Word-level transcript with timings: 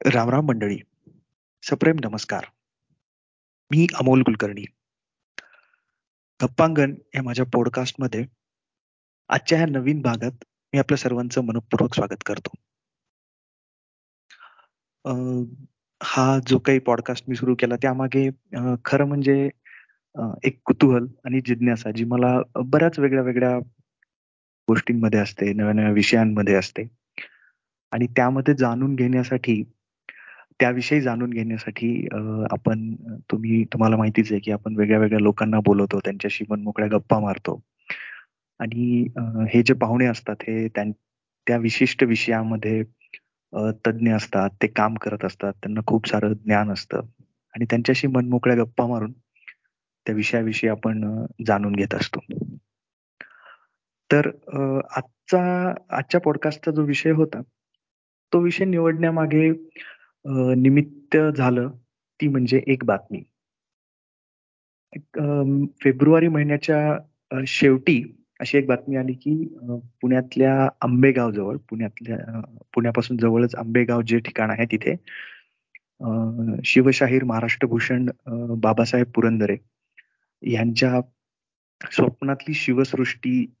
रामराम 0.00 0.46
मंडळी 0.46 0.76
सप्रेम 1.62 1.96
नमस्कार. 2.04 2.44
मी 3.70 3.86
अमोल 3.94 4.22
कुलकर्णी. 4.22 4.64
गप्पांगण 6.40 6.94
या 7.14 7.22
माझ्या 7.22 7.44
पॉडकास्टमध्ये 7.44 8.24
आजच्या 9.28 9.58
ह्या 9.58 9.66
नवीन 9.66 10.00
भागात 10.02 10.44
मी 10.72 10.78
आपल्या 10.78 10.96
सर्वांचं 10.96 11.44
मनपूर्वक 11.44 11.94
स्वागत 11.94 12.22
करतो. 12.26 12.50
हा 16.00 16.38
जो 16.46 16.58
काही 16.58 16.78
पॉडकास्ट 16.78 17.24
मी 17.28 17.36
सुरू 17.36 17.54
केला 17.54 17.76
त्यामागे 17.76 18.28
खरं 18.84 19.04
म्हणजे 19.04 19.48
एक 20.44 20.58
कुतूहल 20.64 21.06
आणि 21.24 21.40
जिज्ञासा 21.40 21.90
जी 21.90 22.04
मला 22.04 22.32
बऱ्याच 22.64 22.98
वेगळ्या 22.98 23.22
वेगळ्या 23.22 23.58
गोष्टींमध्ये 24.68 25.20
असते 25.20 25.52
नव्या 25.52 25.72
नव्या 25.72 25.90
विषयांमध्ये 25.90 26.54
असते. 26.54 26.86
आणि 27.92 28.06
त्यामध्ये 28.06 28.54
जाणून 28.54 28.94
घेण्यासाठी 28.94 29.62
त्याविषयी 30.60 31.00
जाणून 31.00 31.30
घेण्यासाठी 31.30 32.06
आपण 32.52 32.92
तुम्ही 33.30 33.62
तुम्हाला 33.72 33.96
माहितीच 33.96 34.32
आहे 34.32 34.40
की 34.40 34.52
आपण 34.52 34.76
वेगळ्या 34.76 34.98
वेगळ्या 34.98 35.20
लोकांना 35.20 35.60
बोलवतो 35.66 36.00
त्यांच्याशी 36.04 36.44
मनमोकळ्या 36.50 36.88
गप्पा 36.92 37.18
मारतो. 37.20 37.60
आणि 38.60 39.06
हे 39.52 39.62
जे 39.62 39.74
पाहुणे 39.74 40.06
असतात 40.06 40.42
हे 40.48 40.66
त्या 40.76 41.56
विशिष्ट 41.58 42.04
विषयामध्ये 42.04 42.82
तज्ज्ञ 43.86 44.12
असतात 44.14 44.50
ते 44.62 44.66
काम 44.66 44.94
करत 44.94 45.24
असतात 45.24 45.52
त्यांना 45.52 45.80
खूप 45.86 46.08
सारं 46.08 46.32
ज्ञान 46.34 46.70
असतं. 46.72 47.00
आणि 47.54 47.64
त्यांच्याशी 47.70 48.06
मनमोकळ्या 48.06 48.56
गप्पा 48.62 48.86
मारून 48.86 49.12
त्या 50.06 50.14
विषयाविषयी 50.14 50.70
आपण 50.70 51.24
जाणून 51.46 51.72
घेत 51.72 51.94
असतो. 51.94 52.20
तर 54.10 54.28
आजचा 54.96 55.42
आजच्या 55.96 56.20
पॉडकास्टचा 56.20 56.70
जो 56.70 56.82
विषय 56.82 57.10
होता 57.10 57.40
तो 58.32 58.38
विषय 58.40 58.64
निवडण्यामागे 58.64 59.50
निमित्त 60.24 61.16
झालं 61.36 61.70
ती 62.20 62.28
म्हणजे 62.28 62.60
एक 62.66 62.84
बातमी. 62.84 63.22
फेब्रुवारी 65.82 66.28
महिन्याच्या 66.28 67.42
शेवटी 67.46 68.02
अशी 68.40 68.58
एक 68.58 68.66
बातमी 68.66 68.96
आली 68.96 69.12
की 69.12 69.44
पुण्यातल्या 70.02 70.68
आंबेगाव 70.80 71.30
जवळ 71.30 71.56
पुण्यातल्या 71.70 72.40
पुण्यापासून 72.74 73.16
जवळच 73.16 73.54
आंबेगाव 73.54 74.02
जे 74.02 74.18
ठिकाण 74.18 74.50
आहे 74.50 74.64
तिथे 74.64 74.94
शिवशाहीर 76.64 77.24
महाराष्ट्र 77.24 77.66
भूषण 77.66 78.06
बाबासाहेब 78.60 79.06
पुरंदरे 79.06 79.56
यांच्या 80.42 81.00
स्वप्नातली 81.92 82.54
शिवसृष्टी 82.54 83.54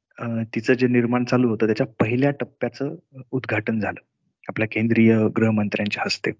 तिचं 0.54 0.74
जे 0.74 0.86
निर्माण 0.86 1.24
चालू 1.24 1.48
होतं 1.48 1.66
त्याच्या 1.66 1.86
पहिल्या 2.00 2.30
टप्प्याचं 2.30 2.94
उद्घाटन 3.30 3.80
झालं 3.80 4.00
आपल्या 4.48 4.68
केंद्रीय 4.72 5.16
गृहमंत्र्यांच्या 5.36 6.02
हस्ते. 6.06 6.30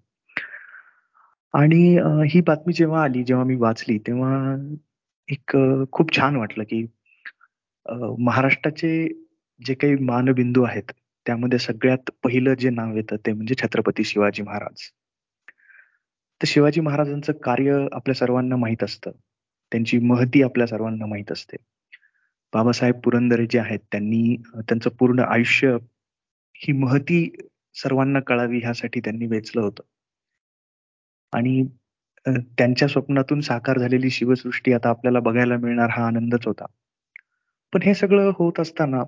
आणि 1.55 1.79
ही 2.33 2.41
बातमी 2.41 2.73
जेव्हा 2.73 3.03
आली 3.05 3.23
जेव्हा 3.25 3.45
मी 3.45 3.55
वाचली 3.57 3.99
तेव्हा 3.99 4.55
एक 5.29 5.57
खूप 5.93 6.17
छान 6.17 6.37
वाटलं 6.37 6.65
की 6.65 6.85
महाराष्ट्राचे 8.21 8.91
जे 9.61 9.75
काही 9.75 9.97
मानबिंदू 10.05 10.63
आहेत 10.63 10.93
त्यामध्ये 11.27 11.59
सगळ्यात 11.59 12.11
पहिलं 12.25 12.55
जे 12.55 12.71
नाव 12.71 12.97
येतं 12.97 13.17
ते 13.27 13.33
म्हणजे 13.33 13.55
छत्रपती 13.63 14.05
शिवाजी 14.05 14.43
महाराज. 14.43 14.83
तर 16.41 16.47
शिवाजी 16.47 16.81
महाराजांचं 16.81 17.33
कार्य 17.45 17.87
आपल्या 17.93 18.15
सर्वांना 18.15 18.57
माहीत 18.57 18.83
असतं. 18.85 19.11
त्यांची 19.73 19.99
महती 20.01 20.43
आपल्या 20.43 20.67
सर्वांना 20.67 21.07
माहीत 21.07 21.33
असते. 21.33 21.57
बाबासाहेब 22.53 23.01
पुरंदरे 23.05 23.47
जे 23.51 23.59
आहेत 23.59 23.81
त्यांनी 23.93 24.37
त्यांचं 24.59 24.91
पूर्ण 24.91 25.21
आयुष्य 25.21 25.77
ही 26.61 26.73
महती 26.75 27.25
सर्वांना 27.75 28.21
कळावी 28.21 28.59
ह्यासाठी 28.61 29.01
त्यांनी 29.01 29.27
वेचलं 29.27 29.63
होतं. 29.63 29.83
आणि 31.33 31.63
त्यांच्या 32.27 32.89
स्वप्नातून 32.89 33.41
साकार 33.41 33.79
झालेली 33.79 34.11
शिवसृष्टी 34.11 34.73
आता 34.73 34.89
आपल्याला 34.89 35.21
बघायला 35.21 35.57
मिळणार 35.57 35.91
हा 35.91 36.07
आनंदच 36.07 36.47
होता. 36.47 36.67
पण 37.73 37.83
हे 37.83 37.95
सगळं 37.95 38.31
होत 38.39 38.61
असताना 38.61 39.03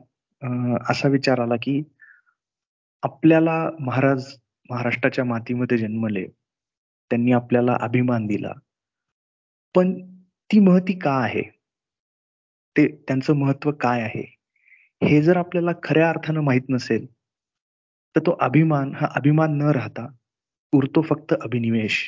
असा 0.91 1.09
विचार 1.09 1.41
आला 1.41 1.55
की 1.63 1.83
आपल्याला 3.03 3.59
महाराज 3.81 4.27
महाराष्ट्राच्या 4.71 5.25
मातीमध्ये 5.25 5.79
जन्मले. 5.79 6.27
त्यांनी 7.11 7.33
आपल्याला 7.33 7.77
अभिमान 7.81 8.27
दिला. 8.27 8.53
पण 9.75 9.93
ती 10.51 10.59
महती 10.61 10.99
का 10.99 11.13
आहे? 11.23 11.43
ते 12.77 12.87
त्यांचं 13.09 13.35
महत्त्व 13.35 13.71
काय 13.73 14.03
आहे? 14.03 14.25
हे 15.03 15.21
जर 15.23 15.37
आपल्याला 15.37 15.71
खऱ्या 15.83 16.09
अर्थानं 16.09 16.41
माहीत 16.41 16.69
नसेल 16.69 17.07
तर 18.17 18.21
तो 18.21 18.37
अभिमान 18.41 18.95
हा 18.95 19.07
अभिमान 19.17 19.57
न 19.59 19.71
राहता 19.71 20.07
उरतो 20.73 21.03
फक्त 21.03 21.33
अभिनिवेश. 21.33 21.99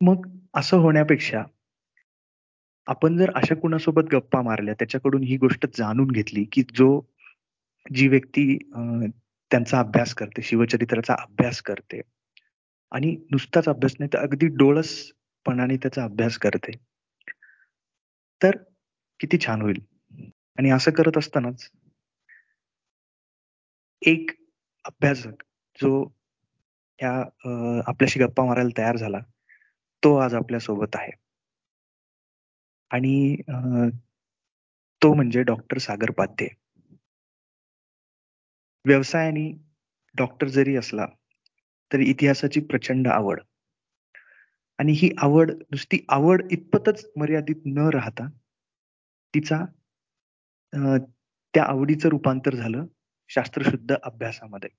मग 0.00 0.26
असं 0.54 0.76
होण्यापेक्षा 0.76 1.42
आपण 2.86 3.16
जर 3.16 3.30
अशा 3.34 3.54
कुणासोबत 3.54 4.02
गप्पा 4.12 4.40
मारल्या 4.42 4.74
त्याच्याकडून 4.74 5.22
ही 5.22 5.36
गोष्ट 5.36 5.66
जाणून 5.74 6.10
घेतली 6.10 6.44
की 6.44 6.62
जो 6.74 6.88
जी 7.94 8.08
व्यक्ती 8.08 8.56
त्यांचा 9.50 9.78
अभ्यास 9.78 10.14
करते 10.14 10.42
शिवचरित्राचा 10.42 11.14
अभ्यास 11.14 11.60
करते 11.62 12.00
आणि 12.92 13.16
नुसताच 13.30 13.68
अभ्यास 13.68 13.94
नाही 13.98 14.08
तर 14.12 14.18
अगदी 14.18 14.46
डोळसपणाने 14.46 15.76
त्याचा 15.76 16.04
अभ्यास 16.04 16.38
करते 16.38 16.72
तर 18.40 18.56
किती 19.20 19.38
छान 19.38 19.62
होईल. 19.62 19.80
आणि 20.58 20.70
असं 20.70 20.90
करत 20.90 21.18
असतानाच 21.18 21.70
एक 24.02 24.30
अभ्यासक 24.84 25.42
जो 25.80 26.02
ह्या 26.98 27.12
आपल्याशी 27.88 28.20
गप्पा 28.20 28.44
मारायला 28.44 28.70
तयार 28.78 28.96
झाला 28.96 29.18
तो 30.02 30.14
आज 30.16 30.34
आपल्यासोबत 30.34 30.96
आहे. 30.96 31.10
आणि 32.90 33.36
तो 35.02 35.12
म्हणजे 35.14 35.42
डॉक्टर 35.42 35.78
सागर 35.78 36.10
पाध्ये. 36.10 36.48
व्यवसायाने 38.84 39.50
डॉक्टर 40.16 40.48
जरी 40.48 40.76
असला 40.76 41.06
तरी 41.90 42.04
इतिहासाची 42.10 42.60
प्रचंड 42.60 43.08
आवड. 43.08 43.40
आणि 44.78 44.92
ही 44.96 45.10
आवड 45.22 45.50
नुसती 45.50 45.98
आवड 46.08 46.42
इतपतच 46.52 47.04
मर्यादित 47.16 47.62
न 47.66 47.88
राहता 47.94 48.28
तिचा 49.34 49.64
त्या 51.54 51.64
आवडीचं 51.64 52.08
रूपांतर 52.08 52.54
झालं 52.54 52.86
शास्त्रशुद्ध 53.30 53.94
अभ्यासामध्ये. 54.02 54.70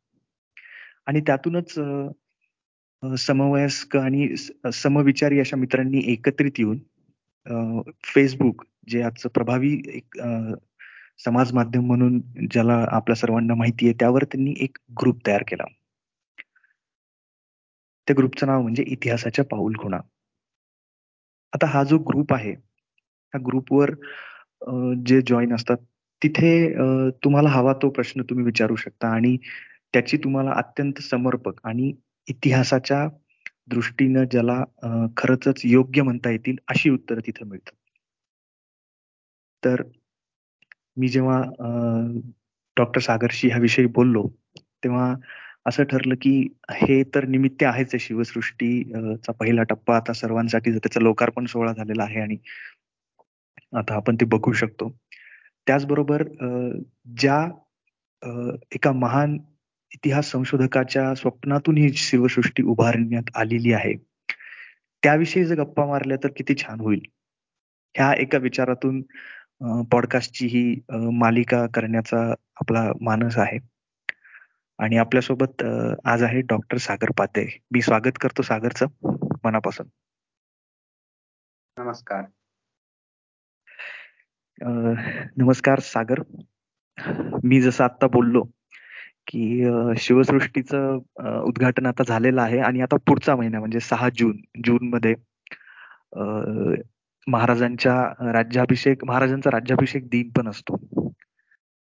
आणि 1.07 1.22
त्यातूनच 1.22 1.73
समवयस्क 3.03 3.97
आणि 3.97 4.35
समविचारी 4.73 5.39
अशा 5.39 5.57
मित्रांनी 5.57 6.01
एकत्रित 6.07 6.59
येऊन 6.59 6.79
फेसबुक 8.03 8.63
जे 8.89 9.01
आजचं 9.01 9.29
प्रभावी 9.29 9.73
एक 9.94 10.17
समाज 11.25 11.53
माध्यम 11.53 11.85
म्हणून 11.88 12.19
ज्याला 12.51 12.85
आपल्या 12.91 13.16
सर्वांना 13.16 13.56
माहिती 13.56 13.85
आहे 13.85 13.94
त्यावर 14.00 14.23
त्यांनी 14.23 14.53
एक 14.59 14.78
ग्रुप 15.01 15.19
तयार 15.28 15.44
केला. 15.47 15.63
त्या 18.07 18.16
ग्रुपचं 18.17 18.47
नाव 18.47 18.61
म्हणजे 18.61 18.84
इतिहासाच्या 18.88 19.45
पाऊल 19.45 19.75
खुणा. 19.79 20.00
आता 21.53 21.67
हा 21.67 21.84
जो 21.84 21.97
ग्रुप 22.09 22.34
आहे 22.34 22.51
ह्या 22.51 23.40
ग्रुपवर 23.47 23.91
जे 25.06 25.22
जॉईन 25.28 25.53
असतात 25.56 25.78
तिथे 26.22 26.51
तुम्हाला 27.23 27.50
हवा 27.50 27.73
तो 27.81 27.90
प्रश्न 27.90 28.22
तुम्ही 28.22 28.45
विचारू 28.45 28.75
शकता 28.75 29.07
आणि 29.07 29.38
त्याची 29.94 30.18
तुम्हाला 30.18 30.52
अत्यंत 30.52 31.02
समर्पक 31.02 31.59
आणि 31.63 31.91
इतिहासाच्या 32.28 33.07
दृष्टीनं 33.69 34.24
ज्याला 34.31 34.63
खरंच 35.18 35.62
योग्य 35.66 36.02
म्हणता 36.02 36.29
येतील 36.29 36.56
अशी 36.69 36.90
उत्तरं 36.90 37.19
तिथं 37.28 37.47
मिळतात. 37.47 37.74
तर 39.64 39.84
मी 40.97 41.08
जेव्हा 41.08 41.41
डॉक्टर 42.78 43.02
सागरशी 43.02 43.47
ह्याविषयी 43.47 43.85
बोललो 43.85 44.28
तेव्हा 44.84 45.14
असं 45.67 45.84
ठरलं 45.84 46.16
की 46.22 46.32
हे 46.72 47.02
तर 47.16 47.26
निमित्त 47.26 47.64
आहेच 47.64 47.96
शिवसृष्टीचा 47.99 49.32
पहिला 49.32 49.64
टप्पा. 49.64 49.96
आता 49.97 50.14
सर्वांसाठी 50.14 50.72
त्याचा 50.72 50.99
लोकार्पण 50.99 51.46
सोहळा 51.46 51.73
झालेला 51.73 52.03
आहे 52.03 52.20
आणि 52.22 52.38
आता 53.73 53.96
आपण 53.96 54.16
ते 54.16 54.26
बघू 54.26 54.52
शकतो. 54.53 54.90
त्याचबरोबर 55.67 56.23
ज्या 57.17 57.40
एका 58.72 58.91
महान 58.91 59.38
इतिहास 59.91 60.29
संशोधकाच्या 60.32 61.14
स्वप्नातून 61.16 61.78
ही 61.78 61.93
शिवसृष्टी 61.93 62.64
उभारण्यात 62.64 63.29
आलेली 63.35 63.73
आहे. 63.73 63.93
त्याविषयी 65.03 65.46
जर 65.46 65.55
गप्पा 65.55 65.85
मारल्या 65.85 66.17
तर 66.23 66.29
किती 66.38 66.55
छान 66.55 66.79
होईल. 66.79 67.02
ह्या 67.96 68.14
एका 68.14 68.38
विचारातून 68.38 69.02
पॉडकास्टची 69.91 70.47
ही 70.47 70.76
मालिका 71.20 71.66
करण्याचा 71.73 72.32
आपला 72.32 72.91
मानस 73.02 73.38
आहे. 73.38 73.58
आणि 74.79 74.97
आपल्यासोबत 74.97 75.64
आज 76.05 76.23
आहे 76.23 76.41
डॉक्टर 76.41 76.78
सागर 76.78 77.11
पाते. 77.17 77.58
मी 77.72 77.82
स्वागत 77.82 78.17
करतो 78.22 78.41
सागरचं 78.41 78.88
मनापासून. 79.43 79.88
नमस्कार. 81.78 82.23
नमस्कार 85.38 85.79
सागर. 85.79 86.23
मी 87.43 87.61
जसं 87.61 87.84
आता 87.84 88.08
बोललो 88.08 88.43
की 89.33 89.66
शिवसृष्टीचं 89.97 90.97
उद्घाटन 91.43 91.85
आता 91.85 92.03
झालेलं 92.07 92.41
आहे 92.41 92.59
आणि 92.59 92.81
आता 92.81 92.95
पुढचा 93.07 93.35
महिना 93.35 93.59
म्हणजे 93.59 93.79
सहा 93.79 94.09
जून 94.09 94.37
जून 94.66 94.89
मध्ये 94.89 95.16
महाराजांच्या 97.28 98.31
राज्याभिषेक 98.33 99.05
महाराजांचा 99.05 99.49
राज्याभिषेक 99.51 100.07
दिन 100.09 100.29
पण 100.29 100.47
असतो. 100.47 100.78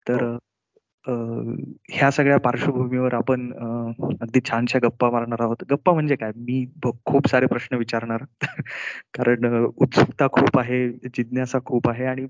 तर 0.09 0.23
हो. 0.23 1.53
ह्या 1.91 2.11
सगळ्या 2.11 2.39
पार्श्वभूमीवर 2.39 3.15
आपण 3.15 3.53
अगदी 4.21 4.41
छानशा 4.45 4.79
गप्पा 4.83 5.11
मारणार 5.11 5.43
आहोत. 5.43 5.57
गप्पा 5.71 5.93
म्हणजे 5.93 6.17
काय? 6.17 6.31
मी 6.37 6.67
खूप 7.05 7.29
सारे 7.29 7.47
प्रश्न 7.47 7.77
विचारणार 7.77 8.25
कारण 9.15 9.65
उत्सुकता 9.77 10.29
खूप 10.29 10.59
आहे, 10.59 10.89
जिज्ञासा 10.89 11.59
खूप 11.65 11.89
आहे 11.89 12.05
आणि 12.05 12.27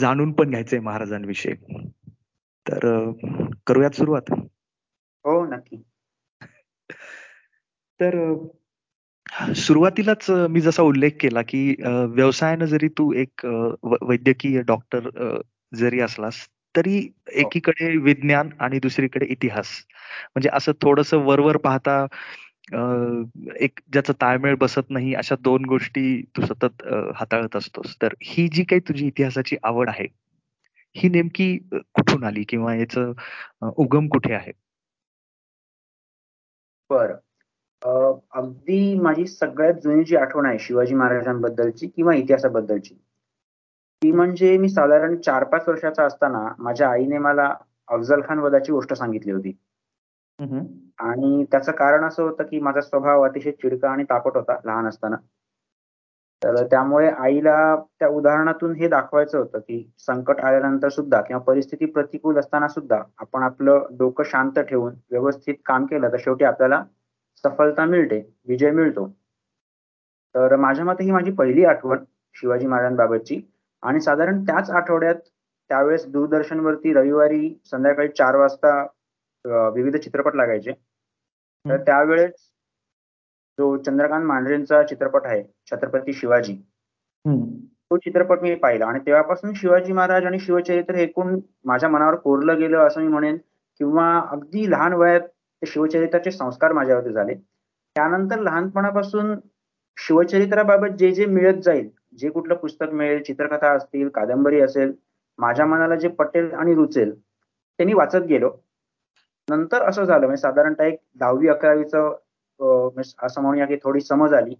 जाणून 0.00 0.32
पण 0.32 0.50
घ्यायचंय 0.50 0.80
महाराजांविषयी. 0.80 1.54
तर 2.68 3.10
करूयात 3.66 3.94
सुरुवात? 3.94 4.30
हो, 5.24 5.44
नक्की. 5.46 5.82
तर 8.00 8.14
सुरुवातीलाच 9.56 10.26
मी 10.50 10.60
जसा 10.60 10.82
उल्लेख 10.82 11.10
केला, 11.20 11.42
की 11.42 11.74
व्यवसायानं 12.08 12.64
जरी 12.64 12.88
तू 12.88 13.12
एक 13.12 13.44
वैद्यकीय 14.02 14.60
डॉक्टर 14.62 15.08
जरी 15.72 16.00
असलास, 16.00 16.36
तरी 16.74 16.98
हो. 16.98 17.40
एकीकडे 17.40 17.96
विज्ञान 17.96 18.50
आणि 18.60 18.78
दुसरीकडे 18.78 19.26
इतिहास. 19.26 19.68
म्हणजे 20.34 20.50
असं 20.52 20.72
थोडस 20.82 21.12
वरवर 21.14 21.56
पाहता 21.56 22.06
एक 23.60 23.80
ज्याचा 23.92 24.12
ताळमेळ 24.12 24.54
बसत 24.54 24.90
नाही 24.90 25.14
अशा 25.14 25.34
दोन 25.40 25.64
गोष्टी 25.64 26.22
तू 26.36 26.46
सतत 26.46 26.82
हाताळत 27.16 27.56
असतोस. 27.56 27.96
तर 28.02 28.14
ही 28.22 28.48
जी 28.48 28.64
काही 28.64 28.80
तुझी 28.80 29.06
इतिहासाची 29.06 29.56
आवड 29.62 29.88
आहे, 29.88 30.06
ही 30.96 31.08
नेमकी 31.08 31.56
कुठून 31.72 32.24
आली 32.24 32.44
किंवा 32.44 32.74
याचं 32.74 33.12
उगम 33.76 34.08
कुठे 34.08 34.34
आहे? 34.34 34.52
बर. 36.90 37.12
अगदी 38.34 38.98
माझी 39.00 39.26
सगळ्यात 39.26 39.74
जुनी 39.74 40.04
जी 40.04 40.16
आठवण 40.16 40.46
आहे 40.46 40.58
शिवाजी 40.58 40.94
महाराजांबद्दलची 40.94 41.86
किंवा 41.86 42.14
इतिहासाबद्दलची 42.14 42.94
ती 44.02 44.12
म्हणजे 44.12 44.58
मी 44.58 44.68
साधारण 44.68 45.16
चार 45.16 45.44
पाच 45.44 45.68
वर्षाचा 45.68 46.04
असताना 46.04 46.48
माझ्या 46.58 46.88
आईने 46.90 47.18
मला 47.18 47.54
अफजल 47.88 48.20
खान 48.28 48.38
वधाची 48.38 48.72
गोष्ट 48.72 48.94
सांगितली 48.94 49.32
होती. 49.32 49.52
आणि 50.98 51.44
त्याचं 51.44 51.72
कारण 51.72 52.04
असं 52.04 52.22
होतं 52.22 52.44
की 52.44 52.60
माझा 52.60 52.80
स्वभाव 52.80 53.22
अतिशय 53.22 53.50
चिडका 53.50 53.90
आणि 53.90 54.04
तापट 54.04 54.36
होता 54.36 54.56
लहान 54.64 54.86
असताना. 54.86 55.16
तर 56.42 56.64
त्यामुळे 56.66 57.08
आईला 57.10 57.54
त्या 58.00 58.08
उदाहरणातून 58.08 58.74
हे 58.74 58.88
दाखवायचं 58.88 59.38
होतं 59.38 59.58
की 59.58 59.82
संकट 59.98 60.40
आल्यानंतर 60.40 60.88
सुद्धा 60.88 61.20
किंवा 61.20 61.42
परिस्थिती 61.42 61.86
प्रतिकूल 61.86 62.38
असताना 62.38 62.68
सुद्धा 62.68 63.02
आपण 63.18 63.42
आपलं 63.42 63.86
डोकं 63.98 64.24
शांत 64.24 64.58
ठेवून 64.60 64.94
व्यवस्थित 65.10 65.54
काम 65.66 65.86
केलं 65.86 66.12
तर 66.12 66.16
शेवटी 66.18 66.44
आपल्याला 66.44 66.82
सफलता 67.44 67.84
मिळते 67.84 68.20
विजय 68.48 68.70
मिळतो. 68.70 69.06
तर 70.34 70.56
माझ्या 70.56 70.84
मते 70.84 71.04
ही 71.04 71.10
माझी 71.10 71.30
पहिली 71.32 71.64
आठवण 71.64 72.04
शिवाजी 72.36 72.66
महाराजांबाबतची. 72.66 73.40
आणि 73.82 74.00
साधारण 74.00 74.42
त्याच 74.44 74.70
आठवड्यात 74.70 75.14
त्यावेळेस 75.70 76.06
दूरदर्शनवरती 76.06 76.92
रविवारी 76.94 77.48
संध्याकाळी 77.64 78.08
चार 78.08 78.36
वाजता 78.36 78.80
विविध 79.74 79.96
चित्रपट 79.96 80.34
लागायचे. 80.36 80.72
तर 81.64 81.76
त्यावेळेस 81.86 82.32
जो 83.58 83.76
चंद्रकांत 83.82 84.24
मांढरेंचा 84.26 84.82
चित्रपट 84.82 85.26
आहे 85.26 85.42
छत्रपती 85.70 86.12
शिवाजी. 86.12 86.54
तो 87.90 87.96
चित्रपट 87.96 88.42
मी 88.42 88.54
पाहिला 88.54 88.86
आणि 88.86 88.98
तेव्हापासून 89.06 89.52
शिवाजी 89.56 89.92
महाराज 89.92 90.24
आणि 90.26 90.38
शिवचरित्र 90.40 90.94
एकूण 90.98 91.38
माझ्या 91.64 91.88
मनावर 91.88 92.14
कोरलं 92.16 92.58
गेलं 92.58 92.86
असं 92.86 93.00
मी 93.00 93.08
म्हणेन. 93.08 93.36
किंवा 93.80 94.06
अगदी 94.32 94.70
लहान 94.70 94.92
वयात 94.94 95.20
ते 95.20 95.66
शिवचरित्राचे 95.66 96.30
संस्कार 96.30 96.72
माझ्यावरती 96.72 97.12
झाले. 97.12 97.34
त्यानंतर 97.96 98.40
लहानपणापासून 98.40 99.34
शिवचरित्राबाबत 99.96 100.96
जे 100.98 101.10
जे 101.14 101.26
मिळत 101.26 101.60
जाईल 101.64 101.88
जे 102.18 102.28
कुठलं 102.30 102.54
पुस्तक 102.54 102.90
मिळेल 102.92 103.22
चित्रकथा 103.22 103.70
असतील 103.72 104.08
कादंबरी 104.08 104.60
असेल 104.60 104.92
माझ्या 105.38 105.66
मनाला 105.66 105.94
जे 105.96 106.08
पटेल 106.08 106.52
आणि 106.52 106.74
रुचेल 106.74 107.14
ते 107.78 107.84
मी 107.84 107.94
वाचत 107.94 108.26
गेलो. 108.28 108.50
नंतर 109.48 109.82
असं 109.82 110.04
झालं 110.04 110.26
म्हणजे 110.26 110.40
साधारणतः 110.42 110.84
एक 110.84 110.98
दहावी 111.14 111.48
अकरावीचं 111.48 112.14
असं 112.60 113.42
म्हणूया 113.42 113.66
की 113.66 113.76
थोडी 113.76 114.00
समज 114.00 114.34
आली. 114.34 114.54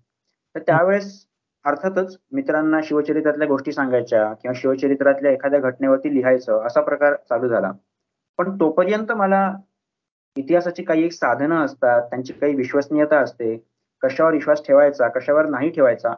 तर 0.54 0.60
त्यावेळेस 0.60 1.24
अर्थातच 1.64 2.16
मित्रांना 2.32 2.80
शिवचरित्रातल्या 2.84 3.46
गोष्टी 3.48 3.72
सांगायच्या 3.72 4.32
किंवा 4.32 4.52
शिवचरित्रातल्या 4.56 5.32
एखाद्या 5.32 5.60
घटनेवरती 5.60 6.14
लिहायचं 6.14 6.66
असा 6.66 6.80
प्रकार 6.80 7.14
चालू 7.28 7.48
झाला. 7.48 7.72
पण 8.38 8.56
तोपर्यंत 8.60 9.12
मला 9.12 9.50
इतिहासाची 10.36 10.82
काही 10.82 11.04
एक 11.04 11.12
साधनं 11.12 11.64
असतात 11.64 12.02
त्यांची 12.02 12.32
काही 12.32 12.54
विश्वसनीयता 12.54 13.18
असते 13.18 13.56
कशावर 14.02 14.32
विश्वास 14.32 14.62
ठेवायचा 14.66 15.08
कशावर 15.08 15.46
नाही 15.46 15.70
ठेवायचा 15.70 16.14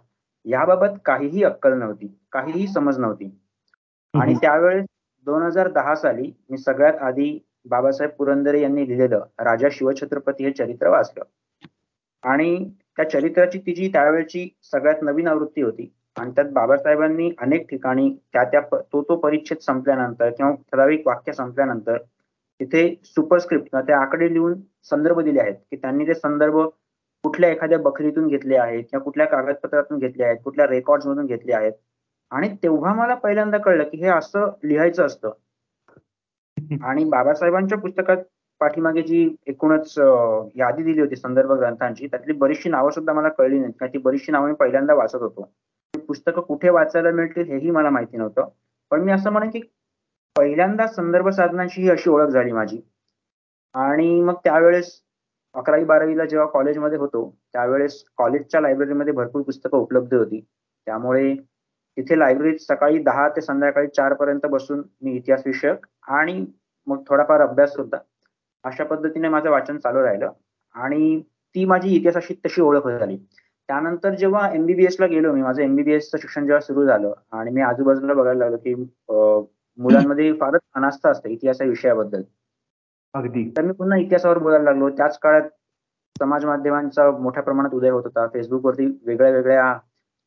याबाबत 0.47 0.99
काहीही 1.05 1.43
अक्कल 1.45 1.79
नव्हती 1.79 2.07
काहीही 2.33 2.67
समज 2.67 2.99
नव्हती. 2.99 3.31
आणि 4.15 4.35
त्यावेळेस 4.35 4.85
दोन 5.27 5.43
हजार 5.43 5.69
दहा 5.69 5.95
साली 5.95 6.31
मी 6.51 6.59
सगळ्यात 6.59 6.99
आधी 7.01 7.39
बाबासाहेब 7.65 8.11
पुरंदरे 8.11 8.61
यांनी 8.61 8.87
लिहिलेलं 8.89 9.25
राजा 9.39 9.69
शिवछत्रपती 9.73 10.45
हे 10.45 10.51
चरित्र 10.51 10.89
वाचलं. 10.89 11.25
आणि 12.23 12.55
त्या 12.97 13.09
चरित्राची 13.11 13.59
ती 13.59 13.75
जी 13.75 13.89
त्यावेळची 13.93 14.49
सगळ्यात 14.73 15.03
नवीन 15.03 15.29
आवृत्ती 15.29 15.63
होती. 15.63 15.91
आणि 16.17 16.31
त्यात 16.37 16.47
बाबासाहेबांनी 16.53 17.31
अनेक 17.39 17.69
ठिकाणी 17.71 18.09
त्या 18.33 18.45
त्या 18.45 18.61
तो 18.73 19.03
तो 19.03 19.17
परिच्छेद 19.17 19.59
संपल्यानंतर 19.63 20.31
किंवा 20.31 20.53
ठराविक 20.73 21.07
वाक्य 21.07 21.33
संपल्यानंतर 21.33 21.97
तिथे 22.61 22.89
सुपरस्क्रिप्ट 23.07 23.77
ते 23.79 23.93
आकडे 23.93 24.33
लिहून 24.33 24.55
संदर्भ 24.85 25.21
दिले 25.21 25.41
आहेत. 25.41 25.55
की 25.71 25.77
त्यांनी 25.77 26.07
ते 26.07 26.15
संदर्भ 26.15 26.59
कुठल्या 27.25 27.51
एखाद्या 27.51 27.79
बखरीतून 27.81 28.27
घेतले 28.29 28.57
आहेत 28.57 28.85
किंवा 28.85 29.03
कुठल्या 29.05 29.27
कागदपत्रातून 29.27 29.99
घेतले 29.99 30.25
आहेत 30.25 30.37
कुठल्या 30.45 30.67
रेकॉर्ड 30.67 31.05
मधून 31.07 31.27
घेतले 31.27 31.53
आहेत. 31.53 31.73
आणि 32.31 32.49
तेव्हा 32.63 32.95
मला 32.95 33.15
पहिल्यांदा 33.17 33.59
कळलं 33.59 33.85
की 33.85 33.97
हे 33.99 34.09
असं 34.09 34.51
लिहायचं 34.65 35.07
असतं. 35.07 35.31
आणि 36.85 37.05
बाबासाहेबांच्या 37.05 37.79
पुस्तकात 37.79 38.17
पाठीमागे 38.61 39.03
जी 39.03 39.29
एकूणच 39.47 39.95
यादी 40.57 40.83
दिली 40.83 41.01
होती 41.01 41.17
संदर्भ 41.17 41.53
ग्रंथांची 41.53 42.07
त्यातली 42.07 42.33
बरीचशी 42.33 42.69
नावं 42.69 42.91
सुद्धा 42.91 43.13
मला 43.13 43.29
कळली 43.29 43.59
नाहीत. 43.59 43.85
ती 43.85 43.99
बरीचशी 43.99 44.33
नावं 44.33 44.49
मी 44.49 44.55
पहिल्यांदा 44.55 44.95
वाचत 44.95 45.17
होतो. 45.17 45.51
पुस्तकं 46.09 46.41
कुठे 46.41 46.71
वाचायला 46.71 47.11
मिळतील 47.11 47.51
हेही 47.51 47.71
मला 47.71 47.91
माहिती 47.91 48.17
नव्हतं. 48.17 48.49
पण 48.91 49.01
मी 49.01 49.13
असं 49.13 49.31
म्हणेन 49.31 49.51
की 49.51 49.61
पहिल्यांदा 50.37 50.87
संदर्भ 50.87 51.29
साधनांची 51.29 51.83
ही 51.83 51.91
अशी 51.91 52.11
ओळख 52.11 52.29
झाली 52.29 52.53
माझी. 52.53 52.81
आणि 53.75 54.21
मग 54.21 54.35
त्यावेळेस 54.45 54.91
अकरावी 55.55 55.85
बारावीला 55.85 56.25
जेव्हा 56.25 56.47
कॉलेजमध्ये 56.49 56.99
होतो 56.99 57.29
त्यावेळेस 57.53 58.03
कॉलेजच्या 58.19 58.61
लायब्ररीमध्ये 58.61 59.13
भरपूर 59.13 59.43
पुस्तकं 59.43 59.79
उपलब्ध 59.79 60.15
होती. 60.15 60.41
त्यामुळे 60.87 61.35
तिथे 61.97 62.19
लायब्ररीत 62.19 62.59
सकाळी 62.59 62.99
दहा 62.99 63.29
ते 63.29 63.41
संध्याकाळी 63.41 63.87
चार 63.87 64.13
पर्यंत 64.15 64.47
बसून 64.47 64.83
मी 65.03 65.13
इतिहास 65.13 65.43
विषयक 65.47 65.87
आणि 66.09 66.45
मग 66.87 67.03
थोडाफार 67.09 67.41
अभ्यास 67.41 67.73
सुद्धा 67.73 67.99
अशा 68.65 68.85
पद्धतीने 68.85 69.29
माझं 69.29 69.51
वाचन 69.51 69.79
चालू 69.79 70.03
राहिलं. 70.03 70.31
आणि 70.75 71.21
ती 71.55 71.65
माझी 71.65 71.95
इतिहासाशी 71.97 72.35
तशी 72.47 72.63
ओळख 72.63 72.89
झाली. 72.89 73.17
त्यानंतर 73.69 74.15
जेव्हा 74.15 74.49
एमबीबीएस 74.55 74.97
ला 75.01 75.07
गेलो 75.07 75.33
मी 75.33 75.43
माझं 75.43 75.63
एमबीबीएसचं 75.63 76.19
शिक्षण 76.19 76.45
जेव्हा 76.47 76.61
सुरू 76.61 76.85
झालं 76.87 77.13
आणि 77.33 77.51
मी 77.51 77.61
आजूबाजूला 77.61 78.15
बघायला 78.15 78.39
लागलो 78.39 78.57
की 78.57 78.75
मुलांमध्ये 79.79 80.33
फारच 80.33 80.61
अनास्था 80.75 81.11
असते 81.11 81.31
इतिहास 81.31 81.61
विषयाबद्दल. 81.63 82.23
अगदी. 83.15 83.45
तर 83.57 83.63
मी 83.63 83.73
पुन्हा 83.73 83.99
इतिहासावर 83.99 84.39
बोलायला 84.39 84.65
लागलो. 84.65 84.89
त्याच 84.91 85.19
काळात 85.19 85.49
समाज 86.19 86.45
माध्यमांचा 86.45 87.11
मोठ्या 87.11 87.43
प्रमाणात 87.43 87.75
उदय 87.75 87.91
होत 87.91 88.05
होता. 88.05 88.27
फेसबुकवरती 88.27 88.87
वेगळ्या 89.07 89.31
वेगळ्या 89.33 89.75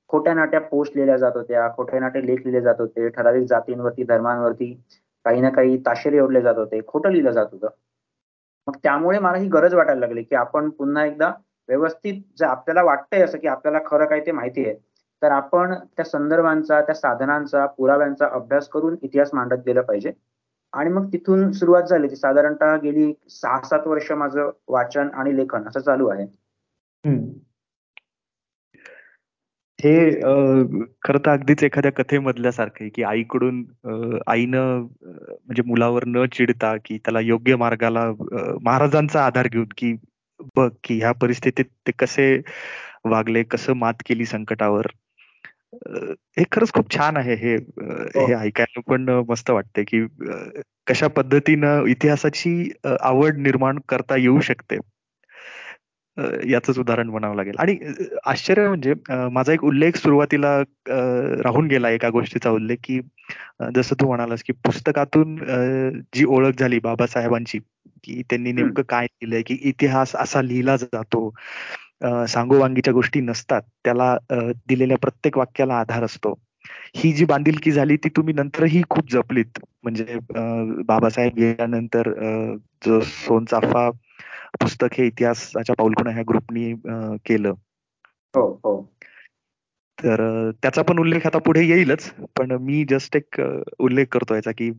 खोट्या 0.07 0.33
नाट्या 0.33 0.61
पोस्ट 0.61 0.95
लिहिल्या 0.95 1.17
जात 1.17 1.31
होत्या. 1.35 1.67
खोट्या 1.75 1.99
नाट्या 1.99 2.21
लेख 2.21 2.37
लिहिले 2.37 2.61
जात 2.61 2.75
होते. 2.79 3.09
ठराविक 3.09 3.47
जातींवरती 3.47 4.03
धर्मांवरती 4.03 4.73
काही 5.25 5.41
ना 5.41 5.49
काही 5.49 5.77
ताशेरे 5.77 6.19
ओढले 6.19 6.41
जात 6.41 6.55
होते. 6.55 6.79
खोटं 6.87 7.11
लिहिलं 7.11 7.31
जात 7.31 7.47
होतं. 7.51 7.67
मग 8.71 8.77
त्यामुळे 8.83 9.19
मला 9.19 9.37
ही 9.37 9.47
गरज 9.47 9.73
वाटायला 9.73 9.99
लागली 9.99 10.23
की 10.23 10.35
आपण 10.35 10.69
पुन्हा 10.69 11.05
एकदा 11.05 11.31
व्यवस्थित 11.69 12.21
जर 12.39 12.45
आपल्याला 12.45 12.83
वाटतंय 12.83 13.21
असं 13.21 13.37
की 13.37 13.47
आपल्याला 13.47 13.79
खरं 13.85 14.05
काय 14.05 14.19
ते 14.19 14.31
माहिती 14.31 14.65
आहे 14.65 14.75
तर 15.21 15.31
आपण 15.31 15.73
त्या 15.73 16.05
संदर्भांचा 16.05 16.81
त्या 16.81 16.95
साधनांचा 16.95 17.65
पुराव्यांचा 17.65 18.27
अभ्यास 18.31 18.67
करून 18.67 18.95
इतिहास 19.01 19.29
मांडत 19.33 19.63
गेला 19.65 19.81
पाहिजे. 19.81 20.11
आणि 20.73 20.89
मग 20.89 21.07
तिथून 21.13 21.51
सुरुवात 21.51 21.83
झाली 21.83 22.07
ती 22.07 22.15
साधारणतः 22.15 22.75
गेली 22.75 23.13
सहा 23.29 23.61
सात 23.61 23.87
वर्ष 23.87 24.11
माझं 24.11 24.49
वाचन 24.67 25.09
आणि 25.13 25.35
लेखन 25.37 25.67
असं 25.67 25.79
चालू 25.79 26.07
आहे. 26.07 26.25
हे 29.83 30.11
खर 31.03 31.17
तर 31.17 31.29
अगदीच 31.29 31.63
एखाद्या 31.63 31.91
कथेमधल्यासारखं 31.91 32.83
आहे 32.83 32.89
की 32.89 33.03
आईकडून 33.03 33.63
आईनं 34.27 34.81
म्हणजे 35.03 35.61
मुलावर 35.65 36.03
न 36.07 36.25
चिडता 36.25 36.75
की 36.85 36.97
त्याला 36.97 37.19
योग्य 37.19 37.55
मार्गाला 37.55 38.05
महाराजांचा 38.61 39.25
आधार 39.25 39.47
घेऊन 39.47 39.67
की 39.77 39.93
बघ 40.55 40.69
की 40.83 40.97
ह्या 40.99 41.11
परिस्थितीत 41.11 41.65
ते 41.87 41.91
कसे 41.99 42.41
वागले 43.05 43.43
कसं 43.43 43.73
मात 43.73 44.03
केली 44.05 44.25
संकटावर 44.25 44.87
हे 46.37 46.43
खरंच 46.51 46.71
खूप 46.73 46.95
छान 46.95 47.17
आहे 47.17 47.35
हे 47.35 47.55
हो. 47.55 48.25
हे 48.27 48.33
ऐकायला 48.33 48.81
पण 48.87 49.09
मस्त 49.29 49.51
वाटतंय 49.51 49.83
की 49.83 50.05
कशा 50.87 51.07
पद्धतीनं 51.07 51.85
इतिहासाची 51.87 52.71
आवड 53.01 53.37
निर्माण 53.37 53.79
करता 53.89 54.15
येऊ 54.15 54.39
शकते 54.39 54.77
याच 56.49 56.69
उदाहरण 56.79 57.09
म्हणावं 57.09 57.35
लागेल. 57.35 57.55
आणि 57.59 57.77
आश्चर्य 58.25 58.67
म्हणजे 58.67 58.93
माझा 59.31 59.53
एक 59.53 59.63
उल्लेख 59.63 59.95
सुरुवातीला 59.97 60.57
राहून 61.43 61.67
गेला 61.67 61.89
एका 61.89 62.09
गोष्टीचा 62.09 62.49
उल्लेख 62.49 62.77
की 62.83 62.99
जसं 63.75 63.95
तू 64.01 64.07
म्हणालास 64.07 64.43
की 64.43 64.53
पुस्तकातून 64.65 65.35
जी 66.15 66.25
ओळख 66.25 66.59
झाली 66.59 66.79
बाबासाहेबांची 66.79 67.59
की 68.03 68.21
त्यांनी 68.29 68.51
नेमकं 68.51 68.83
काय 68.89 69.05
लिहिलंय 69.05 69.41
की 69.41 69.57
इतिहास 69.69 70.15
असा 70.15 70.41
लिहिला 70.41 70.75
जातो 70.77 71.29
सांगोवांगीच्या 72.27 72.93
गोष्टी 72.93 73.19
नसतात 73.21 73.61
त्याला 73.83 74.15
दिलेल्या 74.67 74.97
प्रत्येक 74.97 75.37
वाक्याला 75.37 75.75
आधार 75.79 76.03
असतो. 76.03 76.33
ही 76.95 77.11
जी 77.13 77.25
बांधिलकी 77.25 77.71
झाली 77.71 77.95
ती 77.97 78.09
तुम्ही 78.09 78.33
नंतरही 78.33 78.81
खूप 78.89 79.11
जपलीत. 79.11 79.59
म्हणजे 79.83 80.17
बाबासाहेब 80.87 81.35
गेल्यानंतर 81.37 82.11
जो 82.85 82.99
सोनचाफा 83.01 83.89
पुस्तक 84.59 84.93
हे 84.93 85.05
इतिहासाच्या 85.05 85.75
पाऊलखुणा 85.77 86.11
ह्या 86.11 86.23
ग्रुपनी 86.29 86.73
केलं. 87.25 87.53
हो 88.35 88.51
हो. 88.63 88.81
तर 89.97 90.51
त्याचा 90.51 90.81
पण 90.81 90.99
उल्लेख 90.99 91.25
आता 91.25 91.37
पुढे 91.37 91.63
येईलच. 91.65 92.09
पण 92.37 92.51
मी 92.51 92.85
जस्ट 92.89 93.15
एक 93.15 93.41
उल्लेख 93.79 94.05
करतो 94.11 94.35
याचा 94.35 94.51
की 94.51 94.71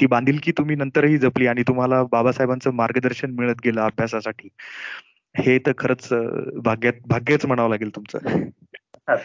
ती 0.00 0.06
बांधिलकी 0.06 0.52
तुम्ही 0.52 0.76
नंतरही 0.76 1.18
जपली 1.18 1.46
आणि 1.46 1.62
तुम्हाला 1.62 2.02
बाबासाहेबांचं 2.02 2.70
मार्गदर्शन 2.70 3.30
मिळत 3.30 3.54
गेलं 3.64 3.80
अभ्यासासाठी. 3.80 4.48
हे 5.34 5.58
तर 5.58 5.72
खरंच 5.78 6.08
भाग्यात 6.64 6.92
भाग्यच 7.06 7.46
म्हणावं 7.46 7.70
लागेल 7.70 7.90
तुमचं. 7.96 8.18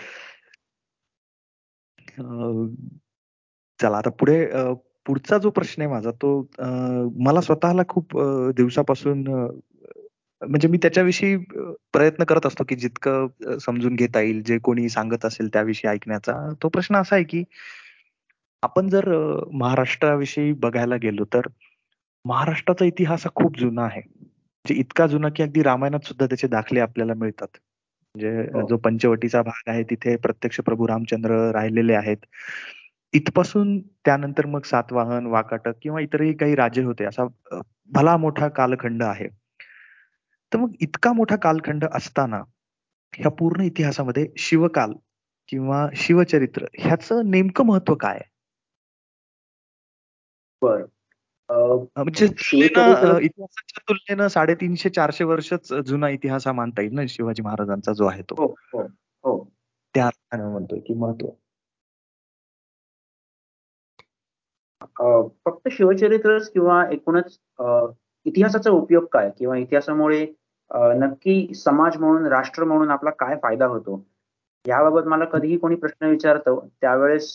चला 3.80 3.98
आता 3.98 4.10
पुढे 4.10 4.46
पुढचा 5.06 5.38
जो 5.38 5.50
प्रश्न 5.50 5.82
आहे 5.82 5.92
माझा 5.92 6.12
तो 6.12 6.50
मला 7.24 7.42
स्वतःला 7.42 7.82
खूप 7.88 8.18
दिवसापासून 8.58 9.24
म्हणजे 10.50 10.68
मी 10.68 10.78
त्याच्याविषयी 10.78 11.38
प्रयत्न 11.94 12.24
करत 12.24 12.46
असतो 12.46 12.64
की 12.64 12.75
जितकं 12.75 13.58
समजून 13.58 13.96
घेता 13.96 14.22
येईल 14.22 14.44
जे 14.44 14.58
कोणी 14.58 14.90
सांगत 14.90 15.25
असेल 15.25 15.48
त्याविषयी 15.48 15.92
ऐकण्याचा. 15.92 16.54
तो 16.64 16.70
प्रश्न 16.70 16.96
असा 16.96 17.16
आहे 17.16 17.24
की 17.24 17.44
आपण 18.64 18.90
जर 18.90 19.10
महाराष्ट्राविषयी 19.54 20.52
बघायला 20.54 20.96
गेलो 20.96 21.25
तर 21.25 21.42
महाराष्ट्राचा 22.25 22.86
इतिहास 22.86 23.25
हा 23.25 23.30
खूप 23.36 23.60
जुना 23.60 23.84
आहे. 23.84 24.02
म्हणजे 24.06 24.74
इतका 24.74 25.08
जुना 25.08 25.30
की 25.30 25.44
अगदी 25.44 25.64
रामायणात 25.64 26.06
सुद्धा 26.06 26.25
त्याचे 26.25 26.48
दाखले 26.48 26.80
आपल्याला 26.80 27.14
मिळतात. 27.14 27.48
म्हणजे 28.16 28.42
हो. 28.42 28.68
जो 28.68 28.78
पंचवटीचा 28.78 29.42
भाग 29.42 29.70
आहे 29.70 29.84
तिथे 29.84 30.16
प्रत्यक्ष 30.16 30.60
प्रभू 30.60 30.88
रामचंद्र 30.88 31.52
राहिलेले 31.52 31.94
आहेत. 31.94 32.18
इथपासून 33.14 33.80
त्यानंतर 33.80 34.46
मग 34.46 34.62
सातवाहन 34.62 35.25
वाकाटक 35.25 35.74
किंवा 35.82 36.00
इतरही 36.00 36.34
काही 36.34 36.56
राजे 36.56 36.84
होते. 36.84 37.06
असा 37.06 37.25
भला 37.90 38.18
मोठा 38.18 38.48
कालखंड 38.48 39.04
आहे. 39.04 39.28
तर 40.54 40.58
मग 40.58 40.72
इतका 40.82 41.14
मोठा 41.14 41.36
कालखंड 41.36 41.86
असताना 41.94 42.44
ह्या 43.16 43.32
पूर्ण 43.32 43.62
इतिहासामध्ये 43.62 44.28
शिवकाल 44.38 44.94
किंवा 45.48 45.88
शिवचरित्र 45.96 46.66
ह्याचं 46.80 47.22
नेमकं 47.25 47.66
महत्त्व 47.66 47.96
काय? 47.96 48.20
बर. 50.62 50.84
म्हणजे 51.50 52.25
इतिहासाच्या 52.25 53.82
तुलनेनं 53.90 54.28
साडेतीनशे 54.28 54.90
चारशे 54.90 55.24
वर्षच 55.24 55.74
जुना 55.74 56.10
इतिहास 56.10 56.48
हा 56.48 56.54
मानता 56.54 56.82
येईल 56.82 56.94
ना? 56.94 57.02
शिवाजी 57.10 57.42
महाराजांचा 57.42 57.94
जो 57.94 58.06
आहे 58.06 58.22
तो. 58.22 58.36
हो, 58.36 58.56
हो, 58.74 58.82
हो. 59.24 59.50
त्या 59.96 60.06
अर्थाने 60.06 60.44
म्हणतोय 60.44 60.80
की 60.80 60.94
महत्त्व 60.94 61.28
फक्त 65.46 65.68
शिवचरित्रच 65.72 66.52
किंवा 66.52 66.84
एकूणच 66.92 67.40
इतिहासाचा 68.25 68.70
उपयोग 68.72 69.05
काय? 69.12 69.29
किंवा 69.39 69.58
इतिहासामुळे 69.58 70.25
नक्की 71.00 71.53
समाज 71.55 71.98
म्हणून 71.98 72.25
राष्ट्र 72.27 72.63
म्हणून 72.63 72.89
आपला 72.91 73.10
काय 73.20 73.36
फायदा 73.44 73.65
होतो? 73.65 74.03
याबाबत 74.65 75.08
मला 75.08 75.25
कधीही 75.25 75.58
कोणी 75.58 75.75
प्रश्न 75.75 76.08
विचारतो 76.10 76.60
त्यावेळेस 76.82 77.27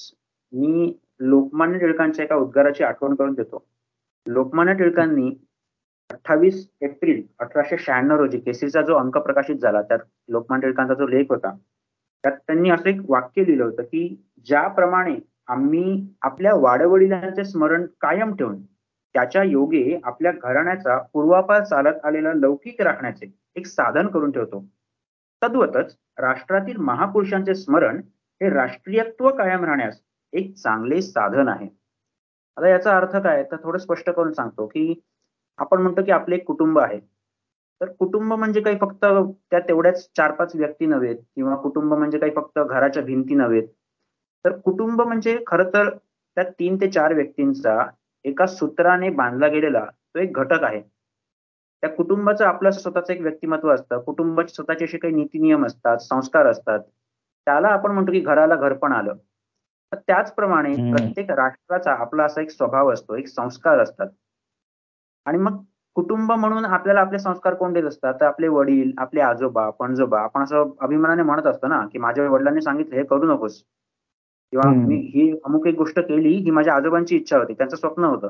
मी 0.53 0.93
लोकमान्य 1.21 1.79
टिळकांच्या 1.79 2.25
एका 2.25 2.37
उद्गाराची 2.37 2.85
आठवण 2.85 3.15
करून 3.15 3.35
देतो. 3.35 3.65
लोकमान्य 4.27 4.75
टिळकांनी 4.75 5.31
अठ्ठावीस 6.11 6.67
एप्रिल 6.83 7.23
अठराशे 7.39 7.77
शहाण्णव 7.79 8.17
रोजी 8.17 8.39
केसरीचा 8.39 8.83
जो 8.83 8.95
अंक 8.95 9.19
प्रकाशित 9.19 9.57
झाला 9.57 9.83
त्यात 9.83 9.99
लोकमान्य 10.29 10.67
टिळकांचा 10.67 10.95
जो 10.95 11.07
लेख 11.07 11.27
होता 11.31 11.55
त्यात 12.25 12.37
त्यांनी 12.47 12.71
असं 12.71 12.89
एक 12.89 13.01
वाक्य 13.09 13.45
लिहिलं 13.45 13.65
होतं 13.65 13.83
की 13.83 14.07
ज्याप्रमाणे 14.47 15.15
आम्ही 15.47 16.07
आपल्या 16.23 16.55
वाडवडिलांचे 16.55 17.45
स्मरण 17.45 17.87
कायम 18.01 18.35
ठेवून 18.35 18.57
त्याच्या 19.15 19.43
योगे 19.43 19.99
आपल्या 20.05 20.33
घराण्याचा 20.33 20.99
पूर्वापार 21.13 21.65
चालत 21.65 22.05
आलेला 22.05 22.33
लौकिक 22.35 22.81
राखण्याचे 22.81 23.31
एक 23.57 23.67
साधन 23.67 24.07
करून 24.07 24.31
ठेवतो. 24.31 24.65
तद्वतच 25.43 25.97
राष्ट्रातील 26.19 26.77
महापुरुषांचे 26.79 27.55
स्मरण 27.55 28.01
हे 28.41 28.51
राष्ट्रीयत्व 28.51 29.29
कायम 29.31 29.65
राहण्यास 29.65 30.01
एक 30.33 30.55
चांगले 30.55 31.01
साधन 31.03 31.49
आहे. 31.49 31.69
आता 32.57 32.69
याचा 32.69 32.97
अर्थ 32.97 33.17
काय? 33.17 33.43
तर 33.43 33.57
थोडं 33.65 33.79
स्पष्ट 33.79 34.11
करून 34.11 34.33
सांगतो 34.33 34.67
की 34.67 34.95
आपण 35.59 35.81
म्हणतो 35.83 36.03
की 36.05 36.13
आपले 36.13 36.37
एक 36.37 36.45
कुटुंब 36.47 36.79
आहे. 36.79 36.99
तर 37.81 37.91
कुटुंब 37.91 38.33
म्हणजे 38.33 38.61
काही 38.61 38.77
फक्त 38.81 39.05
त्या 39.05 39.59
तेवढ्याच 39.59 40.09
चार 40.17 40.33
पाच 40.33 40.55
व्यक्ती 40.57 40.87
नव्हेत 40.87 41.17
किंवा 41.37 41.55
कुटुंब 41.57 41.95
म्हणजे 41.95 42.19
काही 42.19 42.33
फक्त 42.37 42.59
घराच्या 42.59 43.03
भिंती 43.03 43.35
नव्हेत 43.35 43.69
तर 44.45 44.57
कुटुंब 44.59 45.03
म्हणजे 45.03 45.39
खरं 45.47 45.71
तर 45.75 45.89
त्या 46.37 46.45
तीन 46.59 46.77
ते 46.77 46.91
चार 46.91 47.13
व्यक्तींचा 47.15 47.79
एका 48.25 48.47
सूत्राने 48.47 49.11
बांधला 49.11 49.49
गेलेला 49.49 49.85
तो 49.85 50.19
एक 50.19 50.37
घटक 50.37 50.63
आहे. 50.63 50.81
त्या 51.83 51.91
कुटुंबाचं 51.91 52.45
आपलं 52.45 52.71
स्वतःचं 52.71 53.13
एक 53.13 53.21
व्यक्तिमत्व 53.21 53.75
असतं. 53.75 53.99
कुटुंबाचे 53.99 54.55
स्वतःचे 54.55 54.85
असे 54.85 54.99
काही 54.99 55.15
नीती 55.15 55.39
नियम 55.39 55.67
असतात 55.67 55.99
संस्कार 55.99 56.47
असतात. 56.47 56.81
त्याला 57.47 57.69
आपण 57.69 57.91
म्हणतो 57.91 58.13
की 58.13 58.21
घराला 58.21 58.55
घर 58.55 58.73
पण 58.73 58.93
आलं. 58.93 59.15
तर 59.93 59.97
त्याचप्रमाणे 59.97 60.75
प्रत्येक 60.93 61.31
राष्ट्राचा 61.31 61.93
आपला 61.93 62.25
असा 62.25 62.41
एक 62.41 62.51
स्वभाव 62.51 62.93
असतो 62.93 63.17
एक 63.17 63.29
संस्कार 63.29 63.79
असतात. 63.79 64.09
आणि 65.27 65.39
मग 65.39 65.63
कुटुंब 65.95 66.33
म्हणून 66.33 66.65
आपल्याला 66.65 67.01
आपले 67.01 67.19
संस्कार 67.19 67.55
कोण 67.55 67.73
देत 67.73 67.85
असतात? 67.85 68.15
तर 68.21 68.27
आपले 68.27 68.49
वडील 68.49 68.93
आपले 68.99 69.21
आजोबा 69.21 69.71
पणजोबा. 69.71 70.21
आपण 70.21 70.43
असं 70.43 70.71
अभिमानाने 70.81 71.23
म्हणत 71.23 71.47
असतो 71.47 71.67
ना 71.67 71.87
की 71.93 71.99
माझ्या 71.99 72.31
वडिलांनी 72.31 72.61
सांगितलं 72.61 72.97
हे 72.97 73.05
करू 73.05 73.35
नकोस. 73.35 73.65
किंवा 74.53 74.71
मी 74.71 74.97
ही 75.15 75.31
अमुक 75.45 75.67
एक 75.67 75.75
गोष्ट 75.75 75.99
केली 75.99 76.35
ही 76.37 76.51
माझ्या 76.51 76.75
आजोबांची 76.75 77.17
इच्छा 77.17 77.39
होती 77.39 77.53
त्यांचं 77.53 77.77
स्वप्न 77.77 78.05
होतं. 78.05 78.29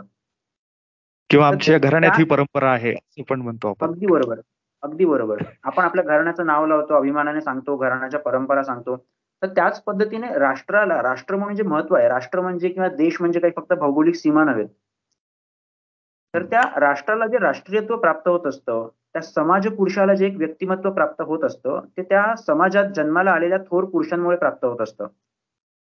किंवा 1.30 1.46
आमच्या 1.46 1.78
घराण्यात 1.78 2.18
ही 2.18 2.24
परंपरा 2.24 2.70
आहे 2.70 2.94
पण 3.28 3.40
म्हणतो 3.40 3.74
अगदी 3.80 4.06
बरोबर 4.06 4.40
अगदी 4.82 5.04
बरोबर. 5.04 5.42
आपण 5.62 5.84
आपल्या 5.84 6.04
घराण्याचं 6.04 6.46
नाव 6.46 6.66
लावतो 6.66 6.94
अभिमानाने 6.94 7.40
सांगतो 7.40 7.76
घराण्याच्या 7.76 8.20
परंपरा 8.20 8.62
सांगतो. 8.64 8.96
तर 9.42 9.46
त्याच 9.46 9.82
पद्धतीने 9.82 10.38
राष्ट्राला 10.38 11.02
राष्ट्र 11.02 11.36
म्हणजे 11.36 11.62
महत्त्व 11.62 11.94
आहे 11.94 12.08
राष्ट्र 12.08 12.40
म्हणजे 12.40 12.68
किंवा 12.68 12.88
देश 12.88 13.16
म्हणजे 13.20 13.40
काही 13.40 13.52
फक्त 13.56 13.72
भौगोलिक 13.72 14.14
सीमा 14.14 14.44
नव्हेत 14.44 14.68
तर 16.34 16.42
त्या 16.42 16.62
राष्ट्राला 16.76 17.26
जे 17.26 17.38
राष्ट्रीयत्व 17.38 17.96
प्राप्त 17.96 18.28
होत 18.28 18.46
असतं 18.46 18.88
त्या 19.12 19.22
समाज 19.22 19.66
पुरुषाला 19.68 20.14
जे 20.14 20.26
एक 20.26 20.36
व्यक्तिमत्व 20.36 20.90
प्राप्त 20.90 21.22
होत 21.22 21.44
असतं 21.44 21.80
ते 21.96 22.02
त्या 22.02 22.34
समाजात 22.36 22.92
जन्माला 22.96 23.30
आलेल्या 23.30 23.58
थोर 23.58 23.84
पुरुषांमुळे 23.84 24.36
प्राप्त 24.36 24.64
होत 24.64 24.80
असतं. 24.80 25.06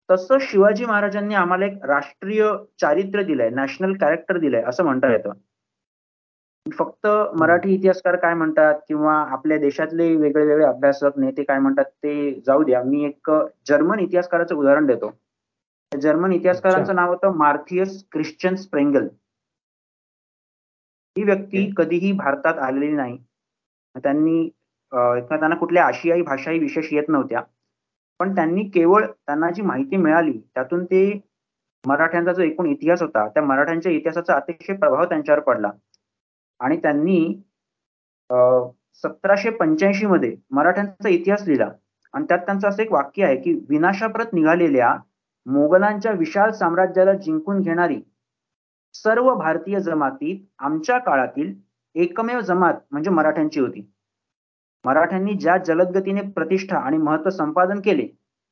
तसं 0.09 0.39
शिवाजी 0.41 0.85
महाराजांनी 0.87 1.35
आम्हाला 1.35 1.67
एक 1.67 1.85
राष्ट्रीय 1.87 2.43
चारित्र्य 2.81 3.25
दिलंय 3.25 3.51
नॅशनल 3.51 3.93
कॅरेक्टर 4.01 4.39
दिलंय 4.39 4.63
असं 4.63 4.85
म्हणता 4.85 5.13
येतं. 5.13 5.33
फक्त 6.67 7.07
मराठी 7.41 7.75
इतिहासकार 7.75 8.17
काय 8.17 8.35
म्हणतात 8.35 8.81
किंवा 8.89 9.15
आपल्या 9.33 9.59
देशातले 9.59 10.15
वेगळे 10.17 10.45
वेगळे 10.47 10.65
अभ्यासक 10.65 11.19
नेते 11.19 11.43
काय 11.45 11.59
म्हणतात 11.59 11.85
ते 12.03 12.41
जाऊ 12.47 12.63
द्या. 12.65 12.83
मी 12.83 13.05
एक 13.05 13.31
जर्मन 13.69 13.99
इतिहासकाराचं 14.01 14.55
उदाहरण 14.55 14.87
देतो. 14.87 15.11
जर्मन 15.93 16.33
इतिहासकारांचं 16.33 16.95
नाव 16.95 17.11
होतं 17.11 17.37
मार्थियस 17.39 18.03
ख्रिश्चन 18.13 18.55
स्प्रेंगल. 18.55 19.07
ही 21.17 21.23
व्यक्ती 21.25 21.71
कधीही 21.77 22.13
भारतात 22.13 22.59
आलेली 22.59 22.93
नाही. 22.93 23.17
त्यांनी 23.95 24.49
त्यांना 24.93 25.55
कुठल्या 25.57 25.85
आशियाई 25.87 26.23
भाषाही 26.23 26.59
विशेष 26.59 26.93
येत 26.93 27.09
नव्हत्या. 27.09 27.43
पण 28.21 28.35
त्यांनी 28.35 28.63
केवळ 28.71 29.05
त्यांना 29.07 29.51
जी 29.51 29.63
माहिती 29.63 29.97
मिळाली 29.97 30.39
त्यातून 30.55 30.85
ते 30.85 31.03
मराठ्यांचा 31.85 32.33
जो 32.33 32.43
एकूण 32.43 32.67
इतिहास 32.67 33.03
होता 33.03 33.27
त्या 33.29 33.43
मराठ्यांच्या 33.43 33.93
इतिहासाचा 33.93 34.35
अतिशय 34.37 34.75
प्रभाव 34.77 35.05
त्यांच्यावर 35.05 35.41
पडला. 35.41 35.71
आणि 36.61 36.77
त्यांनी 36.77 37.43
सतराशे 39.05 39.51
पंच्याऐंशी 39.51 40.07
मध्ये 40.07 40.35
मराठ्यांचा 40.51 41.09
इतिहास 41.09 41.47
लिहिला. 41.47 41.71
आणि 42.15 42.25
त्यात 42.29 42.39
त्यांचं 42.39 42.69
असं 42.69 42.83
एक 42.83 42.93
वाक्य 42.93 43.25
आहे 43.25 43.37
की 43.37 43.53
विनाशाप्रत 43.69 44.33
निघालेल्या 44.33 44.95
मोगलांच्या 45.47 46.13
विशाल 46.13 46.51
साम्राज्याला 46.53 47.13
जिंकून 47.15 47.61
घेणारी 47.63 48.01
सर्व 48.95 49.35
भारतीय 49.35 49.81
जमातीत 49.81 50.45
आमच्या 50.59 50.99
काळातील 50.99 51.53
एकमेव 51.95 52.41
जमात 52.41 52.75
म्हणजे 52.91 53.11
मराठ्यांची 53.11 53.61
होती. 53.61 53.81
मराठ्यांनी 54.85 55.35
ज्या 55.35 55.57
जलदगतीने 55.67 56.21
प्रतिष्ठा 56.31 56.79
आणि 56.79 56.97
महत्त्व 56.99 57.31
संपादन 57.31 57.81
केले 57.85 58.07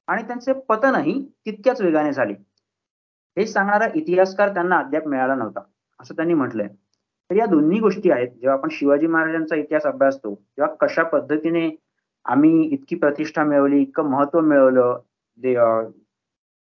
आणि 0.08 0.22
त्यांचे 0.22 0.52
पतनही 0.68 1.20
तितक्याच 1.46 1.80
वेगाने 1.80 2.12
झाले. 2.12 2.32
हे 3.36 3.46
सांगणारा 3.46 3.86
इतिहासकार 3.94 4.52
त्यांना 4.54 4.78
अद्याप 4.78 5.06
मिळाला 5.08 5.34
नव्हता 5.34 5.60
असं 6.00 6.14
त्यांनी 6.16 6.34
म्हटलंय. 6.34 6.68
तर 7.30 7.36
या 7.36 7.46
दोन्ही 7.46 7.78
गोष्टी 7.80 8.10
आहेत 8.10 8.28
जेव्हा 8.30 8.56
आपण 8.56 8.68
शिवाजी 8.72 9.06
महाराजांचा 9.06 9.56
इतिहास 9.56 9.86
अभ्यासतो 9.86 10.34
तेव्हा 10.34 10.74
कशा 10.80 11.02
पद्धतीने 11.02 11.68
आम्ही 12.26 12.62
इतकी 12.64 12.96
प्रतिष्ठा 12.96 13.44
मिळवली 13.44 13.80
इतकं 13.82 14.10
महत्त्व 14.10 14.40
मिळवलं 14.40 14.98
दे 15.38 15.54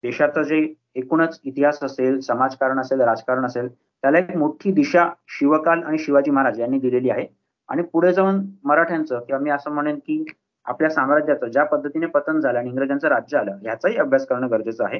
देशाचं 0.03 0.43
जे 0.43 0.57
एकूणच 0.95 1.39
इतिहास 1.43 1.83
असेल 1.83 2.19
समाजकारण 2.19 2.79
असेल 2.79 3.01
राजकारण 3.01 3.45
असेल 3.45 3.67
त्याला 3.69 4.17
एक 4.19 4.35
मोठी 4.37 4.71
दिशा 4.71 5.07
शिवकाल 5.29 5.83
आणि 5.83 5.97
शिवाजी 5.97 6.31
महाराज 6.31 6.59
यांनी 6.59 6.79
दिलेली 6.79 7.09
आहे. 7.09 7.25
आणि 7.69 7.83
पुढे 7.83 8.13
जाऊन 8.13 8.45
मराठ्यांचं 8.63 9.19
किंवा 9.19 9.39
मी 9.41 9.49
असं 9.49 9.71
म्हणेन 9.71 9.95
की 9.95 10.23
आपल्या 10.65 10.89
साम्राज्याचं 10.89 11.47
ज्या 11.47 11.63
पद्धतीने 11.63 12.05
पतन 12.05 12.39
झालं 12.39 12.59
आणि 12.59 12.69
इंग्रजांचं 12.69 13.07
राज्य 13.07 13.37
आलं 13.37 13.57
ह्याचाही 13.61 13.97
अभ्यास 13.97 14.27
करणं 14.27 14.51
गरजेचं 14.51 14.85
आहे. 14.85 14.99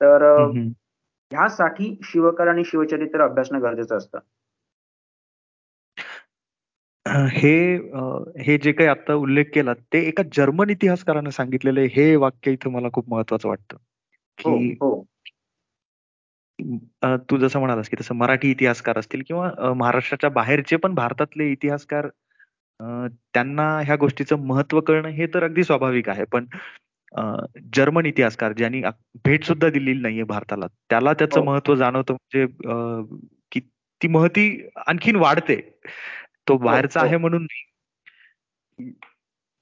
तर 0.00 0.22
ह्यासाठी 1.30 1.98
शिवकाल 2.04 2.48
आणि 2.48 2.64
शिवचरित्र 2.64 3.24
अभ्यासणं 3.24 3.62
गरजेचं 3.62 3.96
असतं. 3.96 4.18
हे 7.06 7.74
हे 8.42 8.58
जे 8.58 8.72
काही 8.72 8.88
आता 8.88 9.14
उल्लेख 9.14 9.44
केला 9.54 9.74
ते 9.74 9.98
एका 9.98 10.22
जर्मन 10.32 10.70
इतिहासकाराने 10.70 11.30
सांगितलेलं 11.30 11.80
हे 11.80 12.16
वाक्य 12.16 12.52
इथं 12.52 12.70
मला 12.70 12.88
खूप 12.92 13.08
महत्वाचं 13.08 13.48
वाटतं. 13.48 13.76
हो, 14.38 14.58
की 14.58 14.74
हो. 16.62 17.16
तू 17.30 17.36
जसं 17.36 17.58
म्हणालास 17.58 17.88
की 17.88 17.96
तसं 18.00 18.14
मराठी 18.14 18.50
इतिहासकार 18.50 18.98
असतील 18.98 19.22
किंवा 19.26 19.72
महाराष्ट्राच्या 19.76 20.30
बाहेरचे 20.30 20.76
पण 20.76 20.94
भारतातले 20.94 21.50
इतिहासकार 21.52 22.08
त्यांना 23.34 23.68
ह्या 23.80 23.96
गोष्टीचं 23.96 24.36
महत्त्व 24.38 24.80
कळणं 24.80 25.08
हे 25.08 25.26
तर 25.26 25.44
अगदी 25.44 25.64
स्वाभाविक 25.64 26.08
आहे 26.08 26.24
पण 26.24 26.46
जर्मन 27.76 28.06
इतिहासकार 28.06 28.52
ज्यांनी 28.52 28.82
भेट 29.24 29.44
सुद्धा 29.44 29.68
दिलेली 29.68 30.00
नाहीये 30.00 30.22
भारताला 30.22 30.66
त्याला 30.90 31.12
त्याचं 31.12 31.40
हो. 31.40 31.44
महत्त्व 31.44 31.74
जाणवतं 31.74 32.14
म्हणजे 32.14 32.46
की 33.52 33.60
ती 34.00 34.08
महती 34.08 34.68
आणखीन 34.86 35.16
वाढते 35.16 35.56
तो 36.48 36.52
हो, 36.52 36.58
बाहेरचा 36.58 37.00
आहे 37.00 37.16
म्हणून 37.16 37.42
नाही 37.42 38.92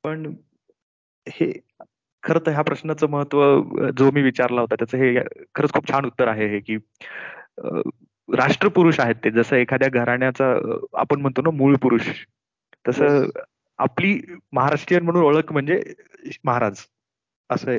पण 0.04 0.34
हे 1.26 1.52
खरं 2.28 2.38
तर 2.46 2.52
ह्या 2.52 2.62
प्रश्नाचं 2.62 3.08
महत्त्व 3.10 3.42
जो 3.98 4.10
मी 4.10 4.22
विचारला 4.22 4.60
होता 4.60 4.74
त्याचं 4.74 4.98
हे 4.98 5.14
खरंच 5.54 5.72
खूप 5.72 5.88
छान 5.90 6.06
उत्तर 6.06 6.28
आहे 6.28 6.48
हे 6.48 6.60
की 6.60 6.76
राष्ट्रपुरुष 8.28 9.00
आहेत 9.00 9.14
ते. 9.24 9.30
जसं 9.30 9.56
एखाद्या 9.56 9.88
घराण्याचा 9.88 10.52
आपण 10.92 11.20
म्हणतो 11.20 11.42
ना 11.42 11.50
मूळ 11.50 11.76
पुरुष. 11.76 12.08
तसं 12.88 13.28
आपली 13.78 14.20
महाराष्ट्रीयन 14.52 15.04
म्हणून 15.04 15.22
ओळख 15.22 15.52
म्हणजे 15.52 15.82
महाराज. 16.44 16.80
असं 17.50 17.76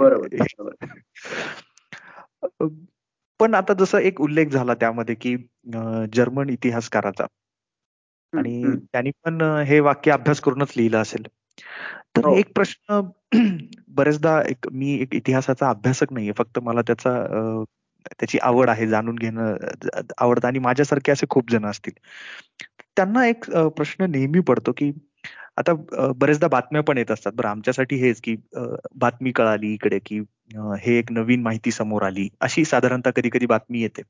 पण 3.39 3.53
आता 3.55 3.73
जसं 3.73 3.97
एक 3.97 4.21
उल्लेख 4.21 4.47
झाला 4.47 4.73
त्यामध्ये 4.73 5.15
की 5.15 5.35
जर्मन 6.13 6.49
इतिहासकाराचा. 6.49 7.25
आणि 8.33 8.63
त्यांनी 8.91 9.11
पण 9.25 9.41
हे 9.67 9.79
वाक्य 9.79 10.11
अभ्यास 10.11 10.41
करूनच 10.41 10.73
लिहिलं 10.77 10.97
असेल. 10.97 11.25
तर 12.15 12.25
हो. 12.25 12.35
एक 12.35 12.53
प्रश्न 12.55 13.01
बरेचदा 13.89 14.41
एक 14.41 14.67
मी 14.71 14.93
एक 15.01 15.15
इतिहासाचा 15.15 15.69
अभ्यासक 15.69 16.13
नाहीये 16.13 16.33
फक्त 16.37 16.59
मला 16.59 16.81
त्याचा 16.81 17.13
त्याची 18.11 18.37
आवड 18.41 18.69
आहे 18.69 18.87
जाणून 18.87 19.15
घेणं 19.15 19.55
आवडतं 20.17 20.47
आणि 20.47 20.59
माझ्यासारखे 20.59 21.11
असे 21.11 21.25
खूप 21.29 21.51
जण 21.51 21.65
असतील. 21.65 21.93
त्यांना 22.95 23.25
एक 23.27 23.45
प्रश्न 23.51 24.05
नेहमी 24.11 24.39
पडतो 24.39 24.71
की 24.77 24.91
आता 25.57 25.73
बरेचदा 26.15 26.47
बातम्या 26.47 26.81
पण 26.83 26.97
येत 26.97 27.11
असतात. 27.11 27.31
बरं 27.35 27.47
आमच्यासाठी 27.49 27.95
हेच 27.95 28.21
की 28.21 28.35
बातमी 28.95 29.31
कळाली 29.31 29.73
इकडे 29.73 29.99
की 30.05 30.19
हे 30.81 30.97
एक 30.99 31.11
नवीन 31.11 31.41
माहिती 31.41 31.71
समोर 31.71 32.03
आली 32.03 32.27
अशी 32.41 32.65
साधारणतः 32.65 33.11
कधी 33.15 33.29
कधी 33.29 33.45
बातमी 33.45 33.81
येते. 33.81 34.01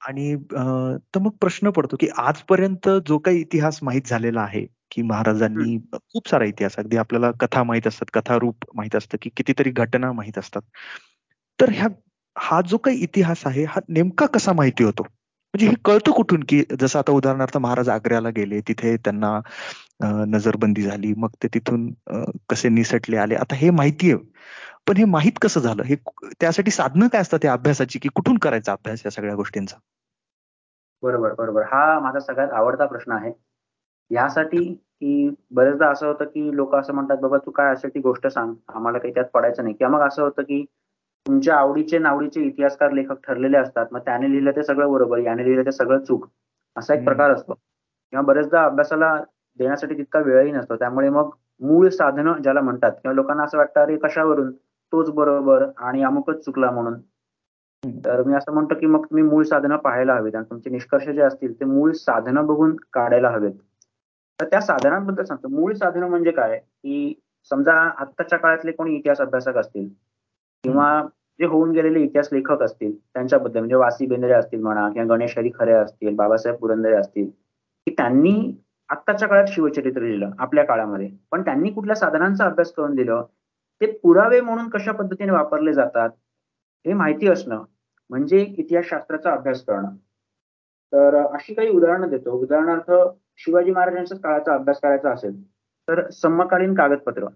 आणि 0.00 0.34
तर 0.44 1.18
मग 1.18 1.30
प्रश्न 1.40 1.70
पडतो 1.70 1.96
की 2.00 2.08
आजपर्यंत 2.18 2.88
जो 3.08 3.18
काही 3.18 3.40
इतिहास 3.40 3.78
माहीत 3.82 4.08
झालेला 4.08 4.40
आहे 4.42 4.64
की 4.90 5.02
महाराजांनी 5.02 5.76
खूप 5.94 6.28
सारा 6.28 6.44
इतिहास 6.44 6.76
अगदी 6.78 6.96
आपल्याला 6.96 7.30
कथा 7.40 7.62
माहीत 7.62 7.86
असतात 7.86 8.10
कथा 8.14 8.36
रूप 8.38 8.64
माहीत 8.76 8.96
असतं 8.96 9.18
की 9.22 9.30
कितीतरी 9.36 9.70
घटना 9.72 10.12
माहीत 10.12 10.38
असतात. 10.38 10.62
तर 11.58 11.70
ह्या 11.72 11.88
हा 12.36 12.60
जो 12.68 12.76
काही 12.78 12.98
इतिहास 13.02 13.46
आहे 13.46 13.64
हा 13.64 13.80
नेमका 13.88 14.26
कसा 14.34 14.52
माहिती 14.52 14.84
होतो? 14.84 15.02
म्हणजे 15.54 15.66
हे 15.66 15.74
कळतं 15.84 16.12
कुठून 16.12 16.42
की 16.48 16.62
जसं 16.80 16.98
आता 16.98 17.12
उदाहरणार्थ 17.12 17.56
महाराज 17.58 17.88
आग्र्याला 17.88 18.28
गेले 18.36 18.60
तिथे 18.68 18.96
त्यांना 18.96 19.38
नजरबंदी 20.28 20.82
झाली 20.82 21.12
मग 21.16 21.30
ते 21.42 21.48
तिथून 21.54 21.90
कसे 22.50 22.68
निसटले 22.68 23.16
आले. 23.16 23.34
आता 23.34 23.54
हे 23.56 23.70
माहिती 23.70 24.12
आहे 24.12 24.18
पण 24.90 24.96
हे 24.96 25.04
माहीत 25.04 25.32
कसं 25.42 25.60
झालं? 25.60 25.82
हे 25.82 25.94
त्यासाठी 26.40 26.70
साधनं 26.70 27.08
काय 27.08 27.20
असतात 27.20 27.38
त्या 27.42 27.52
अभ्यासाची? 27.52 27.98
की 27.98 28.08
कुठून 28.08 28.38
करायचा 28.38 28.72
अभ्यास 28.72 29.02
या 29.04 29.10
सगळ्या 29.10 29.34
गोष्टींचा? 29.34 29.76
बरोबर 31.02 31.32
बरोबर. 31.32 31.62
हा 31.62 32.00
माझा 32.00 32.20
सगळ्यात 32.20 32.52
आवडता 32.52 32.86
प्रश्न 32.86 33.12
आहे. 33.12 33.32
यासाठी 34.10 34.74
की 34.74 35.34
बरेचदा 35.50 35.88
असं 35.88 36.06
होतं 36.06 36.24
की 36.24 36.56
लोक 36.56 36.74
असं 36.74 36.94
म्हणतात 36.94 37.16
बाबा 37.18 37.38
तू 37.38 37.50
काय 37.50 37.72
असेल 37.72 37.90
ती 37.94 38.00
गोष्ट 38.00 38.26
सांग. 38.26 38.54
आम्हाला 38.68 38.98
काही 38.98 39.14
त्यात 39.14 39.24
पडायचं 39.34 39.62
नाही. 39.62 39.74
किंवा 39.74 39.98
मग 39.98 40.06
असं 40.06 40.22
होतं 40.22 40.42
की 40.42 40.64
तुमच्या 41.26 41.56
आवडीचे 41.56 41.98
नावडीचे 41.98 42.40
इतिहासकार 42.40 42.92
लेखक 42.92 43.26
ठरलेले 43.26 43.56
असतात. 43.56 43.86
मग 43.92 44.00
त्याने 44.00 44.30
लिहिलं 44.30 44.50
ते 44.50 44.62
सगळं 44.62 44.92
बरोबर 44.92 45.18
याने 45.18 45.44
लिहिलं 45.44 45.66
ते 45.66 45.72
सगळं 45.72 46.04
चूक. 46.04 46.26
असा 46.76 46.94
एक 46.94 47.04
प्रकार 47.04 47.30
असतो. 47.30 47.54
किंवा 48.12 48.22
बरेचदा 48.22 48.64
अभ्यासाला 48.64 49.16
देण्यासाठी 49.58 49.94
तितका 49.96 50.18
वेळही 50.18 50.52
नसतो. 50.52 50.76
त्यामुळे 50.76 51.08
मग 51.08 51.30
मूळ 51.60 51.88
साधनं 51.88 52.42
ज्याला 52.42 52.60
म्हणतात 52.60 52.92
किंवा 52.92 53.14
लोकांना 53.14 53.44
असं 53.44 53.58
वाटतं 53.58 53.80
अरे 53.80 53.96
कशावरून? 53.96 54.52
तोच 54.92 55.10
बरोबर 55.10 55.64
आणि 55.78 56.02
अमुकच 56.02 56.44
चुकला 56.44 56.70
म्हणून. 56.70 56.94
तर 58.04 58.22
मी 58.22 58.34
असं 58.34 58.52
म्हणतो 58.52 58.74
की 58.74 58.86
मग 58.86 59.04
तुम्ही 59.04 59.24
मूळ 59.24 59.42
साधनं 59.44 59.76
पाहायला 59.76 60.14
हवीत 60.14 60.34
आणि 60.34 60.44
तुमचे 60.50 60.70
निष्कर्ष 60.70 61.08
जे 61.08 61.20
असतील 61.22 61.52
ते 61.60 61.64
मूळ 61.64 61.92
साधनं 61.92 62.46
बघून 62.46 62.76
काढायला 62.92 63.30
हवेत. 63.30 63.52
तर 64.38 64.46
त्या 64.46 64.60
साधनांबद्दल 64.60 65.24
सांगतो. 65.24 65.48
मूळ 65.48 65.72
साधनं 65.74 66.08
म्हणजे 66.08 66.30
काय? 66.30 66.58
की 66.58 67.14
समजा 67.50 67.72
आत्ताच्या 67.74 68.38
काळातले 68.38 68.72
कोणी 68.72 68.94
इतिहास 68.96 69.20
अभ्यासक 69.20 69.56
असतील 69.56 69.88
किंवा 70.64 71.02
जे 71.40 71.46
होऊन 71.46 71.70
गेलेले 71.72 72.00
इतिहास 72.02 72.28
लेखक 72.32 72.62
असतील 72.62 72.92
त्यांच्याबद्दल 73.14 73.58
म्हणजे 73.58 73.74
वासी 73.74 74.06
बेंद्रे 74.06 74.32
असतील 74.32 74.60
म्हणा 74.62 74.88
किंवा 74.88 75.14
गणेश 75.14 75.36
हरी 75.38 75.50
खरे 75.54 75.72
असतील 75.72 76.14
बाबासाहेब 76.16 76.58
पुरंदरे 76.58 76.94
असतील 76.94 77.28
की 77.86 77.90
त्यांनी 77.90 78.34
आत्ताच्या 78.90 79.28
काळात 79.28 79.46
शिवचरित्र 79.48 80.00
लिहिलं 80.00 80.30
आपल्या 80.38 80.64
काळामध्ये. 80.64 81.08
पण 81.30 81.42
त्यांनी 81.42 81.70
कुठल्या 81.70 81.96
साधनांचा 81.96 82.44
अभ्यास 82.44 82.72
करून 82.72 82.94
दिलं? 82.94 83.22
ते 83.80 83.86
पुरावे 84.02 84.40
म्हणून 84.40 84.68
कशा 84.70 84.92
पद्धतीने 84.92 85.32
वापरले 85.32 85.72
जातात 85.74 86.10
हे 86.84 86.92
माहिती 86.94 87.28
असणं 87.28 87.62
म्हणजे 88.10 88.40
इतिहासशास्त्राचा 88.40 89.32
अभ्यास 89.32 89.62
करणं. 89.64 89.94
तर 90.92 91.14
अशी 91.16 91.54
काही 91.54 91.68
उदाहरणं 91.70 92.08
देतो. 92.10 92.30
उदाहरणार्थ 92.42 92.92
शिवाजी 93.44 93.70
महाराजांच्या 93.72 94.18
काळाचा 94.18 94.54
अभ्यास 94.54 94.80
करायचा 94.80 95.10
असेल 95.12 95.42
तर 95.88 96.08
समकालीन 96.12 96.74
कागदपत्र. 96.74 97.26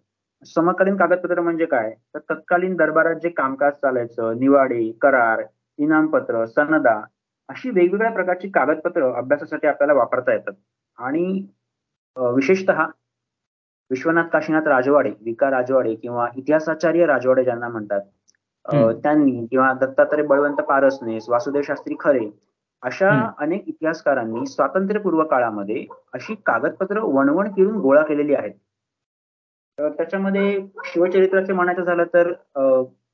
समकालीन 0.46 0.96
कागदपत्र 0.96 1.40
म्हणजे 1.40 1.66
काय? 1.66 1.94
तर 2.14 2.18
तत्कालीन 2.30 2.74
दरबारात 2.76 3.16
जे 3.22 3.28
कामकाज 3.30 3.72
चालायचं 3.74 4.38
निवाडे 4.40 4.90
करार 5.02 5.42
इनामपत्र 5.78 6.44
सनदा 6.46 7.00
अशी 7.48 7.70
वेगवेगळ्या 7.70 8.10
प्रकारची 8.12 8.48
कागदपत्र 8.50 9.10
अभ्यासासाठी 9.16 9.66
आपल्याला 9.66 9.94
वापरता 9.94 10.32
येतात. 10.32 10.52
आणि 10.98 11.46
विशेषत 12.16 12.70
विश्वनाथ 13.90 14.24
काशीनाथ 14.24 14.66
राजवाडे 14.68 15.10
विका 15.24 15.50
राजवाडे 15.50 15.94
किंवा 15.94 16.28
इतिहासाचार्य 16.36 17.06
राजवाडे 17.06 17.44
ज्यांना 17.44 17.68
म्हणतात 17.68 18.00
त्यांनी 19.02 19.46
किंवा 19.46 19.72
दत्तात्रय 19.80 20.22
बळवंत 20.26 20.60
पारसनेस 20.68 21.28
वासुदेव 21.28 21.62
शास्त्री 21.62 21.94
खरे 22.00 22.28
अशा 22.82 23.10
अनेक 23.38 23.68
इतिहासकारांनी 23.68 24.46
स्वातंत्र्यपूर्व 24.46 25.22
काळामध्ये 25.24 25.84
अशी 26.14 26.34
कागदपत्र 26.46 27.00
वणवण 27.02 27.50
करून 27.52 27.76
गोळा 27.80 28.02
केलेली 28.02 28.34
आहेत. 28.34 28.52
तर 29.78 29.88
त्याच्यामध्ये 29.90 30.60
शिवचरित्राचे 30.84 31.52
म्हणायचं 31.52 31.84
झालं 31.84 32.04
तर 32.14 32.32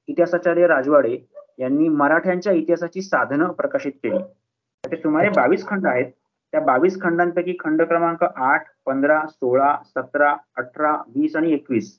इतिहासाचार्य 0.09 0.67
राजवाडे 0.67 1.17
यांनी 1.59 1.89
मराठ्यांच्या 1.89 2.53
इतिहासाची 2.53 3.03
साधनं 3.03 3.53
प्रकाशित 3.53 3.93
केली. 4.03 4.19
त्याचे 4.19 5.03
सुमारे 5.03 5.29
बावीस 5.37 5.67
खंड 5.69 5.87
आहेत. 5.87 6.11
त्या 6.53 6.61
बावीस 6.61 7.01
खंडांपैकी 7.03 7.57
खंड 7.61 7.83
क्रमांक 7.83 8.23
आठ 8.25 8.67
पंधरा 8.87 9.21
सोळा 9.29 9.77
सतरा 9.87 10.35
अठरा 10.57 10.95
वीस 11.17 11.37
आणि 11.37 11.53
एकवीस 11.53 11.99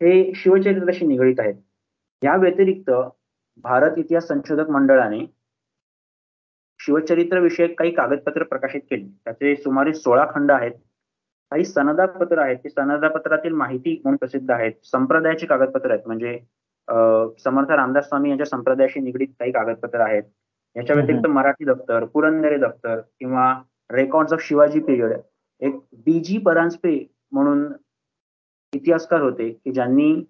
हे 0.00 0.32
शिवचरित्राशी 0.34 1.06
निगडीत 1.06 1.40
आहेत. 1.40 1.54
या 2.22 2.36
व्यतिरिक्त 2.36 2.90
भारत 3.64 3.98
इतिहास 3.98 4.26
संशोधक 4.28 4.70
मंडळाने 4.70 5.24
शिवचरित्र 6.80 7.38
विषयक 7.40 7.78
काही 7.78 7.90
कागदपत्र 7.94 8.42
प्रकाशित 8.42 8.80
केली. 8.90 9.08
त्याचे 9.24 9.54
सुमारे 9.56 9.92
सोळा 9.94 10.26
खंड 10.34 10.50
आहेत. 10.52 10.72
काही 11.52 11.64
सनदापत्र 11.64 12.38
आहेत. 12.38 12.56
ते 12.64 12.68
सनदापत्रातील 12.70 13.52
माहिती 13.52 14.00
म्हणून 14.04 14.16
प्रसिद्ध 14.16 14.50
आहेत. 14.50 14.72
संप्रदायाची 14.84 15.46
कागदपत्र 15.46 15.90
आहेत. 15.90 16.06
म्हणजे 16.06 16.38
समर्थ 17.44 17.70
रामदास 17.70 18.08
स्वामी 18.08 18.28
यांच्या 18.28 18.46
संप्रदायाशी 18.46 19.00
निगडीत 19.00 19.28
काही 19.38 19.52
कागदपत्र 19.52 20.00
आहेत. 20.00 20.22
याच्या 20.76 20.96
व्यतिरिक्त 20.96 21.26
मराठी 21.26 21.64
दप्तर 21.64 22.04
पुरंदरे 22.04 22.56
दप्तर 22.58 23.00
किंवा 23.00 23.52
रेकॉर्ड 23.90 24.32
ऑफ 24.32 24.40
शिवाजी 24.40 24.80
पिरियड 24.80 25.12
एक 25.60 25.74
बीजी 25.92 26.38
परांजपे 26.38 26.98
म्हणून 27.32 27.66
इतिहासकार 28.72 29.20
होते 29.20 29.48
की 29.50 29.72
ज्यांनी 29.72 30.24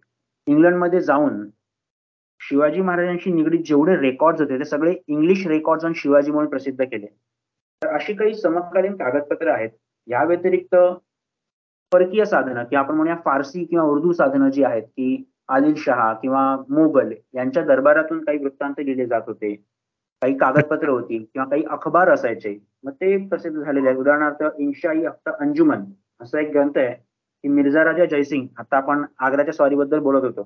इंग्लंडमध्ये 0.47 1.01
जाऊन 1.01 1.49
शिवाजी 2.41 2.81
महाराजांशी 2.81 3.33
निगडीत 3.33 3.61
जेवढे 3.67 3.97
रेकॉर्ड 3.97 4.41
होते 4.41 4.59
ते 4.59 4.65
सगळे 4.65 4.95
इंग्लिश 5.07 5.47
रेकॉर्ड 5.47 5.85
ऑन 5.85 5.93
शिवाजी 5.97 6.31
म्हणून 6.31 6.51
प्रसिद्ध 6.51 6.85
केले. 6.85 7.07
तर 7.83 7.89
अशी 7.89 8.15
काही 8.15 8.35
समकालीन 8.35 8.97
कागदपत्र 8.97 9.49
आहेत. 9.49 9.71
या 10.07 10.25
व्यतिरिक्त 10.25 10.77
परकीय 11.93 12.25
साधनं 12.25 12.65
किंवा 12.65 12.85
आपण 12.85 12.95
म्हणूया 12.95 13.17
फारसी 13.25 13.65
किंवा 13.65 13.85
उर्दू 13.85 14.13
साधनं 14.13 14.51
जी 14.51 14.63
आहेत 14.65 14.83
की 14.83 15.25
आदिलशहा 15.49 16.13
किंवा 16.15 16.57
मोगल 16.69 17.13
यांच्या 17.35 17.65
दरबारातून 17.65 18.25
काही 18.25 18.39
वृत्तांत 18.39 18.75
लिहिले 18.79 19.07
जात 19.07 19.23
होते. 19.27 19.55
काही 20.23 20.37
कागदपत्र 20.39 20.89
होती 20.89 21.19
किंवा 21.19 21.49
काही 21.49 21.63
अखबार 21.71 22.09
असायचे 22.11 22.57
मग 22.85 22.93
ते 22.93 23.17
प्रसिद्ध 23.29 23.57
झालेले 23.59 23.89
आहेत. 23.89 23.99
उदाहरणार्थ 23.99 24.43
इन्शाई 24.59 25.05
अख्तर 25.05 25.33
अंजुमन 25.41 25.85
असा 26.21 26.41
एक 26.41 26.51
ग्रंथ 26.53 26.79
आहे 26.79 26.95
की 26.95 27.49
मिर्झा 27.49 27.85
राजा 27.85 28.05
जयसिंग 28.07 28.47
आता 28.59 28.77
आपण 28.77 29.05
आग्राच्या 29.19 29.55
स्वारीबद्दल 29.55 29.99
बोलत 29.99 30.25
होतो. 30.25 30.43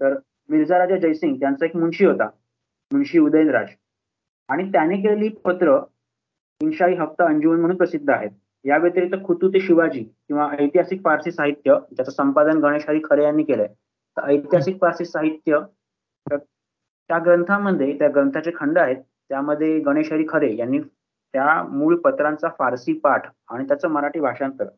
तर 0.00 0.14
मिर्झा 0.48 0.78
राजा 0.78 0.96
जयसिंग 0.98 1.38
त्यांचा 1.40 1.64
एक 1.66 1.76
मुंशी 1.76 2.04
होता 2.04 2.28
मुंशी 2.90 3.18
उदयनराज. 3.18 3.68
आणि 4.48 4.70
त्याने 4.72 4.96
केलेली 5.02 5.28
पत्र 5.44 5.78
इन्शाई 6.60 6.94
हफ्ता 6.94 7.24
अंजुमन 7.24 7.60
म्हणून 7.60 7.76
प्रसिद्ध 7.76 8.08
आहेत. 8.10 8.30
या 8.64 8.76
व्यतिरिक्त 8.76 9.14
खुतू 9.24 9.48
ते 9.48 9.60
शिवाजी 9.60 10.02
किंवा 10.02 10.48
ऐतिहासिक 10.58 11.02
फारसी 11.04 11.30
साहित्य 11.32 11.76
ज्याचं 11.92 12.10
संपादन 12.12 12.58
गणेश 12.60 12.88
हरी 12.88 13.00
खरे 13.04 13.24
यांनी 13.24 13.42
केलंय. 13.42 13.66
तर 14.16 14.28
ऐतिहासिक 14.28 14.80
फारसी 14.80 15.04
साहित्य 15.04 15.58
त्या 17.10 17.18
ग्रंथामध्ये 17.18 17.92
त्या 17.98 18.08
ग्रंथाचे 18.08 18.50
खंड 18.54 18.78
आहेत 18.78 18.96
त्यामध्ये 19.28 19.78
गणेश 19.80 20.12
हरी 20.12 20.24
खरे 20.28 20.54
यांनी 20.56 20.78
त्या 20.80 21.62
मूळ 21.62 21.96
पत्रांचा 21.96 22.48
फारसी 22.58 22.92
पाठ 22.98 23.26
आणि 23.48 23.64
त्याचं 23.68 23.88
मराठी 23.88 24.20
भाषांतर 24.20 24.68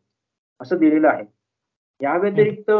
असं 0.60 0.78
दिलेलं 0.78 1.08
आहे. 1.08 1.24
या 2.00 2.16
व्यतिरिक्त 2.16 2.70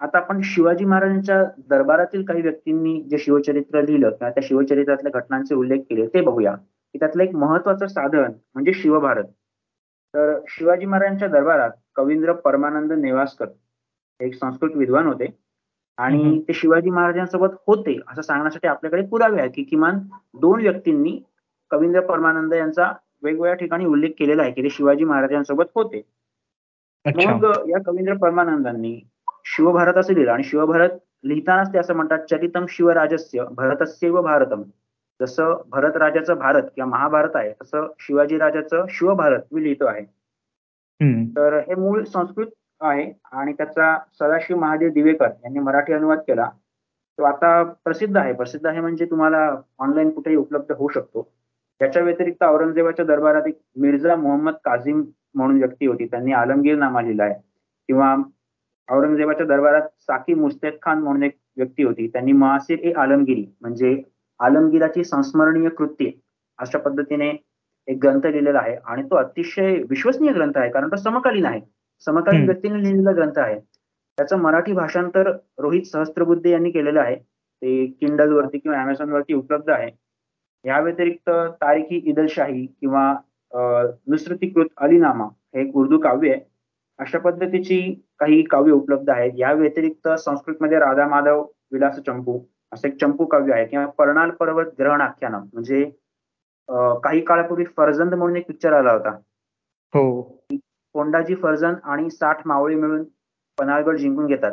आता 0.00 0.18
आपण 0.18 0.40
शिवाजी 0.44 0.84
महाराजांच्या 0.84 1.42
दरबारातील 1.68 2.24
काही 2.24 2.42
व्यक्तींनी 2.42 3.00
जे 3.10 3.18
शिवचरित्र 3.18 3.82
लिहिलं 3.82 4.10
किंवा 4.10 4.30
त्या 4.30 4.42
शिवचरित्रातल्या 4.46 5.18
घटनांचे 5.20 5.54
उल्लेख 5.54 5.80
केले 5.90 6.06
ते 6.06 6.20
बघूया. 6.20 6.54
की 6.94 6.98
त्यातलं 6.98 7.22
एक 7.22 7.34
महत्वाचं 7.34 7.86
साधन 7.86 8.32
म्हणजे 8.54 8.72
शिवभारत. 8.72 9.24
तर 10.14 10.38
शिवाजी 10.48 10.86
महाराजांच्या 10.86 11.28
दरबारात 11.28 11.70
कवींद्र 11.94 12.32
परमानंद 12.32 12.92
नेवासकर 12.92 13.48
एक 14.20 14.34
संस्कृत 14.34 14.76
विद्वान 14.76 15.06
होते. 15.06 15.26
आणि 16.00 16.38
ते 16.48 16.52
शिवाजी 16.54 16.90
महाराजांसोबत 16.90 17.54
होते 17.66 17.98
असं 18.08 18.22
सांगण्यासाठी 18.22 18.68
आपल्याकडे 18.68 19.02
पुरावे 19.06 19.40
आहेत 19.40 19.50
की 19.54 19.62
किमान 19.62 19.98
दोन 20.40 20.60
व्यक्तींनी 20.60 21.18
कवींद्र 21.70 22.00
परमानंद 22.00 22.54
यांचा 22.54 22.92
वेगवेगळ्या 23.22 23.54
ठिकाणी 23.54 23.84
उल्लेख 23.84 24.10
केलेला 24.18 24.42
आहे 24.42 24.52
की 24.52 24.62
ते 24.62 24.70
शिवाजी 24.70 25.04
महाराजांसोबत 25.04 25.64
होते. 25.74 26.02
मग 27.04 27.44
या 27.68 27.78
कवींद्र 27.86 28.14
परमानंदांनी 28.16 29.00
शिवभारत 29.46 29.96
असं 29.96 30.12
लिहिलं 30.14 30.32
आणि 30.32 30.44
शिवभारत 30.44 30.98
लिहितानाच 31.24 31.72
ते 31.72 31.78
असं 31.78 31.94
म्हणतात 31.94 32.18
चरितम 32.30 32.66
शिवराजस्य 32.68 33.44
भरतस्य 33.50 34.08
व 34.10 34.20
भारतम. 34.22 34.62
जसं 35.20 35.54
भरत 35.70 35.96
राजाचं 35.96 36.34
भारत 36.34 36.62
किंवा 36.74 36.88
महाभारत 36.90 37.36
आहे 37.36 37.52
तसं 37.62 37.86
शिवाजी 38.00 38.38
राजाचं 38.38 38.84
शिवभारत 38.90 39.42
मी 39.52 39.62
लिहितो 39.62 39.86
आहे. 39.86 40.04
तर 41.36 41.58
हे 41.68 41.74
मूळ 41.74 42.02
संस्कृत 42.04 42.46
आहे 42.80 43.12
आणि 43.32 43.52
त्याचा 43.52 43.96
सदाशिव 44.20 44.56
महादेव 44.58 44.90
दिवेकर 44.92 45.30
यांनी 45.44 45.58
मराठी 45.58 45.92
अनुवाद 45.92 46.18
केला. 46.18 46.48
तो 47.18 47.22
आता 47.24 47.62
प्रसिद्ध 47.84 48.16
आहे. 48.16 48.32
प्रसिद्ध 48.32 48.66
आहे 48.66 48.80
म्हणजे 48.80 49.04
तुम्हाला 49.04 49.48
ऑनलाईन 49.78 50.10
कुठेही 50.10 50.36
उपलब्ध 50.36 50.72
होऊ 50.72 50.88
शकतो. 50.88 51.28
त्याच्या 51.80 52.02
व्यतिरिक्त 52.02 52.42
औरंगजेबाच्या 52.44 53.04
दरबारात 53.04 53.46
एक 53.46 53.58
मिर्झा 53.80 54.16
मोहम्मद 54.16 54.54
काझिम 54.64 55.02
म्हणून 55.34 55.58
व्यक्ती 55.58 55.86
होती. 55.86 56.06
त्यांनी 56.06 56.32
आलमगीर 56.32 56.76
नामा 56.76 57.02
लिहिलाय. 57.02 57.32
किंवा 57.88 58.14
औरंगजेबाच्या 58.88 59.46
दरबारात 59.46 59.88
साकी 60.00 60.34
मुस्तेद 60.34 60.72
खान 60.82 60.98
म्हणून 61.02 61.22
एक 61.22 61.36
व्यक्ती 61.56 61.82
होती. 61.82 62.06
त्यांनी 62.08 62.32
महासिर 62.32 62.78
ए 62.78 62.92
आलमगिरी 62.92 63.44
म्हणजे 63.60 64.02
आलमगिराची 64.40 65.04
संस्मरणीय 65.04 65.68
कृती 65.68 66.10
अशा 66.58 66.78
पद्धतीने 66.78 67.30
एक 67.88 67.98
ग्रंथ 68.02 68.26
लिहिलेला 68.26 68.58
आहे. 68.58 68.76
आणि 68.84 69.02
तो 69.02 69.16
अतिशय 69.16 69.76
विश्वसनीय 69.90 70.32
ग्रंथ 70.32 70.58
आहे 70.58 70.70
कारण 70.70 70.90
तो 70.90 70.96
समकालीन 70.96 71.46
आहे. 71.46 71.60
समकालीन 72.06 72.44
व्यक्तीने 72.46 72.82
लिहिलेला 72.82 73.12
ग्रंथ 73.12 73.38
आहे. 73.38 73.58
त्याचं 74.18 74.38
मराठी 74.38 74.72
भाषांतर 74.72 75.30
रोहित 75.58 75.82
सहस्त्रबुद्धे 75.86 76.50
यांनी 76.50 76.70
केलेलं 76.70 77.00
आहे. 77.00 77.16
ते 77.16 77.86
किंडल 78.00 78.32
वरती 78.32 78.58
किंवा 78.58 78.80
अमेझॉन 78.82 79.10
वरती 79.12 79.34
उपलब्ध 79.34 79.70
आहे. 79.70 79.90
या 80.64 80.78
व्यतिरिक्त 80.80 81.30
तारिखी 81.60 81.96
इदलशाही 82.10 82.66
किंवा 82.66 83.12
नुसृतीकृत 84.08 84.66
अलीनामा 84.76 85.24
हे 85.54 85.60
एक 85.60 85.76
उर्दू 85.76 85.98
काव्य 85.98 86.32
आहे. 86.32 86.40
अशा 86.98 87.18
पद्धतीची 87.18 87.80
काही 88.20 88.42
काव्य 88.50 88.72
उपलब्ध 88.72 89.10
आहेत. 89.10 89.32
या 89.36 89.52
व्यतिरिक्त 89.52 90.08
संस्कृतमध्ये 90.18 90.78
राधा 90.78 91.06
माधव 91.08 91.44
विलास 91.72 91.98
चंपू 92.06 92.38
असं 92.72 92.88
एक 92.88 93.00
चंपू 93.00 93.24
काव्य 93.26 93.52
आहे 93.54 93.64
किंवा 93.66 93.86
पर्णाल 93.98 94.30
पर्वत 94.30 94.66
ग्रहण 94.78 95.00
आख्यानम 95.00 95.44
म्हणजे 95.52 95.84
काही 97.04 97.20
काळापूर्वी 97.20 97.64
फर्जंद 97.76 98.14
म्हणून 98.14 98.36
एक 98.36 98.46
पिक्चर 98.48 98.72
आला 98.72 98.92
होता. 98.92 99.10
हो. 99.94 100.36
कोंडाजी 100.94 101.34
फर्जंद 101.34 101.76
आणि 101.84 102.10
साठ 102.10 102.46
मावळी 102.46 102.74
मिळून 102.74 103.04
पनाळगड 103.58 103.96
जिंकून 103.96 104.26
घेतात. 104.26 104.52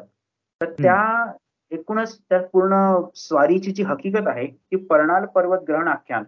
तर 0.61 0.71
त्या 0.73 1.33
एकूणच 1.71 2.17
त्या 2.19 2.41
पूर्ण 2.53 2.75
स्वारीची 3.15 3.71
जी 3.71 3.83
हकीकत 3.83 4.27
आहे 4.27 4.47
ती 4.47 4.75
पर्णाल 4.75 5.25
पर्वत 5.25 5.59
ग्रहण 5.67 5.87
आख्यान 5.87 6.23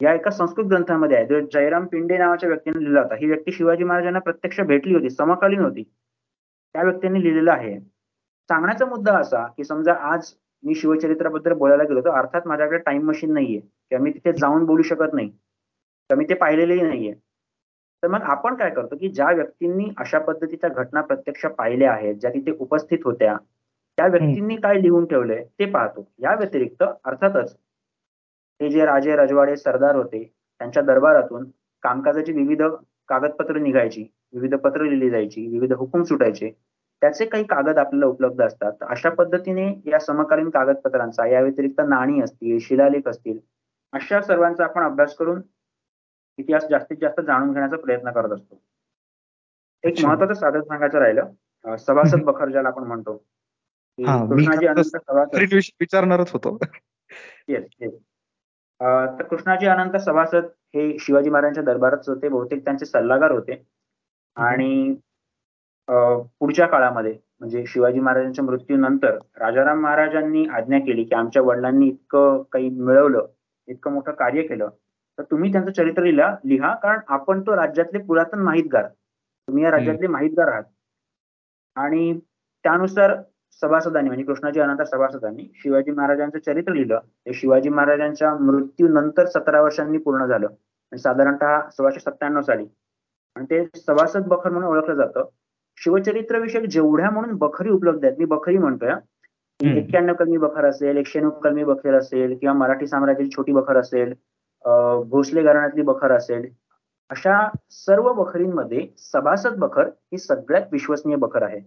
या 0.00 0.12
एका 0.14 0.30
संस्कृत 0.30 0.64
ग्रंथामध्ये 0.64 1.16
आहे. 1.16 1.26
जो 1.26 1.40
जयराम 1.52 1.86
पिंडे 1.86 2.18
नावाच्या 2.18 2.48
व्यक्तीने 2.48 2.80
लिहिला 2.80 3.00
होता. 3.00 3.14
ही 3.14 3.26
व्यक्ती 3.26 3.52
शिवाजी 3.52 3.84
महाराजांना 3.84 4.18
प्रत्यक्ष 4.18 4.60
भेटली 4.60 4.94
होती 4.94 5.10
समकालीन 5.10 5.60
होती. 5.60 5.82
त्या 6.74 6.82
व्यक्तीने 6.82 7.22
लिहिलेलं 7.22 7.52
आहे. 7.52 7.78
सांगण्याचा 8.50 8.86
मुद्दा 8.86 9.16
असा 9.18 9.46
की 9.56 9.64
समजा 9.64 9.94
आज 10.12 10.32
मी 10.62 10.74
शिवचरित्राबद्दल 10.74 11.52
बोलायला 11.52 11.82
गेलो 11.82 12.00
तर 12.00 12.10
अर्थात 12.10 12.46
माझ्याकडे 12.46 12.78
टाइम 12.78 13.06
मशीन 13.08 13.32
नाहीये. 13.32 13.60
किंवा 13.60 14.02
मी 14.02 14.10
तिथे 14.10 14.32
जाऊन 14.32 14.64
बोलू 14.64 14.82
शकत 14.82 15.14
नाही. 15.14 15.30
तर 16.10 16.14
मी 16.14 16.24
ते 16.24 16.34
पाहिलेलेही 16.34 16.82
नाहीये. 16.82 17.14
तर 18.02 18.08
मग 18.08 18.22
आपण 18.24 18.54
काय 18.54 18.70
करतो 18.70 18.96
की 18.96 19.08
ज्या 19.08 19.30
व्यक्तींनी 19.32 19.88
अशा 19.98 20.18
पद्धतीच्या 20.18 20.70
घटना 20.72 21.00
प्रत्यक्ष 21.00 21.44
पाहिल्या 21.48 21.92
आहेत 21.92 22.14
ज्या 22.14 22.30
तिथे 22.30 22.52
उपस्थित 22.60 22.98
होत्या 23.04 23.36
त्या 23.98 24.06
व्यक्तींनी 24.06 24.56
काय 24.56 24.80
लिहून 24.82 25.06
ठेवलंय 25.06 25.42
ते 25.58 25.64
पाहतो. 25.64 26.06
या 26.18 26.34
व्यतिरिक्त 26.34 26.82
अर्थातच 26.82 27.56
हे 28.60 28.68
जे 28.70 28.84
राजे 28.86 29.16
रजवाडे 29.16 29.56
सरदार 29.56 29.96
होते 29.96 30.22
त्यांच्या 30.60 30.82
दरबारातून 30.82 31.44
कामकाजाची 31.82 32.32
विविध 32.32 32.62
कागदपत्र 33.08 33.58
निघायची 33.58 34.06
विविध 34.32 34.54
पत्र 34.54 34.82
लिहिली 34.82 35.10
जायची 35.10 35.46
विविध 35.48 35.72
हुकूम 35.72 36.02
सुटायचे 36.02 36.50
त्याचे 37.02 37.24
काही 37.24 37.44
कागद 37.44 37.78
आपल्याला 37.78 38.06
उपलब्ध 38.06 38.42
असतात. 38.42 38.72
अशा 38.82 39.10
पद्धतीने 39.10 39.66
या 39.86 39.98
समकालीन 39.98 40.50
कागदपत्रांचा 40.50 41.26
या 41.26 41.40
व्यतिरिक्त 41.40 41.80
नाणी 41.88 42.20
असतील 42.22 42.58
शिलालेख 42.60 43.08
असतील 43.08 43.38
अशा 43.92 44.20
सर्वांचा 44.22 44.64
आपण 44.64 44.82
अभ्यास 44.82 45.14
करून 45.16 45.40
इतिहास 46.38 46.66
जास्तीत 46.70 46.96
जास्त 47.00 47.20
जाणून 47.20 47.52
घेण्याचा 47.52 47.76
प्रयत्न 47.76 48.10
करत 48.12 48.32
असतो. 48.32 48.60
एक 49.84 50.04
महत्वाचं 50.04 50.34
साधन 50.34 50.60
सांगायचं 50.60 50.98
राहिलं 50.98 51.76
सभासद 51.78 52.22
बखर 52.24 52.48
ज्याला 52.48 52.68
आपण 52.68 52.84
म्हणतो. 52.84 53.16
कृष्णाजी 53.98 54.66
अनंत 54.66 54.84
सभासद. 54.86 55.64
विचारणारच 55.80 56.32
होतो. 56.32 56.58
येस 57.48 57.64
येस 57.80 57.92
तर 59.18 59.22
कृष्णाजी 59.30 59.66
अनंत 59.66 59.96
सभासद 59.96 60.44
हे 60.74 60.96
शिवाजी 61.00 61.30
महाराजांच्या 61.30 61.62
दरबारात 61.64 62.08
होते 62.08 62.28
बहुतेक 62.28 62.64
त्यांचे 62.64 62.86
सल्लागार 62.86 63.30
होते. 63.30 63.62
आणि 64.36 64.94
पुढच्या 65.88 66.66
काळामध्ये 66.66 67.12
म्हणजे 67.40 67.64
शिवाजी 67.66 68.00
महाराजांच्या 68.00 68.44
मृत्यूनंतर 68.44 69.16
राजाराम 69.36 69.80
महाराजांनी 69.80 70.46
आज्ञा 70.48 70.78
केली 70.78 71.04
की 71.04 71.14
आमच्या 71.14 71.42
वडिलांनी 71.42 71.88
इतकं 71.88 72.42
काही 72.52 72.68
मिळवलं 72.70 73.26
इतकं 73.68 73.92
मोठं 73.92 74.12
कार्य 74.12 74.42
केलं 74.42 74.68
तर 75.20 75.24
तुम्ही 75.30 75.52
त्यांचं 75.52 75.70
चरित्र 75.70 76.02
लिहा 76.04 76.34
लिहा 76.44 76.74
कारण 76.74 77.00
आपण 77.08 77.40
तो 77.40 77.56
राज्यातले 77.56 77.98
पुरातन 77.98 78.38
माहितगार 78.42 78.86
तुम्ही 78.86 79.64
या 79.64 79.70
राज्यातले 79.70 80.06
माहितगार 80.06 80.48
आहात. 80.48 80.62
आणि 81.76 82.12
त्यानुसार 82.64 83.14
सभासदांनी 83.62 84.08
म्हणजे 84.08 84.24
कृष्णाजी 84.24 84.60
अनंत 84.60 84.82
सभासदांनी 84.82 85.46
शिवाजी 85.54 85.90
महाराजांचं 85.90 86.38
चरित्र 86.38 86.72
लिहिलं. 86.72 86.98
ते 87.26 87.32
शिवाजी 87.34 87.68
महाराजांच्या 87.68 88.34
मृत्यूनंतर 88.34 89.26
सतरा 89.26 89.60
वर्षांनी 89.62 89.98
पूर्ण 89.98 90.26
झालं. 90.26 90.46
आणि 90.46 90.98
साधारणतः 90.98 91.68
सोळाशे 91.70 92.00
सत्त्याण्णव 92.00 92.40
साली. 92.40 92.64
आणि 93.36 93.46
ते 93.50 93.64
सभासद 93.76 94.28
बखर 94.28 94.50
म्हणून 94.50 94.68
ओळखलं 94.70 94.94
जातं. 94.94 95.28
शिवचरित्र 95.78 96.38
विषयक 96.38 96.64
जेवढ्या 96.64 97.10
म्हणून 97.10 97.36
बखरी 97.38 97.70
उपलब्ध 97.70 98.04
आहेत 98.04 98.18
मी 98.18 98.24
बखरी 98.24 98.58
म्हणतोय 98.58 98.94
एक्क्याण्णव 99.60 100.14
कलमी 100.14 100.36
बखर 100.38 100.64
असेल 100.64 100.96
एकशे 100.96 101.20
नऊ 101.20 101.30
कलमी 101.40 101.64
बखर 101.64 101.94
असेल 101.94 102.36
किंवा 102.38 102.54
मराठी 102.54 102.86
साम्राज्याची 102.86 103.30
छोटी 103.36 103.52
बखर 103.52 103.76
असेल 103.76 104.12
भोसले 104.64 105.42
घराण्यातली 105.42 105.82
बखर 105.82 106.12
असेल 106.12 106.48
अशा 107.10 107.48
सर्व 107.70 108.12
बखरींमध्ये 108.12 108.86
सभासद 108.98 109.54
बखर 109.58 109.86
ही 109.86 110.18
सगळ्यात 110.18 110.66
विश्वसनीय 110.72 111.16
बखर 111.16 111.42
आहे. 111.42 111.60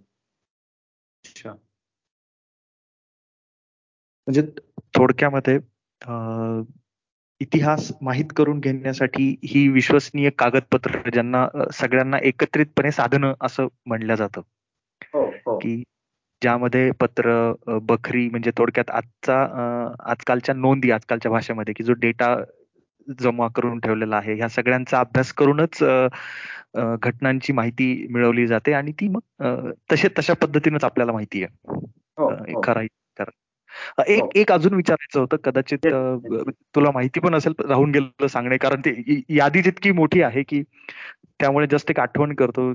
म्हणजे 4.27 4.41
थोडक्यामध्ये 4.97 5.59
इतिहास 7.41 7.91
माहीत 8.01 8.25
करून 8.37 8.59
घेण्यासाठी 8.59 9.29
ही 9.43 9.67
विश्वसनीय 9.67 10.29
कागदपत्र 10.29 11.09
ज्यांना 11.09 11.47
सगळ्यांना 11.73 12.17
एकत्रितपणे 12.23 12.91
साधनं 12.91 13.33
असं 13.41 13.67
म्हणलं 13.85 14.15
जातं. 14.15 14.41
हो, 15.13 15.25
हो. 15.25 15.57
की 15.59 15.83
ज्यामध्ये 16.41 16.89
पत्र 16.91 17.51
बखरी 17.81 18.29
म्हणजे 18.29 18.51
थोडक्यात 18.57 18.89
आजचा 18.89 19.41
आजकालच्या 19.99 20.55
नोंदी 20.55 20.91
आजकालच्या 20.91 21.31
भाषेमध्ये 21.31 21.73
की 21.73 21.83
जो 21.83 21.93
डेटा 21.93 22.35
जमा 23.19 23.47
करून 23.47 23.79
ठेवलेला 23.79 24.17
आहे. 24.17 24.33
ह्या 24.33 24.49
सगळ्यांचा 24.49 24.99
अभ्यास 24.99 25.33
करूनच 25.33 25.83
घटनांची 27.01 27.53
माहिती 27.53 28.07
मिळवली 28.09 28.47
जाते 28.47 28.73
आणि 28.73 28.91
ती 28.91 29.07
मग 29.07 29.71
तसे 29.91 30.07
तशा 30.19 30.33
पद्धतीनेच 30.33 30.83
आपल्याला 30.83 31.11
माहिती 31.11 31.43
आहे. 31.43 31.77
हो, 32.17 32.29
हो. 32.29 32.61
खरा 32.61 32.81
एक 34.07 34.21
हो. 34.21 34.29
एक 34.35 34.51
अजून 34.51 34.73
विचारायचं 34.73 35.19
होतं 35.19 35.37
कदाचित 35.43 35.77
तुला 36.75 36.91
माहिती 36.91 37.19
पण 37.19 37.35
असेल 37.35 37.53
राहून 37.69 37.91
गेलं 37.91 38.27
सांगणे 38.27 38.57
कारण 38.57 38.79
ते 38.79 39.21
यादी 39.29 39.61
जितकी 39.61 39.91
मोठी 39.91 40.21
आहे 40.21 40.43
की 40.43 40.63
त्यामुळे 41.39 41.67
जस्ट 41.71 41.91
एक 41.91 41.99
आठवण 41.99 42.35
करतो 42.35 42.73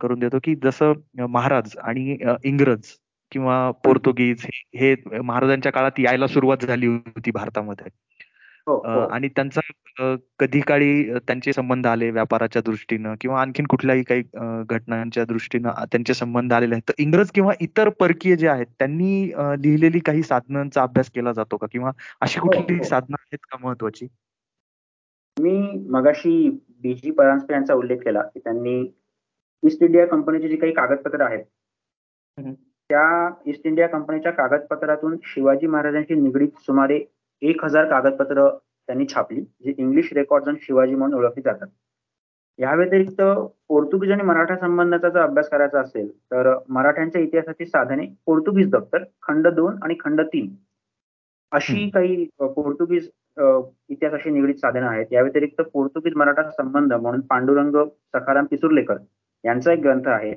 करून 0.00 0.18
देतो 0.18 0.38
की 0.44 0.54
जसं 0.64 0.92
महाराज 1.18 1.76
आणि 1.82 2.16
इंग्रज 2.44 2.80
किंवा 3.32 3.70
पोर्तुगीज 3.70 4.46
हे 4.74 4.94
महाराजांच्या 5.24 5.72
काळात 5.72 5.90
यायला 5.98 6.26
सुरुवात 6.26 6.64
झाली 6.64 6.86
होती 6.86 7.30
भारतामध्ये. 7.30 7.90
हो, 8.66 8.74
हो. 8.76 9.00
आणि 9.06 9.28
त्यांचा 9.28 9.60
कधी 10.38 10.60
काळी 10.60 11.18
त्यांचे 11.18 11.52
संबंध 11.52 11.86
आले 11.86 12.10
व्यापाराच्या 12.10 12.62
दृष्टीनं 12.66 13.14
किंवा 13.20 13.40
आणखीन 13.40 13.66
कुठल्याही 13.70 14.02
काही 14.02 14.22
घटनांच्या 14.68 15.24
दृष्टीनं 15.24 15.84
त्यांचे 15.92 16.14
संबंध 16.14 16.52
आलेले 16.52 16.74
आहेत. 16.74 16.82
तर 16.88 17.02
इंग्रज 17.02 17.30
किंवा 17.34 17.52
इतर 17.60 17.88
परकीय 18.00 18.36
जे 18.36 18.48
आहेत 18.48 18.66
त्यांनी 18.78 19.26
लिहिलेली 19.62 19.98
काही 20.06 20.22
साधनांचा 20.22 20.82
अभ्यास 20.82 21.10
केला 21.14 21.32
जातो 21.32 21.56
का? 21.56 21.66
किंवा 21.72 21.90
अशी 22.20 22.40
हो, 22.40 22.50
कुठली 22.50 22.82
साधनं 22.84 23.16
आहेत 23.20 23.46
का 23.50 23.58
महत्वाची? 23.62 24.06
मी 25.36 25.56
मगाशी 25.90 26.48
बीजी 26.82 27.10
परांजपे 27.10 27.54
यांचा 27.54 27.74
उल्लेख 27.74 27.98
केला 27.98 28.22
की 28.24 28.40
त्यांनी 28.40 28.80
ईस्ट 29.62 29.82
इंडिया 29.82 30.06
कंपनीची 30.06 30.48
जी 30.48 30.56
काही 30.56 30.72
कागदपत्र 30.72 31.20
आहेत 31.22 31.44
त्या 32.90 33.28
ईस्ट 33.46 33.66
इंडिया 33.66 33.86
कंपनीच्या 33.88 34.32
कागदपत्रातून 34.32 35.16
शिवाजी 35.24 35.66
महाराजांशी 35.66 36.14
निगडीत 36.14 36.58
सुमारे 36.66 36.98
एक 37.48 37.64
हजार 37.64 37.88
कागदपत्र 37.90 38.48
त्यांनी 38.48 39.04
छापली 39.14 39.40
जी 39.40 39.74
इंग्लिश 39.78 40.12
रेकॉर्ड 40.14 40.48
ऑन 40.48 40.54
शिवाजी 40.62 40.94
म्हणून 40.94 41.18
ओळखली 41.18 41.42
जातात. 41.42 41.66
या 42.58 42.74
व्यतिरिक्त 42.74 43.20
पोर्तुगीज 43.68 44.10
आणि 44.12 44.22
मराठा 44.22 44.56
संबंधाचा 44.56 45.08
जर 45.08 45.20
अभ्यास 45.20 45.48
करायचा 45.48 45.80
असेल 45.80 46.10
तर 46.30 46.52
मराठ्यांच्या 46.68 47.22
इतिहासाची 47.22 47.66
साधने 47.66 48.06
पोर्तुगीज 48.26 48.70
दप्तर 48.70 49.04
खंड 49.22 49.48
दोन 49.54 49.82
आणि 49.82 49.94
खंड 50.00 50.20
तीन. 50.32 50.54
अशी 51.52 51.88
काही 51.94 52.24
पोर्तुगीज 52.40 53.08
इतिहासाशी 53.90 54.30
निगडीत 54.30 54.54
साधनं 54.54 54.86
आहेत. 54.86 55.06
या 55.12 55.22
व्यतिरिक्त 55.22 55.60
पोर्तुगीज 55.72 56.14
मराठा 56.16 56.50
संबंध 56.50 56.92
म्हणून 56.92 57.20
पांडुरंग 57.30 57.76
सखाराम 58.14 58.46
पिसुर्लेकर 58.50 58.96
यांचा 59.44 59.72
एक 59.72 59.80
ग्रंथ 59.82 60.08
आहे. 60.08 60.34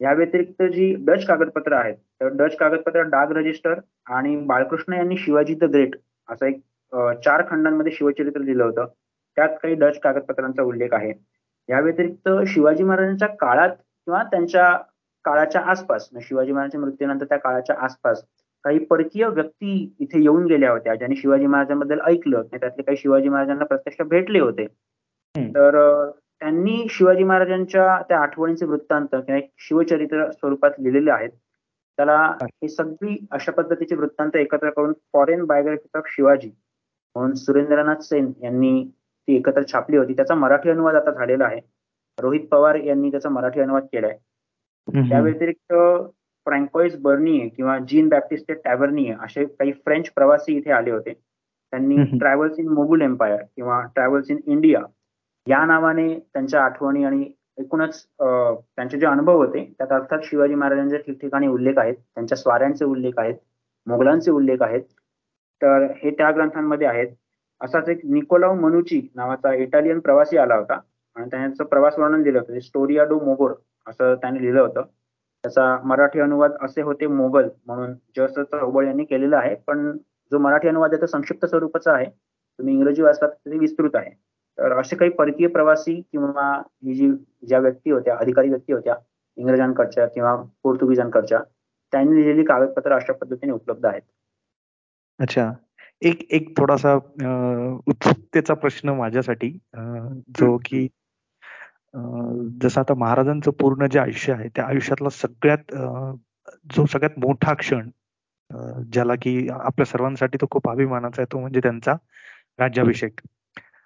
या 0.00 0.12
व्यतिरिक्त 0.14 0.62
जी 0.72 0.94
डच 1.06 1.26
कागदपत्र 1.26 1.72
आहेत 1.74 1.94
तर 2.20 2.28
डच 2.36 2.56
कागदपत्र 2.56 3.02
डाग 3.10 3.32
रजिस्टर 3.36 3.80
आणि 4.16 4.36
बाळकृष्ण 4.46 4.92
यांनी 4.94 5.16
शिवाजी 5.18 5.54
द 5.54 5.64
ग्रेट 5.72 5.96
असं 6.28 6.46
एक 6.46 6.60
चार 7.24 7.42
खंडांमध्ये 7.50 7.92
शिवचरित्र 7.92 8.40
लिहिलं 8.40 8.64
होतं. 8.64 8.86
त्यात 9.36 9.56
काही 9.62 9.74
डच 9.74 9.98
कागदपत्रांचा 10.00 10.62
उल्लेख 10.62 10.94
आहे. 10.94 11.12
या 11.68 11.80
व्यतिरिक्त 11.80 12.28
शिवाजी 12.46 12.84
महाराजांच्या 12.84 13.28
काळात 13.28 13.70
किंवा 13.70 14.22
त्यांच्या 14.22 14.76
काळाच्या 15.24 15.60
आसपास 15.60 16.08
शिवाजी 16.22 16.52
महाराजांच्या 16.52 16.80
मृत्यूनंतर 16.80 17.24
त्या 17.24 17.38
काळाच्या 17.38 17.76
आसपास 17.84 18.22
काही 18.64 18.78
परकीय 18.84 19.26
व्यक्ती 19.26 19.94
इथे 20.00 20.20
येऊन 20.22 20.46
गेल्या 20.46 20.70
होत्या 20.70 20.94
ज्यांनी 20.94 21.16
शिवाजी 21.16 21.46
महाराजांबद्दल 21.46 22.00
ऐकलं. 22.06 22.42
त्यातले 22.42 22.82
काही 22.82 22.96
शिवाजी 22.96 23.28
महाराजांना 23.28 23.64
प्रत्यक्ष 23.64 24.00
भेटले 24.08 24.40
होते. 24.40 24.66
तर 25.54 26.10
त्यांनी 26.40 26.86
शिवाजी 26.90 27.24
महाराजांच्या 27.24 28.00
त्या 28.08 28.18
आठवणीचे 28.20 28.66
वृत्तांत 28.66 29.06
किंवा 29.12 29.40
शिवचरित्र 29.58 30.30
स्वरूपात 30.30 30.70
लिहिलेले 30.78 31.10
आहेत. 31.10 31.30
त्याला 31.98 32.16
ही. 32.42 32.68
सगळी 32.68 33.16
अशा 33.30 33.52
पद्धतीचे 33.52 33.94
वृत्तांत 33.96 34.36
एकत्र 34.36 34.70
करून 34.70 34.92
फॉरेन 35.12 35.44
बायोग्राफी 35.44 35.98
ऑफ 35.98 36.08
शिवाजी 36.08 36.50
म्हणून 37.16 37.34
सुरेंद्रनाथ 37.34 38.02
सेन 38.02 38.30
यांनी 38.42 38.84
ती 39.28 39.36
एकत्र 39.36 39.62
छापली 39.72 39.96
होती. 39.96 40.14
त्याचा 40.14 40.34
मराठी 40.34 40.70
अनुवाद 40.70 40.94
आता 40.94 41.10
झालेला 41.10 41.44
आहे. 41.44 41.60
रोहित 42.18 42.46
पवार 42.50 42.74
यांनी 42.74 43.10
त्याचा 43.10 43.28
मराठी 43.28 43.60
अनुवाद 43.60 43.86
केलाय. 43.92 44.16
त्या 44.88 45.20
व्यतिरिक्त 45.20 45.72
फ्रँकोइस 46.46 46.96
बर्निये 46.96 47.48
किंवा 47.48 47.78
जीन 47.88 48.08
बॅप्टिस्ट 48.08 48.52
टॅबर्निये 48.64 49.14
असे 49.20 49.44
काही 49.44 49.72
फ्रेंच 49.84 50.10
प्रवासी 50.10 50.56
इथे 50.56 50.70
आले 50.72 50.90
होते. 50.90 51.12
त्यांनी 51.72 51.96
ट्रॅव्हल्स 52.18 52.58
इन 52.58 52.68
मोगुल 52.68 53.02
एम्पायर 53.02 53.42
किंवा 53.56 53.80
ट्रॅव्हल्स 53.94 54.30
इन 54.30 54.38
इंडिया 54.46 54.80
या 55.46 55.64
नावाने 55.66 56.08
त्यांच्या 56.18 56.62
आठवणी 56.64 57.04
आणि 57.04 57.24
एकूणच 57.58 58.04
त्यांचे 58.20 58.98
जे 58.98 59.06
अनुभव 59.06 59.36
होते 59.36 59.64
त्यात 59.78 59.92
अर्थात 59.92 60.18
शिवाजी 60.24 60.54
महाराजांचे 60.54 60.98
ठिकठिकाणी 60.98 61.46
उल्लेख 61.46 61.78
आहेत 61.78 61.94
त्यांच्या 61.94 62.38
स्वाऱ्यांचे 62.38 62.84
उल्लेख 62.84 63.18
आहेत 63.18 63.34
मोगलांचे 63.86 64.30
उल्लेख 64.30 64.62
आहेत. 64.62 64.82
तर 65.60 65.86
हे 66.02 66.10
त्या 66.18 66.30
ग्रंथांमध्ये 66.30 66.86
आहेत. 66.86 67.08
असाच 67.60 67.88
एक 67.88 68.00
निकोलाव 68.04 68.54
मनुची 68.54 69.00
नावाचा 69.16 69.52
इटालियन 69.54 70.00
प्रवासी 70.00 70.36
आला 70.38 70.54
होता. 70.54 70.78
आणि 71.16 71.28
त्याचं 71.30 71.64
प्रवास 71.64 71.98
वर्णन 71.98 72.22
दिलं 72.22 72.38
होतं 72.38 72.58
स्टोरिया 72.60 73.04
डो 73.04 73.18
मोगोर 73.24 73.54
असं 73.86 74.14
त्याने 74.14 74.40
लिहिलं 74.42 74.60
होतं. 74.60 74.82
त्याचा 75.44 75.76
मराठी 75.84 76.20
अनुवाद 76.20 76.52
असे 76.62 76.82
होते 76.82 77.06
मोगल 77.06 77.48
म्हणून 77.66 77.92
जस 78.16 78.38
चौबळ 78.52 78.86
यांनी 78.86 79.04
केलेला 79.04 79.38
आहे 79.38 79.54
पण 79.66 79.90
जो 80.32 80.38
मराठी 80.38 80.68
अनुवाद 80.68 80.92
आहे 80.92 81.00
तो 81.00 81.06
संक्षिप्त 81.06 81.46
स्वरूपाचा 81.46 81.92
आहे. 81.92 82.06
तुम्ही 82.58 82.74
इंग्रजी 82.74 83.02
वाचलात 83.02 83.30
ते 83.30 83.58
विस्तृत 83.58 83.96
आहे. 83.96 84.10
तर 84.58 84.72
असे 84.72 84.96
काही 84.96 85.10
परकीय 85.10 85.46
प्रवासी 85.46 86.00
किंवा 86.12 86.62
ही 86.84 86.94
जी 86.94 87.10
ज्या 87.48 87.58
व्यक्ती 87.58 87.90
होत्या 87.90 88.16
अधिकारी 88.16 88.48
व्यक्ती 88.48 88.72
होत्या 88.72 88.94
इंग्रजांकडच्या 89.36 90.06
किंवा 90.06 90.34
पोर्तुगीजांकडच्या 90.62 91.38
त्यांनी 91.92 92.16
लिहिलेली 92.16 92.44
कागदपत्र 92.44 92.92
अशा 92.92 93.12
पद्धतीने 93.12 93.52
उपलब्ध 93.52 93.86
आहेत. 93.86 94.02
अच्छा. 95.18 95.52
एक 96.02 96.26
एक 96.30 96.56
थोडासा 96.58 96.94
उत्सुकतेचा 97.86 98.54
प्रश्न 98.54 98.88
माझ्यासाठी 98.88 99.50
जो 100.38 100.56
की 100.64 100.86
जसं 102.62 102.80
आता 102.80 102.94
महाराजांचं 102.94 103.50
पूर्ण 103.50 103.86
जे 103.86 103.98
आयुष्य 103.98 104.32
आहे 104.32 104.48
त्या 104.48 104.64
आयुष्यातला 104.64 105.08
सगळ्यात 105.08 105.74
जो 106.74 106.86
सगळ्यात 106.86 107.18
मोठा 107.18 107.54
क्षण 107.54 107.88
ज्याला 108.92 109.14
की 109.14 109.48
आपल्या 109.50 109.86
सर्वांसाठी 109.86 110.38
तो 110.40 110.46
खूप 110.50 110.68
अभिमानाचा 110.70 111.22
आहे 111.22 111.32
तो 111.32 111.40
म्हणजे 111.40 111.60
त्यांचा 111.60 111.94
राज्याभिषेक. 112.58 113.20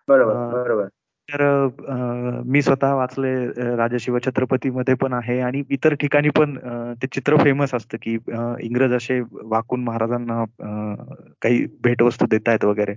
बरोबर 0.08 0.62
बरोबर. 0.64 0.86
तर 1.30 1.68
मी 2.46 2.62
स्वतः 2.62 2.92
वाचले 2.94 3.46
राजा 3.76 3.96
शिवछत्रपती 4.00 4.70
मध्ये 4.70 4.94
पण 4.94 5.12
आहे 5.12 5.40
आणि 5.40 5.62
इतर 5.70 5.94
ठिकाणी 5.94 6.28
पण 6.28 6.56
ते 7.02 7.06
चित्र 7.06 7.36
फेमस 7.36 7.74
असतं 7.74 7.98
की 8.02 8.14
इंग्रज 8.60 8.92
असे 8.92 9.20
वाकून 9.32 9.84
महाराजांना 9.84 10.44
काही 11.42 11.66
भेटवस्तू 11.84 12.26
देत 12.26 12.48
आहेत 12.48 12.64
वगैरे. 12.64 12.92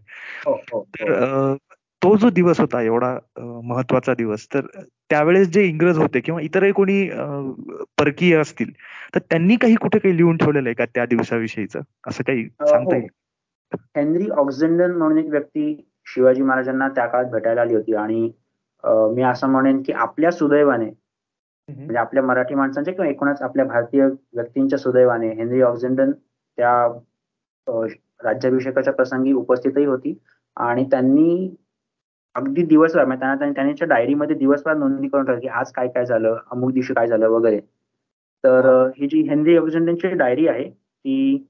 हो, 0.45 0.53
हो, 0.73 0.83
तर 0.83 1.11
हो. 1.11 1.55
तो 2.03 2.15
जो 2.17 2.29
दिवस 2.29 2.59
होता 2.59 2.81
एवढा 2.81 3.17
महत्त्वाचा 3.63 4.13
दिवस 4.13 4.47
तर 4.53 4.61
त्यावेळेस 5.09 5.47
जे 5.49 5.63
इंग्रज 5.63 5.97
होते 5.97 6.19
किंवा 6.19 6.41
इतरही 6.41 6.71
कोणी 6.71 7.09
परकीय 7.97 8.35
असतील 8.35 8.71
तर 9.15 9.19
त्यांनी 9.19 9.55
काही 9.55 9.75
कुठे 9.75 9.99
काही 9.99 10.17
लिहून 10.17 10.37
ठेवलेलं 10.37 10.69
आहे 10.69 10.73
का 10.73 10.85
त्या 10.85 11.05
दिवसाविषयीच? 11.05 11.77
असं 12.07 12.23
काही 12.23 12.45
सांगता 12.45 12.95
येईल? 12.95 13.09
हेनरी 13.97 14.29
ऑक्झेंडन 14.29 14.91
म्हणून 14.91 15.17
एक 15.17 15.29
व्यक्ती 15.29 15.87
शिवाजी 16.07 16.41
महाराजांना 16.41 16.87
त्या 16.95 17.05
काळात 17.07 17.31
भेटायला 17.31 17.61
आली 17.61 17.75
होती. 17.75 17.93
आणि 17.95 18.31
मी 19.13 19.23
असं 19.23 19.47
म्हणेन 19.49 19.81
की 19.83 19.93
आपल्या 19.93 20.31
सुदैवाने 20.31 20.89
म्हणजे 21.69 21.97
आपल्या 21.97 22.23
मराठी 22.23 22.55
माणसांच्या 22.55 22.93
किंवा 22.93 23.09
एकूणच 23.09 23.41
आपल्या 23.41 23.65
भारतीय 23.65 24.05
व्यक्तींच्या 24.05 24.79
सुदैवाने 24.79 25.29
हेनरी 25.33 25.61
ऑक्झेंडन 25.61 26.11
त्या 26.11 26.87
राज्याभिषेकाच्या 28.23 28.93
प्रसंगी 28.93 29.33
उपस्थितही 29.33 29.85
होती. 29.85 30.17
आणि 30.57 30.83
त्यांनी 30.91 31.55
अगदी 32.35 32.63
दिवसभर 32.65 33.05
म्हणजे 33.05 33.19
त्यांना 33.19 33.51
त्यांच्या 33.53 33.87
डायरीमध्ये 33.87 34.35
दिवसभर 34.37 34.73
नोंदणी 34.77 35.07
करून 35.07 35.25
ठेवली 35.25 35.41
की 35.41 35.47
आज 35.49 35.71
काय 35.71 35.87
काय 35.87 36.05
झालं 36.05 36.37
अमुक 36.51 36.71
दिवशी 36.73 36.93
काय 36.93 37.07
झालं 37.07 37.27
वगैरे. 37.29 37.59
तर 38.43 38.67
ही 38.97 39.07
जी 39.07 39.21
हेनरी 39.29 39.57
ऑक्झेंडनची 39.57 40.07
डायरी 40.09 40.47
आहे 40.47 40.69
ती 40.69 41.45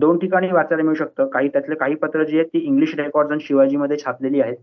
दोन 0.00 0.18
ठिकाणी 0.18 0.50
वाचायला 0.52 0.82
मिळू 0.82 0.94
शकतं. 0.94 1.26
काही 1.28 1.48
त्यातले 1.48 1.74
काही 1.74 1.94
पत्र 1.94 2.24
जी 2.24 2.38
आहेत 2.38 2.48
ती 2.52 2.58
इंग्लिश 2.58 2.94
रेकॉर्ड 2.98 3.30
आणि 3.32 3.44
शिवाजीमध्ये 3.44 3.96
छापलेली 4.04 4.40
आहेत. 4.40 4.56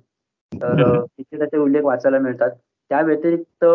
तर 0.51 0.99
तिथे 1.01 1.37
त्याचे 1.37 1.57
उल्लेख 1.57 1.83
वाचायला 1.83 2.19
मिळतात. 2.19 2.49
त्या 2.91 3.01
व्यतिरिक्त 3.01 3.65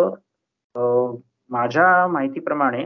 माझ्या 1.50 2.06
माहितीप्रमाणे 2.06 2.84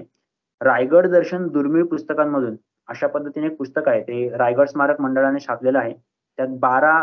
रायगड 0.60 1.06
दर्शन 1.10 1.46
दुर्मिळ 1.48 1.84
पुस्तकांमधून 1.86 2.56
अशा 2.88 3.06
पद्धतीने 3.06 3.46
एक 3.46 3.56
पुस्तक 3.56 3.88
आहे. 3.88 4.00
ते 4.02 4.28
रायगड 4.38 4.68
स्मारक 4.68 5.00
मंडळाने 5.00 5.40
छापलेलं 5.46 5.78
आहे. 5.78 5.92
त्यात 6.38 6.48
बारा 6.60 7.02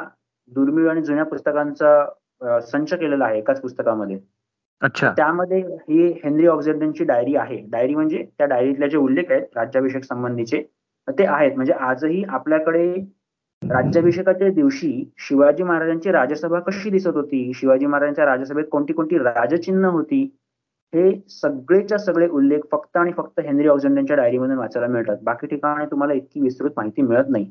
दुर्मिळ 0.52 0.90
आणि 0.90 1.02
जुन्या 1.02 1.26
पुस्तकांचा 1.26 2.60
संच 2.62 2.94
केलेला 2.94 3.26
आहे 3.26 3.38
एकाच 3.38 3.62
पुस्तकामध्ये. 3.62 4.20
अच्छा. 4.82 5.12
त्यामध्ये 5.18 5.60
ही 5.60 6.08
हेनरी 6.24 6.48
ऑक्झेंडनची 6.48 7.04
डायरी 7.04 7.36
आहे. 7.36 7.58
डायरी 7.72 7.96
म्हणजे 7.96 8.24
त्या 8.38 8.48
डायरीतले 8.48 8.90
जे 8.90 8.98
उल्लेख 8.98 9.32
आहेत 9.32 9.58
राज्याभिषेक 9.58 10.04
संबंधीचे 10.04 10.64
ते 11.08 11.26
आहेत. 11.26 11.56
म्हणजे 11.56 11.74
आजही 11.74 12.24
आपल्याकडे 12.26 12.94
राज्याभिषेकाच्या 13.62 14.50
दिवशी 14.50 14.92
शिवाजी 15.20 15.64
महाराजांची 15.64 16.12
राजसभा 16.12 16.60
कशी 16.60 16.90
दिसत 16.90 17.16
होती? 17.16 17.52
शिवाजी 17.56 17.86
महाराजांच्या 17.86 18.26
राजसभेत 18.26 18.66
कोणती 18.72 18.94
कोणती 18.94 19.18
राजचिन्ह 19.18 19.88
होती? 19.90 20.24
हे 20.94 21.12
सगळेच्या 21.32 21.98
सगळे 21.98 22.28
उल्लेख 22.30 22.60
फक्त 22.72 22.98
आणि 22.98 23.12
फक्त 23.12 23.40
हेनरी 23.40 23.68
ऑक्झेंडनच्या 23.68 24.16
डायरीमधून 24.18 24.58
वाचायला 24.58 24.88
मिळतात. 24.88 25.18
बाकी 25.24 25.48
ठिकाणी 25.48 25.86
तुम्हाला 25.92 26.14
इतकी 26.14 26.42
विस्तृत 26.42 26.72
माहिती 26.78 27.02
मिळत 27.02 27.30
नाही. 27.30 27.46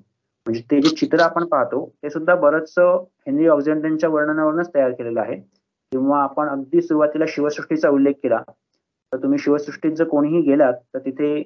म्हणजे 0.47 0.61
ते 0.71 0.81
जे 0.81 0.95
चित्र 0.97 1.21
आपण 1.21 1.45
पाहतो 1.47 1.85
ते 2.03 2.11
सुद्धा 2.11 2.35
बरंच 2.35 2.75
हेनरी 2.79 3.47
ऑक्झंडनच्या 3.49 4.11
वर्णनावरूनच 4.11 4.71
तयार 4.75 4.91
केलेलं 4.91 5.21
आहे. 5.21 5.37
किंवा 5.93 6.23
आपण 6.23 6.49
अगदी 6.49 6.81
सुरुवातीला 6.83 7.25
शिवसृष्टीचा 7.29 7.89
उल्लेख 7.89 8.15
केला 8.23 8.43
तर 9.13 9.23
तुम्ही 9.23 9.39
शिवसृष्टीत 9.39 9.93
जर 9.93 10.05
कोणीही 10.05 10.41
गेलात 10.43 10.75
तर 10.95 10.99
तिथे 10.99 11.39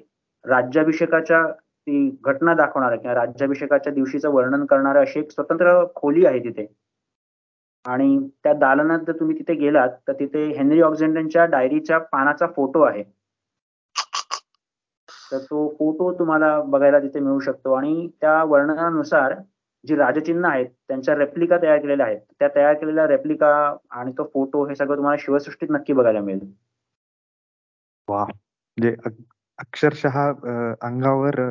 राज्याभिषेकाच्या 0.45 1.43
ती 1.87 2.09
घटना 2.23 2.53
दाखवणार 2.53 2.95
किंवा 2.95 3.15
राज्याभिषेकाच्या 3.15 3.93
दिवशीचं 3.93 4.29
वर्णन 4.29 4.65
करणार 4.65 4.97
अशी 4.97 5.19
एक 5.19 5.31
स्वतंत्र 5.31 5.85
खोली 5.95 6.25
आहे 6.25 6.39
तिथे. 6.39 6.65
आणि 7.85 8.17
त्या 8.43 8.53
दालनात 8.53 8.99
जर 8.99 9.19
तुम्ही 9.19 9.37
तिथे 9.39 9.53
गेलात 9.53 9.89
तर 10.07 10.13
तिथे 10.13 10.45
हेनरी 10.57 10.81
ऑक्झेंडनच्या 10.81 11.45
डायरीच्या 11.45 11.97
पानाचा 11.99 12.47
फोटो 12.47 12.81
आहे. 12.81 13.03
तर 15.31 15.37
तो 15.37 15.67
फोटो 15.79 16.11
तुम्हाला 16.19 16.59
बघायला 16.61 16.99
तिथे 16.99 17.19
मिळू 17.19 17.39
शकतो. 17.39 17.73
आणि 17.73 18.07
त्या 18.21 18.43
वर्णनानुसार 18.43 19.33
जी 19.85 19.95
राजचिन्ह 19.95 20.47
आहेत 20.49 20.65
त्यांच्या 20.87 21.15
रेप्लिका 21.15 21.57
तयार 21.61 21.77
केलेल्या 21.77 22.05
आहेत. 22.05 22.19
त्या 22.39 22.47
तयार 22.55 22.73
केलेल्या 22.73 23.07
रेप्लिका 23.07 23.75
आणि 23.91 24.11
तो 24.17 24.23
फोटो 24.33 24.65
हे 24.65 24.75
सगळं 24.75 24.97
तुम्हाला 24.97 25.17
शिवसृष्टीत 25.19 25.69
नक्की 25.71 25.93
बघायला 25.93 26.21
मिळेल. 26.21 26.51
वा 28.07 28.23
म्हणजे 28.23 28.95
अक्षरशः 29.61 30.19
अंगावर 30.81 31.41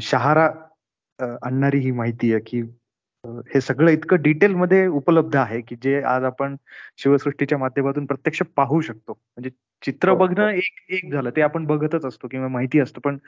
शहारा 0.00 0.48
आणणारी 1.18 1.78
ही 1.78 1.90
माहिती 1.90 2.32
आहे 2.32 2.42
की 2.46 2.60
हे 3.24 3.60
सगळं 3.60 3.90
इतकं 3.90 4.22
डिटेलमध्ये 4.22 4.86
उपलब्ध 4.86 5.36
आहे 5.36 5.60
की 5.60 5.76
जे 5.82 6.00
आज 6.02 6.24
आपण 6.24 6.56
शिवसृष्टीच्या 6.96 7.58
माध्यमातून 7.58 8.06
प्रत्यक्ष 8.06 8.42
पाहू 8.56 8.80
शकतो 8.80 9.12
म्हणजे 9.12 9.50
चित्र 9.82 10.08
हो, 10.08 10.16
बघणं 10.16 10.42
हो. 10.42 10.48
एक 10.48 10.92
एक 10.92 11.12
झालं 11.12 11.30
ते 11.30 11.42
आपण 11.42 11.64
बघतच 11.66 12.04
असतो 12.04 12.28
किंवा 12.28 12.48
माहिती 12.48 12.80
असतं 12.80 13.00
पण 13.00 13.18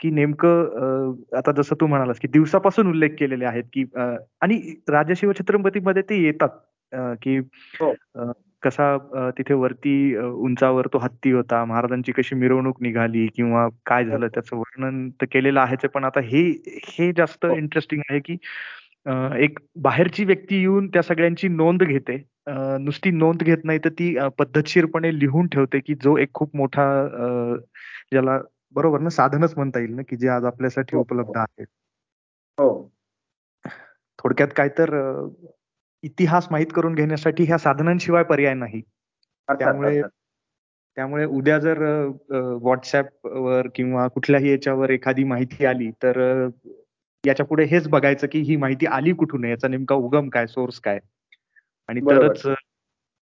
की 0.00 0.10
नेमकं 0.10 1.14
आता 1.36 1.52
जसं 1.52 1.76
तू 1.80 1.86
म्हणालास 1.86 2.18
की 2.18 2.28
दिवसापासून 2.28 2.86
उल्लेख 2.86 3.10
केलेले 3.18 3.44
आहेत 3.44 3.64
की 3.72 3.84
आणि 3.96 4.74
राजा 4.88 5.14
शिवछत्रपतीमध्ये 5.16 6.02
ते 6.02 6.22
येतात 6.22 6.48
की 7.22 7.38
हो. 7.80 7.92
कसा 8.62 8.96
तिथे 9.38 9.54
वरती 9.54 10.16
उंचावर 10.16 10.86
तो 10.86 10.98
हत्ती 10.98 11.30
होता 11.30 11.64
महाराजांची 11.64 12.12
कशी 12.12 12.34
मिरवणूक 12.34 12.82
निघाली 12.82 13.26
किंवा 13.26 13.68
काय 13.86 14.04
झालं 14.04 14.26
त्याचं 14.26 14.56
वर्णन 14.56 15.10
तर 15.10 15.26
केलेलं 15.32 15.60
आहे 15.60 15.88
पण 15.88 16.04
आता 16.04 16.20
हे 16.20 16.62
हे 16.88 17.12
जास्त 17.16 17.46
इंटरेस्टिंग 17.56 18.02
आहे 18.10 18.20
की 18.20 18.36
एक 19.44 19.58
बाहेरची 19.76 20.24
व्यक्ती 20.24 20.60
येऊन 20.60 20.88
त्या 20.88 21.02
सगळ्यांची 21.02 21.48
नोंद 21.48 21.82
घेते. 21.82 22.24
नुसती 22.80 23.10
नोंद 23.10 23.42
घेत 23.42 23.58
नाही 23.64 23.78
तर 23.78 23.88
ती 23.88 24.18
पद्धतशीरपणे 24.38 25.18
लिहून 25.18 25.46
ठेवते 25.46 25.80
की 25.80 25.94
जो 25.94 26.16
एक 26.16 26.28
खूप 26.34 26.56
मोठा 26.56 27.06
ज्याला 28.12 28.38
बरोबर 28.74 29.00
ना 29.00 29.10
साधनच 29.10 29.54
म्हणता 29.56 29.78
येईल 29.78 29.94
ना 29.94 30.02
की 30.08 30.16
जे 30.16 30.28
आज 30.28 30.44
आपल्यासाठी 30.44 30.96
हो, 30.96 31.00
उपलब्ध 31.00 31.36
हो. 31.36 31.38
आहे 31.38 31.62
हो. 32.58 32.92
थोडक्यात 34.18 34.48
काय 34.56 34.68
तर 34.68 34.90
इतिहास 36.04 36.46
माहीत 36.50 36.66
करून 36.74 36.94
घेण्यासाठी 36.94 37.44
ह्या 37.44 37.58
साधनांशिवाय 37.58 38.22
पर्याय 38.24 38.54
नाही. 38.54 38.80
त्यामुळे 39.48 40.00
त्यामुळे 40.96 41.24
उद्या 41.26 41.58
जर 41.58 41.78
व्हॉट्सअप 42.30 43.26
वर 43.26 43.66
किंवा 43.74 44.06
कुठल्याही 44.08 44.50
याच्यावर 44.50 44.90
एखादी 44.90 45.24
माहिती 45.24 45.64
आली 45.66 45.90
तर 46.02 46.18
याच्यापुढे 47.24 47.64
हेच 47.64 47.88
बघायचं 47.88 48.26
की 48.32 48.40
ही 48.40 48.56
माहिती 48.56 48.86
आली 48.86 49.12
कुठून 49.12 49.44
याचा 49.44 49.68
नेमका 49.68 49.94
उगम 49.94 50.28
काय 50.28 50.46
सोर्स 50.46 50.80
काय? 50.80 50.98
आणि 51.88 52.00
तरच 52.00 52.46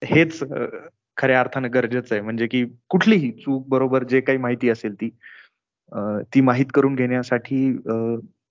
हेच 0.03 0.43
खऱ्या 1.17 1.41
अर्थानं 1.41 1.69
गरजेचं 1.75 2.15
आहे. 2.15 2.23
म्हणजे 2.23 2.47
की 2.47 2.65
कुठलीही 2.89 3.31
चूक 3.33 3.69
बरोबर 3.69 4.05
जे 4.05 4.21
काही 4.21 4.39
माहिती 4.39 4.69
असेल 4.71 4.95
ती 5.01 5.09
ती 6.35 6.41
माहीत 6.41 6.67
करून 6.75 6.95
घेण्यासाठी 6.95 7.77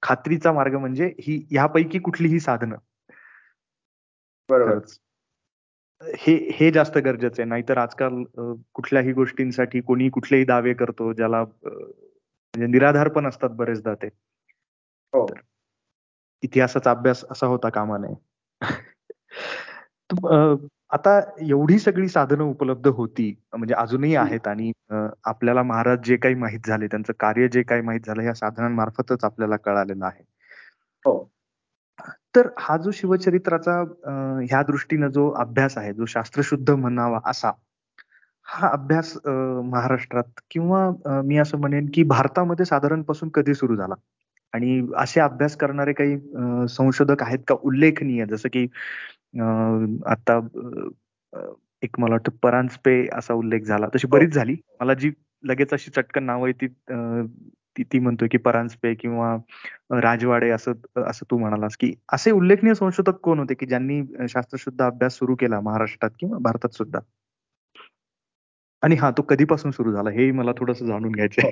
खात्रीचा 0.04 0.52
मार्ग 0.54 0.76
म्हणजे 0.76 1.12
ही 1.20 1.38
ह्यापैकी 1.52 2.00
कुठलीही 2.00 2.40
साधनं. 2.40 2.76
बरोबर 4.50 4.80
हे 6.20 6.34
हे 6.52 6.72
जास्त 6.72 6.98
गरजेचं 6.98 7.42
आहे 7.42 7.50
नाहीतर 7.50 7.78
आजकाल 7.78 8.24
कुठल्याही 8.74 9.14
गोष्टींसाठी 9.14 9.82
कोणी 9.82 10.10
कुठलेही 10.10 10.46
दावे 10.46 10.74
करतो 10.74 11.14
ज्याला 11.14 11.44
म्हणजे 11.44 12.68
निराधार 12.68 13.08
पण 13.08 13.28
असतात 13.28 13.50
बरेचदा 13.50 13.94
ते 13.94 14.08
हो. 15.14 15.26
इतिहासाचा 16.44 16.92
अभ्यास 16.92 17.24
असा 17.32 17.48
होता 17.48 17.70
कामा 17.70 17.98
नये. 17.98 18.16
आता 20.90 21.20
एवढी 21.40 21.80
सगळी 21.80 22.08
साधनं 22.08 22.44
उपलब्ध 22.44 22.88
होती 22.88 23.34
म्हणजे 23.54 23.74
अजूनही 23.74 24.16
आहेत 24.16 24.48
आणि 24.48 24.72
आपल्याला 25.24 25.64
महाराज 25.64 26.00
जे 26.04 26.18
काही 26.18 26.36
माहीत 26.36 26.68
झाले, 26.68 26.88
त्यांचं 26.88 27.14
कार्य 27.20 27.48
जे 27.48 27.64
काही 27.64 27.82
माहीत 27.82 28.02
झालं, 28.06 28.22
या 28.22 28.34
साधनांमार्फतच 28.34 29.24
आपल्याला 29.24 29.58
कळालेलं 29.58 30.06
आहे. 30.06 30.24
हो. 31.06 31.33
तर 32.36 32.48
हा 32.60 32.78
जो 32.78 32.92
शिवचरित्राचा 32.92 33.80
ह्या 34.42 34.62
दृष्टीनं 34.68 35.08
जो 35.12 35.30
अभ्यास 35.40 35.78
आहे, 35.78 35.94
जो 35.94 36.06
शास्त्रशुद्ध 36.06 36.70
म्हणावा 36.72 37.20
असा, 37.26 37.52
हा 38.48 38.70
अभ्यास 38.70 39.14
महाराष्ट्रात 39.26 40.42
किंवा 40.52 40.90
मी 41.26 41.38
असं 41.38 41.58
म्हणेन 41.58 41.90
की 41.94 42.04
भारतामध्ये 42.04 42.66
साधारणपासून 42.66 43.30
कधी 43.34 43.54
सुरू 43.54 43.76
झाला? 43.76 43.96
आणि 44.54 44.82
असे 44.98 45.20
अभ्यास 45.22 45.56
करणारे 45.58 45.94
काही 45.94 46.18
संशोधक 46.70 47.24
आहेत 47.24 47.40
का 47.48 47.56
उल्लेखनीय 47.64 48.26
जसं 48.26 48.50
की 48.54 48.66
आता 50.08 50.40
एक 51.84 52.00
मला 52.00 52.14
वाटतं 52.14 52.32
परांजपे 52.44 52.96
असा 53.14 53.34
उल्लेख 53.34 53.62
झाला 53.62 53.88
तशी 53.96 54.08
हो. 54.08 54.18
बरीच 54.18 54.34
झाली 54.34 54.56
मला 54.82 54.94
जी 54.94 55.12
लगेच 55.44 55.74
अशी 55.74 55.92
चटकन 55.92 56.24
नाव 56.24 56.44
आहे 56.46 56.54
ती 56.62 56.68
ती 57.78 58.00
म्हणतोय 58.00 58.28
की 58.28 58.38
परांजपे 58.38 58.94
किंवा 58.96 59.36
राजवाडे 60.02 60.50
असं 60.50 61.02
असं 61.04 61.26
तू 61.32 61.38
म्हणालास 61.38 61.78
की 61.78 61.94
असे 62.14 62.32
उल्लेखनीय 62.32 62.74
संशोधक 62.74 63.20
कोण 63.20 63.40
होते 63.40 63.54
की 63.54 63.66
ज्यांनी 63.66 64.02
शास्त्रशुद्ध 64.30 64.82
अभ्यास 64.82 65.18
सुरू 65.18 65.36
केला 65.36 65.60
महाराष्ट्रात 65.60 66.12
किंवा 66.20 66.38
भारतात 66.42 66.76
सुद्धा? 66.76 67.00
आणि 68.84 68.96
हा 68.96 69.10
तो 69.12 69.22
कधीपासून 69.22 69.72
सुरू 69.72 69.92
झाला 69.92 70.10
हे 70.10 70.32
मला 70.32 70.52
थोडस 70.52 70.80
जाणून 70.84 71.12
घ्यायचं 71.12 71.42
आहे 71.44 71.52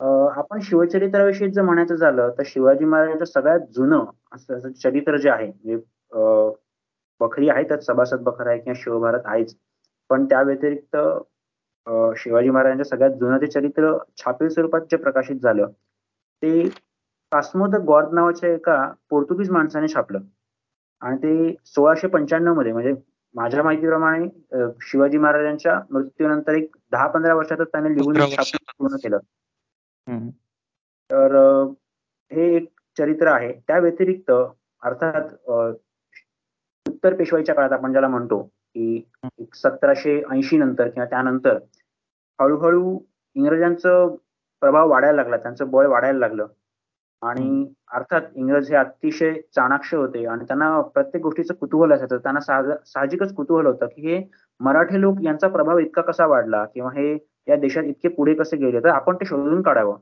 हो. 0.00 0.26
आपण 0.28 0.60
शिवचरित्राविषयी 0.60 1.50
जर 1.50 1.62
म्हणायचं 1.62 1.94
झालं 1.94 2.30
तर 2.38 2.42
शिवाजी 2.46 2.84
महाराजांचं 2.84 3.24
सगळ्यात 3.24 3.60
जुनं 3.76 4.04
असं 4.32 4.70
चरित्र 4.72 5.16
जे 5.16 5.30
आहे 5.30 5.46
म्हणजे 5.46 5.76
बखरी 7.20 7.48
आहेतच 7.48 7.84
सभासद 7.86 8.20
बखर 8.20 8.46
आहे 8.46 8.58
किंवा 8.58 8.80
शिवभारत 8.82 9.22
आहेच. 9.24 9.56
पण 10.10 10.24
त्या 10.24 10.42
व्यतिरिक्त 10.42 10.96
शिवाजी 11.86 12.50
महाराजांच्या 12.50 12.84
सगळ्यात 12.84 13.16
जुनं 13.20 13.38
ते 13.40 13.46
चरित्र 13.46 13.96
छापील 14.18 14.48
स्वरूपात 14.48 14.80
जे 14.90 14.96
प्रकाशित 14.96 15.36
झालं 15.36 15.70
ते 16.42 16.68
कास्मो 17.32 17.66
द 17.66 17.76
गॉर्ड 17.86 18.12
नावाच्या 18.14 18.50
एका 18.54 18.76
पोर्तुगीज 19.10 19.50
माणसाने 19.50 19.88
छापलं. 19.94 20.20
आणि 21.02 21.16
ते 21.22 21.54
सोळाशे 21.66 22.08
पंच्याण्णवमध्ये 22.08 22.72
म्हणजे 22.72 22.92
माझ्या 23.34 23.62
माहितीप्रमाणे 23.62 24.66
शिवाजी 24.82 25.18
महाराजांच्या 25.18 25.80
मृत्यूनंतर 25.90 26.54
एक 26.54 26.76
दहा 26.92 27.06
पंधरा 27.08 27.34
वर्षातच 27.34 27.68
त्याने 27.72 27.94
लिहून 27.94 28.18
पूर्ण 28.78 28.96
केलं. 29.02 29.18
तर 31.10 31.34
हे 32.30 32.54
एक 32.56 32.68
चरित्र 32.96 33.28
आहे. 33.28 33.52
त्या 33.68 33.78
व्यतिरिक्त 33.78 34.30
अर्थात 34.30 35.34
उत्तर 36.86 37.14
पेशवाईच्या 37.16 37.54
काळात 37.54 37.72
आपण 37.72 37.92
ज्याला 37.92 38.08
म्हणतो 38.08 38.42
की 38.74 39.08
सतराशे 39.54 40.20
ऐंशी 40.30 40.56
नंतर 40.58 40.88
किंवा 40.88 41.06
त्यानंतर 41.06 41.58
हळूहळू 42.38 42.98
इंग्रजांचं 43.36 44.14
प्रभाव 44.62 44.90
वाढायला 44.90 45.16
लागला 45.16 45.36
त्यांचं 45.36 45.70
बळ 45.70 45.86
वाढायला 45.86 46.18
लागलं. 46.18 46.46
आणि 47.22 47.66
अर्थात 47.94 48.22
इंग्रज 48.36 48.70
हे 48.70 48.76
अतिशय 48.76 49.32
चाणाक्ष 49.54 49.94
होते 49.94 50.24
आणि 50.26 50.44
त्यांना 50.44 50.80
प्रत्येक 50.94 51.22
गोष्टीचं 51.22 51.54
कुतूहल 51.54 51.92
असायचं. 51.92 52.16
त्यांना 52.16 52.40
साहजिकच 52.84 53.34
कुतूहल 53.34 53.66
होतं 53.66 53.86
की 53.86 54.06
हे 54.08 54.22
मराठी 54.60 55.00
लोक 55.00 55.20
यांचा 55.22 55.48
प्रभाव 55.48 55.78
इतका 55.78 56.02
कसा 56.02 56.26
वाढला 56.26 56.64
किंवा 56.64 56.90
हे 56.94 57.12
या 57.48 57.56
देशात 57.56 57.84
इतके 57.84 58.08
पुढे 58.08 58.34
कसे 58.34 58.56
गेले 58.56 58.80
तर 58.80 58.88
आपण 58.88 59.16
ते 59.16 59.26
शोधून 59.26 59.62
काढावं. 59.62 59.96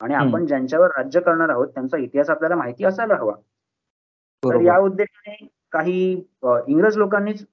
आणि 0.00 0.14
आपण 0.14 0.46
ज्यांच्यावर 0.46 0.90
राज्य 0.96 1.20
करणार 1.20 1.48
आहोत 1.48 1.68
त्यांचा 1.68 1.96
इतिहास 1.98 2.30
आपल्याला 2.30 2.56
माहिती 2.56 2.84
असायला 2.84 3.14
हवा. 3.14 3.34
तर 4.42 4.60
या 4.60 4.78
उद्देशाने 4.78 5.46
काही 5.72 6.12
इंग्रज 6.68 6.96
लोकांनीच 6.98 7.44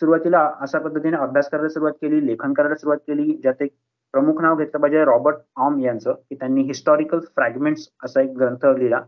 सुरुवातीला 0.00 0.40
अशा 0.60 0.78
पद्धतीने 0.78 1.16
अभ्यास 1.16 1.48
करायला 1.48 1.68
सुरुवात 1.68 1.92
केली 1.92 2.26
लेखन 2.26 2.52
करायला 2.52 2.74
सुरुवात 2.74 2.98
केली 2.98 3.32
ज्यात 3.42 3.62
एक 3.62 3.72
प्रमुख 4.14 4.40
नाव 4.42 4.56
घेतलं 4.56 4.80
पाहिजे 4.80 5.04
रॉबर्ट 5.04 5.36
ऑम 5.56 5.80
यांचं 5.80 6.12
की 6.12 6.34
त्यांनी 6.34 6.62
हिस्टॉरिकल 6.62 7.20
फ्रॅगमेंट्स 7.36 7.88
असा 8.04 8.20
एक 8.20 8.30
ग्रंथ 8.36 8.66
लिहिला 8.78 9.00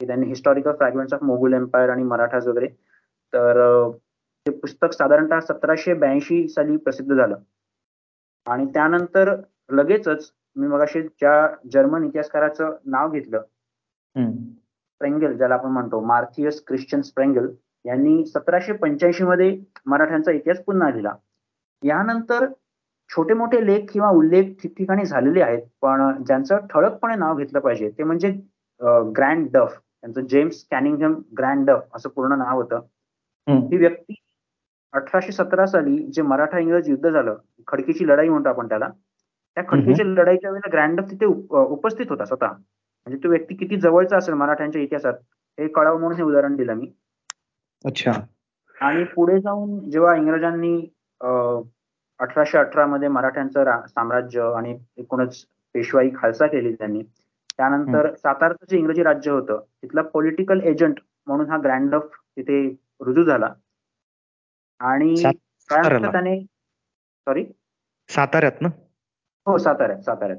की 0.00 0.06
त्यांनी 0.06 0.26
historical 0.26 0.72
fragments 0.72 1.14
of 1.14 1.22
Mogul 1.22 1.54
empire 1.54 1.90
आणि 1.90 2.02
मराठाज 2.02 2.48
वगैरे. 2.48 2.66
तर 3.32 3.90
ते 4.46 4.50
पुस्तक 4.50 4.92
साधारणतः 4.92 5.40
सतराशे 5.40 5.94
ब्याऐंशी 5.94 6.46
साली 6.48 6.76
प्रसिद्ध 6.76 7.12
झालं. 7.14 7.36
आणि 8.46 8.66
त्यानंतर 8.66 9.34
लगेचच 9.70 10.30
मी 10.56 10.66
मगाशी 10.66 11.02
ज्या 11.02 11.46
जर्मन 11.72 12.04
इतिहासकाराचं 12.04 12.76
नाव 12.86 13.10
घेतलं 13.10 13.42
स्प्रेंगल 14.16 15.36
ज्याला 15.36 15.54
आपण 15.54 15.70
म्हणतो 15.70 16.00
मार्थियस 16.00 16.62
ख्रिश्चन 16.66 17.00
स्प्रेंगल 17.00 17.48
यांनी 17.88 18.24
सतराशे 18.26 18.72
पंच्याऐंशी 18.72 19.24
मध्ये 19.24 19.56
मराठ्यांचा 19.86 20.32
इतिहास 20.32 20.58
पुन्हा 20.64 20.90
लिहिला. 20.90 21.14
यानंतर 21.82 22.46
छोटे 23.10 23.34
मोठे 23.34 23.64
लेख 23.66 23.84
किंवा 23.92 24.08
उल्लेख 24.10 24.52
ठिकठिकाणी 24.62 25.04
झालेले 25.04 25.42
आहेत 25.42 25.62
पण 25.82 26.22
ज्यांचं 26.26 26.66
ठळकपणे 26.70 27.14
नाव 27.16 27.36
घेतलं 27.36 27.60
पाहिजे 27.60 27.90
ते 27.98 28.02
म्हणजे 28.04 28.30
ग्रँड 29.16 29.48
डफ. 29.52 29.78
त्यांचं 30.00 30.26
जेम्स 30.30 30.64
कॅनिंगहम 30.70 31.14
ग्रँड 31.38 31.66
डफ 31.70 31.96
असं 31.96 32.08
पूर्ण 32.16 32.38
नाव 32.38 32.60
होतं. 32.60 32.80
ही 33.46 33.76
व्यक्ती 33.78 34.14
अठराशे 34.94 35.32
सतरा 35.32 35.66
साली 35.66 35.96
जे 36.14 36.22
मराठा 36.22 36.58
इंग्रज 36.58 36.88
युद्ध 36.90 37.08
झालं 37.10 37.36
खडकीची 37.68 38.06
लढाई 38.08 38.28
म्हणतो 38.28 38.48
आपण 38.48 38.68
त्याला 38.68 38.88
त्या 38.88 39.64
खडकीच्या 39.68 40.06
लढाईच्या 40.06 40.50
वेळेला 40.50 40.70
ग्रँड 40.72 41.00
डफ 41.00 41.10
तिथे 41.10 41.26
उपस्थित 41.26 42.06
होता 42.10 42.24
स्वतः. 42.24 42.46
म्हणजे 42.46 43.22
तो 43.24 43.28
व्यक्ती 43.28 43.54
किती 43.56 43.76
जवळचा 43.80 44.16
असेल 44.16 44.34
मराठ्यांच्या 44.34 44.82
इतिहासात 44.82 45.14
हे 45.58 45.68
कळावं 45.68 46.00
म्हणून 46.00 46.16
हे 46.16 46.22
उदाहरण 46.22 46.56
दिलं 46.56 46.74
मी. 46.74 46.90
अच्छा. 47.84 48.12
आणि 48.80 49.04
पुढे 49.04 49.40
जाऊन 49.40 49.90
जेव्हा 49.90 50.14
इंग्रजांनी 50.14 50.76
अठराशे 52.20 52.58
अठरा 52.58 52.86
मध्ये 52.86 53.08
मराठ्यांचं 53.08 53.86
साम्राज्य 53.86 54.42
आणि 54.56 54.78
एकूणच 54.96 55.44
पेशवाई 55.74 56.10
खालसा 56.16 56.46
केली 56.46 56.74
त्यांनी 56.74 57.02
त्यानंतर 57.58 58.14
सातारचं 58.14 58.66
जे 58.70 58.78
इंग्रजी 58.78 59.02
राज्य 59.02 59.30
होतं 59.30 59.60
तिथला 59.82 60.02
पॉलिटिकल 60.02 60.60
एजंट 60.60 61.00
म्हणून 61.26 61.50
हा 61.50 61.56
ग्रँड 61.58 61.94
ऑफ 61.94 62.08
तिथे 62.36 62.68
रुजू 63.00 63.24
झाला. 63.24 63.52
आणि 64.80 65.14
त्यानंतर 65.22 66.10
त्याने? 66.12 66.40
सॉरी 67.26 67.44
साताऱ्यात 68.08 68.60
ना? 68.60 68.68
हो 69.46 69.58
साताऱ्यात 69.58 70.00
साताऱ्यात. 70.00 70.38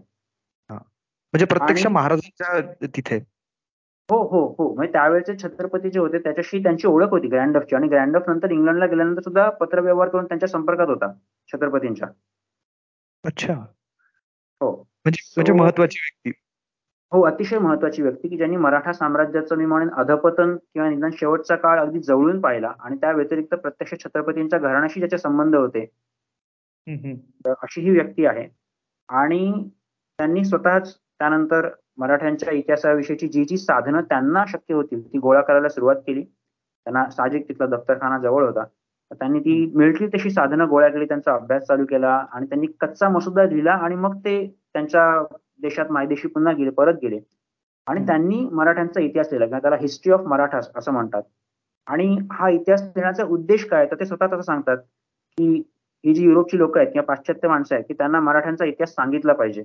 म्हणजे 0.70 1.46
प्रत्यक्ष 1.46 1.86
महाराजांच्या 1.88 2.88
तिथे. 2.88 3.20
हो 4.10 4.18
हो 4.28 4.46
हो. 4.58 4.74
म्हणजे 4.76 4.92
त्यावेळेचे 4.92 5.34
छत्रपती 5.44 5.90
जे 5.90 6.00
होते 6.00 6.18
त्याच्याशी 6.18 6.64
त्यांची 6.64 6.88
ओळख 6.88 7.10
होती 7.10 7.28
ग्रँड 7.28 7.58
ऑफची 7.58 7.76
आणि 7.76 7.88
ग्रँड 7.88 8.16
ऑफ 8.18 8.24
नंतर 8.28 8.52
इंग्लंडला 8.52 8.86
गेल्यानंतर 8.86 9.22
सुद्धा 9.22 9.50
पत्रव्यवहार 9.50 10.10
करून 10.10 10.26
त्यांच्या 10.26 10.50
संपर्कात 10.50 10.88
होता 10.88 11.14
छत्रपतींच्या. 11.50 12.08
अच्छा. 13.24 13.54
हो. 14.62 14.72
म्हणजे 14.72 15.22
म्हणजे 15.38 15.54
महत्वाची 15.54 16.00
व्यक्ती. 16.02 16.42
हो 17.12 17.22
अतिशय 17.22 17.58
महत्वाची 17.60 18.02
व्यक्ती 18.02 18.28
की 18.28 18.38
ज्यांनी 18.38 18.56
मराठा 18.56 18.92
साम्राज्याचं 18.94 19.56
मी 19.56 19.66
म्हणेन 19.66 19.90
अधपतन 19.90 20.56
किंवा 20.56 20.90
निदान 20.90 21.12
शेवटचा 21.12 21.56
काळ 21.56 21.80
अगदी 21.80 22.00
जवळून 22.00 22.42
पाहिला 22.42 22.74
आणि 22.80 22.96
त्या 22.96 23.12
व्यतिरिक्त 23.12 23.56
प्रत्यक्ष 23.56 23.94
छत्रपतींच्या 23.94 24.60
घराण्याशी 24.60 25.00
ज्याचे 25.00 25.18
संबंध 25.18 25.56
होते. 25.56 25.86
अशी 27.46 27.82
ही 27.82 27.90
व्यक्ती 27.90 28.26
आहे. 28.26 28.48
आणि 29.10 29.70
त्यांनी 30.18 30.44
स्वतःच 30.46 30.96
त्यानंतर 30.98 31.70
मराठ्यांच्या 32.00 32.54
इतिहासाविषयीची 32.54 33.28
जी 33.28 33.44
जी 33.46 33.58
साधनं 33.58 34.02
त्यांना 34.02 34.44
शक्य 34.48 34.74
होती 34.74 35.00
ती 35.04 35.18
गोळा 35.18 35.42
करायला 35.42 35.70
सुरुवात 35.70 35.96
केली. 36.08 36.24
त्यांना 36.24 37.10
साहजिक 37.10 37.48
तिथला 37.50 37.66
दफ्तरखाना 37.68 38.18
जवळ 38.20 38.46
होता. 38.46 38.64
त्यांनी 39.12 39.40
ती 39.40 39.66
मिळतील 39.76 40.14
तशी 40.14 40.30
साधनं 40.30 40.68
गोळा 40.70 40.88
केली 40.90 41.06
त्यांचा 41.06 41.34
अभ्यास 41.34 41.64
चालू 41.68 41.86
केला 41.86 42.12
आणि 42.34 42.46
त्यांनी 42.46 42.68
कच्चा 42.82 43.10
मसुदा 43.10 43.44
लिहिला 43.46 43.74
आणि 43.76 43.96
मग 43.96 44.18
ते 44.26 44.36
त्यांच्या 44.74 45.04
देशात 45.62 45.92
मायदेशी 45.92 46.28
पुन्हा 46.28 46.54
गेले 46.54 46.70
परत 46.70 46.98
गेले. 47.02 47.20
आणि 47.88 48.06
त्यांनी 48.08 48.48
मराठ्यांचा 48.52 49.02
इतिहास 49.02 49.28
लिहिला 49.32 49.46
किंवा 49.46 49.60
त्याला 49.60 49.76
हिस्ट्री 49.82 50.12
ऑफ 50.14 50.26
मराठा 50.28 50.60
असं 50.76 50.92
म्हणतात. 50.92 51.22
आणि 51.88 52.16
हा 52.32 52.50
इतिहास 52.50 52.82
लिहिण्याचा 52.82 53.24
उद्देश 53.26 53.66
काय? 53.66 53.86
तर 53.86 53.96
ते 54.00 54.06
स्वतः 54.06 54.26
असं 54.26 54.42
सांगतात 54.42 54.78
की 55.38 55.64
ही 56.04 56.14
जी 56.14 56.24
युरोपची 56.26 56.58
लोक 56.58 56.78
आहेत 56.78 56.88
किंवा 56.94 57.06
पाश्चात्य 57.06 57.48
माणसं 57.48 57.76
आहेत 57.76 57.86
की 57.88 57.94
त्यांना 57.94 58.20
मराठ्यांचा 58.20 58.66
इतिहास 58.66 58.94
सांगितला 58.96 59.34
पाहिजे. 59.34 59.64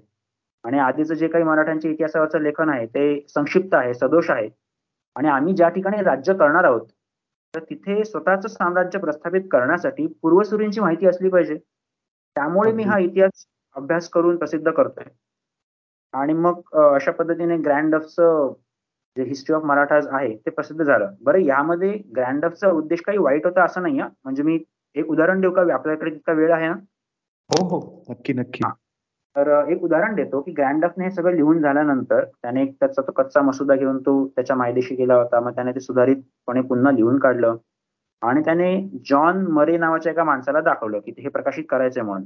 आणि 0.64 0.78
आधीचं 0.78 1.14
जे 1.14 1.28
काही 1.28 1.44
मराठ्यांच्या 1.44 1.90
इतिहासावरचं 1.90 2.42
लेखन 2.42 2.68
आहे 2.68 2.86
ते 2.86 3.04
संक्षिप्त 3.28 3.74
आहे 3.74 3.94
सदोष 3.94 4.30
आहे. 4.30 4.48
आणि 5.16 5.28
आम्ही 5.28 5.54
ज्या 5.54 5.68
ठिकाणी 5.68 6.02
राज्य 6.02 6.34
करणार 6.34 6.64
आहोत 6.64 6.86
तर 7.54 7.60
तिथे 7.60 8.04
स्वतःच 8.04 8.46
साम्राज्य 8.52 8.98
प्रस्थापित 8.98 9.42
करण्यासाठी 9.50 10.06
पूर्वसुरींची 10.22 10.80
माहिती 10.80 11.06
असली 11.06 11.28
पाहिजे. 11.28 11.56
त्यामुळे 12.36 12.72
मी 12.72 12.84
हा 12.84 12.98
इतिहास 12.98 13.46
अभ्यास 13.76 14.08
करून 14.08 14.36
प्रसिद्ध 14.36 14.70
करतोय. 14.70 15.04
आणि 16.14 16.32
मग 16.32 16.60
अशा 16.78 17.10
पद्धतीने 17.12 17.56
ग्रँड 17.56 17.94
ऑफचं 17.94 18.52
जे 19.16 19.22
हिस्ट्री 19.24 19.54
ऑफ 19.54 19.62
मराठाज 19.64 20.06
आहे 20.10 20.34
ते 20.36 20.50
प्रसिद्ध 20.50 20.82
झालं. 20.84 21.14
बरं 21.20 21.38
यामध्ये 21.38 21.92
ग्रँड 22.16 22.44
ऑफचा 22.44 22.70
उद्देश 22.70 23.00
काही 23.00 23.18
वाईट 23.18 23.46
होता 23.46 23.64
असं 23.64 23.82
नाही 23.82 24.00
म्हणजे 24.00 24.42
मी 24.42 24.58
एक 24.96 25.10
उदाहरण 25.10 25.40
देऊ 25.40 25.50
का? 25.50 25.62
आपल्याकडे 25.74 26.10
तितका 26.10 26.32
वेळ 26.32 26.52
आहे 26.52 26.68
ना? 26.68 26.74
हो 27.50 27.66
हो. 27.68 28.04
नक्की 28.10 28.32
नक्की. 28.32 28.64
तर 29.36 29.48
एक 29.70 29.82
उदाहरण 29.82 30.14
देतो 30.14 30.40
की 30.42 30.52
ग्रँडफने 30.52 31.04
हे 31.04 31.10
सगळं 31.10 31.34
लिहून 31.34 31.60
झाल्यानंतर 31.62 32.24
त्याने 32.24 32.62
एक 32.62 32.74
त्याचा 32.80 33.02
तो 33.02 33.12
कच्चा 33.12 33.40
मसुदा 33.42 33.74
घेऊन 33.76 33.98
तो 34.00 34.12
त्याच्या 34.36 34.56
मायदेशी 34.56 34.94
गेला 34.94 35.14
होता. 35.14 35.40
मग 35.40 35.54
त्याने 35.54 35.72
ते 35.74 35.80
सुधारितपणे 35.80 36.60
पुन्हा 36.68 36.92
लिहून 36.92 37.18
काढलं. 37.18 37.56
आणि 38.22 38.40
त्याने 38.44 38.68
जॉन 39.10 39.44
मरे 39.52 39.76
नावाच्या 39.78 40.12
एका 40.12 40.24
माणसाला 40.24 40.60
दाखवलं 40.60 40.98
की 41.00 41.12
हे 41.18 41.28
प्रकाशित 41.28 41.64
करायचंय 41.70 42.02
म्हणून. 42.02 42.24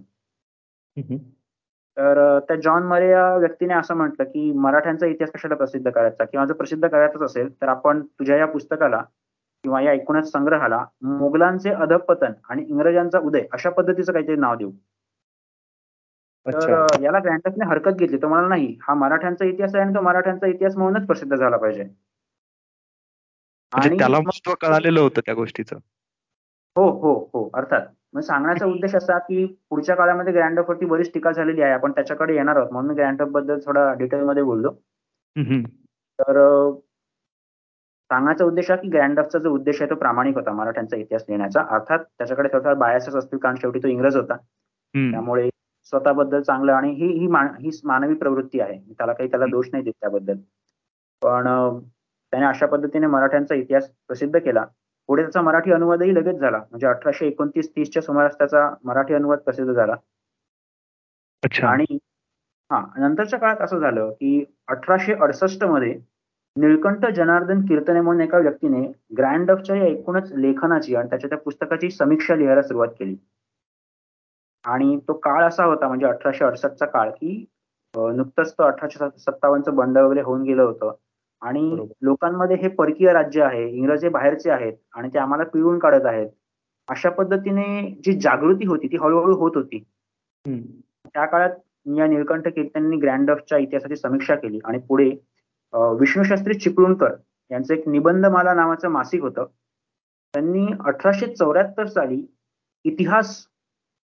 तर 1.97 2.39
त्या 2.49 2.57
जॉन 2.63 2.83
मरे 2.87 3.09
या 3.11 3.35
व्यक्तीने 3.37 3.75
असं 3.75 3.95
म्हटलं 3.97 4.25
की 4.25 4.51
मराठ्यांचा 4.57 5.07
इतिहास 5.07 5.31
कशाला 5.33 5.55
प्रसिद्ध 5.55 5.91
करायचा? 5.91 6.25
किंवा 6.25 6.45
जर 6.47 6.55
प्रसिद्ध 6.55 6.87
करायचाच 6.87 7.23
असेल 7.23 7.49
तर 7.63 7.69
आपण 7.69 8.03
तुझ्या 8.19 8.37
या 8.37 8.47
पुस्तकाला 8.47 9.03
किंवा 9.65 9.81
या 9.81 9.93
एकूणच 9.93 10.31
संग्रहाला 10.33 10.85
मुघलांचे 11.03 11.71
अधपतन 11.73 12.33
आणि 12.51 12.65
इंग्रजांचा 12.69 13.19
उदय 13.19 13.43
अशा 13.53 13.71
पद्धतीचं 13.71 14.13
काहीतरी 14.13 14.37
नाव 14.37 14.55
देऊ. 14.57 14.71
तर 16.53 17.03
याला 17.03 17.19
ग्रँडसने 17.19 17.67
हरकत 17.67 17.91
घेतली. 17.91 18.17
तो 18.17 18.29
मला 18.29 18.49
नाही 18.49 18.79
हा 18.83 18.95
मराठ्यांचा 18.95 19.45
इतिहास 19.45 19.75
आहे 19.75 19.85
आणि 19.85 19.95
तो 19.95 20.01
मराठ्यांचा 20.01 20.47
इतिहास 20.47 20.77
म्हणूनच 20.77 21.07
प्रसिद्ध 21.07 21.37
झाला 21.37 21.57
पाहिजे. 21.57 21.85
आणि 23.73 23.99
त्याला 23.99 24.19
महत्त्व 24.19 24.55
कळालेलं 24.61 25.01
होतं 25.01 25.21
त्या 25.27 25.35
गोष्टीचं. 25.35 25.77
हो 26.77 26.91
हो 27.01 27.31
हो. 27.33 27.51
अर्थात 27.55 27.87
मग 28.13 28.21
सांगण्याचा 28.21 28.67
उद्देश 28.67 28.95
असा 28.95 29.19
की 29.19 29.45
पुढच्या 29.71 29.97
काळामध्ये 29.97 30.33
ग्रँड 30.33 30.59
वरती 30.59 30.87
बरीच 30.87 31.13
टीका 31.15 31.33
झालेली 31.33 31.63
आहे. 31.63 31.73
आपण 31.73 31.93
त्याच्याकडे 31.93 32.35
येणार 32.35 32.57
आहोत. 32.57 32.71
म्हणून 32.73 32.91
मी 32.91 32.95
ग्रँडबद्दल 32.97 33.59
थोडा 33.67 33.93
डिटेलमध्ये 33.93 34.43
बोललो. 34.43 34.73
तर 36.19 36.73
सांगण्याचा 38.11 38.45
उद्देश 38.45 38.71
आहे 38.71 38.81
की 38.83 38.89
ग्रँड 38.89 39.21
जो 39.21 39.51
उद्देश 39.51 39.81
आहे 39.83 39.91
तो 39.91 39.95
प्रामाणिक 39.95 40.37
होता. 40.37 40.53
मराठ्यांचा 40.53 40.97
इतिहास 40.97 41.25
लिहिण्याचा. 41.29 41.63
अर्थात 41.71 41.99
त्याच्याकडे 42.19 42.49
थोडा 42.53 42.75
बायासच 42.75 43.15
असतील 43.17 43.39
कारण 43.39 43.57
शेवटी 43.57 43.79
तो 43.79 43.89
इंग्रज 43.89 44.17
होता. 44.17 44.37
त्यामुळे 44.95 45.49
स्वतःबद्दल 45.91 46.43
चांगलं 46.43 46.73
आणि 46.73 46.91
ही 46.91 47.07
ही 47.09 47.27
ही 47.61 47.71
मानवी 47.85 48.15
प्रवृत्ती 48.15 48.61
आहे. 48.61 48.79
त्याला 48.99 49.13
काही 49.13 49.31
त्याला 49.31 49.47
दोष 49.51 49.69
नाही 49.73 49.85
देत 49.85 49.93
त्याबद्दल. 50.01 50.37
पण 51.23 51.47
त्याने 52.33 52.47
अशा 52.47 52.67
पद्धतीने 52.67 53.07
मराठ्यांचा 53.07 53.55
इतिहास 53.55 53.89
प्रसिद्ध 54.09 54.39
केला. 54.39 54.65
पुढे 55.09 55.23
त्याचा 55.23 55.41
मराठी 55.41 55.73
अनुवादही 55.73 56.15
लगेच 56.15 56.37
झाला. 56.37 56.59
म्हणजे 56.59 56.87
अठराशे 56.87 57.27
एकोणतीस 57.27 57.71
तीसच्या 57.77 58.03
सुमारास 58.03 58.35
त्याचा 58.39 58.69
मराठी 58.85 59.15
अनुवाद 59.15 59.39
प्रसिद्ध 59.39 59.73
झाला. 59.73 59.95
आणि 61.67 61.99
हा 62.71 62.85
नंतरच्या 62.99 63.39
काळात 63.39 63.61
असं 63.61 63.79
झालं 63.79 64.11
की 64.11 64.45
अठराशे 64.69 65.15
अडसष्टमध्ये 65.15 65.95
निळकंठ 66.57 67.07
जनार्दन 67.07 67.61
कीर्तने 67.67 68.01
म्हणून 68.01 68.23
एका 68.23 68.39
व्यक्तीने 68.39 68.81
ग्रँड 69.19 69.51
ऑफच्या 69.51 69.77
या 69.77 69.87
एकूणच 69.87 70.33
लेखनाची 70.33 70.95
आणि 70.97 71.09
त्याच्या 71.09 71.29
त्या 71.29 71.39
पुस्तकाची 71.39 71.91
समीक्षा 71.91 72.37
लिहायला 72.37 72.63
सुरुवात 72.63 72.89
केली. 72.89 73.17
आणि 74.65 74.97
तो 75.09 75.13
काळ 75.25 75.45
असा 75.45 75.65
होता 75.65 75.89
म्हणजे 75.89 76.07
अठराशे 76.07 76.45
अडसष्टचा 76.45 76.87
काळ 76.87 77.11
की 77.11 77.45
नुकतंच 77.95 78.53
तो 78.53 78.63
अठराशे 78.63 79.09
सत्तावन्नचं 79.19 79.75
बंड 79.77 79.99
वगैरे 79.99 80.23
होऊन 80.23 80.43
गेलं 80.43 80.63
होतं. 80.63 80.93
आणि 81.43 81.87
लोकांमध्ये 82.03 82.57
हे 82.61 82.69
परकीय 82.69 83.13
राज्य 83.13 83.43
आहे 83.45 83.69
इंग्रजी 83.69 84.09
बाहेरचे 84.09 84.51
आहेत 84.51 84.73
आणि 84.97 85.09
ते 85.15 85.19
आम्हाला 85.19 85.45
पिळून 85.53 85.79
काढत 85.79 86.07
आहेत. 86.07 86.29
अशा 86.89 87.11
पद्धतीने 87.11 87.65
जी 88.05 88.13
जागृती 88.21 88.67
होती 88.67 88.89
ती 88.93 88.97
हळूहळू 89.03 89.37
होत 89.39 89.57
होती. 89.57 89.83
त्या 90.45 91.25
काळात 91.27 91.51
या 91.97 92.07
निळकंठ 92.07 92.49
कीर्तननी 92.49 92.97
ग्रँड 92.97 93.31
ऑफच्या 93.31 93.59
इतिहासाची 93.59 93.97
समीक्षा 93.97 94.35
केली 94.35 94.59
आणि 94.65 94.79
पुढे 94.89 95.09
विष्णूशास्त्री 96.01 96.55
चिपळूणकर 96.55 97.15
यांचं 97.51 97.75
एक 97.75 97.89
निबंधमाला 97.89 98.55
नावाचं 98.55 98.89
मासिक 98.91 99.23
होतं. 99.23 99.45
त्यांनी 100.35 100.67
अठराशे 100.81 101.27
चौऱ्याहत्तर 101.35 101.87
साली 101.87 102.23
इतिहास 102.85 103.37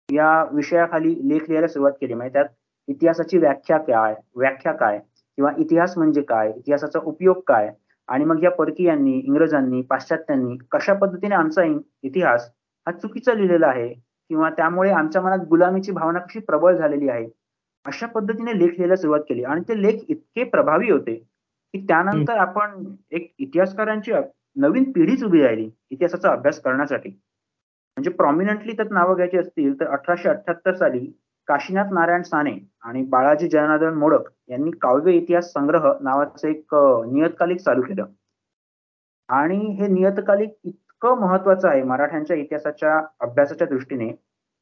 या 0.10 0.44
विषयाखाली 0.54 1.14
लेख 1.30 1.42
लिहायला 1.50 1.68
सुरुवात 1.68 1.92
केली. 2.02 2.14
म्हणजे 2.14 2.34
त्यात 2.34 2.46
इतिहासाची 2.88 3.38
व्याख्या 3.38 3.78
काय 3.80 4.16
व्याख्या 4.36 4.72
काय 4.74 5.00
किंवा 5.38 5.52
इतिहास 5.58 5.98
म्हणजे 5.98 6.22
काय 6.22 6.52
इतिहासाचा 6.58 7.00
उपयोग 7.04 7.40
काय 7.48 7.72
आणि 8.10 8.26
मग 8.26 8.44
या 8.44 8.52
परकीयांनी 8.52 9.18
इंग्रजांनी 9.20 9.82
पाश्चात्यांनी 9.90 10.58
कशा 10.72 10.94
पद्धतीने 10.94 11.36
आमचा 11.36 11.64
इतिहास 12.04 12.50
हा 12.88 12.92
चुकीचा 12.94 13.34
लिहिलेला 13.34 13.68
आहे 13.68 13.88
किंवा 13.90 14.50
त्यामुळे 14.50 14.90
आमच्या 14.92 15.22
मनात 15.22 15.46
गुलामीची 15.50 15.92
भावना 15.92 16.20
कशी 16.20 16.40
प्रबळ 16.40 16.76
झालेली 16.76 17.10
आहे 17.10 17.28
अशा 17.86 18.08
पद्धतीने 18.08 18.58
लेख 18.60 18.70
लिहायला 18.70 18.96
सुरुवात 18.96 19.22
केली. 19.30 19.44
आणि 19.44 19.62
ते 19.70 19.82
लेख 19.82 20.00
इतके 20.10 20.44
प्रभावी 20.44 20.90
होते 20.92 21.16
की 21.74 21.80
त्यानंतर 21.88 22.38
आपण 22.38 22.84
एक 23.12 23.32
इतिहासकारांची 23.40 24.12
नवीन 24.56 24.92
पिढीच 24.92 25.24
उभी 25.24 25.42
राहिली 25.44 25.70
इतिहासाचा 25.92 26.32
अभ्यास 26.32 26.60
करण्यासाठी. 26.62 27.10
म्हणजे 27.98 28.10
प्रॉमिनंटली 28.12 28.74
त्यात 28.74 28.92
नावं 28.92 29.16
घ्यायची 29.16 29.38
असतील 29.38 29.80
तर 29.80 29.88
अठराशे 29.88 30.30
अठ्याहत्तर 30.30 30.74
साली 30.76 31.00
काशीनाथ 31.48 31.92
नारायण 31.94 32.22
साने 32.24 32.52
आणि 32.84 33.02
बाळाजी 33.10 33.48
जनार्दन 33.48 33.94
मोडक 33.94 34.30
यांनी 34.50 34.72
काव्य 34.82 35.14
इतिहास 35.14 35.52
संग्रह 35.54 35.92
नावाचं 36.02 36.48
एक 36.48 36.76
नियतकालिक 37.08 37.60
चालू 37.60 37.82
केलं. 37.82 38.06
आणि 39.30 39.58
हे 39.80 39.88
नियतकालिक 39.88 40.50
इतकं 40.64 41.20
महत्वाचं 41.20 41.68
आहे 41.70 41.84
मराठ्यांच्या 41.84 42.38
इतिहासाच्या 42.38 43.00
अभ्यासाच्या 43.20 43.68
दृष्टीने 43.68 44.08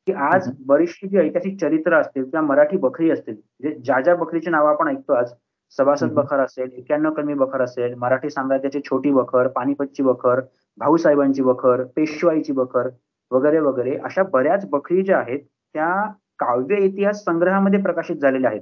की 0.07 0.13
आज 0.13 0.49
बरीचशी 0.67 1.07
जी 1.07 1.17
ऐतिहासिक 1.17 1.59
चरित्र 1.59 1.95
असतील 1.95 2.23
किंवा 2.23 2.41
मराठी 2.41 2.77
बखरी 2.77 3.09
असतील 3.11 3.33
म्हणजे 3.33 3.77
ज्या 3.79 3.99
ज्या 4.01 4.15
बखरीची 4.15 4.49
नावं 4.49 4.69
आपण 4.69 4.87
ऐकतो 4.87 5.13
आज 5.13 5.33
सभासद 5.75 6.11
बखर 6.13 6.39
असेल 6.39 6.71
एक्क्याण्णव 6.71 7.13
कलमी 7.13 7.33
बखर 7.33 7.61
असेल 7.61 7.93
मराठी 7.93 8.29
साम्राज्याची 8.29 8.79
छोटी 8.85 9.11
बखर 9.11 9.47
पानिपतची 9.47 10.03
बखर 10.03 10.39
भाऊसाहेबांची 10.77 11.41
बखर 11.41 11.83
पेशवाईची 11.95 12.53
बखर 12.53 12.89
वगैरे 13.31 13.59
वगैरे 13.59 13.95
अशा 14.05 14.23
बऱ्याच 14.31 14.65
बखरी 14.69 15.01
ज्या 15.03 15.17
आहेत 15.19 15.39
त्या 15.75 15.91
काव्य 16.39 16.77
इतिहास 16.85 17.23
संग्रहामध्ये 17.23 17.81
प्रकाशित 17.81 18.15
झालेल्या 18.15 18.49
आहेत. 18.49 18.61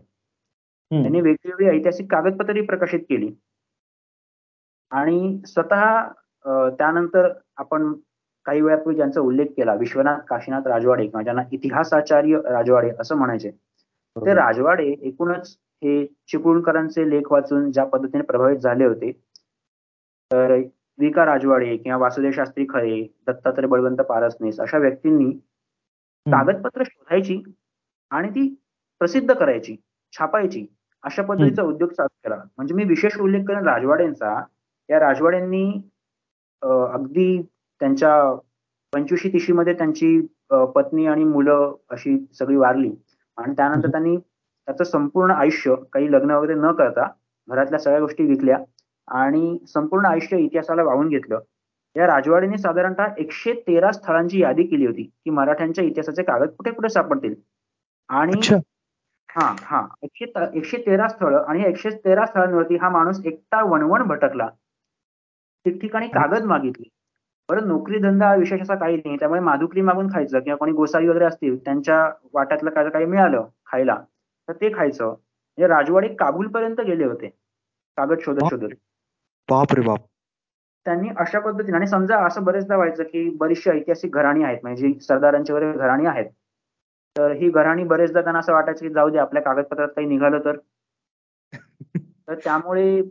त्यांनी 0.91 1.22
वेगवेगळी 1.22 1.67
ऐतिहासिक 1.70 2.09
कागदपत्रही 2.11 2.61
प्रकाशित 2.65 2.99
केली. 3.09 3.30
आणि 4.91 5.41
स्वतः 5.47 6.01
त्यानंतर 6.78 7.32
आपण 7.57 7.93
काही 8.45 8.61
वेळापूर्वी 8.61 8.95
ज्यांचा 8.95 9.22
उल्लेख 9.22 9.47
केला 9.57 9.74
विश्वनाथ 9.76 10.20
काशीनाथ 10.28 10.67
राजवाडे 10.67 11.03
किंवा 11.03 11.22
ज्यांना 11.24 11.41
इतिहासाचार्य 11.51 12.39
राजवाडे 12.45 12.89
असं 12.99 13.15
म्हणायचे 13.15 13.51
ते 14.15 14.34
राजवाडे 14.34 14.86
एकूणच 15.01 15.55
हे 15.82 16.05
चिपळूणकरांचे 16.28 17.09
लेख 17.09 17.32
वाचून 17.32 17.72
ज्या 17.72 17.84
पद्धतीने 17.86 18.24
प्रभावित 18.24 18.57
झाले 18.57 18.86
होते 18.86 19.11
तर 20.32 20.55
विका 21.00 21.26
राजवाडे 21.26 21.76
किंवा 21.78 21.97
वासुदेव 21.97 22.32
शास्त्री 22.32 22.66
खरे 22.70 23.02
दत्तात्रय 23.28 23.68
बळवंत 23.68 24.02
पारसनीस 24.10 24.60
अशा 24.60 24.78
व्यक्तींनी 24.78 25.32
कागदपत्र 26.26 26.84
शोधायची 26.84 27.41
आणि 28.12 28.30
ती 28.30 28.47
प्रसिद्ध 29.02 29.34
करायची 29.34 29.76
छापायची 30.14 30.66
अशा 31.04 31.24
पद्धतीचा 31.24 31.64
उद्योग 31.64 31.91
चालू 31.91 32.08
केला. 32.24 32.36
म्हणजे 32.58 32.74
मी 32.76 32.84
विशेष 32.84 33.18
उल्लेख 33.22 33.43
करेन 33.47 33.68
राजवाड्यांचा. 33.68 34.41
या 34.89 35.00
राजवाड्यांनी 35.00 35.66
अगदी 36.62 37.41
त्यांच्या 37.82 38.14
पंचवीशी 38.93 39.30
तिशी 39.34 39.54
मध्ये 39.54 39.74
त्यांची 39.74 40.20
पत्नी 40.76 41.06
आणि 41.08 41.24
मुलं 41.24 41.76
अशी 41.89 42.18
सगळी 42.39 42.56
वारली. 42.56 42.91
आणि 43.38 43.54
त्यानंतर 43.58 43.89
त्यांनी 43.91 44.16
त्याचं 44.18 44.84
संपूर्ण 44.84 45.32
आयुष्य 45.32 45.76
काही 45.93 46.12
लग्न 46.12 46.32
वगैरे 46.32 46.54
न 46.60 46.72
करता 46.78 47.08
घरातल्या 47.47 47.80
सगळ्या 47.80 48.00
गोष्टी 48.00 48.26
विकल्या. 48.26 48.58
आणि 49.12 49.57
संपूर्ण 49.68 50.05
आयुष्य 50.05 50.38
इतिहासाला 50.38 50.84
वाहून 50.84 51.10
घेतलं. 51.10 51.39
या 51.95 52.07
राजवाडीने 52.07 52.57
साधारणतः 52.57 53.14
एकशे 53.18 53.53
तेरा 53.68 53.91
स्थळांची 53.91 54.41
यादी 54.41 54.64
केली 54.64 54.86
होती 54.86 55.03
की 55.03 55.30
मराठ्यांच्या 55.30 55.84
इतिहासाचे 55.84 56.24
कागद 56.24 56.49
कुठे 56.49 56.72
कुठे 56.72 56.89
सापडतील? 56.89 57.34
आणि 58.10 58.39
हा 59.30 59.53
हा. 59.62 59.82
एकशे 60.03 60.26
एकशे 60.53 60.78
तेरा 60.86 61.07
स्थळ 61.07 61.36
आणि 61.38 61.64
एकशे 61.64 61.89
तेरा 62.05 62.26
स्थळांवरती 62.26 62.76
हा 62.76 62.89
माणूस 62.89 63.22
एकटा 63.26 63.62
वणवण 63.64 64.07
भटकला. 64.07 64.47
ठिकठिकाणी 65.66 66.07
कागद 66.07 66.45
मागितले. 66.45 66.88
बरं 67.49 67.68
नोकरी 67.68 67.99
धंदा 67.99 68.34
विशेष 68.36 68.62
असा 68.62 68.76
काही 68.76 68.95
नाही 68.97 69.16
त्यामुळे 69.20 69.39
माधुकरी 69.41 69.82
मागून 69.82 70.07
खायचं 70.14 70.39
किंवा 70.39 70.57
कोणी 70.57 70.72
गोसाई 70.72 71.07
वगैरे 71.07 71.26
असतील 71.26 71.57
त्यांच्या 71.57 71.97
वाट्यातलं 72.34 72.70
काय 72.70 72.89
काही 72.89 73.05
मिळालं 73.05 73.47
खायला 73.66 73.95
तर 74.47 74.53
ते 74.53 74.70
खायचं. 74.74 75.05
म्हणजे 75.07 75.68
राजवाडे 75.68 76.07
काबूल 76.16 76.47
पर्यंत 76.47 76.82
गेले 76.82 77.05
होते. 77.05 77.28
कागद 77.97 78.20
शोधत 78.22 78.49
शोधत. 78.49 78.74
बाप 79.50 79.74
रे 79.74 79.82
बाप. 79.84 80.06
त्यांनी 80.86 81.10
अशा 81.18 81.39
पद्धतीने 81.39 81.76
आणि 81.78 81.88
समजा 81.88 82.18
असं 82.26 82.43
बरेचदा 82.43 82.76
व्हायचं 82.76 83.04
की 83.04 83.30
बरीचशी 83.38 83.70
ऐतिहासिक 83.70 84.14
घराणी 84.14 84.43
आहेत 84.43 84.60
म्हणजे 84.64 84.93
सरदारांची 85.02 85.54
वगैरे 85.54 85.72
घराणी 85.74 86.06
आहेत 86.08 86.26
तर 87.16 87.32
ही 87.34 87.50
घराणी 87.52 87.84
बरेचदा 87.86 88.22
त्यांना 88.22 88.39
असं 88.39 88.54
वाटायचं 88.54 88.88
की 88.88 88.93
जाऊ 88.93 89.10
दे 89.10 89.18
आपल्या 89.20 89.41
कागदपत्रात 89.43 89.88
काही 89.89 90.08
निघालं 90.08 90.39
तर. 90.45 90.58
तर 92.28 92.36
त्यामुळे 92.36 93.02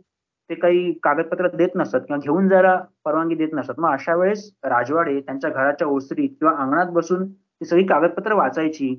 ते 0.49 0.55
काही 0.55 0.91
कागदपत्र 1.03 1.47
देत 1.51 1.75
नसतात 1.75 2.01
किंवा 2.01 2.17
घेऊन 2.19 2.47
जायला 2.49 2.75
परवानगी 3.05 3.35
देत 3.35 3.53
नसतात 3.53 3.79
मग 3.79 3.91
अशा 3.91 4.15
वेळेस 4.15 4.49
राजवाडे 4.65 5.19
त्यांच्या 5.21 5.49
घराच्या 5.49 5.87
ओसरीत 5.87 6.29
किंवा 6.31 6.53
अंगणात 6.55 6.91
बसून 6.93 7.27
ती 7.31 7.65
सगळी 7.65 7.85
कागदपत्र 7.87 8.33
वाचायची 8.33 8.95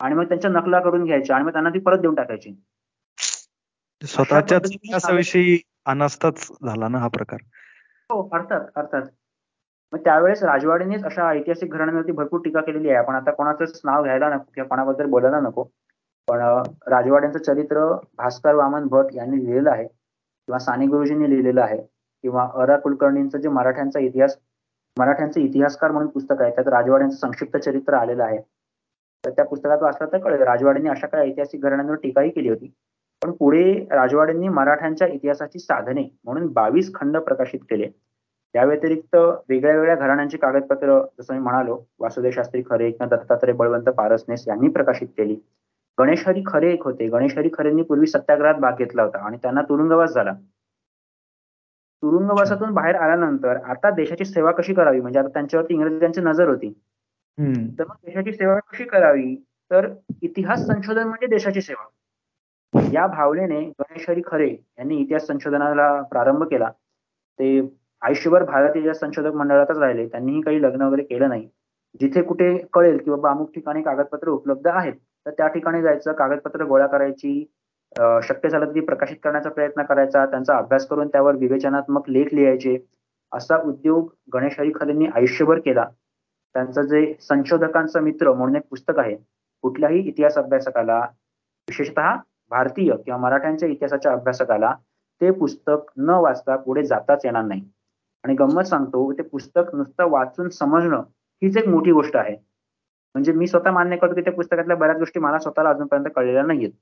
आणि 0.00 0.14
मग 0.14 0.24
त्यांच्या 0.24 0.50
नकला 0.50 0.80
करून 0.80 1.04
घ्यायच्या 1.04 1.36
आणि 1.36 1.44
मग 1.44 1.52
त्यांना 1.52 1.70
ती 1.70 1.78
परत 1.80 1.98
देऊन 1.98 2.14
टाकायची. 2.14 2.54
स्वतःच्याच 4.02 4.70
इतिहासाविषयी 4.72 5.58
अनास्थाच 5.90 6.48
झाला 6.66 6.88
ना 6.88 6.98
हा 6.98 7.08
प्रकार? 7.08 7.38
हो 8.10 8.28
अर्थात 8.32 8.60
अर्थात. 8.76 9.02
मग 9.92 9.98
त्यावेळेस 9.98 10.42
राजवाडीनेच 10.44 11.04
अशा 11.04 11.28
ऐतिहासिक 11.28 11.72
घराण्यांवरती 11.72 12.12
भरपूर 12.12 12.40
टीका 12.44 12.60
केलेली 12.60 12.88
आहे. 12.88 12.98
आपण 12.98 13.14
आता 13.14 13.30
कोणाचंच 13.30 13.80
नाव 13.84 14.02
घ्यायला 14.02 14.28
नको 14.28 14.50
किंवा 14.54 14.68
कोणाबद्दल 14.68 15.06
बोलायला 15.06 15.40
नको. 15.40 15.64
पण 16.28 16.40
राजवाड्यांचं 16.86 17.38
चरित्र 17.38 17.86
भास्कर 18.18 18.54
वामन 18.54 18.86
भट 18.86 19.04
यांनी 19.12 19.44
लिहिलेलं 19.44 19.70
आहे. 19.70 19.84
किंवा 19.84 20.58
साने 20.58 20.86
गुरुजींनी 20.86 21.30
लिहिलेलं 21.30 21.60
आहे. 21.62 21.78
किंवा 22.24 22.48
अरा 22.54 22.76
कुलकर्णींचं 22.76 23.38
जे 23.38 23.48
मराठ्यांचा 23.48 24.00
इतिहास 24.00 24.36
मराठ्यांचे 24.98 25.40
इतिहासकार 25.40 25.90
म्हणून 25.90 26.08
पुस्तक 26.10 26.42
आहे. 26.42 26.50
त्यात 26.50 26.68
राजवाड्यांचं 26.68 27.16
संक्षिप्त 27.16 27.56
चरित्र 27.56 27.94
आलेलं 27.94 28.24
आहे. 28.24 28.38
तर 29.24 29.30
त्या 29.30 29.44
पुस्तकात 29.44 29.82
वाचलं 29.82 30.08
तर 30.12 30.18
कळेल 30.18 30.42
राजवाड्यांनी 30.42 30.90
अशा 30.90 31.06
काही 31.06 31.30
ऐतिहासिक 31.30 31.62
घराण्यांवर 31.62 31.94
टीकाही 31.94 32.30
केली 32.30 32.48
होती. 32.48 32.72
पण 33.22 33.30
पुढे 33.32 33.72
राजवाड्यांनी 33.90 34.48
मराठ्यांच्या 34.48 35.08
इतिहासाची 35.08 35.58
साधने 35.58 36.08
म्हणून 36.24 36.46
बावीस 36.52 36.94
खंड 36.94 37.16
प्रकाशित 37.16 37.60
केले. 37.70 37.88
त्या 38.54 38.64
व्यतिरिक्त 38.64 39.16
वेगळ्या 39.48 39.74
वेगळ्या 39.74 39.94
घराण्यांची 39.94 40.36
कागदपत्र 40.36 40.98
जसं 41.18 41.34
मी 41.34 41.40
म्हणालो 41.40 41.78
वासुदेव 41.98 42.30
शास्त्री 42.30 42.62
खरे 42.70 42.90
किंवा 42.90 43.16
दत्तात्रय 43.16 43.52
बळवंत 43.52 43.88
पारसनेस 43.88 44.44
यांनी 44.48 44.68
प्रकाशित 44.68 45.08
केली. 45.18 45.34
गणेश 45.98 46.26
हरी 46.28 46.42
खरे 46.46 46.72
एक 46.72 46.84
होते. 46.84 47.08
गणेश 47.08 47.36
हरी 47.38 47.48
खरेंनी 47.52 47.82
पूर्वी 47.82 48.06
सत्याग्रहात 48.06 48.54
भाग 48.54 48.76
घेतला 48.78 49.02
होता 49.02 49.18
आणि 49.18 49.36
त्यांना 49.36 49.62
तुरुंगवास 49.62 50.14
झाला. 50.14 50.32
तुरुंगवासातून 52.02 52.74
बाहेर 52.74 52.94
आल्यानंतर 52.94 53.56
आता 53.56 53.90
देशाची 53.90 54.24
सेवा 54.24 54.52
कशी 54.52 54.74
करावी? 54.74 55.00
म्हणजे 55.00 55.18
आता 55.18 55.28
त्यांच्यावरती 55.28 55.74
इंग्रजांची 55.74 56.20
नजर 56.20 56.48
होती. 56.48 56.72
तर 57.78 57.84
मग 57.88 57.94
देशाची 58.04 58.32
सेवा 58.32 58.58
कशी 58.58 58.84
करावी? 58.84 59.34
तर 59.70 59.88
इतिहास 60.22 60.66
संशोधन 60.66 61.08
म्हणजे 61.08 61.26
देशाची 61.26 61.60
सेवा. 61.60 61.84
या 62.74 63.06
भावनेने 63.06 63.60
गणेश 63.80 64.08
हरी 64.08 64.22
खरे 64.26 64.48
यांनी 64.48 64.96
इतिहास 64.96 65.26
संशोधनाला 65.26 65.90
प्रारंभ 66.10 66.42
केला. 66.50 66.70
ते 67.38 67.60
आयुष्यभर 68.02 68.44
भारतीय 68.44 68.80
इतिहास 68.80 69.00
संशोधक 69.00 69.34
मंडळातच 69.36 69.78
राहिले. 69.78 70.06
त्यांनीही 70.08 70.40
काही 70.42 70.62
लग्न 70.62 70.82
वगैरे 70.82 71.02
केलं 71.04 71.28
नाही. 71.28 71.48
जिथे 72.00 72.22
कुठे 72.22 72.56
कळेल 72.72 72.98
की 72.98 73.10
बाबा 73.10 73.30
अमुक 73.30 73.50
ठिकाणी 73.54 73.82
कागदपत्र 73.82 74.28
उपलब्ध 74.30 74.66
आहेत 74.68 74.94
तर 75.26 75.30
त्या 75.38 75.46
ठिकाणी 75.48 75.82
जायचं 75.82 76.12
कागदपत्र 76.12 76.64
गोळा 76.64 76.86
करायची 76.86 77.44
शक्य 78.22 78.48
झालं 78.48 78.66
तर 78.66 78.74
ती 78.74 78.80
प्रकाशित 78.80 79.16
करण्याचा 79.22 79.50
प्रयत्न 79.50 79.82
करायचा 79.82 80.24
त्यांचा 80.26 80.56
अभ्यास 80.56 80.86
करून 80.88 81.08
त्यावर 81.08 81.36
विवेचनात्मक 81.36 82.08
लेख 82.08 82.34
लिहायचे 82.34 82.76
असा 83.32 83.56
उद्योग 83.62 84.08
गणेश 84.34 84.58
हरी 84.58 84.70
खरेंनी 84.74 85.06
आयुष्यभर 85.14 85.58
केला. 85.58 85.84
त्यांचं 86.54 86.82
जे 86.82 87.12
संशोधकांचा 87.20 88.00
मित्र 88.00 88.32
म्हणून 88.32 88.56
एक 88.56 88.62
पुस्तक 88.70 88.98
आहे 88.98 89.14
कुठल्याही 89.64 90.00
इतिहास 90.00 90.38
अभ्यासकाला 90.38 90.98
विशेषतः 91.68 92.16
भारतीय 92.50 92.92
किंवा 92.96 93.18
मराठ्यांच्या 93.20 93.68
इतिहासाच्या 93.68 94.12
अभ्यासकाला 94.12 94.74
ते 95.20 95.30
पुस्तक 95.30 95.90
न 95.96 96.10
वाचता 96.10 96.56
पुढे 96.56 96.82
जाताच 96.86 97.24
येणार 97.24 97.44
नाही. 97.44 97.62
आणि 98.24 98.34
गंमत 98.34 98.64
सांगतो 98.64 99.10
ते 99.12 99.22
पुस्तक 99.22 99.74
नुसतं 99.74 100.10
वाचून 100.10 100.48
समजणं 100.48 101.02
हीच 101.42 101.56
एक 101.56 101.68
मोठी 101.68 101.92
गोष्ट 101.92 102.16
आहे. 102.16 102.36
म्हणजे 103.14 103.32
मी 103.32 103.46
स्वतः 103.46 103.70
मान्य 103.70 103.96
करतो 103.96 104.14
की 104.14 104.20
त्या 104.20 104.32
पुस्तकातल्या 104.32 104.76
बऱ्याच 104.76 104.98
गोष्टी 104.98 105.20
मला 105.20 105.38
स्वतःला 105.38 105.70
अजूनपर्यंत 105.70 106.06
कळलेल्या 106.16 106.42
नाहीयेत. 106.42 106.72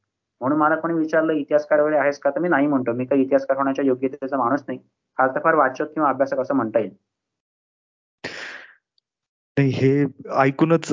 म्हणून 0.40 0.58
मला 0.58 0.76
कोणी 0.76 0.94
विचारलं 0.94 1.32
इतिहासकार 1.32 1.80
वगैरे 1.80 1.96
आहेस 1.98 2.18
का? 2.18 2.30
तर 2.30 2.40
मी 2.40 2.48
नाही 2.48 2.66
म्हणतो. 2.66 2.92
मी 2.92 3.04
काही 3.04 3.22
इतिहासकार 3.22 3.56
होण्याच्या 3.56 3.84
योग्यतेचा 3.84 4.36
माणूस 4.36 4.64
नाही. 4.68 4.78
फार 5.18 5.34
तर 5.34 5.40
फार 5.40 5.54
वाचक 5.54 5.92
किंवा 5.94 6.08
अभ्यासक 6.08 6.40
असं 6.40 6.54
म्हणता 6.54 6.78
येईल. 6.78 6.90
हे 9.56 10.06
ऐकूनच 10.36 10.88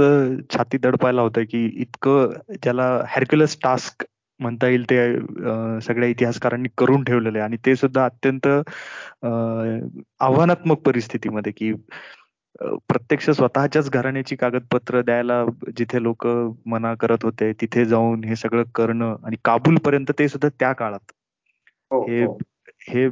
छाती 0.54 0.78
दडपायला 0.78 1.22
होतं 1.22 1.44
की 1.44 1.66
इतकं 1.82 2.32
ज्याला 2.64 2.86
हॅरक्युलस 3.08 3.58
टास्क 3.64 4.04
म्हणता 4.40 4.68
येईल 4.68 4.84
ते 4.84 4.98
सगळ्या 5.82 6.10
इतिहासकारांनी 6.10 6.70
करून 6.78 7.04
ठेवलेले 7.04 7.40
आणि 7.40 7.58
ते 7.66 7.76
सुद्धा 7.76 8.06
अत्यंत 8.06 8.48
आव्हानात्मक 9.24 10.82
परिस्थितीमध्ये 10.82 11.52
की 11.52 11.72
प्रत्यक्ष 12.90 13.30
स्वतःच्याच 13.30 13.90
घराण्याची 13.90 14.36
कागदपत्र 14.36 15.02
द्यायला 15.02 15.44
जिथे 15.78 16.04
लोक 16.04 16.28
मना 16.66 16.94
करत 16.94 17.24
होते 17.24 17.52
तिथे 17.54 17.86
जाऊन 17.86 18.24
हे 18.24 18.36
सगळं 18.36 18.64
करणं 18.76 19.16
आणि 19.24 19.36
काबूल 19.46 19.76
पर्यंत 19.76 20.12
ते 20.20 20.28
सुद्धा 20.28 20.50
त्या 20.60 20.72
काळात 20.74 21.12
हो, 21.92 22.06
हे 22.08 22.24
हो. 22.24 22.38
हे 22.88 23.08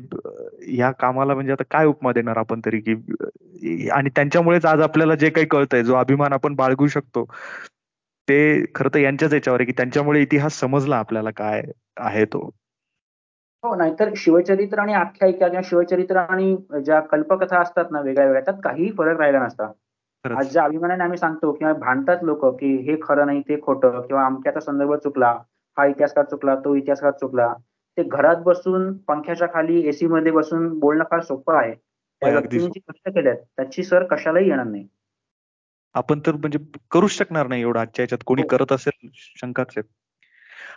या 0.77 0.91
कामाला 0.91 1.33
म्हणजे 1.33 1.51
आता 1.51 1.63
काय 1.71 1.85
उपमा 1.85 2.11
देणार 2.11 2.37
आपण 2.37 2.61
तरी 2.65 2.79
की 2.79 2.93
आणि 3.89 4.09
त्यांच्यामुळेच 4.09 4.65
आज 4.65 4.81
आपल्याला 4.81 5.15
जे 5.15 5.29
काही 5.29 5.47
कळतंय 5.47 5.83
जो 5.83 5.95
अभिमान 5.95 6.33
आपण 6.33 6.55
बाळगू 6.55 6.87
शकतो 6.87 7.25
ते 8.27 8.65
खरं 8.75 8.89
तर 8.93 8.99
यांच्याच 8.99 9.33
याच्यावर 9.33 9.59
आहे 9.59 9.65
की 9.65 9.71
त्यांच्यामुळे 9.71 10.21
इतिहास 10.21 10.59
समजला 10.59 10.97
आपल्याला 10.97 11.29
काय 11.31 11.61
आहे 11.97 12.25
तो. 12.25 12.49
हो 13.63 13.75
नाहीतर 13.75 14.09
शिवचरित्र 14.17 14.79
आणि 14.79 14.93
आख्यायिका 14.93 15.47
किंवा 15.47 15.61
शिवचरित्र 15.65 16.17
आणि 16.17 16.55
ज्या 16.85 16.99
कल्पकथा 16.99 17.59
असतात 17.59 17.91
ना 17.91 18.01
वेगळ्या 18.01 18.25
वेगळ्या 18.25 18.41
त्यात 18.41 18.57
काहीही 18.63 18.91
फरक 18.91 19.19
राहिला 19.19 19.45
नसता. 19.45 19.71
आज 20.25 20.51
ज्या 20.51 20.63
अभिमानाने 20.63 21.03
आम्ही 21.03 21.17
सांगतो 21.17 21.51
किंवा 21.51 21.73
भांडतात 21.73 22.17
लोक 22.23 22.45
की 22.45 22.75
हे 22.77 22.95
खरं 23.01 23.25
नाही 23.25 23.41
ते 23.41 23.59
खोटं 23.61 23.99
किंवा 24.01 24.25
अमक्याचा 24.25 24.59
संदर्भ 24.59 24.93
चुकला 24.95 25.31
हा 25.77 25.85
इतिहासकार 25.85 26.25
चुकला 26.25 26.55
तो 26.55 26.75
इतिहासकार 26.75 27.11
चुकला 27.11 27.53
ते 27.97 28.03
घरात 28.03 28.35
बसून 28.35 28.93
पंख्याच्या 28.97 29.47
खाली 29.53 29.87
एसी 29.87 30.07
मध्ये 30.07 30.31
बसून 30.31 30.79
बोलणं 30.79 31.03
फार 31.11 31.21
सोपं 31.21 31.55
आहे. 31.55 31.73
त्या 32.21 32.39
कष्ट 32.39 33.09
केल्यात 33.09 33.35
त्याची 33.35 33.83
सर 33.83 34.03
कशालाही 34.03 34.49
येणार 34.49 34.65
नाही. 34.65 34.87
आपण 35.95 36.19
तर 36.27 36.35
म्हणजे 36.35 36.59
करूच 36.91 37.11
शकणार 37.11 37.47
नाही 37.47 37.61
एवढं 37.61 37.79
आजच्या 37.79 38.03
याच्यात. 38.03 38.23
कोणी 38.25 38.41
हो. 38.41 38.47
करत 38.47 38.71
असेल 38.71 39.09
शंकाच 39.41 39.73
आहे 39.77 39.81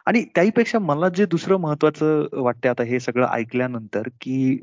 आणि 0.06 0.24
त्याहीपेक्षा 0.34 0.78
मला 0.78 1.08
जे 1.08 1.24
दुसरं 1.26 1.56
महत्वाचं 1.56 2.26
वाटतं 2.42 2.68
आता 2.70 2.82
हे 2.82 3.00
सगळं 3.00 3.26
ऐकल्यानंतर 3.26 4.08
की 4.20 4.56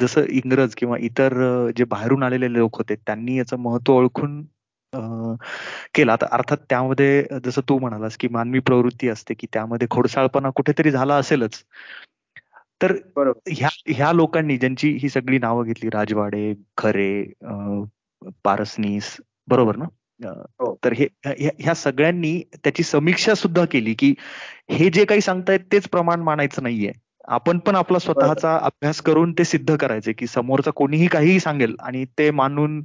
जसं 0.00 0.24
इंग्रज 0.28 0.74
किंवा 0.74 0.96
इतर 0.98 1.34
जे 1.76 1.84
बाहेरून 1.84 2.22
आलेले 2.22 2.52
लोक 2.52 2.76
होते 2.78 2.94
त्यांनी 2.96 3.36
याचं 3.38 3.56
महत्त्व 3.56 3.92
ओळखून 3.92 4.42
केला. 5.94 6.16
तर 6.16 6.26
अर्थात 6.26 6.56
त्यामध्ये 6.70 7.22
जसं 7.44 7.60
तू 7.68 7.78
म्हणालास 7.78 8.16
की 8.16 8.28
मानवी 8.28 8.58
प्रवृत्ती 8.58 9.08
असते 9.08 9.34
की 9.34 9.46
त्यामध्ये 9.52 9.88
खोडसाळपणा 9.90 10.50
कुठेतरी 10.50 10.90
झाला 10.90 11.16
असेलच. 11.16 11.62
तर 12.82 12.92
ह्या 13.46 13.68
ह्या 13.86 14.12
लोकांनी 14.12 14.56
ज्यांची 14.56 14.90
ही 15.02 15.08
सगळी 15.08 15.38
नावं 15.38 15.64
घेतली 15.64 15.90
राजवाडे 15.90 16.52
खरे 16.76 17.10
पारसनीस 18.44 19.16
बरोबर 19.48 19.76
ना? 19.76 19.84
हो. 20.60 20.78
तर 20.84 20.92
हे 20.92 21.06
ह्या 21.58 21.74
सगळ्यांनी 21.74 22.42
त्याची 22.54 22.82
समीक्षा 22.82 23.34
सुद्धा 23.34 23.64
केली 23.64 23.94
की 23.94 24.14
हे 24.70 24.90
जे 24.90 25.04
काही 25.04 25.20
सांगतायत 25.20 25.60
तेच 25.72 25.88
प्रमाण 25.88 26.20
मानायचं 26.20 26.62
नाहीये. 26.62 26.92
आपण 27.28 27.58
पण 27.58 27.76
आपला 27.76 27.98
स्वतःचा 27.98 28.56
अभ्यास 28.56 29.00
करून 29.00 29.32
ते 29.32 29.44
सिद्ध 29.44 29.76
करायचे 29.76 30.12
की 30.12 30.26
समोरचा 30.26 30.70
कोणीही 30.70 31.06
काहीही 31.06 31.40
सांगेल 31.40 31.76
आणि 31.80 32.04
ते 32.18 32.30
मानून 32.30 32.82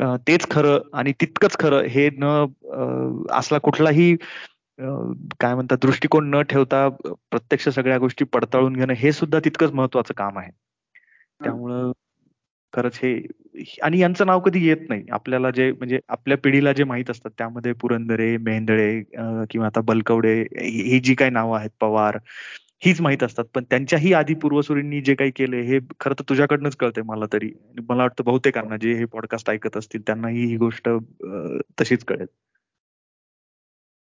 तेच 0.00 0.46
खरं 0.50 0.78
आणि 0.92 1.12
तितकंच 1.20 1.56
खरं 1.58 1.82
हे 1.82 2.10
न 2.18 2.46
असला 3.30 3.58
कुठलाही 3.58 4.16
काय 5.40 5.54
म्हणतात 5.54 5.78
दृष्टिकोन 5.82 6.30
न 6.30 6.42
ठेवता 6.42 6.88
प्रत्यक्ष 7.04 7.68
सगळ्या 7.68 7.98
गोष्टी 7.98 8.24
पडताळून 8.24 8.72
घेणं 8.72 8.92
हे 8.92 9.12
सुद्धा 9.12 9.38
तितकंच 9.44 9.72
महत्वाचं 9.72 10.14
काम 10.14 10.38
आहे. 10.38 10.50
त्यामुळं 11.44 11.92
खरंच 12.72 12.98
हे 13.02 13.12
आणि 13.82 13.98
यांचं 14.00 14.26
नाव 14.26 14.40
कधी 14.40 14.66
येत 14.66 14.88
नाही. 14.88 15.04
आपल्याला 15.10 15.50
जे 15.50 15.70
म्हणजे 15.72 15.98
आपल्या 16.08 16.36
पिढीला 16.44 16.72
जे 16.72 16.84
माहीत 16.84 17.10
असतात 17.10 17.30
त्यामध्ये 17.38 17.72
पुरंदरे 17.80 18.36
मेंदळे 18.38 18.90
किंवा 19.50 19.66
आता 19.66 19.80
बलकवडे 19.86 20.34
ही 20.54 20.98
जी 21.04 21.14
काही 21.14 21.30
नावं 21.30 21.58
आहेत 21.58 21.70
पवार 21.80 22.18
हीच 22.84 23.00
माहीत 23.00 23.22
असतात. 23.22 23.44
पण 23.54 23.64
त्यांच्याही 23.70 24.12
आधी 24.14 24.34
पूर्वसुरींनी 24.42 25.00
जे 25.00 25.14
काही 25.14 25.30
केले 25.36 25.60
हे 25.62 25.78
खरं 26.00 26.14
तर 26.18 26.24
तुझ्याकडनंच 26.28 26.76
कळतंय 26.76 27.02
मला 27.06 27.26
तरी. 27.32 27.50
मला 27.88 28.02
वाटतं 28.02 28.24
बहुतेकांना 28.24 28.76
जे 28.76 28.92
हे 28.94 29.04
पॉडकास्ट 29.04 29.50
ऐकत 29.50 29.76
असतील 29.76 30.02
त्यांनाही 30.06 30.44
ही 30.44 30.56
गोष्ट 30.56 30.88
तशीच 31.80 32.04
कळेल. 32.04 32.26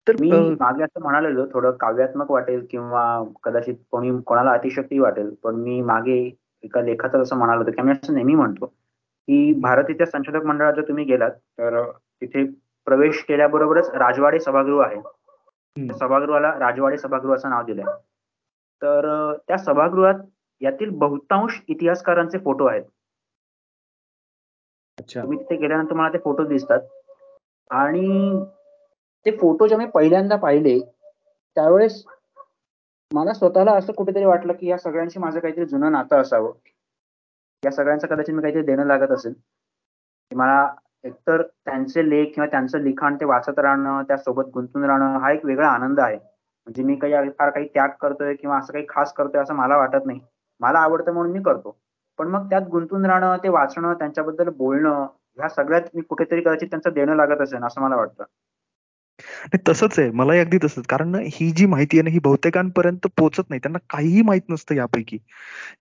तर 0.08 0.16
मी 0.20 0.30
मागे 0.60 0.84
असं 0.84 1.02
म्हणालेलो 1.02 1.46
थोडं 1.54 1.72
काव्यात्मक 1.72 2.32
वाटेल 2.32 2.66
किंवा 2.72 3.04
कदाचित 3.44 3.76
कोणी 3.92 4.12
कोणाला 4.26 4.52
अतिशक्ती 4.52 5.00
वाटेल 5.00 5.30
पण 5.44 5.56
मी 5.56 5.82
मागे 5.82 6.20
एका 6.64 6.82
लेखात 6.82 7.16
असं 7.16 7.36
म्हणाल 7.36 7.58
होतं 7.58 7.72
की 7.72 7.82
मी 7.82 7.92
असं 7.92 8.14
नेहमी 8.14 8.36
म्हणतो 8.36 8.66
की 8.66 9.54
भारतीय 9.62 10.06
संशोधक 10.06 10.46
मंडळात 10.46 10.74
जर 10.74 10.82
तुम्ही 10.82 11.04
गेलात 11.06 11.32
तर 11.32 11.92
तिथे 11.92 12.44
प्रवेश 12.88 13.24
केल्याबरोबरच 13.24 13.90
राजवाडे 13.90 14.40
सभागृह 14.40 14.86
आहे. 14.86 15.02
सभागृहाला 16.00 16.52
राजवाडे 16.60 16.98
सभागृह 16.98 17.36
असं 17.36 17.50
नाव 17.50 17.64
दिलंय. 17.64 17.94
तर 18.82 19.34
त्या 19.48 19.58
सभागृहात 19.58 20.16
यातील 20.62 20.90
बहुतांश 20.90 21.62
इतिहासकारांचे 21.68 22.38
फोटो 22.38 22.66
आहेत. 22.66 22.84
तुम्ही 25.16 25.38
तिथे 25.38 25.56
गेल्यानंतर 25.56 25.94
मला 25.94 26.10
ते 26.10 26.18
फोटो 26.18 26.44
दिसतात. 26.44 26.80
आणि 27.70 28.40
ते 29.26 29.32
फोटो 29.32 29.68
जेव्हा 29.68 29.86
मी 29.86 29.92
पहिल्यांदा 29.92 30.36
पाहिले 30.36 30.80
त्यावेळेस 31.58 32.04
मला 33.12 33.34
स्वतःला 33.34 33.72
असं 33.72 33.94
कुठेतरी 33.94 34.26
वाटलं 34.26 34.54
की 34.54 34.68
या 34.68 34.78
सगळ्यांशी 34.78 35.20
माझं 35.20 35.40
काहीतरी 35.40 35.66
जुनं 35.66 35.92
नातं 35.92 36.22
असावं. 36.22 36.52
या 37.64 37.72
सगळ्यांचं 37.72 38.08
कदाचित 38.08 38.36
मी 38.36 38.42
काहीतरी 38.42 38.62
देणं 38.62 38.86
लागत 38.86 39.12
असेल. 39.12 39.34
मला 40.32 40.68
एकतर 41.04 41.42
त्यांचे 41.42 42.10
लेख 42.10 42.26
किंवा 42.26 42.48
त्यांचं 42.48 42.80
लिखाण 42.80 43.16
ते 43.16 43.26
वाचत 43.26 43.60
राहणं 43.60 44.02
त्यासोबत 44.04 44.50
गुंतून 44.54 44.84
राहणं 44.86 45.18
हा 45.18 45.32
एक 45.32 45.46
वेगळा 45.46 45.68
आनंद 45.70 46.00
आहे. 46.00 46.16
म्हणजे 46.16 46.84
मी 46.84 46.96
काही 46.96 47.30
फार 47.30 47.50
काही 47.50 47.68
त्याग 47.68 47.90
करतोय 48.02 48.34
किंवा 48.36 48.58
असं 48.58 48.74
काही 48.74 48.86
खास 48.90 49.14
करतोय 49.14 49.42
असं 49.42 49.54
मला 49.54 49.78
वाटत 49.78 50.06
नाही. 50.06 50.20
मला 50.60 50.80
आवडतं 50.80 51.14
म्हणून 51.14 51.32
मी 51.32 51.42
करतो. 51.44 51.78
पण 52.20 52.28
मग 52.28 52.50
त्यात 52.50 52.62
गुंतून 52.62 53.06
राहणं 53.06 53.38
ते 53.44 53.50
वाचणं 53.50 53.94
त्यांच्याबद्दल 53.94 54.50
बोलणं 54.50 55.06
ह्या 55.38 55.50
सगळ्यात 55.50 55.82
मी 55.94 56.02
कुठेतरी 56.02 56.42
कदाचित 56.42 56.68
त्यांचं 56.70 56.94
देणं 56.94 57.16
लागत 57.16 57.42
असेल 57.42 57.64
असं 57.64 57.82
मला 57.82 57.96
वाटतं. 57.96 58.24
तसंच 59.68 59.98
आहे 60.00 60.10
मलाही 60.12 60.40
अगदी 60.40 60.58
तसंच. 60.64 60.86
कारण 60.90 61.16
ही 61.34 61.50
जी 61.52 61.66
माहिती 61.66 61.98
आहे 61.98 62.04
ना 62.04 62.10
ही 62.10 62.20
बहुतेकांपर्यंत 62.24 63.08
पोहोचत 63.18 63.50
नाही. 63.50 63.60
त्यांना 63.64 63.80
काहीही 63.90 64.22
माहीत 64.24 64.42
नसतं 64.50 64.76
यापैकी. 64.76 65.18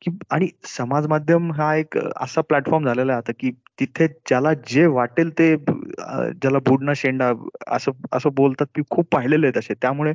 की 0.02 0.10
आणि 0.30 0.48
समाज 0.68 1.06
माध्यम 1.08 1.50
हा 1.52 1.74
एक 1.76 1.98
असा 1.98 2.40
प्लॅटफॉर्म 2.42 2.86
झालेला 2.86 3.12
आहे 3.12 3.18
आता 3.18 3.32
की 3.40 3.50
तिथे 3.80 4.06
ज्याला 4.28 4.52
जे 4.68 4.86
वाटेल 4.88 5.30
ते 5.38 5.54
ज्याला 5.56 6.58
बुडना 6.68 6.92
शेंडा 6.96 7.32
असं 7.68 7.92
असं 8.12 8.30
बोलतात 8.36 8.66
मी 8.78 8.82
खूप 8.90 9.08
पाहिलेले 9.12 9.46
आहेत 9.46 9.58
असे. 9.58 9.74
त्यामुळे 9.82 10.12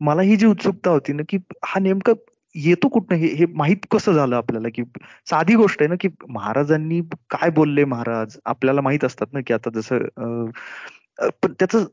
मला 0.00 0.22
ही 0.22 0.36
जी 0.36 0.46
उत्सुकता 0.46 0.90
होती 0.90 1.12
ना 1.12 1.22
की 1.28 1.38
हा 1.66 1.80
नेमकं 1.80 2.12
येतो 2.54 2.88
कुठनं? 2.88 3.16
हे 3.18 3.26
हे 3.36 3.46
माहीत 3.54 3.86
कसं 3.92 4.12
झालं 4.12 4.36
आपल्याला? 4.36 4.68
की 4.74 4.82
साधी 5.30 5.54
गोष्ट 5.56 5.82
आहे 5.82 5.88
ना 5.88 5.94
की 6.00 6.08
महाराजांनी 6.30 7.00
काय 7.30 7.50
बोलले 7.52 7.84
महाराज? 7.86 8.36
आपल्याला 8.46 8.80
माहीत 8.82 9.04
असतात 9.04 9.32
ना 9.34 9.40
की 9.46 9.54
आता 9.54 9.70
जसं 9.74 10.50
पण 11.42 11.52
त्याचं 11.58 11.84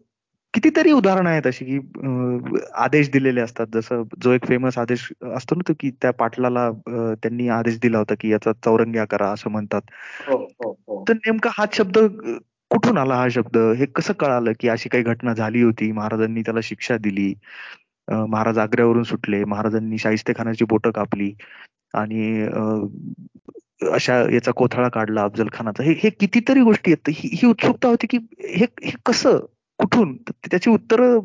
कितीतरी 0.56 0.92
उदाहरणं 0.92 1.30
आहेत 1.30 1.48
अशी 1.48 1.66
की 1.66 1.80
आदेश 2.74 3.10
दिलेले 3.12 3.42
असतात. 3.42 3.68
जसं 3.74 4.04
जो 4.24 4.32
एक 4.32 4.46
फेमस 4.46 4.78
आदेश 4.78 5.12
असतो 5.36 5.56
ना 5.56 5.68
तो 5.68 5.74
की 5.80 5.90
त्या 6.02 6.12
पाटलाला 6.12 6.70
त्यांनी 7.24 7.48
आदेश 7.50 7.80
दिला 7.80 7.98
होता 7.98 8.14
की 8.20 8.30
याचा 8.30 8.52
चौरंग्या 8.66 9.06
करा 9.06 9.30
असं 9.30 9.50
म्हणतात. 9.50 9.82
हो, 10.28 10.38
हो, 10.60 10.72
हो. 10.88 11.04
तर 11.10 11.14
नेमका 11.14 11.50
हा 11.54 11.66
शब्द 11.74 11.98
कुठून 12.70 12.98
आला 12.98 13.16
हा 13.16 13.28
शब्द? 13.30 13.58
हे 13.58 13.86
कसं 13.86 14.14
कळालं 14.14 14.52
की 14.60 14.70
अशी 14.70 14.90
काही 14.90 15.04
घटना 15.04 15.34
झाली 15.34 15.62
होती? 15.62 15.92
महाराजांनी 15.92 16.42
त्याला 16.42 16.60
शिक्षा 16.64 16.98
दिली. 16.98 17.34
महाराज 18.08 18.58
आग्र्यावरून 18.58 19.04
सुटले. 19.04 19.44
महाराजांनी 19.44 19.98
शाहिस्ते 19.98 20.34
खानाची 20.38 20.66
बोटं 20.66 20.92
कापली. 20.92 21.34
आणि 21.94 22.48
अशा 23.92 24.20
याचा 24.34 24.52
कोथळा 24.52 24.90
काढला 24.90 25.22
अफजल 25.22 25.48
खानाचा 25.54 25.84
हे 25.84 25.94
हे 26.04 26.10
कितीतरी 26.10 26.62
गोष्टी 26.62 26.92
आहेत. 26.92 27.10
ही, 27.10 27.30
ही 27.34 27.48
उत्सुकता 27.48 27.88
होती 27.88 28.08
की 28.08 28.18
हे 28.40 28.66
हे 28.84 28.92
कसं 29.06 29.38
कुठून? 29.86 30.18
त्याची 30.28 30.70
उत्तर 30.70 31.20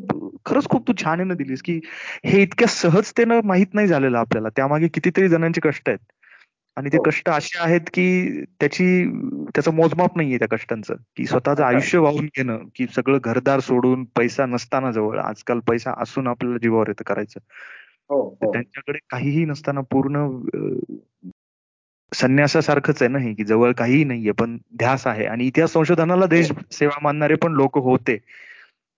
खरंच 0.45 0.65
खूप 0.65 0.87
तू 0.87 0.93
छान 1.03 1.33
दिलीस 1.33 1.61
की 1.61 1.79
हे 2.25 2.41
इतक्या 2.41 2.67
सहजतेनं 2.67 3.39
माहीत 3.43 3.67
नाही 3.73 3.87
झालेलं 3.87 4.17
आपल्याला. 4.17 4.49
त्यामागे 4.49 4.87
कितीतरी 4.87 5.29
जणांचे 5.29 5.61
कष्ट 5.61 5.89
आहेत. 5.89 5.99
आणि 6.75 6.89
ते 6.89 6.97
हो. 6.97 7.03
कष्ट 7.03 7.29
असे 7.29 7.59
आहेत 7.59 7.81
की 7.93 8.41
त्याची 8.45 9.11
त्याचं 9.55 9.73
मोजमाप 9.73 10.17
नाहीये 10.17 10.37
त्या 10.37 10.47
कष्टांचं. 10.47 10.93
की 10.93 11.25
स्वतःचं 11.25 11.63
आयुष्य 11.63 11.97
वाहून 11.97 12.25
घेणं 12.25 12.57
की 12.75 12.85
सगळं 12.95 13.17
घरदार 13.23 13.59
सोडून 13.59 14.03
पैसा 14.03 14.45
नसताना 14.45 14.91
जवळ 14.91 15.19
आजकाल 15.19 15.59
पैसा 15.59 15.93
असून 15.97 16.27
आपल्याला 16.27 16.57
जीवावर 16.57 16.85
येतं 16.87 17.03
करायचं. 17.03 17.39
हो, 18.09 18.37
हो. 18.41 18.53
त्यांच्याकडे 18.53 18.99
काहीही 19.09 19.45
नसताना 19.45 19.81
पूर्ण 19.81 20.41
संन्यासासारखंच 22.13 23.01
आहे 23.01 23.09
ना 23.09 23.19
हे 23.19 23.33
की 23.33 23.43
जवळ 23.43 23.71
काहीही 23.71 24.03
नाहीये 24.03 24.31
पण 24.31 24.57
ध्यास 24.77 25.07
आहे. 25.07 25.25
आणि 25.25 25.45
इतिहास 25.45 25.71
संशोधनाला 25.71 26.25
देश 26.25 26.51
सेवा 26.71 26.99
मानणारे 27.01 27.35
पण 27.35 27.51
लोक 27.51 27.77
होते. 27.77 28.17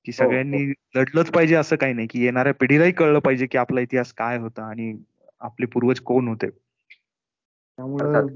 की 0.06 0.12
सगळ्यांनी 0.12 0.74
लढलंच 0.96 1.30
पाहिजे 1.30 1.56
असं 1.56 1.76
काही 1.76 1.94
नाही 1.94 2.08
की 2.08 2.24
येणाऱ्या 2.24 2.54
पिढीलाही 2.54 2.92
कळलं 2.92 3.20
पाहिजे 3.20 3.46
की 3.46 3.58
आपला 3.58 3.82
इतिहास 3.82 4.14
काय 4.14 4.38
होता 4.38 4.64
आणि 4.64 4.94
आपले 5.40 5.66
पूर्वज 5.66 6.00
कोण 6.00 6.28
होते. 6.28 6.50
त्यामुळं 6.50 8.28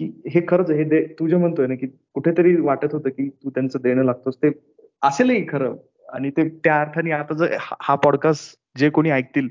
हे 0.00 0.40
खरंच 0.48 0.70
हे 0.70 0.84
दे 0.84 1.06
तू 1.18 1.28
जे 1.28 1.36
म्हणतोय 1.36 1.66
ना 1.66 1.74
की 1.74 1.86
कुठेतरी 1.86 2.56
वाटत 2.56 2.92
होतं 2.92 3.08
की 3.08 3.28
तू 3.28 3.50
त्यांचं 3.50 3.78
देणं 3.82 4.04
लागतोस 4.04 4.36
ते 4.36 4.50
असेलही 5.02 5.44
खरं. 5.48 5.76
आणि 6.08 6.30
ते 6.30 6.48
त्या 6.48 6.80
अर्थाने 6.80 7.10
आता 7.10 7.34
जर 7.34 7.56
हा 7.60 7.94
पॉडकास्ट 7.94 8.58
जे 8.78 8.90
कोणी 8.90 9.10
ऐकतील 9.10 9.48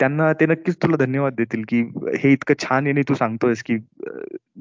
त्यांना 0.00 0.32
ते 0.32 0.46
नक्कीच 0.46 0.76
तुला 0.82 0.96
धन्यवाद 0.96 1.34
देतील 1.34 1.62
की 1.68 1.80
हे 2.18 2.32
इतकं 2.32 2.54
छान 2.58 2.86
येणे 2.86 3.02
तू 3.08 3.14
सांगतोयस 3.14 3.62
की 3.62 3.76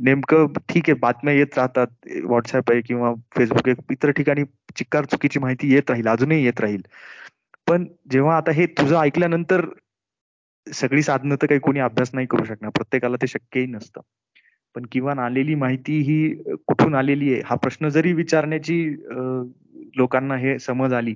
नेमकं 0.05 0.53
ठीक 0.69 0.89
आहे 0.89 0.93
बातम्या 0.93 1.33
येत 1.33 1.57
राहतात 1.57 1.87
व्हॉट्सअप 2.23 2.71
आहे 2.71 2.81
किंवा 2.81 3.13
फेसबुक 3.35 3.69
आहे 3.69 3.93
इतर 3.93 4.11
ठिकाणी 4.11 4.43
चिक्कार 4.75 5.05
चुकीची 5.05 5.39
माहिती 5.39 5.73
येत 5.73 5.89
राहील 5.91 6.07
अजूनही 6.07 6.43
येत 6.45 6.61
राहील. 6.61 6.81
पण 7.67 7.85
जेव्हा 8.11 8.35
आता 8.37 8.51
हे 8.51 8.65
तुझं 8.77 8.97
ऐकल्यानंतर 8.97 9.65
सगळी 10.67 11.01
साधनं 11.03 11.35
तर 11.41 11.47
काही 11.47 11.59
कोणी 11.59 11.79
अभ्यास 11.79 12.09
नाही 12.13 12.27
करू 12.27 12.43
शकणार 12.45 12.71
प्रत्येकाला 12.75 13.17
ते 13.21 13.27
शक्यही 13.27 13.65
नसतं. 13.65 14.01
पण 14.75 14.85
किमान 14.91 15.19
आलेली 15.19 15.55
माहिती 15.55 15.99
ही 16.01 16.33
कुठून 16.67 16.95
आलेली 16.95 17.33
आहे 17.33 17.41
हा 17.45 17.55
प्रश्न 17.55 17.89
जरी 17.89 18.13
विचारण्याची 18.13 18.83
लोकांना 19.97 20.35
हे 20.37 20.57
समज 20.59 20.93
आली 20.93 21.13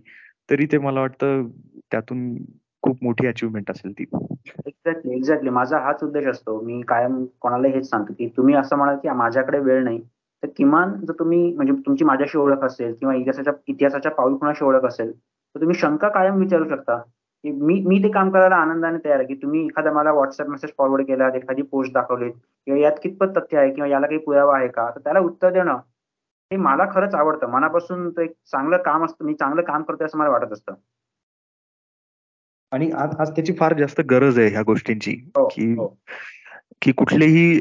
तरी 0.49 0.65
ते 0.71 0.77
मला 0.77 1.01
वाटतं 1.01 1.47
त्यातून 1.91 2.35
खूप 2.83 3.03
मोठी 3.03 3.27
अचिव्हमेंट 3.27 3.71
असेल 3.71 3.91
ती. 3.91 4.03
एक्झॅक्टली 4.67 5.15
एक्झॅक्टली 5.15 5.49
माझा 5.49 5.77
हाच 5.79 6.03
उद्देश 6.03 6.25
असतो. 6.27 6.59
मी 6.61 6.81
कायम 6.87 7.23
कोणाला 7.41 7.67
हेच 7.67 7.89
सांगतो 7.89 8.13
की 8.13 8.27
तुम्ही 8.37 8.55
असं 8.55 8.77
म्हणाल 8.77 8.97
की 9.03 9.09
माझ्याकडे 9.09 9.59
वेळ 9.59 9.83
नाही 9.83 10.01
तर 10.43 10.47
किमान 10.57 10.93
जर 11.05 11.13
तुम्ही 11.19 11.53
म्हणजे 11.55 11.73
तुमची 11.85 12.05
माझ्याशी 12.05 12.37
ओळख 12.37 12.63
असेल 12.63 12.93
किंवा 12.93 13.15
इतिहासाच्या 13.15 13.53
इतिहासाच्या 13.67 14.11
पाऊलखुणाशी 14.11 14.65
ओळख 14.65 14.85
असेल 14.85 15.11
तर 15.11 15.59
तुम्ही 15.61 15.75
शंका 15.79 16.09
कायम 16.09 16.37
विचारू 16.39 16.67
शकता. 16.69 16.97
की 17.43 17.51
मी 17.51 17.73
मी 17.87 17.97
ते 18.03 18.09
काम 18.11 18.29
करायला 18.29 18.55
आनंदाने 18.55 18.97
तयार 19.05 19.17
आहे 19.19 19.27
की 19.27 19.35
तुम्ही 19.35 19.65
एखादा 19.65 19.91
मला 19.93 20.11
व्हॉट्सअप 20.11 20.47
मेसेज 20.49 20.71
फॉरवर्ड 20.77 21.05
केला 21.07 21.27
एखादी 21.35 21.61
पोस्ट 21.61 21.93
दाखवली 21.93 22.29
किंवा 22.29 22.79
यात 22.79 22.99
कितपत 23.03 23.37
तथ्य 23.37 23.57
आहे 23.57 23.71
किंवा 23.71 23.87
याला 23.89 24.07
काही 24.07 24.19
पुरावा 24.19 24.57
आहे 24.57 24.67
का 24.67 24.89
तर 24.89 24.99
त्याला 24.99 25.19
उत्तर 25.19 25.51
देणं 25.53 25.77
हे 26.51 26.57
मला 26.57 26.85
खरंच 26.91 27.15
आवडतं. 27.15 27.47
मनापासून 27.47 28.11
एक 28.19 28.31
चांगलं 28.51 28.77
काम 28.77 29.05
असतं 29.05 29.25
मी 29.25 29.33
चांगलं 29.33 29.61
काम 29.61 29.83
करतोय 29.83 30.05
असं 30.05 30.17
मला 30.17 30.29
वाटत 30.29 30.53
असतं. 30.53 30.73
आणि 32.73 32.89
आज 32.91 33.15
आज 33.19 33.29
त्याची 33.29 33.53
फार 33.53 33.73
जास्त 33.77 34.01
गरज 34.01 34.39
आहे 34.39 34.49
ह्या 34.49 34.61
गोष्टींची 34.61 35.11
हो, 35.37 35.45
की 35.47 35.73
हो. 35.73 35.87
की 36.81 36.91
कुठलेही 36.91 37.59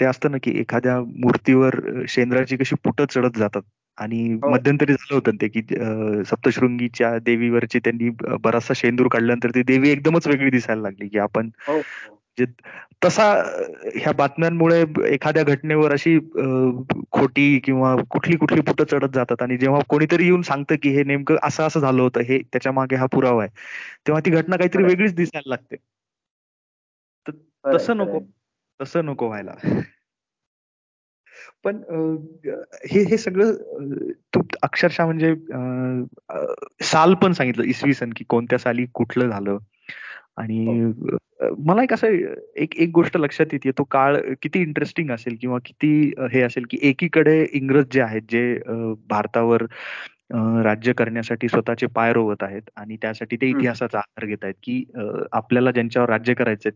ते 0.00 0.04
असतं 0.04 0.30
ना 0.30 0.36
की 0.42 0.50
एखाद्या 0.60 0.98
मूर्तीवर 1.00 1.74
शेंद्राची 2.08 2.56
कशी 2.56 2.76
पुटं 2.84 3.04
चढत 3.10 3.38
जातात 3.38 3.62
आणि 3.98 4.22
हो. 4.32 4.50
मध्यंतरी 4.50 4.92
झालं 4.92 5.14
होतं 5.14 5.36
ते 5.40 5.48
की 5.48 5.62
सप्तशृंगीच्या 6.24 7.16
देवीवरची 7.18 7.78
त्यांनी 7.78 8.08
बराचसा 8.40 8.74
शेंदूर 8.76 9.08
काढल्यानंतर 9.08 9.50
ती 9.50 9.62
देवी 9.64 9.90
एकदमच 9.90 10.26
वेगळी 10.26 10.50
दिसायला 10.50 10.82
लागली 10.82 11.08
की 11.08 11.18
आपण 11.18 11.50
तसा 13.04 13.24
ह्या 13.94 14.12
बातम्यांमुळे 14.12 14.84
एखाद्या 15.08 15.42
घटनेवर 15.42 15.92
अशी 15.92 16.18
खोटी 17.12 17.58
किंवा 17.64 17.94
कुठली 18.10 18.36
कुठली 18.36 18.60
पुटं 18.60 18.84
चढत 18.84 19.14
जातात. 19.14 19.42
आणि 19.42 19.56
जेव्हा 19.56 19.80
कोणीतरी 19.88 20.24
येऊन 20.24 20.42
सांगतं 20.42 20.76
की 20.82 20.90
हे 20.90 21.04
नेमकं 21.04 21.36
असं 21.42 21.66
असं 21.66 21.80
झालं 21.80 22.02
होतं 22.02 22.20
हे 22.20 22.38
त्याच्यामागे 22.52 22.96
हा 22.96 23.06
पुरावा 23.06 23.42
आहे 23.42 23.50
तेव्हा 24.06 24.20
ती 24.26 24.30
घटना 24.30 24.56
काहीतरी 24.56 24.82
वेगळीच 24.82 25.14
दिसायला 25.14 25.48
लागते. 25.48 25.76
तसं 27.64 27.96
नको 27.96 28.20
तसं 28.80 29.04
नको 29.04 29.26
व्हायला. 29.26 29.54
पण 31.64 31.76
हे 32.90 33.02
हे 33.04 33.16
सगळं 33.18 33.52
तू 34.34 34.40
अक्षरशः 34.62 35.04
म्हणजे 35.04 35.34
साल 36.84 37.14
पण 37.14 37.32
सांगितलं 37.32 37.64
इसवी 37.64 37.94
सन 37.94 38.10
की 38.16 38.24
कोणत्या 38.24 38.58
साली 38.58 38.86
कुठलं 38.94 39.28
झालं. 39.28 39.58
आणि 40.36 40.80
हो. 40.80 41.16
मला 41.58 41.82
एक 41.82 41.92
असं 41.92 42.06
एक 42.56 42.74
एक 42.76 42.90
गोष्ट 42.90 43.16
लक्षात 43.16 43.46
येते 43.52 43.70
तो 43.70 43.84
काळ 43.84 44.16
किती 44.42 44.60
इंटरेस्टिंग 44.60 45.10
असेल 45.10 45.36
किंवा 45.40 45.58
किती 45.64 46.12
हे 46.32 46.42
असेल 46.42 46.64
की 46.70 46.78
एकीकडे 46.82 47.46
इंग्रज 47.52 47.84
जे 47.92 48.00
आहेत 48.00 48.22
जे 48.28 48.58
भारतावर 49.08 49.64
राज्य 50.64 50.92
करण्यासाठी 50.92 51.48
स्वतःचे 51.48 51.86
पाय 51.86 52.12
रोवत 52.12 52.42
आहेत 52.42 52.70
आणि 52.76 52.96
त्यासाठी 53.02 53.36
ते 53.36 53.48
इतिहासाचा 53.48 53.98
आधार 53.98 54.26
घेत 54.26 54.44
आहेत 54.44 54.54
की 54.62 54.84
आपल्याला 55.32 55.70
ज्यांच्यावर 55.70 56.08
राज्य 56.08 56.34
करायचंय 56.34 56.70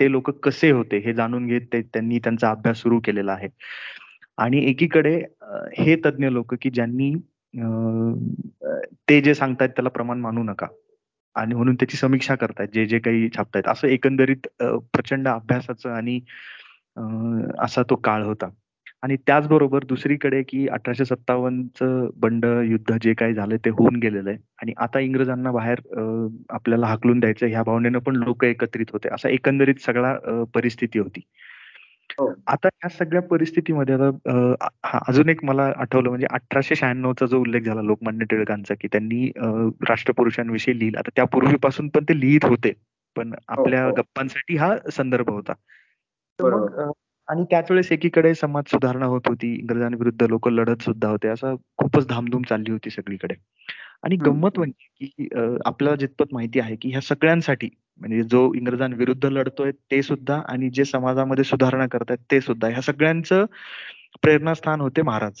ते 0.00 0.10
लोक 0.12 0.30
कसे 0.30 0.70
होते 0.70 0.98
हे 0.98 1.12
जाणून 1.14 1.46
घेत 1.46 1.60
ते 1.72 1.80
त्यांनी 1.82 2.18
त्यांचा 2.18 2.50
अभ्यास 2.50 2.78
सुरू 2.78 3.00
केलेला 3.04 3.32
आहे. 3.32 3.48
आणि 4.38 4.58
एकीकडे 4.70 5.14
हे 5.78 5.96
तज्ज्ञ 5.96 6.28
लोक 6.28 6.54
की 6.54 6.70
ज्यांनी 6.70 7.12
ते 9.08 9.20
जे 9.20 9.34
सांगतायत 9.34 9.70
त्याला 9.70 9.88
प्रमाण 9.88 10.20
मानू 10.20 10.42
नका. 10.42 10.66
आणि 11.38 11.54
म्हणून 11.54 11.74
त्याची 11.74 11.96
समीक्षा 11.96 12.34
करतायत 12.34 12.68
जे 12.74 12.84
जे 12.86 12.98
काही 12.98 13.28
छापतायत. 13.36 13.68
असं 13.68 13.88
एकंदरीत 13.88 14.46
प्रचंड 14.92 15.28
अभ्यासाचं 15.28 15.90
आणि 15.90 16.20
असा 17.64 17.82
तो 17.90 17.94
काळ 18.04 18.22
होता. 18.24 18.48
आणि 19.02 19.16
त्याचबरोबर 19.26 19.84
दुसरीकडे 19.88 20.42
की 20.48 20.66
अठराशे 20.68 21.04
सत्तावन्नचं 21.04 22.08
बंड 22.16 22.44
युद्ध 22.66 22.96
जे 23.02 23.12
काही 23.14 23.34
झालं 23.34 23.56
ते 23.64 23.70
होऊन 23.70 23.96
गेलेलं 23.96 24.30
आहे. 24.30 24.38
आणि 24.62 24.72
आता 24.78 24.98
इंग्रजांना 25.00 25.50
बाहेर 25.52 25.80
आपल्याला 26.50 26.86
हाकलून 26.86 27.20
द्यायचं 27.20 27.46
ह्या 27.46 27.62
भावनेनं 27.62 27.98
पण 27.98 28.16
लोक 28.16 28.44
एकत्रित 28.44 28.86
होते. 28.92 29.08
असा 29.14 29.28
एकंदरीत 29.28 29.82
सगळा 29.86 30.14
परिस्थिती 30.54 30.98
होती. 30.98 31.20
आता 32.46 32.68
या 32.68 32.88
सगळ्या 32.88 33.22
परिस्थितीमध्ये 33.22 33.94
आता 33.94 34.98
अजून 35.08 35.28
एक 35.28 35.44
मला 35.44 35.62
आठवलं 35.76 36.08
म्हणजे 36.08 36.26
अठराशे 36.30 36.74
शहाण्णवचा 36.74 37.26
जो 37.26 37.40
उल्लेख 37.40 37.62
झाला 37.62 37.82
लोकमान्य 37.82 38.24
टिळकांचा 38.30 38.74
की 38.80 38.88
त्यांनी 38.92 39.26
राष्ट्रपुरुषांविषयी 39.88 40.78
लिहिलं. 40.78 40.98
आता 40.98 41.10
त्यापूर्वीपासून 41.16 41.88
पण 41.88 42.04
ते 42.04 42.18
लिहित 42.20 42.44
होते 42.44 42.72
पण 43.16 43.32
हो, 43.32 43.52
आपल्या 43.52 43.84
हो. 43.84 43.92
गप्पांसाठी 43.96 44.56
हा 44.56 44.74
संदर्भ 44.92 45.30
होता. 45.30 45.52
आणि 47.28 47.44
त्याच 47.50 47.70
वेळेस 47.70 47.90
एकीकडे 47.92 48.34
समाज 48.34 48.70
सुधारणा 48.70 49.06
होत 49.06 49.28
होती 49.28 49.52
इंग्रजांविरुद्ध 49.54 50.26
लोक 50.28 50.48
लढत 50.48 50.82
सुद्धा 50.82 51.08
होते 51.08 51.28
असं 51.28 51.54
खूपच 51.76 52.06
धामधूम 52.08 52.42
चालली 52.42 52.70
होती 52.72 52.90
सगळीकडे. 52.90 53.34
आणि 54.02 54.16
गंमत 54.16 54.58
म्हणजे 54.58 55.06
की 55.06 55.28
आपल्याला 55.64 55.96
जितपत 55.96 56.32
माहिती 56.32 56.60
आहे 56.60 56.76
की 56.76 56.90
ह्या 56.90 57.00
सगळ्यांसाठी 57.00 57.68
म्हणजे 58.00 58.22
जो 58.22 58.52
इंग्रजांविरुद्ध 58.54 59.24
लढतोय 59.26 59.70
ते 59.90 60.02
सुद्धा 60.02 60.40
आणि 60.48 60.68
जे 60.70 60.84
समाजामध्ये 60.84 61.44
सुधारणा 61.44 61.86
करतायत 61.86 62.18
ते 62.32 62.40
सुद्धा. 62.40 62.68
ह्या 62.68 62.82
सगळ्यांचं 62.82 63.44
प्रेरणास्थान 64.22 64.80
होते 64.80 65.02
महाराज. 65.02 65.40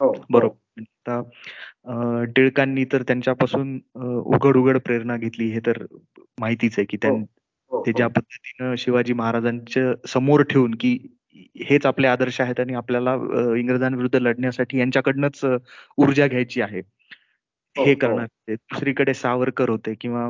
हो, 0.00 0.08
हो. 0.08 0.24
बरोबर. 0.30 0.82
आता 1.08 2.24
टिळकांनी 2.36 2.84
तर 2.84 3.02
त्यांच्यापासून 3.02 3.78
उघड 3.96 4.56
उघड 4.56 4.78
प्रेरणा 4.78 5.16
घेतली 5.16 5.48
हे 5.50 5.60
तर 5.66 5.82
माहितीच 6.40 6.74
आहे 6.78 6.84
की 6.84 6.96
त्यां 6.96 7.22
ते 7.72 7.92
ज्या 7.92 8.08
पद्धतीनं 8.08 8.74
शिवाजी 8.78 9.12
महाराजांच्या 9.12 9.92
समोर 10.08 10.42
ठेवून 10.42 10.74
की 10.80 10.96
हेच 11.64 11.86
आपले 11.86 12.06
आदर्श 12.06 12.40
आहेत 12.40 12.60
आणि 12.60 12.74
आपल्याला 12.74 13.14
इंग्रजांविरुद्ध 13.58 14.16
लढण्यासाठी 14.16 14.78
यांच्याकडनंच 14.78 15.44
ऊर्जा 15.98 16.26
घ्यायची 16.26 16.60
आहे. 16.60 16.80
हो, 17.78 17.84
हे 17.84 17.92
हो. 17.92 17.98
करणार 18.00 18.26
दुसरीकडे 18.50 19.14
सावरकर 19.14 19.68
होते 19.68 19.94
किंवा 20.00 20.28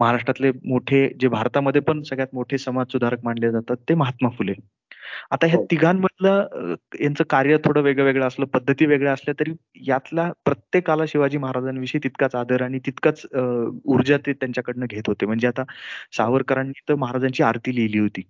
महाराष्ट्रातले 0.00 0.50
मोठे 0.64 1.08
जे 1.20 1.28
भारतामध्ये 1.30 1.80
पण 1.82 2.02
सगळ्यात 2.02 2.34
मोठे 2.34 2.58
समाज 2.58 2.92
सुधारक 2.92 3.24
मानले 3.24 3.50
जातात 3.52 3.76
ते 3.88 3.94
महात्मा 3.94 4.28
फुले 4.38 4.52
आता 5.30 5.46
ह्या 5.46 5.56
हो. 5.58 5.66
तिघांमधलं 5.70 6.74
यांचं 7.00 7.24
कार्य 7.30 7.56
थोडं 7.64 7.82
वेगळं 7.82 8.04
वेगळं 8.04 8.26
असलं 8.26 8.46
पद्धती 8.46 8.86
वेगळ्या 8.86 9.12
असल्या 9.12 9.34
तरी 9.40 9.52
यातल्या 9.86 10.30
प्रत्येकाला 10.44 11.04
शिवाजी 11.08 11.38
महाराजांविषयी 11.38 12.00
तितकाच 12.04 12.34
आदर 12.34 12.62
आणि 12.62 12.78
तितकाच 12.86 13.24
ऊर्जा 13.34 14.16
ते 14.26 14.32
त्यांच्याकडनं 14.32 14.86
घेत 14.86 15.08
होते 15.08 15.26
म्हणजे 15.26 15.46
आता 15.48 15.64
सावरकरांनी 16.16 16.80
तर 16.88 16.94
महाराजांची 16.94 17.42
आरती 17.42 17.74
लिहिली 17.74 17.98
होती 17.98 18.22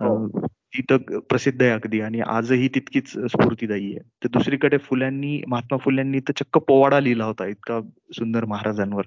ती 0.00 0.82
तर 0.90 0.96
प्रसिद्ध 1.28 1.62
आहे 1.62 1.70
अगदी 1.70 2.00
आणि 2.00 2.20
आजही 2.26 2.68
तितकीच 2.74 3.08
स्फूर्तीदायी 3.08 3.90
आहे. 3.92 3.98
तर 4.24 4.28
दुसरीकडे 4.32 4.78
फुल्यांनी 4.78 5.40
महात्मा 5.48 5.76
फुल्यांनी 5.78 6.20
तर 6.20 6.32
चक्क 6.36 6.58
पोवाडा 6.58 7.00
लिहिला 7.00 7.24
होता 7.24 7.46
इतका 7.46 7.80
सुंदर 8.14 8.44
महाराजांवर. 8.44 9.04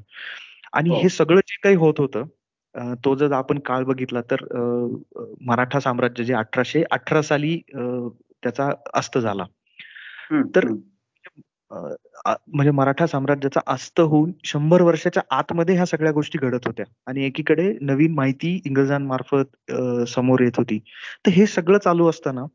आणि 0.74 0.96
हे. 0.96 1.10
सगळं 1.10 1.40
जे 1.48 1.58
काही 1.64 1.76
होत 1.76 2.00
होतं 2.00 2.96
तो 3.06 3.16
जर 3.16 3.32
आपण 3.32 3.60
काळ 3.66 3.84
बघितला 3.84 4.22
तर 4.32 4.44
मराठा 5.42 5.80
साम्राज्य 5.80 6.24
जे 6.24 6.34
अठराशे 6.34 6.84
अठरा 6.92 7.22
साली 7.22 7.58
त्याचा 7.74 8.70
अस्त 8.94 9.18
झाला. 9.18 9.46
तर 10.56 10.68
म्हणजे 12.26 12.72
मराठा 12.72 13.06
साम्राज्याचा 13.08 13.60
अस्त 13.68 14.00
होऊन 14.02 14.32
शंभर 14.46 14.82
वर्षाच्या 14.82 15.24
आतमध्ये 15.30 15.76
ह्या 15.76 15.86
सगळ्या 15.86 16.12
गोष्टी 16.12 16.40
घडत 16.42 16.68
होत्या. 16.68 16.86
आणि 17.08 17.26
एकीकडे 17.26 17.72
नवीन 17.82 18.14
माहिती 18.14 18.60
इंग्रजांमार्फत 18.66 19.72
समोर 20.10 20.42
येत 20.42 20.58
होती. 20.58 20.80
तर 21.26 21.32
हे 21.32 21.46
सगळं 21.48 21.78
चालू 21.78 22.10
असताना 22.10 22.46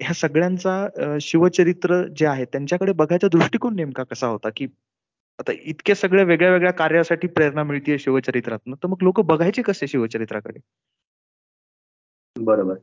ह्या 0.00 0.14
सगळ्यांचा 0.14 1.16
शिवचरित्र 1.20 2.02
जे 2.16 2.26
आहे 2.26 2.44
त्यांच्याकडे 2.44 2.92
बघायचा 2.92 3.28
दृष्टिकोन 3.28 3.76
नेमका 3.76 4.02
कसा 4.04 4.26
होता 4.26 4.48
की 4.56 4.66
आता 5.38 5.52
इतक्या 5.64 5.94
सगळ्या 5.94 6.24
वेगळ्या 6.24 6.50
वेगळ्या 6.52 6.72
कार्यासाठी 6.72 7.26
प्रेरणा 7.28 7.62
मिळतीये 7.62 7.98
शिवचरित्रातनं 7.98 8.76
तर 8.82 8.88
मग 8.88 9.02
लोक 9.02 9.20
बघायचे 9.20 9.62
कसे 9.62 9.86
शिवचरित्राकडे? 9.86 10.58
बरोबर. 12.36 12.74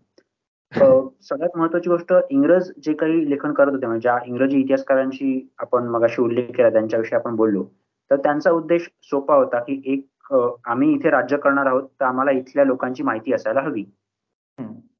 सगळ्यात 0.77 1.57
महत्वाची 1.57 1.89
गोष्ट 1.89 2.13
इंग्रज 2.29 2.71
जे 2.83 2.93
काही 2.93 3.29
लेखन 3.29 3.53
करत 3.53 3.71
होते 3.71 3.85
म्हणजे 3.85 4.09
इंग्रजी 4.25 4.59
इतिहासकारांशी 4.59 5.49
आपण 5.57 5.87
मगाशी 5.87 6.21
उल्लेख 6.21 6.51
केला 6.55 6.69
त्यांच्याविषयी 6.69 7.15
आपण 7.15 7.35
बोललो 7.35 7.63
तर 8.11 8.15
त्यांचा 8.15 8.51
उद्देश 8.51 8.89
सोपा 9.03 9.35
होता 9.35 9.59
की 9.59 9.81
एक 9.85 10.33
आम्ही 10.65 10.93
इथे 10.93 11.09
राज्य 11.09 11.37
करणार 11.37 11.65
आहोत 11.65 11.83
तर 11.99 12.05
आम्हाला 12.05 12.31
इथल्या 12.31 12.65
लोकांची 12.65 13.03
माहिती 13.03 13.33
असायला 13.33 13.61
हवी. 13.61 13.83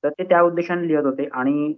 तर 0.04 0.10
ते 0.10 0.24
त्या 0.24 0.42
उद्देशाने 0.42 0.88
लिहित 0.88 1.06
होते 1.06 1.28
आणि 1.32 1.74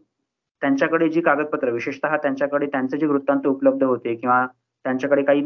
त्यांच्याकडे 0.61 1.09
जी 1.09 1.21
कागदपत्र 1.21 1.71
विशेषतः 1.71 2.15
त्यांच्याकडे 2.17 2.65
त्यांचे 2.65 2.97
जे 2.97 3.05
वृत्तांत 3.05 3.47
उपलब्ध 3.47 3.83
होते 3.83 4.15
किंवा 4.15 4.45
त्यांच्याकडे 4.85 5.23
काही 5.23 5.41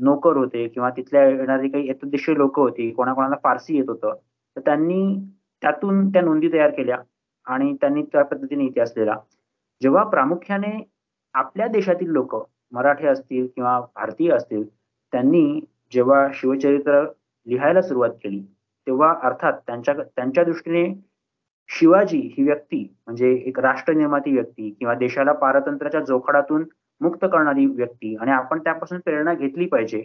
नोकर 0.00 0.36
होते 0.36 0.66
किंवा 0.68 0.90
तिथल्या 0.90 1.24
येणारी 1.28 1.68
काही 1.68 1.88
एतदेशीय 1.90 2.34
लोक 2.34 2.58
होती 2.58 2.90
कोणाकोणाला 2.90 3.36
फारसी 3.42 3.76
येत 3.76 3.88
होतं 3.88 4.14
तर 4.56 4.60
त्यांनी 4.60 5.16
त्यातून 5.62 6.08
त्या 6.08 6.22
नोंदी 6.22 6.52
तयार 6.52 6.70
केल्या. 6.70 6.96
आणि 7.46 7.72
त्यांनी 7.80 8.02
त्या 8.02 8.22
पद्धतीने 8.24 8.64
इतिहास 8.64 8.92
लिहिला. 8.96 9.16
जेव्हा 9.80 10.04
प्रामुख्याने 10.04 10.72
आपल्या 11.34 11.66
देशातील 11.66 12.10
लोक 12.10 12.34
मराठी 12.72 13.06
असतील 13.06 13.46
किंवा 13.46 13.78
भारतीय 13.94 14.30
असतील 14.32 14.64
त्यांनी 15.12 15.60
जेव्हा 15.92 16.26
शिवचरित्र 16.34 17.02
लिहायला 17.46 17.82
सुरुवात 17.82 18.10
केली 18.22 18.40
तेव्हा 18.86 19.14
अर्थात 19.22 19.52
त्यांच्या 19.66 19.94
त्यांच्या 19.94 20.44
दृष्टीने 20.44 20.84
शिवाजी 21.68 22.18
ही 22.38 22.42
व्यक्ती 22.44 22.82
म्हणजे 23.06 23.32
एक 23.46 23.58
राष्ट्र 23.58 23.92
निर्माती 23.92 24.32
व्यक्ती 24.32 24.70
किंवा 24.70 24.94
देशाला 24.94 25.32
पारतंत्र्याच्या 25.32 26.00
जोखडातून 26.00 26.64
मुक्त 27.00 27.24
करणारी 27.24 27.66
व्यक्ती 27.66 28.16
आणि 28.16 28.30
आपण 28.30 28.58
त्यापासून 28.58 28.98
प्रेरणा 28.98 29.34
घेतली 29.34 29.66
पाहिजे 29.66 30.04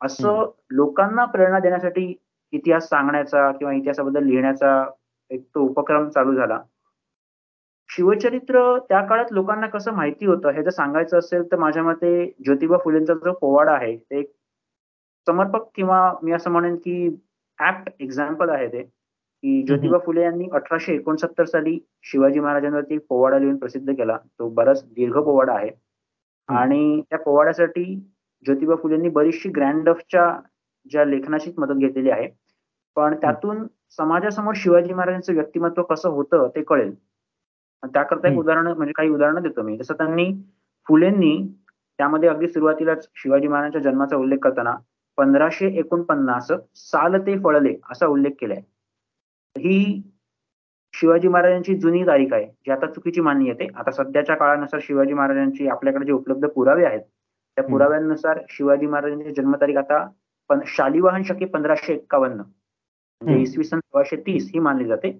असं 0.00 0.50
लोकांना 0.70 1.24
प्रेरणा 1.24 1.58
देण्यासाठी 1.58 2.14
इतिहास 2.52 2.88
सांगण्याचा 2.88 3.50
किंवा 3.52 3.72
इतिहासाबद्दल 3.74 4.24
लिहिण्याचा 4.24 4.84
एक 5.30 5.44
तो 5.54 5.60
उपक्रम 5.60 6.08
चालू 6.08 6.34
झाला. 6.34 6.58
शिवचरित्र 7.90 8.78
त्या 8.78 9.00
काळात 9.06 9.32
लोकांना 9.32 9.66
कसं 9.66 9.92
माहिती 9.92 10.26
होतं 10.26 10.50
हे 10.50 10.62
जर 10.62 10.70
सांगायचं 10.70 11.18
असेल 11.18 11.42
तर 11.52 11.56
माझ्या 11.56 11.82
मते 11.82 12.10
ज्योतिबा 12.44 12.76
फुलेंचा 12.78 13.14
जो 13.14 13.32
पोवाडा 13.32 13.72
आहे 13.72 13.96
ते 13.96 14.18
एक 14.18 14.30
समर्पक 15.26 15.68
किंवा 15.74 16.12
मी 16.22 16.32
असं 16.32 16.50
म्हणेन 16.50 16.76
की 16.76 17.08
ऍप्ट 17.58 17.90
एक्झाम्पल 18.00 18.50
आहे 18.50 18.68
ते. 18.68 18.82
की 19.42 19.62
ज्योतिबा 19.62 19.98
फुले 19.98 20.22
यांनी 20.22 20.48
अठराशे 20.52 20.94
एकोणसत्तर 20.94 21.44
साली 21.44 21.78
शिवाजी 22.02 22.40
महाराजांवरती 22.40 22.98
पोवाडा 22.98 23.38
लिहून 23.38 23.56
प्रसिद्ध 23.56 23.92
केला. 23.92 24.16
तो 24.38 24.48
बराच 24.48 24.84
दीर्घ 24.84 25.18
पोवाडा 25.18 25.54
आहे. 25.54 25.70
आणि 26.48 27.02
त्या 27.10 27.18
पोवाड्यासाठी 27.18 27.84
ज्योतिबा 28.44 28.74
फुलेंनी 28.74 29.08
बरीचशी 29.08 29.48
ग्रँडफच्या 29.48 30.40
ज्या 30.90 31.04
लेखनाची 31.04 31.52
मदत 31.58 31.74
घेतलेली 31.74 32.10
आहे. 32.10 32.28
पण 32.96 33.14
त्यातून 33.14 33.66
समाजासमोर 33.98 34.54
शिवाजी 34.56 34.92
महाराजांचं 34.92 35.34
व्यक्तिमत्व 35.34 35.82
कसं 35.82 36.08
होतं 36.08 36.48
ते 36.56 36.62
कळेल. 36.62 36.94
त्याकरता 37.82 38.28
एक 38.28 38.38
उदाहरण 38.38 38.66
म्हणजे 38.66 38.92
काही 38.96 39.08
उदाहरणं 39.10 39.42
देतो 39.42 39.62
मी. 39.62 39.76
जसं 39.78 39.94
त्यांनी 39.94 40.32
फुलेंनी 40.86 41.36
त्यामध्ये 41.98 42.28
अगदी 42.28 42.48
सुरुवातीलाच 42.48 43.08
शिवाजी 43.22 43.48
महाराजांच्या 43.48 43.90
जन्माचा 43.90 44.16
उल्लेख 44.16 44.38
करताना 44.42 44.74
पंधराशे 45.18 45.68
एकोणपन्नास 45.78 46.50
साल 46.76 47.16
ते 47.26 47.36
फळले 47.44 47.74
असा 47.90 48.06
उल्लेख 48.06 48.32
केलाय. 48.40 48.60
ही 49.56 50.02
शिवाजी 50.94 51.28
महाराजांची 51.28 51.74
जुनी 51.74 52.02
तारीख 52.06 52.32
आहे 52.32 52.44
जी 52.46 52.70
आता 52.70 52.86
चुकीची 52.92 53.20
मानली 53.20 53.48
येते 53.48 53.66
आता 53.76 53.90
सध्याच्या 53.90 54.36
काळानुसार 54.36 54.80
शिवाजी 54.82 55.14
महाराजांची 55.14 55.66
आपल्याकडे 55.68 56.06
जे 56.06 56.12
उपलब्ध 56.12 56.46
पुरावे 56.46 56.84
आहेत 56.84 57.00
त्या 57.00 57.64
पुराव्यानुसार 57.64 58.38
शिवाजी 58.50 58.86
महाराजांची 58.86 59.34
जन्मतारीख 59.34 59.76
आता 59.76 60.04
पण 60.50 60.60
शालिवाहन 60.66 61.22
शके 61.22 61.44
पंधराशे 61.44 61.92
एक्कावन्न 61.94 62.42
इसवी 63.22 63.64
सन 63.64 63.78
सोळाशे 63.80 64.16
तीस 64.16 64.50
ही 64.54 64.58
मानली 64.60 64.84
जाते. 64.84 65.10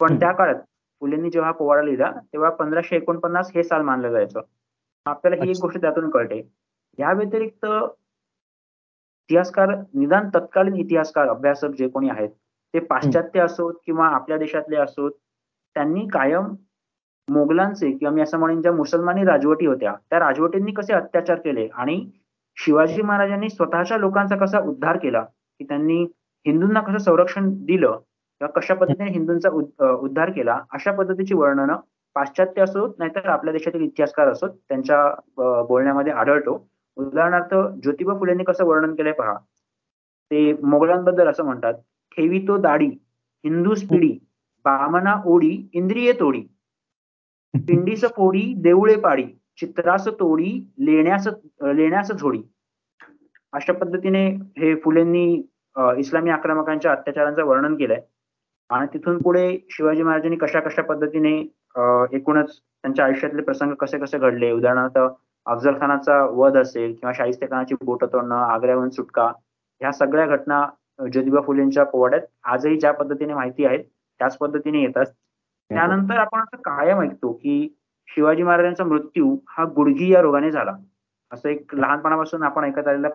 पण 0.00 0.18
त्या 0.20 0.32
काळात 0.32 0.60
फुलेंनी 1.02 1.30
जेव्हा 1.30 1.50
पोवाडा 1.52 1.82
लिहिला 1.82 2.10
तेव्हा 2.32 2.50
पंधराशे 2.50 2.96
एकोणपन्नास 2.96 3.50
हे 3.54 3.62
साल 3.62 3.82
मानलं 3.82 4.10
जायचं. 4.12 4.40
आपल्याला 5.06 5.44
ही 5.44 5.50
एक 5.50 5.56
गोष्ट 5.62 5.80
त्यातून 5.80 6.10
कळते. 6.10 6.40
या 6.98 7.12
व्यतिरिक्त 7.12 7.66
इतिहासकार 9.30 9.74
निदान 9.94 10.28
तत्कालीन 10.34 10.74
इतिहासकार 10.76 11.28
अभ्यासक 11.28 11.70
जे 11.78 11.88
कोणी 11.88 12.08
आहेत 12.10 12.28
ते 12.74 12.78
पाश्चात्य 12.80 13.40
असोत 13.40 13.74
किंवा 13.86 14.06
आपल्या 14.06 14.38
देशातले 14.38 14.76
असोत 14.76 15.10
त्यांनी 15.76 16.06
कायम 16.12 16.54
मोगलांचे 17.28 17.90
किंवा 17.90 18.14
मी 18.14 18.22
असं 18.22 18.38
म्हणेन 18.38 18.60
ज्या 18.62 18.72
मुसलमानी 18.72 19.24
राजवटी 19.24 19.66
होत्या 19.66 19.94
त्या 20.10 20.18
राजवटींनी 20.18 20.72
कसे 20.72 20.92
अत्याचार 20.92 21.38
केले 21.38 21.68
आणि 21.74 22.00
शिवाजी 22.56 23.02
महाराजांनी 23.02 23.48
स्वतःच्या 23.48 23.98
लोकांचा 23.98 24.36
कसा 24.36 24.58
उद्धार 24.60 24.96
केला 24.98 25.22
की 25.22 25.64
त्यांनी 25.64 26.04
हिंदूंना 26.46 26.80
कसं 26.80 26.98
संरक्षण 27.04 27.50
दिलं 27.66 27.96
किंवा 28.40 28.48
कशा 28.60 28.74
पद्धतीने 28.74 29.10
हिंदूंचा 29.10 29.48
उद्धार 29.92 30.30
केला 30.30 30.58
अशा 30.74 30.92
पद्धतीची 30.92 31.34
वर्णनं 31.34 31.76
पाश्चात्य 32.16 32.62
असोत 32.62 32.94
नाहीतर 32.98 33.28
आपल्या 33.28 33.52
देशातील 33.52 33.82
इतिहासकार 33.82 34.28
असोत 34.28 34.50
त्यांच्या 34.68 35.62
बोलण्यामध्ये 35.68 36.12
आढळतो. 36.12 36.56
उदाहरणार्थ 36.96 37.54
ज्योतिबा 37.82 38.14
फुलेंनी 38.18 38.44
कसं 38.44 38.64
वर्णन 38.66 38.94
केलंय 38.94 39.12
पहा. 39.12 39.34
ते 40.30 40.52
मोगलांबद्दल 40.62 41.28
असं 41.28 41.44
म्हणतात 41.44 41.74
ठेवी 42.16 42.38
तो 42.48 42.56
दाढी 42.60 42.86
हिंदूस 43.44 43.82
पिढी 43.88 44.12
बामना 44.64 45.14
ओढी 45.26 45.68
इंद्रिये 45.72 46.12
तोडी. 46.20 46.40
पिंडीस 47.54 48.04
फोडी 48.16 48.42
देऊळे 48.62 48.96
पाडी 49.00 49.24
चित्रास 49.60 50.08
तोडी 50.20 50.50
लेण्यास 50.86 51.28
लेण्यास 51.74 52.12
झोडी. 52.12 52.42
अशा 53.52 53.72
पद्धतीने 53.72 54.26
हे 54.58 54.74
फुलेंनी 54.80 55.42
इस्लामी 55.98 56.30
आक्रमकांच्या 56.30 56.92
अत्याचारांचं 56.92 57.44
वर्णन 57.46 57.74
केलंय. 57.76 58.00
आणि 58.70 58.86
तिथून 58.94 59.18
पुढे 59.22 59.48
शिवाजी 59.70 60.02
महाराजांनी 60.02 60.36
कशा 60.36 60.60
कशा 60.60 60.82
पद्धतीने 60.82 61.36
एकूणच 62.16 62.58
त्यांच्या 62.58 63.04
आयुष्यातले 63.04 63.42
प्रसंग 63.42 63.72
कसे 63.80 63.98
कसे 63.98 64.18
घडले? 64.18 64.50
उदाहरणार्थ 64.52 64.98
अफजल 65.46 65.78
खानाचा 65.80 66.22
वध 66.36 66.56
असेल 66.58 66.92
किंवा 66.94 67.12
शाहिस्ते 67.16 67.46
खानाची 67.46 67.74
बोट 67.84 68.04
तोडणं 68.04 68.34
आग्र्याहून 68.36 68.90
सुटका 68.90 69.26
ह्या 69.80 69.92
सगळ्या 69.92 70.26
घटना 70.26 70.64
ज्योतिबा 71.12 71.40
फुलेंच्या 71.40 71.84
पोवाड्यात 71.84 72.22
आजही 72.52 72.78
ज्या 72.80 72.92
पद्धतीने 72.92 73.34
माहिती 73.34 73.64
आहेत 73.64 73.84
त्याच 74.20 74.36
पद्धतीने 74.38 74.82
येतात 74.82 75.06
त्यानंतर 75.70 76.18
आपण 76.18 76.40
असं 76.40 76.60
कायम 76.64 77.00
ऐकतो 77.00 77.32
की 77.32 77.68
शिवाजी 78.08 78.42
महाराजांचा 78.42 78.84
मृत्यू 78.84 79.36
हा 79.48 79.64
गुडघी 79.76 80.12
या 80.12 80.20
रोगाने 80.22 80.50
झाला. 80.50 80.72
असं 81.32 81.48
एक 81.48 81.74
लहानपणापासून 81.74 82.42
आपण 82.42 82.64
ऐकत 82.64 82.88
आलेला 82.88 83.08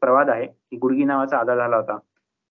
प्रवाद 0.00 0.30
आहे 0.30 0.46
की 0.46 0.76
गुडगी 0.76 1.04
नावाचा 1.04 1.38
आजार 1.38 1.56
झाला 1.58 1.76
होता. 1.76 1.98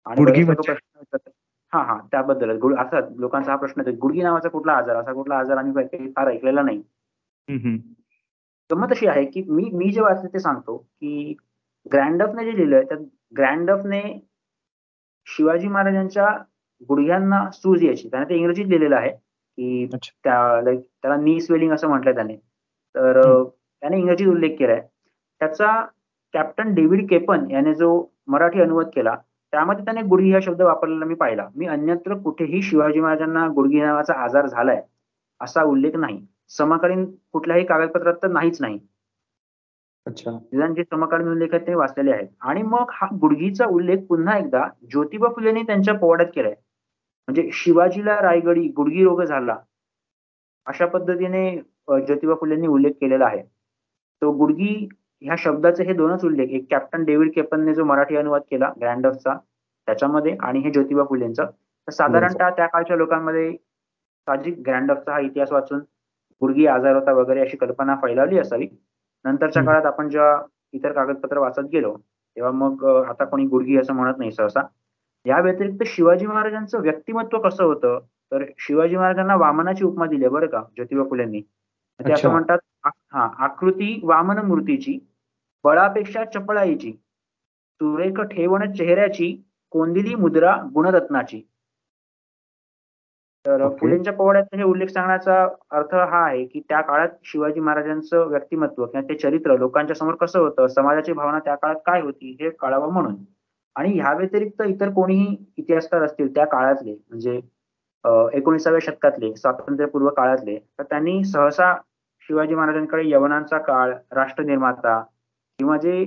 आणि 0.06 0.44
प्रश्न 0.46 1.28
हा 1.74 1.82
हा 1.84 1.98
त्याबद्दल 2.12 2.50
असा 2.80 3.00
लोकांचा 3.20 3.52
हा 3.52 3.58
प्रश्न 3.58 3.82
येतो 3.82 3.98
गुडगी 4.02 4.22
नावाचा 4.22 4.50
कुठला 4.50 4.74
आजार? 4.74 4.96
असा 4.96 5.14
कुठला 5.14 5.36
आजार 5.36 5.58
आम्ही 5.58 6.10
फार 6.16 6.28
ऐकलेला 6.28 6.62
नाही. 6.62 6.82
गमत 8.70 8.92
अशी 8.92 9.08
आहे 9.08 9.24
की 9.26 9.44
मी 9.48 9.70
मी 9.74 9.90
जे 9.94 10.02
वाचले 10.02 10.28
ते 10.34 10.40
सांगतो 10.40 10.78
की 10.78 11.34
ग्रँडफने 11.86 12.46
जे 12.46 12.56
लिहिलंय 12.58 12.84
त्या 12.90 12.98
ग्रँडफने 13.38 14.02
शिवाजी 15.28 15.68
महाराजांच्या 15.68 16.28
गुडघ्यांना 16.90 17.50
सूज 17.54 17.84
यायची. 17.84 18.08
त्याने 18.10 18.26
ते 18.30 18.36
इंग्रजीत 18.36 18.66
लिहिलेलं 18.66 18.96
आहे 18.96 19.10
की 19.12 19.86
त्या 19.96 20.62
लाईक 20.62 20.80
त्याला 20.80 21.16
नी 21.24 21.40
स्वेलिंग 21.42 21.72
असं 21.74 21.88
म्हटलंय 21.88 22.14
त्याने. 22.14 22.36
तर 22.96 23.22
त्याने 23.44 23.98
इंग्रजीत 24.00 24.28
उल्लेख 24.28 24.56
केलाय. 24.60 24.82
त्याचा 25.44 25.72
कॅप्टन 26.34 26.74
डेव्हिड 26.76 27.08
केपन 27.10 27.50
याने 27.52 27.74
जो 27.76 27.88
मराठी 28.28 28.62
अनुवाद 28.62 28.90
केला 28.96 29.16
त्यामध्ये 29.54 29.84
त्याने 29.86 30.02
गुडघी 30.02 30.32
हा 30.34 30.40
शब्द 30.44 30.62
वापरलेला 30.62 31.06
मी 31.06 31.16
पाहिला. 31.16 31.48
मी 31.56 31.66
अन्यत्र 31.68 32.16
कुठेही 32.24 32.62
शिवाजी 32.62 33.00
महाराजांना 33.00 33.48
गुडघी 33.56 33.82
नावाचा 33.82 34.14
आजार 34.24 34.46
झालाय 34.48 34.82
असा 35.42 35.64
उल्लेख 35.64 35.96
नाही. 35.96 36.20
समकालीन 36.50 37.06
कुठल्याही 37.34 37.66
कागदपत्रात 37.66 38.14
तर 38.24 38.32
नाहीच 38.32 38.62
नाही. 38.62 38.80
जे 40.76 40.84
समकालीन 40.84 41.28
उल्लेख 41.32 41.54
आहेत 41.54 41.68
ते 41.68 41.76
वाचलेले 41.76 42.12
आहेत. 42.12 42.28
आणि 42.42 42.62
मग 42.64 42.92
हा 42.94 43.08
गुडघीचा 43.22 43.66
उल्लेख 43.66 44.06
पुन्हा 44.10 44.38
एकदा 44.38 44.68
ज्योतिबा 44.92 45.30
फुलेंनी 45.36 45.62
त्यांच्या 45.64 45.94
पोवाड्यात 46.00 46.32
केलाय. 46.36 46.56
म्हणजे 47.28 47.50
शिवाजीला 47.54 48.20
रायगडी 48.22 48.68
गुडगी 48.78 49.04
रोग 49.04 49.24
झाला 49.24 49.58
अशा 50.68 50.86
पद्धतीने 50.88 51.50
ज्योतिबा 51.90 52.36
फुलेंनी 52.42 52.68
उल्लेख 52.68 52.92
केलेला 53.02 53.26
आहे. 53.26 53.42
तो 54.22 54.32
गुडगी 54.38 54.88
ह्या 55.24 55.36
शब्दाचे 55.40 55.84
हे 55.84 55.94
दोनच 55.94 56.24
उल्लेख 56.26 56.50
एक 56.52 56.66
कॅप्टन 56.72 57.04
डेव्हिड 57.06 57.32
केपनने 57.36 57.74
जो 57.74 57.84
मराठी 57.86 58.16
अनुवाद 58.18 58.42
केला 58.52 58.72
ग्रँडफचा 58.82 59.34
त्याच्यामध्ये 59.88 60.36
आणि 60.40 60.60
हे 60.60 60.72
ज्योतिबा 60.72 61.04
फुलेंचं. 61.10 61.46
तर 61.88 61.92
साधारणतः 61.92 62.50
त्या 62.50 62.66
काळच्या 62.68 62.98
लोकांमध्ये 62.98 63.52
साहजिक 64.28 64.60
ग्रँडफचा 64.66 65.12
हा 65.14 65.20
इतिहास 65.20 65.52
वाचून 65.52 65.80
गुडगी 66.42 66.66
आजार 66.68 66.96
होता 66.96 67.12
वगैरे 67.14 67.42
अशी 67.42 67.58
कल्पना 67.58 67.96
फैलावली 68.02 68.38
असावी. 68.40 68.68
नंतरच्या 69.26 69.64
काळात 69.64 69.86
आपण 69.86 70.10
जेव्हा 70.10 70.42
इतर 70.74 70.92
कागदपत्र 70.92 71.40
वाचत 71.40 71.68
गेलो 71.72 71.96
तेव्हा 72.38 72.52
मग 72.52 72.86
आता 73.10 73.26
कोणी 73.26 73.46
गुडगी 73.48 73.78
असं 73.78 73.94
म्हणत 73.94 74.18
नाही 74.18 74.32
सहसा. 74.32 74.62
या 75.26 75.40
व्यतिरिक्त 75.42 75.84
शिवाजी 75.88 76.26
महाराजांचं 76.28 76.82
व्यक्तिमत्व 76.82 77.40
कसं 77.40 77.64
होतं? 77.64 78.00
तर 78.32 78.44
शिवाजी 78.60 78.96
महाराजांना 78.96 79.36
वामनाची 79.36 79.84
उपमा 79.86 80.06
दिली 80.06 80.28
बरं 80.28 80.48
का 80.48 80.62
ज्योतिबा 80.76 81.04
फुलेंनी. 81.10 81.42
ते 82.00 82.12
असं 82.14 82.32
म्हणतात 82.32 82.58
हा 83.14 83.28
आकृती 83.46 84.00
वामन 84.04 84.40
मूर्तीची 84.46 84.98
बळापेक्षा 85.64 86.24
चपळाईची. 86.34 86.92
सुरेख 87.82 88.20
ठेवण 88.32 88.72
चेहऱ्याची 88.74 89.36
कोंदिली 89.74 90.16
मुद्रा 90.16 90.56
गुणरत्नाची. 90.74 91.42
तर 93.46 93.68
फुलेंच्या 93.80 94.12
पोवाड्यात 94.14 94.56
हे 94.56 94.64
उल्लेख 94.64 94.88
सांगण्याचा 94.88 95.42
अर्थ 95.78 95.94
हा 95.96 96.24
आहे 96.26 96.44
की 96.46 96.60
त्या 96.70 96.80
काळात 96.82 97.10
शिवाजी 97.26 97.60
महाराजांचं 97.60 98.28
व्यक्तिमत्व 98.28 98.86
किंवा 98.86 99.08
ते 99.10 99.16
चरित्र 99.18 99.58
लोकांच्या 99.60 99.96
समोर 99.96 100.16
कसं 100.16 100.40
होतं 100.40 100.68
समाजाची 100.68 101.14
भावना 101.14 101.40
त्या 101.40 101.56
काळात 101.56 101.80
काय 101.86 102.02
होती 102.02 102.36
हे 102.42 102.50
कळावं 102.52 102.92
म्हणून. 102.94 103.16
आणि 103.76 103.92
ह्या 103.94 104.14
व्यतिरिक्त 104.14 104.62
इतर 104.62 104.90
कोणीही 104.94 105.36
इतिहासकार 105.58 106.04
असतील 106.04 106.34
त्या 106.36 106.46
काळातले 106.46 106.94
म्हणजे 106.94 107.40
एकोणीसाव्या 108.38 108.80
शतकातले 108.84 109.34
स्वातंत्र्यपूर्व 109.36 110.10
काळातले 110.10 110.58
तर 110.80 110.84
त्यांनी 110.84 111.24
सहसा 111.24 111.74
शिवाजी 112.30 112.56
महाराजांकडे 112.56 113.08
यवनांचा 113.10 113.58
काळ 113.58 113.94
राष्ट्रनिर्माता 114.12 115.02
किंवा 115.60 115.78
जे 115.78 116.04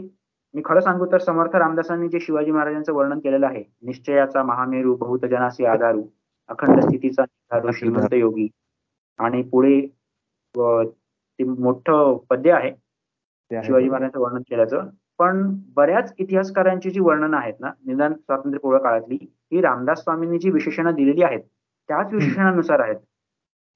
मी 0.54 0.62
खरं 0.64 0.80
सांगू 0.80 1.06
तर 1.06 1.18
समर्थ 1.18 1.54
रामदासांनी 1.56 2.08
जे 2.08 2.20
शिवाजी 2.20 2.50
महाराजांचं 2.50 2.92
वर्णन 2.92 3.18
केलेलं 3.18 3.46
आहे 3.46 3.62
निश्चयाचा 3.82 4.42
महामेरू 4.42 4.94
बहुत 4.96 5.24
जनासी 5.30 5.64
आधारू 5.64 6.02
अखंड 6.48 6.80
स्थितीचा 6.80 7.24
श्रीमंत 7.72 8.14
योगी 8.14 8.48
आणि 9.18 9.42
पुढे 9.42 9.80
ते 11.38 11.44
मोठं 11.44 12.16
पद्य 12.30 12.52
आहे. 12.52 12.70
शिवाजी 13.50 13.88
महाराजांचं 13.88 14.20
वर्णन 14.20 14.42
केल्याचं. 14.50 14.88
पण 15.18 15.42
बऱ्याच 15.76 16.12
इतिहासकारांची 16.18 16.90
जी 16.90 17.00
वर्णनं 17.00 17.36
आहेत 17.36 17.54
ना 17.60 17.70
निदान 17.86 18.14
स्वातंत्र्यपूर्व 18.14 18.78
काळातली 18.78 19.18
ही 19.52 19.60
रामदास 19.60 20.02
स्वामींनी 20.02 20.38
जी 20.38 20.50
विशेषणं 20.50 20.94
दिलेली 20.94 21.22
आहेत 21.22 21.40
त्याच 21.88 22.12
विशेषणानुसार 22.12 22.80
आहेत. 22.80 22.96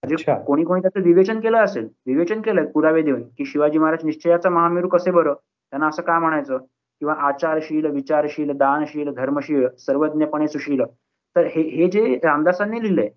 म्हणजे 0.02 0.34
कोणी 0.46 0.64
कोणी 0.64 0.80
त्याचं 0.80 1.02
विवेचन 1.02 1.40
केलं 1.40 1.58
असेल 1.58 1.88
विवेचन 2.06 2.40
केलंय 2.42 2.66
पुरावे 2.66 3.02
देऊन 3.02 3.22
की 3.38 3.44
शिवाजी 3.44 3.78
महाराज 3.78 4.04
निश्चयाचा 4.04 4.50
महामेरू 4.50 4.88
कसे 4.88 5.10
बरं? 5.10 5.34
त्यांना 5.72 5.86
असं 5.88 6.02
का 6.02 6.18
म्हणायचं? 6.18 6.56
किंवा 7.00 7.14
आचारशील 7.28 7.86
विचारशील 7.90 8.50
दानशील 8.58 9.12
धर्मशील 9.14 9.66
सर्वज्ञपणे 9.78 10.48
सुशील. 10.48 10.82
तर 11.36 11.44
हे 11.46 11.62
हे 11.62 11.88
जे 11.90 12.14
रामदासांनी 12.24 12.82
लिहिलंय 12.82 13.08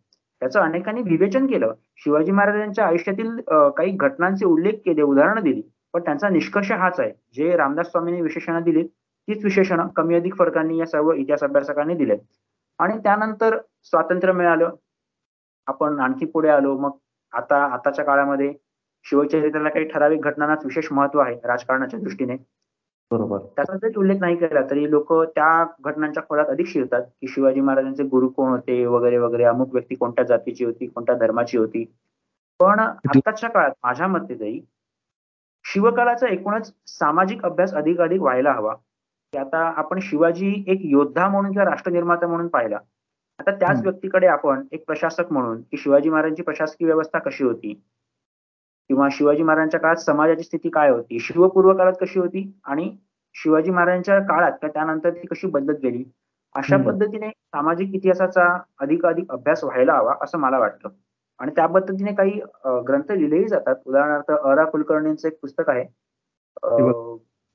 त्याचं 0.41 0.59
अनेकांनी 0.61 1.01
विवेचन 1.01 1.45
केलं. 1.47 1.73
शिवाजी 1.97 2.31
महाराजांच्या 2.31 2.85
आयुष्यातील 2.87 3.39
काही 3.77 3.91
घटनांचे 3.91 4.45
उल्लेख 4.45 4.73
केले 4.85 5.01
उदाहरणं 5.01 5.41
दिली. 5.43 5.61
पण 5.93 6.01
त्यांचा 6.03 6.29
निष्कर्ष 6.29 6.71
हाच 6.71 6.99
आहे. 6.99 7.11
जे 7.35 7.55
रामदास 7.57 7.91
स्वामींनी 7.91 8.21
विशेषणं 8.21 8.61
दिली 8.63 8.83
तीच 9.27 9.43
विशेषणं 9.43 9.87
कमी 9.95 10.15
अधिक 10.15 10.35
फरकांनी 10.37 10.77
या 10.79 10.85
सर्व 10.85 11.11
इतिहास 11.13 11.43
अभ्यासकांनी 11.43 11.95
दिले 11.95 12.15
आणि 12.79 12.97
त्यानंतर 13.03 13.57
स्वातंत्र्य 13.83 14.33
मिळालं. 14.33 14.69
आपण 15.67 15.99
आणखी 15.99 16.25
पुढे 16.25 16.49
आलो. 16.49 16.77
मग 16.77 16.91
आता 17.33 17.63
आताच्या 17.73 18.05
काळामध्ये 18.05 18.53
शिवचरित्राला 19.03 19.69
काही 19.69 19.85
ठराविक 19.85 20.21
घटनांनाच 20.21 20.65
विशेष 20.65 20.87
महत्त्व 20.91 21.19
आहे 21.19 21.35
राजकारणाच्या 21.43 21.99
दृष्टीने. 21.99 22.35
बरोबर. 23.11 23.37
त्याचा 23.37 23.77
जरी 23.77 23.93
उल्लेख 23.97 24.17
नाही 24.19 24.35
केला 24.35 24.61
तरी 24.69 24.91
लोक 24.91 25.13
त्या 25.13 25.65
घटनांच्या 25.79 26.23
खोलात 26.29 26.45
अधिक 26.45 26.67
शिरतात 26.67 27.01
की 27.01 27.27
शिवाजी 27.27 27.61
महाराजांचे 27.61 28.03
गुरु 28.03 28.27
कोण 28.27 28.49
होते 28.49 28.85
वगैरे 28.85 29.17
वगैरे 29.17 29.43
अमुक 29.43 29.73
व्यक्ती 29.73 29.95
कोणत्या 29.95 30.25
जातीची 30.25 30.65
होती 30.65 30.87
कोणत्या 30.87 31.15
धर्माची 31.15 31.57
होती. 31.57 31.85
पण 32.59 32.79
आताच्या 32.79 33.49
काळात 33.49 33.71
माझ्या 33.83 34.07
मते 34.07 34.39
तरी 34.39 34.61
शिवकालाचा 35.63 36.27
एकूणच 36.27 36.73
सामाजिक 36.87 37.45
अभ्यास 37.45 37.73
अधिक 37.73 38.01
अधिक 38.01 38.21
व्हायला 38.21 38.51
हवा. 38.51 38.73
की 39.33 39.37
आता 39.37 39.57
आपण 39.57 39.99
शिवाजी 40.01 40.63
एक 40.67 40.79
योद्धा 40.83 41.27
म्हणून 41.27 41.51
किंवा 41.51 41.69
राष्ट्रनिर्माता 41.69 42.27
म्हणून 42.27 42.47
पाहिला. 42.47 42.77
आता 43.39 43.51
त्याच 43.51 43.81
व्यक्तीकडे 43.83 44.27
आपण 44.27 44.65
एक 44.71 44.83
प्रशासक 44.87 45.31
म्हणून 45.31 45.61
की 45.61 45.77
शिवाजी 45.77 46.09
महाराजांची 46.09 46.43
प्रशासकीय 46.43 46.87
व्यवस्था 46.87 47.19
कशी 47.19 47.43
होती? 47.43 47.81
किंवा 48.89 49.07
शिवाजी 49.11 49.43
महाराजांच्या 49.43 49.79
काळात 49.79 49.95
समाजाची 49.95 50.43
स्थिती 50.43 50.69
काय 50.69 50.89
होती? 50.89 51.19
शिवपूर्व 51.19 51.73
काळात 51.77 51.93
कशी 52.01 52.19
होती? 52.19 52.51
आणि 52.65 52.89
शिवाजी 53.36 53.71
महाराजांच्या 53.71 54.19
काळात 54.19 54.51
किंवा 54.51 54.73
त्यानंतर 54.73 55.09
ती 55.09 55.27
कशी 55.27 55.47
बदलत 55.47 55.79
गेली? 55.84 56.03
अशा 56.55 56.77
पद्धतीने 56.77 57.29
सामाजिक 57.29 57.93
इतिहासाचा 57.95 58.47
अधिक 58.81 59.05
अधिक 59.05 59.31
अभ्यास 59.31 59.63
व्हायला 59.63 59.93
हवा 59.93 60.15
असं 60.21 60.38
मला 60.38 60.59
वाटतं. 60.59 60.89
आणि 61.39 61.51
त्या 61.55 61.65
पद्धतीने 61.65 62.13
काही 62.15 62.39
ग्रंथ 62.88 63.11
लिहिलेही 63.11 63.47
जातात. 63.47 63.75
उदाहरणार्थ 63.86 64.31
अरा 64.31 64.63
कुलकर्णींचं 64.65 65.27
एक 65.27 65.39
पुस्तक 65.41 65.69
आहे. 65.69 65.86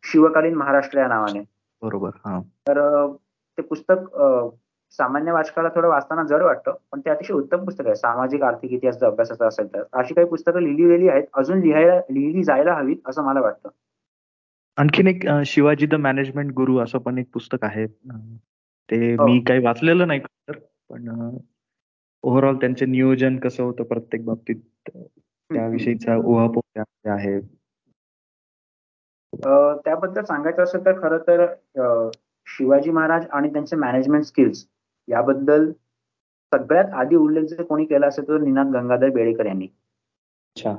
शिवकालीन 0.04 0.54
महाराष्ट्र 0.54 0.98
या 0.98 1.06
नावाने. 1.08 1.40
बरोबर 1.82 2.10
तर 2.68 2.80
ते 3.58 3.62
पुस्तक 3.62 4.16
सामान्य 4.92 5.32
वाचकाला 5.32 5.68
थोडं 5.74 5.88
वाचताना 5.88 6.22
जड 6.26 6.42
वाटतं 6.42 6.74
पण 6.92 7.00
ते 7.00 7.10
अतिशय 7.10 7.34
उत्तम 7.34 7.64
पुस्तक 7.64 7.86
आहे 7.86 7.94
सामाजिक 7.96 8.42
आर्थिक 8.42 8.72
इतिहास 8.72 9.02
अभ्यासाचा 9.02 9.46
असेल 9.46 9.66
तर. 9.74 9.82
अशी 9.92 10.14
काही 10.14 10.26
पुस्तकं 10.28 10.60
लिहिली 10.62 10.86
गेली 10.88 11.08
आहेत 11.08 11.24
अजून 11.34 11.60
लिहायला 11.60 11.96
लिहिली 12.10 12.42
जायला 12.44 12.74
हवीत 12.74 13.08
असं 13.08 13.24
मला 13.24 13.40
वाटतं. 13.40 13.68
आणखीन 14.78 15.06
एक 15.06 15.24
शिवाजी 15.46 15.86
द 15.86 15.94
मॅनेजमेंट 16.00 16.52
गुरु 16.54 16.78
असं 16.78 16.98
पण 16.98 17.18
एक 17.18 17.26
पुस्तक 17.34 17.64
आहे. 17.64 17.86
ते 17.86 19.14
हो. 19.14 19.24
मी 19.24 19.40
काही 19.48 19.60
वाचलेलं 19.64 20.08
नाही 20.08 20.20
तर 20.20 20.58
पण 20.90 21.08
ओव्हरऑल 22.24 22.56
त्यांचे 22.56 22.86
नियोजन 22.86 23.36
कसं 23.38 23.62
होतं 23.62 23.84
प्रत्येक 23.84 24.24
बाबतीत 24.24 24.90
त्याविषयीचा 24.90 26.16
उहापोह 26.16 26.82
आहे. 27.10 27.38
त्याबद्दल 29.84 30.22
सांगायचं 30.22 30.62
असेल 30.62 30.84
तर 30.84 31.00
खरं 31.02 31.18
तर 31.28 32.10
शिवाजी 32.46 32.90
महाराज 32.90 33.26
आणि 33.30 33.48
त्यांचे 33.52 33.76
मॅनेजमेंट 33.76 34.24
स्किल्स 34.24 34.64
याबद्दल 35.08 35.70
सगळ्यात 36.52 36.92
आधी 36.94 37.16
उल्लेख 37.16 37.44
जर 37.44 37.62
कोणी 37.62 37.84
केला 37.84 38.06
असेल 38.06 38.28
तर 38.28 38.40
निनाद 38.40 38.72
गंगाधर 38.72 39.10
बेडेकर 39.10 39.46
यांनी. 39.46 39.66
अच्छा. 40.56 40.74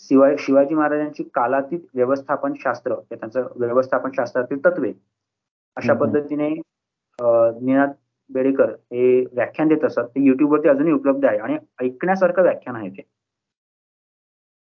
शिवाय 0.00 0.36
शिवाजी 0.38 0.74
महाराजांची 0.74 1.22
कालातीत 1.34 1.80
व्यवस्थापन 1.94 2.52
शास्त्र 2.60 2.94
त्यांचं 3.10 3.46
व्यवस्थापन 3.56 4.10
शास्त्रातील 4.16 4.64
तत्वे 4.64 4.92
अशा 5.76 5.94
पद्धतीने 5.94 6.48
निनाद 7.18 7.90
बेडेकर 8.30 8.70
हे 8.92 9.20
व्याख्यान 9.34 9.68
देत 9.68 9.84
असतात 9.84 10.08
ते 10.08 10.24
युट्यूबवरती 10.24 10.68
अजूनही 10.68 10.92
उपलब्ध 10.92 11.24
आहे 11.26 11.38
आणि 11.38 11.56
ऐकण्यासारखं 11.80 12.42
व्याख्यान 12.42 12.76
आहे 12.76 12.88
ते. 12.90 13.02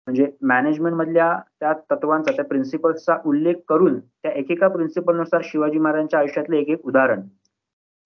म्हणजे 0.07 0.25
मॅनेजमेंट 0.41 0.95
मधल्या 0.95 1.31
त्या 1.59 1.73
तत्वांचा 1.91 2.31
त्या 2.31 2.45
प्रिन्सिपल्सचा 2.45 3.17
उल्लेख 3.25 3.55
करून 3.67 3.99
त्या 3.99 4.31
एकेका 4.31 4.67
प्रिन्सिपलनुसार 4.67 5.41
शिवाजी 5.43 5.79
महाराजांच्या 5.79 6.19
आयुष्यातलं 6.19 6.55
एक 6.55 6.69
एक 6.69 6.85
उदाहरण. 6.85 7.21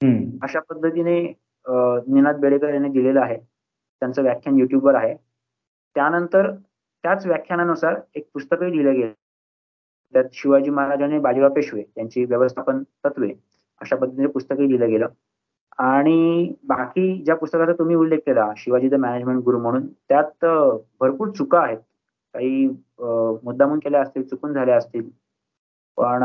अशा 0.02 0.60
पद्धतीने 0.70 1.20
निनाद 1.66 2.40
बेडेकर 2.40 2.74
यांनी 2.74 2.90
दिलेलं 2.90 3.22
आहे. 3.22 3.38
त्यांचं 4.02 4.22
व्याख्यान 4.24 4.60
युट्यूबवर 4.60 4.96
आहे. 4.96 5.14
त्यानंतर 5.96 6.52
त्याच 7.04 7.26
व्याख्यानानुसार 7.28 7.96
एक 8.16 8.28
पुस्तकही 8.34 8.72
लिहिलं 8.72 8.94
गेलं. 8.94 9.12
त्यात 10.14 10.26
शिवाजी 10.34 10.70
महाराज 10.70 11.02
आणि 11.04 11.20
बाजीराव 11.20 11.54
पेशवे 11.54 11.84
यांची 11.98 12.24
व्यवस्थापन 12.26 12.82
तत्वे 13.06 13.32
अशा 13.82 13.96
पद्धतीने 13.96 14.28
पुस्तकही 14.28 14.68
लिहिलं 14.68 14.90
गेलं. 14.90 15.08
आणि 15.80 16.54
बाकी 16.68 17.24
ज्या 17.26 17.36
पुस्तकाचा 17.36 17.74
तुम्ही 17.80 17.96
उल्लेख 17.96 18.20
केला 18.26 18.50
शिवाजी 18.58 18.88
द 18.90 18.94
मॅनेजमेंट 19.00 19.44
गुरु 19.44 19.60
म्हणून 19.62 19.88
त्यात 20.10 20.46
भरपूर 21.00 21.30
चुका 21.38 21.60
आहेत. 21.60 21.78
काही 22.34 22.66
मुद्दामून 23.44 23.80
केल्या 23.80 24.02
असतील 24.02 24.24
चुकून 24.28 24.54
झाल्या 24.54 24.78
असतील. 24.78 25.10
पण 25.98 26.24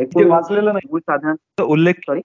एकूण 0.00 0.30
वाचलेलं 0.30 0.72
नाही. 0.72 0.98
साधारण 1.00 1.64
उल्लेख 1.64 1.94
सॉरी 2.06 2.20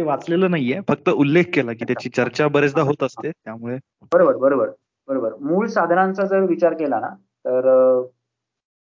ते 0.00 0.04
वाचलेलं 0.04 0.50
नाहीये. 0.50 0.80
फक्त 0.88 1.08
उल्लेख 1.10 1.44
केला 1.54 1.72
की 1.72 1.84
त्याची 1.84 2.08
चर्चा 2.08 2.46
बरेचदा 2.48 2.82
होत 2.82 3.02
असते 3.02 3.30
त्यामुळे 3.30 3.76
बरोबर 4.12 4.36
बरोबर 4.36 4.68
बरोबर. 5.08 5.34
मूळ 5.40 5.66
साधनांचा 5.66 6.24
जर 6.24 6.40
विचार 6.40 6.74
केला 6.74 7.00
ना 7.00 7.08
तर 7.44 7.68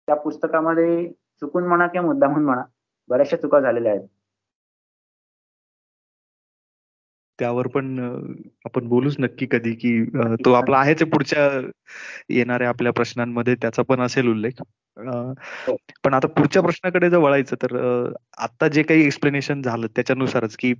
त्या 0.07 0.15
पुस्तकामध्ये 0.15 1.07
चुकून 1.41 1.67
म्हणा 1.67 1.87
किंवा 1.87 2.07
मुद्दामून 2.07 2.43
म्हणा 2.45 2.63
बऱ्याचशा 3.09 3.37
चुका 3.37 3.59
झालेल्या 3.59 3.91
आहेत. 3.91 4.07
त्यावर 7.39 7.67
पण 7.67 7.99
आपण 8.65 8.87
बोलूच 8.87 9.15
नक्की 9.19 9.47
कधी 9.51 9.71
की 9.71 10.05
तो 10.45 10.53
आपला 10.53 10.77
आहेच 10.77 11.03
पुढच्या 11.03 11.69
येणाऱ्या 12.29 12.69
आपल्या 12.69 12.93
प्रश्नांमध्ये 12.93 13.55
त्याचा 13.55 13.81
पण 13.81 14.01
असेल 14.01 14.27
उल्लेख. 14.27 14.51
हो. 14.97 15.75
पण 16.03 16.13
आता 16.13 16.27
पुढच्या 16.27 16.61
प्रश्नाकडे 16.61 17.09
जर 17.09 17.17
वळायचं 17.17 17.55
तर 17.55 18.09
आता 18.37 18.67
जे 18.67 18.83
काही 18.83 19.05
एक्सप्लेनेशन 19.05 19.61
झालं 19.61 19.87
त्याच्यानुसारच 19.87 20.57
की 20.57 20.73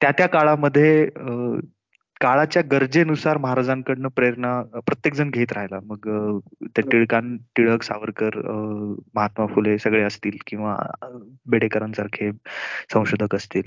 त्या 0.00 0.10
त्या 0.10 0.26
काळामध्ये 0.26 1.08
काळाच्या 2.20 2.62
गरजेनुसार 2.62 3.38
महाराजांकडनं 3.38 4.08
प्रेरणा 4.08 4.62
प्रत्येक 4.62 5.14
जण 5.14 5.30
घेत 5.30 5.52
राहिला. 5.52 5.80
मग 5.84 5.98
त्या 6.62 6.90
टिळकां 6.92 7.36
टिळक 7.36 7.82
सावरकर 7.82 8.30
महात्मा 9.14 9.46
फुले 9.46 9.78
सगळे 9.78 10.02
असतील 10.02 10.36
किंवा 10.46 10.76
बेडेकरांसारखे 11.46 12.30
संशोधक 12.92 13.34
असतील. 13.34 13.62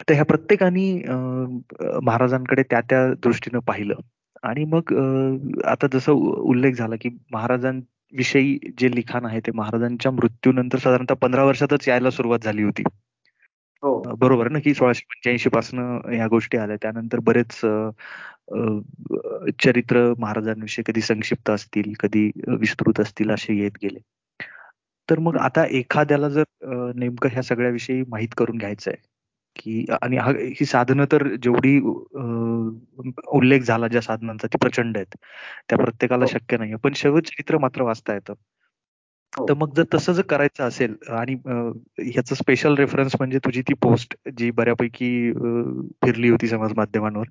तर 0.00 0.12
ह्या 0.14 0.24
प्रत्येकाने 0.24 0.86
महाराजांकडे 2.04 2.62
त्या 2.70 2.80
त्या 2.90 3.06
दृष्टीनं 3.24 3.58
पाहिलं. 3.66 3.94
आणि 4.42 4.64
मग 4.72 4.92
आता 5.68 5.86
जसं 5.92 6.12
उल्लेख 6.12 6.72
झाला 6.78 6.96
की 7.00 7.08
महाराजांविषयी 7.32 8.58
जे 8.78 8.90
लिखाण 8.94 9.24
आहे 9.26 9.40
ते 9.46 9.52
महाराजांच्या 9.54 10.12
मृत्यूनंतर 10.12 10.78
साधारणतः 10.78 11.14
पंधरा 11.22 11.44
वर्षातच 11.44 11.88
यायला 11.88 12.10
सुरुवात 12.10 12.44
झाली 12.44 12.62
होती. 12.62 12.82
हो. 13.82 14.14
बरोबर 14.20 14.48
ना 14.50 14.58
की 14.58 14.74
सोळाशे 14.74 15.04
पंच्याऐंशी 15.10 15.48
पासन 15.50 15.78
ह्या 16.12 16.26
गोष्टी 16.28 16.58
आल्या. 16.58 16.76
त्यानंतर 16.82 17.18
बरेच 17.24 17.60
चरित्र 19.64 20.12
महाराजांविषयी 20.18 20.82
कधी 20.86 21.00
संक्षिप्त 21.00 21.50
असतील 21.50 21.92
कधी 22.00 22.30
विस्तृत 22.60 23.00
असतील 23.00 23.30
असे 23.30 23.54
येत 23.60 23.78
गेले. 23.82 23.98
तर 25.08 25.18
मग 25.18 25.36
आता 25.38 25.64
एखाद्याला 25.78 26.28
जर 26.28 26.92
नेमकं 26.96 27.28
ह्या 27.32 27.42
सगळ्याविषयी 27.42 28.02
माहीत 28.08 28.28
करून 28.38 28.58
घ्यायचं 28.58 28.90
आहे 28.90 29.04
की 29.56 29.84
आणि 30.02 30.18
ही 30.58 30.64
साधनं 30.64 31.04
तर 31.12 31.26
जेवढी 31.36 31.78
उल्लेख 33.28 33.60
झाला 33.60 33.88
ज्या 33.88 34.00
साधनांचा 34.02 34.46
ती 34.46 34.58
प्रचंड 34.58 34.96
आहेत. 34.96 35.16
त्या 35.68 35.78
प्रत्येकाला 35.78 36.24
हो. 36.24 36.38
शक्य 36.38 36.56
नाही 36.56 36.74
पण 36.74 36.92
चरित्र 36.92 37.58
मात्र 37.58 37.82
वाचता 37.82 38.14
येतं. 38.14 38.34
हो. 39.32 39.46
तर 39.48 39.54
मग 39.54 39.74
जर 39.76 39.84
तसं 39.94 40.12
जर 40.12 40.22
करायचं 40.22 40.64
असेल 40.64 40.94
आणि 41.08 41.34
ह्याचं 41.98 42.34
स्पेशल 42.34 42.74
रेफरन्स 42.74 43.12
म्हणजे 43.18 43.38
तुझी 43.38 43.62
ती 43.62 43.74
पोस्ट 43.74 44.16
जी 44.38 44.50
बऱ्यापैकी 44.50 45.32
फिरली 46.04 46.28
होती 46.28 46.48
समाज 46.48 46.72
माध्यमांवर 46.76 47.26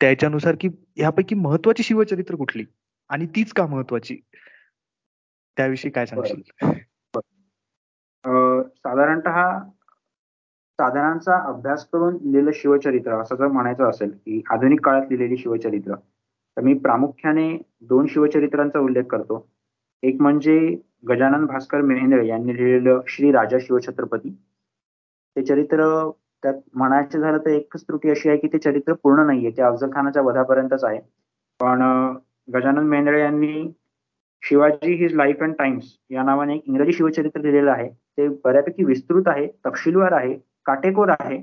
त्याच्यानुसार 0.00 0.56
की 0.60 0.68
ह्यापैकी 0.96 1.34
महत्वाची 1.34 1.82
शिवचरित्र 1.82 2.36
कुठली? 2.36 2.64
आणि 3.10 3.26
तीच 3.26 3.52
का 3.52 3.66
महत्वाची? 3.66 4.16
त्याविषयी 5.56 5.90
काय 5.90 6.06
सांगशील? 6.06 6.40
साधारणत 8.68 9.28
साधनांचा 10.82 11.36
अभ्यास 11.48 11.84
करून 11.92 12.14
लिहिलेलं 12.14 12.50
शिवचरित्र 12.54 13.20
असं 13.20 13.36
जर 13.36 13.46
म्हणायचं 13.46 13.88
असेल 13.88 14.10
की 14.10 14.42
आधुनिक 14.50 14.80
काळात 14.84 15.02
लिहिलेली 15.10 15.36
शिवचरित्र 15.36 15.94
तर 16.56 16.62
मी 16.62 16.74
प्रामुख्याने 16.78 17.46
दोन 17.82 18.06
शिवचरित्रांचा 18.06 18.78
उल्लेख 18.78 19.04
करतो. 19.10 19.46
एक 20.02 20.20
म्हणजे 20.20 20.58
गजानन 21.08 21.44
भास्कर 21.46 21.80
मेहेंद्रे 21.80 22.26
यांनी 22.26 22.56
लिहिलेलं 22.56 23.00
श्री 23.08 23.30
राजा 23.32 23.58
शिवछत्रपती. 23.60 24.30
ते 25.36 25.42
चरित्र 25.42 25.86
त्यात 26.42 26.54
म्हणायचं 26.74 27.20
झालं 27.20 27.38
तर 27.38 27.50
एकच 27.50 27.82
त्रुटी 27.82 28.10
अशी 28.10 28.28
आहे 28.28 28.38
की 28.38 28.48
ते 28.52 28.58
चरित्र 28.58 28.92
पूर्ण 29.02 29.26
नाहीये 29.26 29.50
ते 29.56 29.62
अफजल 29.62 29.90
खानाच्या 29.92 30.22
वधापर्यंतच 30.22 30.84
आहे. 30.84 31.00
पण 31.60 31.82
गजानन 32.54 32.88
मेहेंद्रे 32.88 33.20
यांनी 33.20 33.72
Shivaji 34.42 34.94
his 34.96 35.14
life 35.14 35.42
and 35.42 35.54
times 35.58 35.96
या 36.10 36.22
नावाने 36.22 36.54
एक 36.54 36.62
इंग्रजी 36.66 36.92
शिवचरित्र 36.92 37.40
लिहिलेलं 37.40 37.70
आहे. 37.70 37.88
ते 37.88 38.28
बऱ्यापैकी 38.44 38.84
विस्तृत 38.84 39.28
आहे 39.28 39.46
तपशीलवार 39.66 40.12
आहे 40.12 40.34
काटेकोर 40.66 41.08
आहे. 41.20 41.42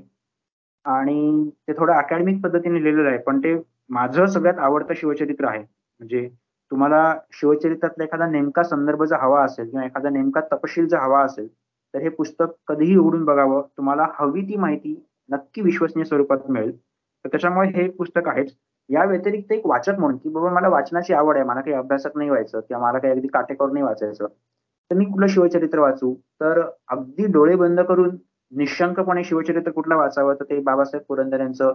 आणि 0.84 1.50
ते 1.68 1.72
थोडं 1.72 1.92
अकॅडमिक 1.92 2.40
पद्धतीने 2.44 2.82
लिहिलेलं 2.84 3.08
आहे 3.08 3.18
पण 3.18 3.38
ते 3.38 3.54
माझं 3.90 4.26
सगळ्यात 4.26 4.58
आवडतं 4.58 4.94
शिवचरित्र 4.96 5.46
आहे. 5.48 5.58
म्हणजे 5.58 6.28
तुम्हाला 6.72 7.14
शिवचरित्रातला 7.32 8.04
एखादा 8.04 8.26
नेमका 8.30 8.62
संदर्भ 8.62 9.02
जर 9.04 9.16
हवा 9.20 9.42
असेल 9.44 9.68
किंवा 9.70 9.84
एखादा 9.86 10.08
नेमका 10.10 10.40
तपशील 10.52 10.86
जर 10.88 10.98
हवा 10.98 11.22
असेल 11.24 11.48
तर 11.94 12.00
हे 12.00 12.08
पुस्तक 12.08 12.52
कधीही 12.68 12.96
उघडून 12.96 13.24
बघावं. 13.24 13.62
तुम्हाला 13.76 14.06
हवी 14.18 14.42
ती 14.42 14.56
माहिती 14.56 14.94
नक्की 15.28 15.62
विश्वसनीय 15.62 16.04
स्वरूपात 16.04 16.50
मिळेल. 16.50 16.76
तर 17.24 17.28
त्याच्यामुळे 17.28 17.68
हे 17.74 17.88
पुस्तक 17.90 18.28
आहेच. 18.28 18.54
या 18.88 19.04
व्यतिरिक्त 19.04 19.52
एक 19.52 19.66
वाचक 19.66 19.98
म्हणून 19.98 20.16
की 20.16 20.28
बाबा 20.28 20.50
मला 20.50 20.68
वाचनाची 20.68 21.12
आवड 21.14 21.36
आहे 21.36 21.44
मला 21.44 21.60
काही 21.60 21.76
अभ्यासक 21.76 22.16
नाही 22.16 22.30
व्हायचं 22.30 22.60
किंवा 22.60 22.82
मला 22.82 22.98
काही 22.98 23.12
अगदी 23.12 23.28
काटेकोर 23.28 23.70
नाही 23.72 23.84
वाचायचं 23.84 24.26
तर 24.90 24.94
मी 24.96 25.04
कुठलं 25.04 25.26
शिवचरित्र 25.26 25.78
वाचू? 25.78 26.14
तर 26.40 26.60
अगदी 26.88 27.26
डोळे 27.26 27.56
बंद 27.56 27.80
करून 27.80 28.16
निशंकपणे 28.52 29.24
शिवचरित्र 29.24 29.70
कुठलं 29.70 29.96
वाचावं? 29.96 30.34
तर 30.34 30.44
ते 30.44 30.58
बाबासाहेब 30.60 31.04
पुरंदर 31.08 31.40
यांचं 31.40 31.72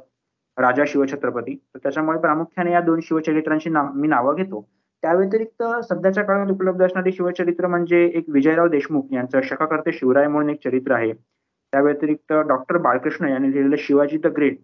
राजा 0.58 0.84
शिवछत्रपती. 0.88 1.56
तर 1.56 1.80
त्याच्यामुळे 1.84 2.20
प्रामुख्याने 2.20 2.72
या 2.72 2.82
दोन 2.82 3.00
शिवचरित्रांची 3.04 3.70
नाव 3.70 3.92
मी 3.96 4.08
नावं 4.08 4.36
घेतो. 4.36 4.62
त्या 5.04 5.14
व्यतिरिक्त 5.14 5.64
सध्याच्या 5.90 6.24
काळात 6.24 6.52
उपलब्ध 6.52 6.84
असणारे 6.86 7.12
शिवचरित्र 7.12 7.68
म्हणजे 7.68 8.06
एक 8.16 8.26
विजयराव 8.28 8.68
देशमुख 8.68 9.14
यांचं 9.14 9.42
शकाकर्ते 9.42 9.92
शिवराय 9.94 10.28
म्हणून 10.28 10.50
एक 10.50 10.64
चरित्र 10.64 10.92
आहे. 10.92 11.14
त्या 11.14 11.82
व्यतिरिक्त 11.82 12.34
डॉक्टर 12.34 12.78
बाळकृष्ण 12.78 13.28
यांनी 13.28 13.52
लिहिलेलं 13.52 13.76
शिवाजी 13.80 14.18
द 14.18 14.28
ग्रेट 14.28 14.60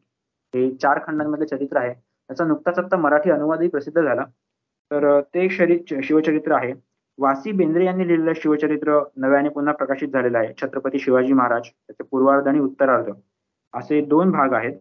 हे 0.53 0.70
चार 0.76 0.99
खंडांमध्ये 1.07 1.47
चरित्र 1.47 1.78
आहे. 1.78 1.93
त्याचा 1.93 2.45
नुकताच 2.45 2.80
आता 2.80 2.97
मराठी 2.97 3.32
अनुवादही 3.32 3.68
प्रसिद्ध 3.70 4.01
झाला. 4.01 4.24
तर 4.91 5.22
ते 5.22 5.49
शरी 5.49 5.80
शिवचरित्र 6.03 6.51
आहे. 6.51 6.74
वासी 7.20 7.51
बेंद्रे 7.51 7.86
यांनी 7.86 8.07
लिहिलेलं 8.07 8.34
शिवचरित्र 8.36 8.99
नव्याने 9.18 9.49
पुन्हा 9.49 9.74
प्रकाशित 9.74 10.09
झालेलं 10.09 10.38
आहे. 10.38 10.53
छत्रपती 10.62 10.99
शिवाजी 10.99 11.34
महाराज 11.34 11.68
त्याचे 11.68 12.03
पूर्वार्ध 12.03 12.47
आणि 12.47 12.59
उत्तरार्ध 12.59 13.12
असे 13.74 14.01
दोन 14.05 14.32
भाग 14.32 14.53
आहेत. 14.53 14.74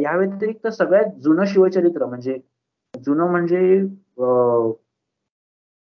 या 0.00 0.16
व्यतिरिक्त 0.16 0.66
सगळ्यात 0.68 1.18
जुनं 1.22 1.44
शिवचरित्र 1.46 2.06
म्हणजे 2.06 2.38
जुनं 2.94 3.30
म्हणजे 3.30 3.78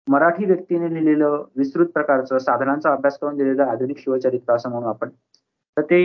मराठी 0.07 0.45
व्यक्तीने 0.45 0.93
लिहिलेलं 0.93 1.43
विस्तृत 1.57 1.87
प्रकारचं 1.93 2.37
साधनांचा 2.37 2.91
अभ्यास 2.93 3.17
करून 3.19 3.35
लिहिलेलं 3.37 3.63
आधुनिक 3.63 3.97
शिवचरित्र 3.99 4.53
असं 4.53 4.69
म्हणू 4.69 4.87
आपण. 4.87 5.09
तर 5.77 5.81
ते 5.81 5.99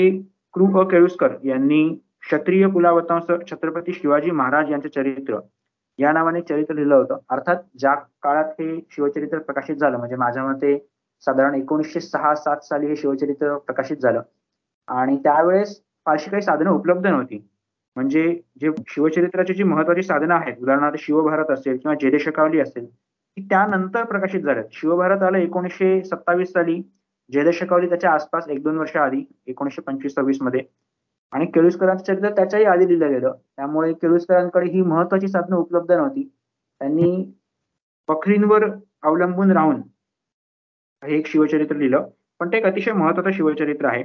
कृ 0.55 0.65
अ 0.81 0.83
केळुसकर 0.91 1.37
यांनी 1.45 1.89
क्षत्रिय 2.23 2.69
कुलावतांस 2.71 3.31
छत्रपती 3.51 3.93
शिवाजी 3.93 4.31
महाराज 4.31 4.71
यांचे 4.71 4.89
चरित्र 4.89 5.39
या 5.99 6.13
नावाने 6.13 6.41
चरित्र 6.41 6.75
लिहिलं 6.75 6.95
होतं. 6.95 7.19
अर्थात 7.31 7.57
ज्या 7.79 7.95
काळात 8.23 8.61
हे 8.61 8.77
शिवचरित्र 8.91 9.39
प्रकाशित 9.39 9.77
झालं 9.77 9.99
म्हणजे 9.99 10.17
माझ्या 10.17 10.45
मते 10.45 10.77
साधारण 11.25 11.55
एकोणीसशे 11.55 12.01
सहा 12.01 12.35
सात 12.35 12.65
साली 12.65 12.87
हे 12.87 12.97
शिवचरित्र 12.97 13.57
प्रकाशित 13.59 13.97
झालं. 13.97 14.23
आणि 14.89 15.17
त्यावेळेस 15.17 15.81
फारशी 16.07 16.31
काही 16.31 16.43
साधनं 16.43 16.71
उपलब्ध 16.71 17.07
नव्हती. 17.07 17.49
म्हणजे 17.97 18.23
जे 18.61 18.71
शिवचरित्राची 18.89 19.55
जी 19.55 19.63
महत्वाची 19.63 20.03
साधनं 20.03 20.35
आहेत 20.35 20.57
उदाहरणार्थ 20.63 20.97
शिवभारत 20.99 21.51
असेल 21.51 21.77
किंवा 21.77 21.95
जयदेशकावली 22.01 22.61
असेल 22.61 22.87
ती 22.87 23.43
त्यानंतर 23.51 24.05
प्रकाशित 24.05 24.41
झाल्यात. 24.41 24.65
शिवभारत 24.73 25.23
आलं 25.23 25.39
एकोणीसशे 25.39 26.03
सत्तावीस 26.05 26.53
साली 26.53 26.81
जयदेशकावली 27.31 27.89
त्याच्या 27.89 28.11
आसपास 28.13 28.49
एक 28.49 28.63
दोन 28.63 28.79
वर्ष 28.79 28.97
आधी 28.97 29.25
एकोणीसशे 29.47 29.83
पंचवीस 29.83 30.15
सव्वीसमध्ये. 30.15 30.63
आणि 31.33 31.47
केळुसकरांचं 31.47 32.05
चरित्र 32.05 32.31
त्याच्याही 32.31 32.65
आधी 32.67 32.87
लिहिलं 32.89 33.11
गेलं. 33.11 33.33
त्यामुळे 33.57 33.93
केळुसकरांकडे 33.93 34.67
ही 34.71 34.83
महत्वाची 34.83 35.29
साधनं 35.29 35.57
उपलब्ध 35.57 35.93
नव्हती. 35.93 36.29
त्यांनी 36.81 37.33
पखरींवर 38.09 38.65
अवलंबून 39.03 39.51
राहून 39.51 39.81
हे 41.03 41.17
एक 41.19 41.27
शिवचरित्र 41.27 41.77
लिहिलं. 41.77 42.09
पण 42.41 42.49
ते 42.53 42.57
एक 42.57 42.65
अतिशय 42.67 42.93
महत्वाचं 42.93 43.31
शिवचरित्र 43.31 43.87
आहे. 43.87 44.03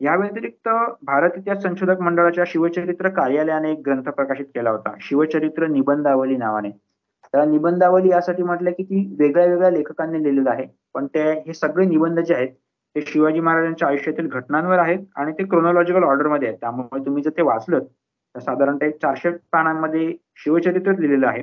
या 0.00 0.14
व्यतिरिक्त 0.16 0.68
भारत 1.02 1.30
इतिहास 1.36 1.62
संशोधक 1.62 2.00
मंडळाच्या 2.00 2.44
शिवचरित्र 2.46 3.08
कार्यालयाने 3.08 3.72
एक 3.72 3.80
ग्रंथ 3.86 4.08
प्रकाशित 4.08 4.46
केला 4.54 4.70
होता. 4.70 4.94
शिवचरित्र 5.00 5.66
निबंधावली 5.66 6.36
नावाने. 6.36 6.70
त्या 7.32 7.44
निबंधावली 7.44 8.10
यासाठी 8.10 8.42
म्हटलं 8.42 8.70
की 8.70 8.82
ती 8.82 9.04
वेगळ्या 9.18 9.46
वेगळ्या 9.46 9.70
लेखकांनी 9.70 10.22
लिहिलेलं 10.22 10.50
आहे. 10.50 10.66
पण 10.94 11.06
ते 11.06 11.30
हे 11.46 11.52
सगळे 11.54 11.86
निबंध 11.86 12.20
जे 12.20 12.34
आहेत 12.34 12.48
ते 12.98 13.04
शिवाजी 13.06 13.40
महाराजांच्या 13.40 13.88
आयुष्यातील 13.88 14.28
घटनांवर 14.28 14.78
आहेत 14.78 15.04
आणि 15.16 15.32
ते 15.32 15.44
क्रोनॉलॉजिकल 15.44 16.02
ऑर्डरमध्ये 16.04 16.48
आहेत. 16.48 16.58
त्यामुळे 16.60 17.04
तुम्ही 17.06 17.22
जर 17.22 17.30
ते 17.36 17.42
वाचलं 17.42 17.84
तर 18.34 18.40
साधारणतः 18.40 18.86
एक 18.86 18.96
चारशे 19.02 19.30
पानांमध्ये 19.52 20.12
शिवचरित्र 20.44 20.92
लिहिलेलं 20.98 21.26
आहे. 21.26 21.42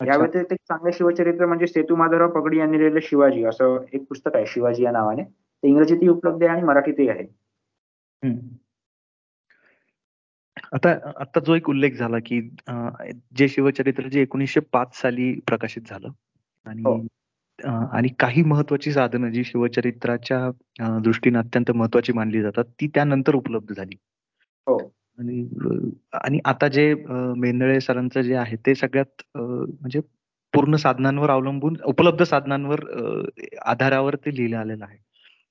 या 0.00 0.16
व्यतिरिक्त 0.16 0.52
एक 0.52 0.58
चांगलं 0.68 0.90
शिवचरित्र 0.90 1.46
म्हणजे 1.46 1.66
सेतू 1.66 1.96
माधवराव 1.96 2.30
पगडी 2.30 2.58
यांनी 2.58 2.78
लिहिलेलं 2.78 3.00
शिवाजी 3.02 3.44
असं 3.44 3.76
एक 3.92 4.04
पुस्तक 4.08 4.36
आहे 4.36 4.46
शिवाजी 4.46 4.84
या 4.84 4.90
नावाने. 4.90 5.22
ते 5.22 5.68
इंग्रजीतही 5.68 6.08
उपलब्ध 6.08 6.42
आहे 6.42 6.52
आणि 6.52 6.62
मराठीतही 6.62 7.08
आहे. 7.08 7.24
आता 10.72 10.90
आता 11.20 11.40
जो 11.40 11.54
एक 11.54 11.68
उल्लेख 11.68 11.96
झाला 11.98 12.18
की 12.26 12.40
जे 13.36 13.48
शिवचरित्र 13.48 14.08
जे 14.08 14.22
एकोणीसशे 14.22 14.60
पाच 14.72 15.00
साली 15.00 15.32
प्रकाशित 15.46 15.82
झालं 15.88 16.08
आणि 16.66 16.82
हो. 17.58 17.86
आणि 17.88 18.08
काही 18.18 18.42
महत्वाची 18.42 18.92
साधनं 18.92 19.30
जी 19.30 19.44
शिवचरित्राच्या 19.44 20.98
दृष्टीने 21.00 21.38
अत्यंत 21.38 21.70
महत्वाची 21.70 22.12
मानली 22.12 22.42
जातात 22.42 22.64
ती 22.80 22.88
त्यानंतर 22.94 23.34
उपलब्ध 23.34 23.72
झाली 23.72 23.96
हो 24.66 24.78
आणि 25.18 25.46
आणि 26.14 26.38
आता 26.44 26.68
जे 26.68 26.92
मेंदळे 27.36 27.80
सरांचं 27.80 28.20
जे 28.20 28.34
आहे 28.34 28.56
ते 28.66 28.74
सगळ्यात 28.74 29.22
म्हणजे 29.36 30.00
पूर्ण 30.52 30.76
साधनांवर 30.76 31.30
अवलंबून 31.30 31.76
उपलब्ध 31.84 32.22
साधनांवर 32.24 32.80
आधारावर 33.62 34.16
ते 34.16 34.34
लिहिलं 34.36 34.56
आलेलं 34.56 34.84
आहे 34.84 34.98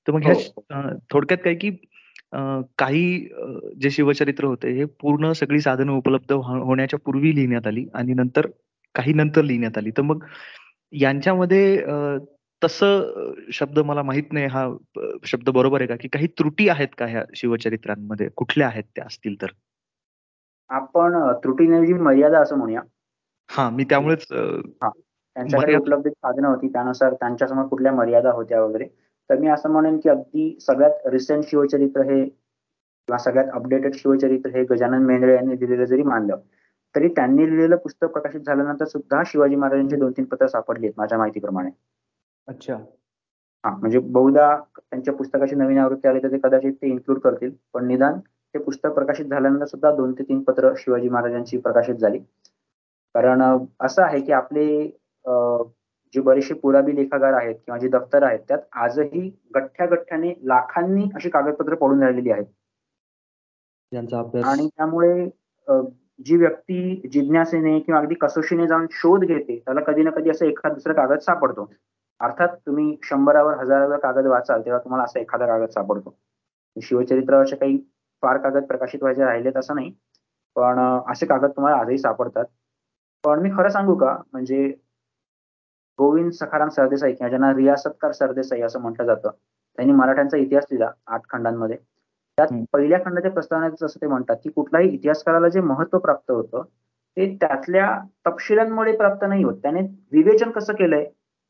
तर 0.06 0.12
मग 0.12 0.22
ह्या 0.22 0.34
हो. 0.34 0.98
थोडक्यात 1.10 1.38
काय 1.44 1.54
की 1.54 1.70
काही 2.78 3.28
जे 3.80 3.90
शिवचरित्र 3.90 4.44
होते 4.44 4.70
हे 4.70 4.84
पूर्ण 5.00 5.32
सगळी 5.32 5.60
साधनं 5.60 5.92
उपलब्ध 5.92 6.32
होण्याच्या 6.32 6.98
पूर्वी 6.98 7.34
लिहिण्यात 7.34 7.66
आली 7.66 7.86
आणि 7.94 8.14
नंतर 8.14 8.46
काही 8.94 9.12
नंतर 9.12 9.42
लिहिण्यात 9.42 9.78
आली 9.78 9.90
तर 9.90 10.02
मग 10.02 10.24
यांच्यामध्ये 10.92 11.84
तसं 12.62 13.32
शब्द 13.52 13.78
मला 13.78 14.02
माहीत 14.02 14.32
नाही. 14.32 14.46
हा 14.46 14.68
शब्द 15.26 15.48
बरोबर 15.50 15.80
आहे 15.80 15.88
का? 15.88 15.96
की 16.00 16.08
काही 16.08 16.26
त्रुटी 16.38 16.68
आहेत 16.68 16.88
का 16.98 17.06
ह्या 17.06 17.22
शिवचरित्रांमध्ये? 17.36 18.28
कुठल्या 18.36 18.66
आहेत 18.68 18.84
त्या 18.96 19.04
असतील 19.06 19.40
तर? 19.42 19.46
आपण 20.70 21.16
त्रुटीने 21.42 21.92
मर्यादा 21.94 22.40
असं 22.40 22.56
म्हणूया. 22.58 22.80
हा 23.50 23.68
मी 23.70 23.84
त्यामुळेच 23.84 24.26
त्यांच्याकडे 24.30 25.74
उपलब्ध 25.76 26.08
साधनं 26.08 26.48
होती. 26.48 26.68
त्यानुसार 26.68 27.14
त्यांच्यासमोर 27.14 27.66
कुठल्या 27.68 27.92
मर्यादा 27.92 28.30
होत्या 28.32 28.62
वगैरे. 28.62 28.86
तर 29.30 29.38
मी 29.38 29.48
असं 29.48 29.70
म्हणेन 29.70 29.98
की 29.98 30.08
अगदी 30.08 30.56
सगळ्यात 30.60 31.06
रिसेंट 31.06 31.44
शिवचरित्र 31.44 32.02
हे 32.02 32.24
किंवा 32.24 33.18
सगळ्यात 33.18 33.48
अपडेटेड 33.54 33.94
शिवचरित्र 33.94 34.50
हे 34.50 34.64
गजानन 34.64 35.04
मेंदळे 35.06 35.34
यांनी 35.34 35.56
दिलेलं 35.56 35.84
जरी 35.84 36.02
मानलं 36.02 36.36
तरी 36.94 37.08
त्यांनी 37.08 37.46
लिहिलेलं 37.46 37.76
पुस्तक 37.76 38.12
प्रकाशित 38.12 38.40
झाल्यानंतर 38.40 38.84
सुद्धा 38.86 39.22
शिवाजी 39.26 39.56
महाराजांचे 39.56 39.96
दोन 39.96 40.12
तीन 40.12 40.24
पत्र 40.24 40.46
सापडली 40.46 40.86
आहेत 40.86 40.98
माझ्या 40.98 41.18
माहितीप्रमाणे. 41.18 41.70
अच्छा. 42.48 42.76
हा 43.64 43.70
म्हणजे 43.70 43.98
बहुधा 43.98 44.54
त्यांच्या 44.78 45.14
पुस्तकाची 45.14 45.54
नवीन 45.56 45.78
आवृत्ती 45.78 46.08
आली 46.08 46.22
तर 46.22 46.30
ते 46.32 46.38
कदाचित 46.38 46.72
ते 46.82 46.86
इन्क्लूड 46.88 47.18
करतील. 47.20 47.50
पण 47.74 47.86
निदान 47.86 48.18
ते 48.54 48.58
पुस्तक 48.58 48.92
प्रकाशित 48.94 49.26
झाल्यानंतर 49.26 49.66
सुद्धा 49.66 49.90
दोन 49.96 50.12
ते 50.12 50.22
तीन 50.24 50.42
पत्र 50.42 50.72
शिवाजी 50.78 51.08
महाराजांची 51.08 51.58
प्रकाशित 51.58 51.94
झाली. 51.96 52.18
कारण 53.14 53.42
असं 53.80 54.02
आहे 54.02 54.20
की 54.20 54.32
आपले 54.32 54.66
जे 56.14 56.20
बरेचसे 56.20 56.54
पुराबी 56.54 56.94
लेखागार 56.96 57.32
आहेत 57.34 57.54
किंवा 57.56 57.78
जे 57.78 57.88
दफ्तर 57.88 58.22
आहेत 58.22 58.40
त्यात 58.48 58.58
आजही 58.78 59.28
गठ्ठ्या 59.54 59.86
गठ्ठ्याने 59.86 60.32
लाखांनी 60.44 61.08
अशी 61.14 61.30
कागदपत्र 61.30 61.74
पडून 61.74 62.02
राहिलेली 62.02 62.30
आहेत. 62.30 62.44
आणि 64.44 64.66
त्यामुळे 64.68 65.28
जी 66.20 66.36
व्यक्ती 66.36 67.08
जिज्ञासेने 67.08 67.78
किंवा 67.80 68.00
अगदी 68.00 68.14
कसोशीने 68.14 68.66
जाऊन 68.66 68.86
शोध 68.92 69.24
घेते 69.24 69.58
त्याला 69.58 69.80
कधी 69.80 70.02
ना 70.02 70.10
कधी 70.10 70.30
असं 70.30 70.46
एखाद 70.46 70.72
दुसरा 70.72 70.92
कागद 70.94 71.18
सापडतो. 71.18 71.70
अर्थात 72.20 72.48
तुम्ही 72.66 72.96
शंभरावर 73.02 73.54
हजारावर 73.54 73.98
कागद 73.98 74.26
वाचाल 74.26 74.60
तेव्हा 74.64 74.78
तुम्हाला 74.78 75.04
असा 75.04 75.20
एखादा 75.20 75.46
कागद 75.46 75.70
सापडतो. 75.70 76.14
शिवचरित्रावरचे 76.76 77.56
काही 77.56 77.78
फार 78.22 78.38
कागद 78.38 78.64
प्रकाशित 78.64 79.02
व्हायचे 79.02 79.24
राहिलेत 79.24 79.56
असं 79.56 79.74
नाही 79.74 79.92
पण 80.56 80.78
असे 81.12 81.26
कागद 81.26 81.50
तुम्हाला 81.56 81.76
आजही 81.76 81.98
सापडतात. 81.98 82.44
पण 83.24 83.40
मी 83.42 83.50
खरं 83.50 83.68
सांगू 83.68 83.94
का? 83.94 84.16
म्हणजे 84.32 84.66
गोविंद 85.98 86.30
सखाराम 86.32 86.68
सरदेसाई 86.68 87.12
किंवा 87.12 87.28
ज्यांना 87.28 87.52
रियासतकार 87.52 88.12
सरदेसाई 88.12 88.60
असं 88.60 88.80
म्हटलं 88.80 89.06
जातं 89.06 89.30
त्यांनी 89.78 89.92
मराठ्यांचा 89.92 90.36
इतिहास 90.36 90.64
दिला 90.70 90.90
आठ 91.06 91.28
खंडांमध्ये. 91.30 91.76
त्यात 92.38 92.48
पहिल्या 92.72 92.98
खंडाच्या 93.04 93.30
प्रस्तावनेत 93.30 93.82
असं 93.82 94.00
ते 94.00 94.06
म्हणतात 94.06 94.36
की 94.44 94.50
कुठल्याही 94.50 94.88
इतिहासकाराला 94.88 95.48
जे 95.48 95.60
महत्त्व 95.60 95.98
प्राप्त 95.98 96.30
होतं 96.30 96.62
ते 97.16 97.26
त्यातल्या 97.40 97.88
तपशिलांमुळे 98.26 98.96
प्राप्त 98.96 99.24
नाही 99.28 99.44
होत. 99.44 99.54
त्याने 99.62 99.80
विवेचन 100.12 100.50
कसं 100.50 100.72
केलंय 100.74 101.04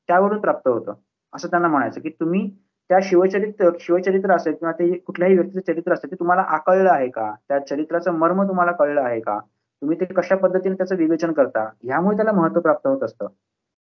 त्यावरून 0.08 0.40
प्राप्त 0.40 0.68
होतं. 0.68 0.92
असं 1.32 1.48
त्यांना 1.50 1.68
म्हणायचं 1.68 2.00
की 2.00 2.08
तुम्ही 2.10 2.48
त्या 2.90 2.98
शिवचरित्र 3.02 3.70
शिवचरित्र 3.80 4.34
असेल 4.34 4.54
किंवा 4.54 4.72
ते 4.72 4.90
कुठल्याही 4.98 5.34
व्यक्तीचं 5.34 5.60
चरित्र 5.66 5.92
असेल 5.92 6.10
ते 6.10 6.16
तुम्हाला 6.18 6.42
आकळलं 6.48 6.90
आहे 6.90 7.08
का? 7.08 7.32
त्या 7.48 7.58
चरित्राचं 7.60 8.12
मर्म 8.14 8.42
तुम्हाला 8.48 8.72
कळलं 8.72 9.00
आहे 9.02 9.20
का? 9.20 9.38
तुम्ही 9.82 9.96
ते 10.00 10.04
कशा 10.14 10.36
पद्धतीने 10.36 10.74
त्याचं 10.74 10.96
विवेचन 10.96 11.32
करता? 11.32 11.64
ह्यामुळे 11.84 12.16
त्याला 12.16 12.32
महत्त्व 12.32 12.60
प्राप्त 12.60 12.86
होत 12.86 13.02
असतं. 13.02 13.26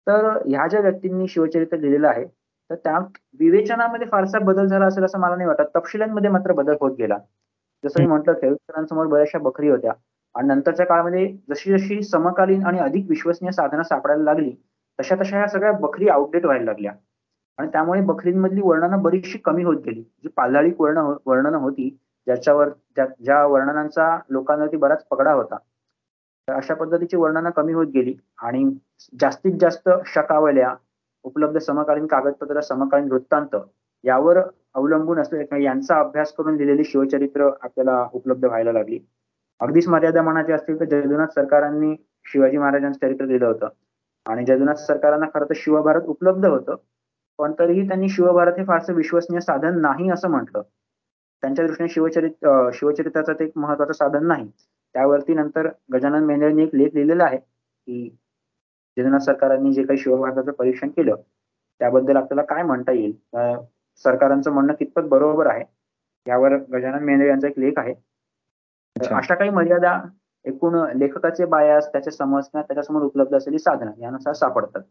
तर 0.06 0.26
ह्या 0.46 0.66
ज्या 0.68 0.80
व्यक्तींनी 0.80 1.28
शिवचरित्र 1.28 1.76
लिहिलेलं 1.76 2.08
आहे 2.08 2.24
तर 2.70 2.74
त्या 2.74 2.98
विवेचनामध्ये 3.38 4.06
फारसा 4.06 4.38
बदल 4.38 4.66
झाला 4.66 4.86
असेल 4.86 5.04
असं 5.04 5.18
मला 5.18 5.36
नाही 5.36 5.48
वाटत. 5.48 5.76
तपशिलांमध्ये 5.76 6.30
मात्र 6.30 6.52
बदल 6.52 6.74
होत 6.80 6.96
गेला. 6.98 7.18
जसं 7.84 8.00
मी 8.00 8.06
म्हटलं 8.06 8.32
खेळूतकरांसमोर 8.32 9.06
बऱ्याचशा 9.06 9.38
बखरी 9.38 9.68
होत्या. 9.68 9.92
आणि 10.34 10.48
नंतरच्या 10.48 10.86
काळामध्ये 10.86 11.26
जशी 11.50 11.78
जशी 11.78 12.02
समकालीन 12.02 12.64
आणि 12.66 12.78
अधिक 12.78 13.06
विश्वसनीय 13.08 13.50
साधनं 13.52 13.82
सापडायला 13.82 14.22
लागली 14.24 14.50
तशा 14.98 15.14
तशा 15.20 15.36
ह्या 15.36 15.48
सगळ्या 15.48 15.72
बखरी 15.72 16.08
आउटडेट 16.08 16.44
व्हायला 16.44 16.64
लागल्या. 16.64 16.92
आणि 17.58 17.68
त्यामुळे 17.72 18.00
बकरींमधली 18.00 18.60
वर्णनं 18.64 19.02
बरीचशी 19.02 19.38
कमी 19.38 19.62
होत 19.64 19.76
गेली. 19.76 20.02
जी 20.02 20.28
पाल्लाळिक 20.28 20.80
वर्ण 20.80 21.12
वर्णनं 21.26 21.58
होती 21.58 21.88
ज्याच्यावर 22.26 22.68
ज्या 22.98 23.44
वर्णनांचा 23.46 24.18
लोकांवरती 24.30 24.76
बराच 24.76 25.04
पगडा 25.06 25.32
होता. 25.32 25.56
तर 26.48 26.52
अशा 26.52 26.74
पद्धतीची 26.74 27.16
वर्णनं 27.16 27.50
कमी 27.50 27.72
होत 27.72 27.86
गेली. 27.86 28.14
आणि 28.42 28.64
जास्तीत 29.20 29.54
जास्त 29.60 29.88
शकावल्या 30.06 30.74
उपलब्ध 31.26 31.58
समकालीन 31.58 32.06
कागदपत्र 32.06 32.60
समकालीन 32.60 33.10
वृत्तांत 33.12 33.56
यावर 34.04 34.38
अवलंबून 34.74 35.18
असलेले 35.18 35.62
यांचा 35.64 35.98
अभ्यास 36.00 36.32
करून 36.32 36.56
लिहिलेली 36.56 36.84
शिवचरित्र 36.84 37.50
आपल्याला 37.62 38.06
उपलब्ध 38.12 38.44
व्हायला 38.44 38.72
लागली. 38.72 38.98
अगदीच 39.60 39.88
मर्यादा 39.88 40.22
म्हणायची 40.22 40.52
असतील 40.52 40.80
तर 40.80 40.84
जगन्नाथ 40.84 41.34
सरकारांनी 41.34 41.94
शिवाजी 42.26 42.58
महाराजांचं 42.58 42.98
चरित्र 42.98 43.24
लिहिलं 43.24 43.46
होतं. 43.46 43.68
आणि 44.26 44.44
जगन्नाथ 44.44 44.74
सरकारांना 44.76 45.26
खरं 45.34 45.44
तर 45.44 45.54
शिवभारत 45.56 46.06
उपलब्ध 46.06 46.46
होतं. 46.46 46.76
पण 47.38 47.52
तरीही 47.58 47.86
त्यांनी 47.88 48.08
शिवभारत 48.08 48.58
हे 48.58 48.64
फारसं 48.64 48.94
विश्वसनीय 48.94 49.40
साधन 49.40 49.80
नाही 49.80 50.10
असं 50.10 50.30
म्हटलं. 50.30 50.62
त्यांच्या 51.42 51.66
दृष्टीने 51.66 51.88
शिवचरित 51.88 52.46
शिवचरित्राचं 52.74 53.32
ते 53.32 53.44
एक 53.44 53.52
महत्वाचं 53.56 53.92
साधन 53.92 54.26
नाही. 54.26 54.46
त्यावरती 54.94 55.34
नंतर 55.34 55.68
गजानन 55.92 56.24
मेंढेंनी 56.24 56.62
एक 56.62 56.74
लेख 56.74 56.94
लिहिलेला 56.94 57.24
आहे 57.24 57.36
की 57.38 58.08
जगन्नाथ 58.96 59.20
सरकारांनी 59.20 59.72
जे 59.72 59.82
काही 59.82 59.98
शिवभारताचं 59.98 60.52
परीक्षण 60.52 60.88
केलं 60.88 61.16
त्याबद्दल 61.80 62.16
आपल्याला 62.16 62.42
काय 62.44 62.62
म्हणता 62.62 62.92
येईल? 62.92 63.12
सरकारांचं 64.04 64.52
म्हणणं 64.52 64.72
कितपत 64.72 65.08
बरोबर 65.08 65.46
आहे? 65.46 65.64
यावर 66.26 66.56
गजानन 66.72 67.04
मेंढळे 67.04 67.28
यांचा 67.28 67.48
एक 67.48 67.58
लेख 67.58 67.78
आहे. 67.78 67.94
अशा 68.96 69.34
काही 69.34 69.50
मर्यादा 69.50 70.00
एकूण 70.44 70.74
लेखकाचे 70.98 71.44
बायास 71.44 71.88
त्याचे 71.92 72.10
समजण्यात 72.10 72.64
त्याच्यासमोर 72.64 73.02
उपलब्ध 73.02 73.36
असलेली 73.36 73.58
साधनं 73.58 73.92
यानुसार 74.00 74.34
सापडतात. 74.34 74.82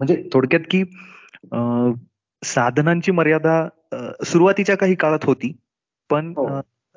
म्हणजे 0.00 0.22
थोडक्यात 0.32 0.64
की 0.70 0.82
साधनांची 2.42 3.12
मर्यादा 3.12 3.68
सुरुवातीच्या 4.24 4.76
काही 4.76 4.94
काळात 4.94 5.24
होती 5.24 5.52
पण 6.10 6.32
हो. 6.36 6.48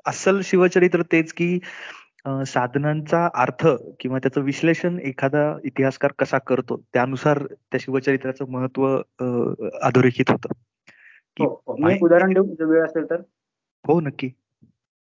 अस्सल 0.06 0.40
शिवचरित्र 0.44 1.02
तेच 1.12 1.32
की 1.34 1.58
साधनांचा 2.26 3.28
अर्थ 3.34 3.68
किंवा 4.00 4.20
त्याचं 4.20 4.42
विश्लेषण 4.42 5.00
एखादा 5.00 5.44
इतिहासकार 5.64 6.12
कसा 6.20 6.38
करतो 6.38 6.82
त्यानुसार 6.94 7.44
त्या 7.48 7.80
शिवचरित्राचं 7.82 8.46
महत्त्व 8.50 8.86
अधोरेखित 9.84 10.32
होतं. 10.32 10.54
हो, 11.40 11.46
हो. 11.68 11.90
एक 11.90 12.04
उदाहरण 12.04 12.34
देऊ 12.34 12.70
वेळ 12.70 12.84
असेल 12.86 13.10
तर? 13.10 13.22
हो 13.86 14.00
नक्की. 14.00 14.30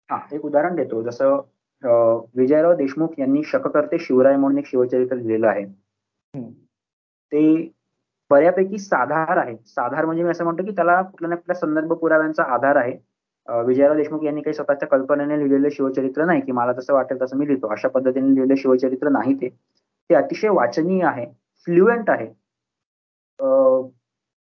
हा 0.09 0.19
एक 0.31 0.45
उदाहरण 0.45 0.75
देतो. 0.75 1.01
जसं 1.01 1.41
विजयराव 2.35 2.73
देशमुख 2.75 3.19
यांनी 3.19 3.43
शककर्ते 3.43 3.99
शिवराय 3.99 4.35
म्हणून 4.35 4.57
एक 4.57 4.67
शिवचरित्र 4.67 5.15
लिहिलेलं 5.15 5.47
आहे. 5.47 5.65
ते 7.31 7.71
बऱ्यापैकी 8.31 8.77
साधार 8.77 9.37
आहे 9.37 9.55
साधार 9.65 10.05
म्हणजे 10.05 10.23
मी 10.23 10.29
असं 10.29 10.43
म्हणतो 10.43 10.63
की 10.63 10.71
त्याला 10.71 11.01
कुठल्या 11.01 11.29
ना 11.29 11.35
कुठल्या 11.35 11.55
संदर्भ 11.55 11.93
पुराव्यांचा 11.93 12.43
आधार 12.43 12.75
आहे. 12.75 12.97
विजयराव 13.47 13.95
देशमुख 13.95 14.23
यांनी 14.23 14.41
काही 14.41 14.53
स्वतःच्या 14.53 14.87
कल्पनेने 14.89 15.37
लिहिलेलं 15.39 15.69
शिवचरित्र 15.71 16.25
नाही 16.25 16.41
की 16.41 16.51
मला 16.51 16.71
जसं 16.73 16.93
वाटेल 16.93 17.21
तसं 17.21 17.37
मी 17.37 17.47
लिहितो. 17.47 17.67
अशा 17.67 17.87
पद्धतीने 17.89 18.27
लिहिलेलं 18.27 18.55
शिवचरित्र 18.57 19.09
नाही 19.09 19.33
ते. 19.41 19.49
ते 20.09 20.15
अतिशय 20.15 20.49
वाचनीय 20.49 21.03
आहे 21.05 21.25
फ्लुएंट 21.67 22.09
आहे. 22.09 22.27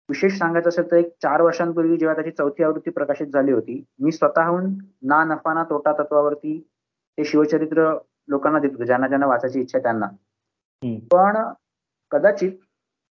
विशेष 0.10 0.38
सांगायचं 0.40 0.70
असेल 0.70 0.90
तर 0.92 0.96
एक 0.96 1.12
चार 1.24 1.42
वर्षांपूर्वी 1.42 1.98
जेव्हा 1.98 2.16
त्याची 2.16 2.32
चौथी 2.32 2.64
आवृत्ती 2.64 2.92
प्रकाशित 2.92 3.28
झाली 3.28 3.52
होती 3.52 3.84
मी 4.00 4.12
स्वतःहून 4.12 4.74
ना 5.08 5.24
नफा 5.24 5.54
ना 5.54 5.64
तोटा 5.64 5.92
तत्वावरती 6.00 6.60
ते 7.18 7.24
शिवचरित्र 7.26 7.94
लोकांना 8.28 8.60
देत 8.60 8.72
होते 8.72 8.86
ज्यांना 8.86 9.08
ज्यांना 9.08 9.28
वाचायची 9.28 9.60
इच्छा 9.60 9.80
त्यांना. 9.80 10.08
पण 11.12 11.38
कदाचित 12.12 12.52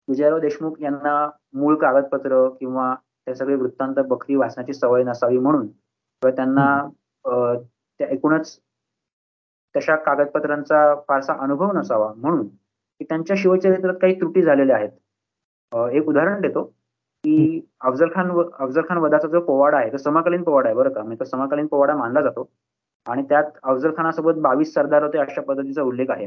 विजयराव 0.08 0.38
देशमुख 0.38 0.80
यांना 0.80 1.28
मूळ 1.54 1.74
कागदपत्र 1.76 2.46
किंवा 2.60 2.94
ते 3.26 3.34
सगळे 3.34 3.54
वृत्तांत 3.56 3.94
बकरी 4.08 4.34
वाचण्याची 4.36 4.74
सवय 4.74 5.02
नसावी 5.04 5.38
म्हणून 5.38 5.66
किंवा 5.66 6.30
त्यांना 6.36 6.66
त्या 8.00 8.08
एकूणच 8.10 8.58
तशा 9.74 9.96
कागदपत्रांचा 9.96 10.94
फारसा 11.08 11.32
अनुभव 11.42 11.72
नसावा 11.78 12.12
म्हणून 12.16 12.46
की 12.46 13.04
त्यांच्या 13.04 13.36
शिवचरित्रात 13.38 13.94
काही 14.02 14.14
त्रुटी 14.20 14.42
झालेल्या 14.42 14.76
आहेत. 14.76 14.90
एक 15.92 16.08
उदाहरण 16.08 16.40
देतो 16.40 16.62
की 17.24 17.60
अफजल 17.86 18.08
खान 18.14 18.30
अफजल 18.40 18.82
खान 18.88 18.98
वधाचा 18.98 19.28
जो 19.28 19.40
पोवाडा 19.46 19.76
आहे 19.78 19.92
तो 19.92 19.96
समकालीन 19.98 20.42
पोवाडा 20.42 20.68
आहे 20.68 20.76
बरं 20.76 20.90
का. 20.92 21.02
म्हणजे 21.02 21.18
तो 21.20 21.24
समकालीन 21.24 21.66
पोवाडा 21.66 21.94
मानला 21.96 22.20
जातो. 22.22 22.48
आणि 23.06 23.22
त्यात 23.28 23.50
अफजल 23.62 23.90
खानासोबत 23.96 24.40
बावीस 24.42 24.72
सरदार 24.74 25.02
होते 25.02 25.18
अशा 25.18 25.42
पद्धतीचा 25.48 25.82
उल्लेख 25.82 26.10
आहे. 26.10 26.26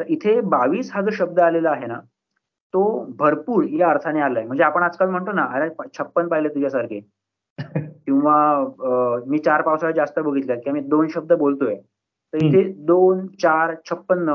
तर 0.00 0.04
इथे 0.08 0.40
बावीस 0.50 0.90
हा 0.92 1.00
जो 1.02 1.10
शब्द 1.16 1.40
आलेला 1.40 1.70
आहे 1.70 1.86
ना 1.86 2.00
तो 2.74 2.82
भरपूर 3.18 3.64
या 3.70 3.88
अर्थाने 3.90 4.20
आलाय. 4.20 4.44
म्हणजे 4.44 4.64
आपण 4.64 4.82
आजकाल 4.82 5.08
म्हणतो 5.10 5.32
ना 5.32 5.42
अरे 5.54 5.68
छप्पन 5.98 6.28
पाहिले 6.28 6.48
तुझ्यासारखे. 6.48 7.00
किंवा 8.06 9.22
मी 9.26 9.38
चार 9.38 9.62
पावसाळ्यात 9.62 9.96
जास्त 9.96 10.18
बघितल्यात 10.18 10.58
किंवा 10.64 10.80
मी 10.80 10.88
दोन 10.88 11.08
शब्द 11.08 11.32
बोलतोय. 11.32 11.74
तर 12.32 12.44
इथे 12.44 12.62
दोन 12.86 13.26
चार 13.42 13.74
छप्पन्न 13.90 14.30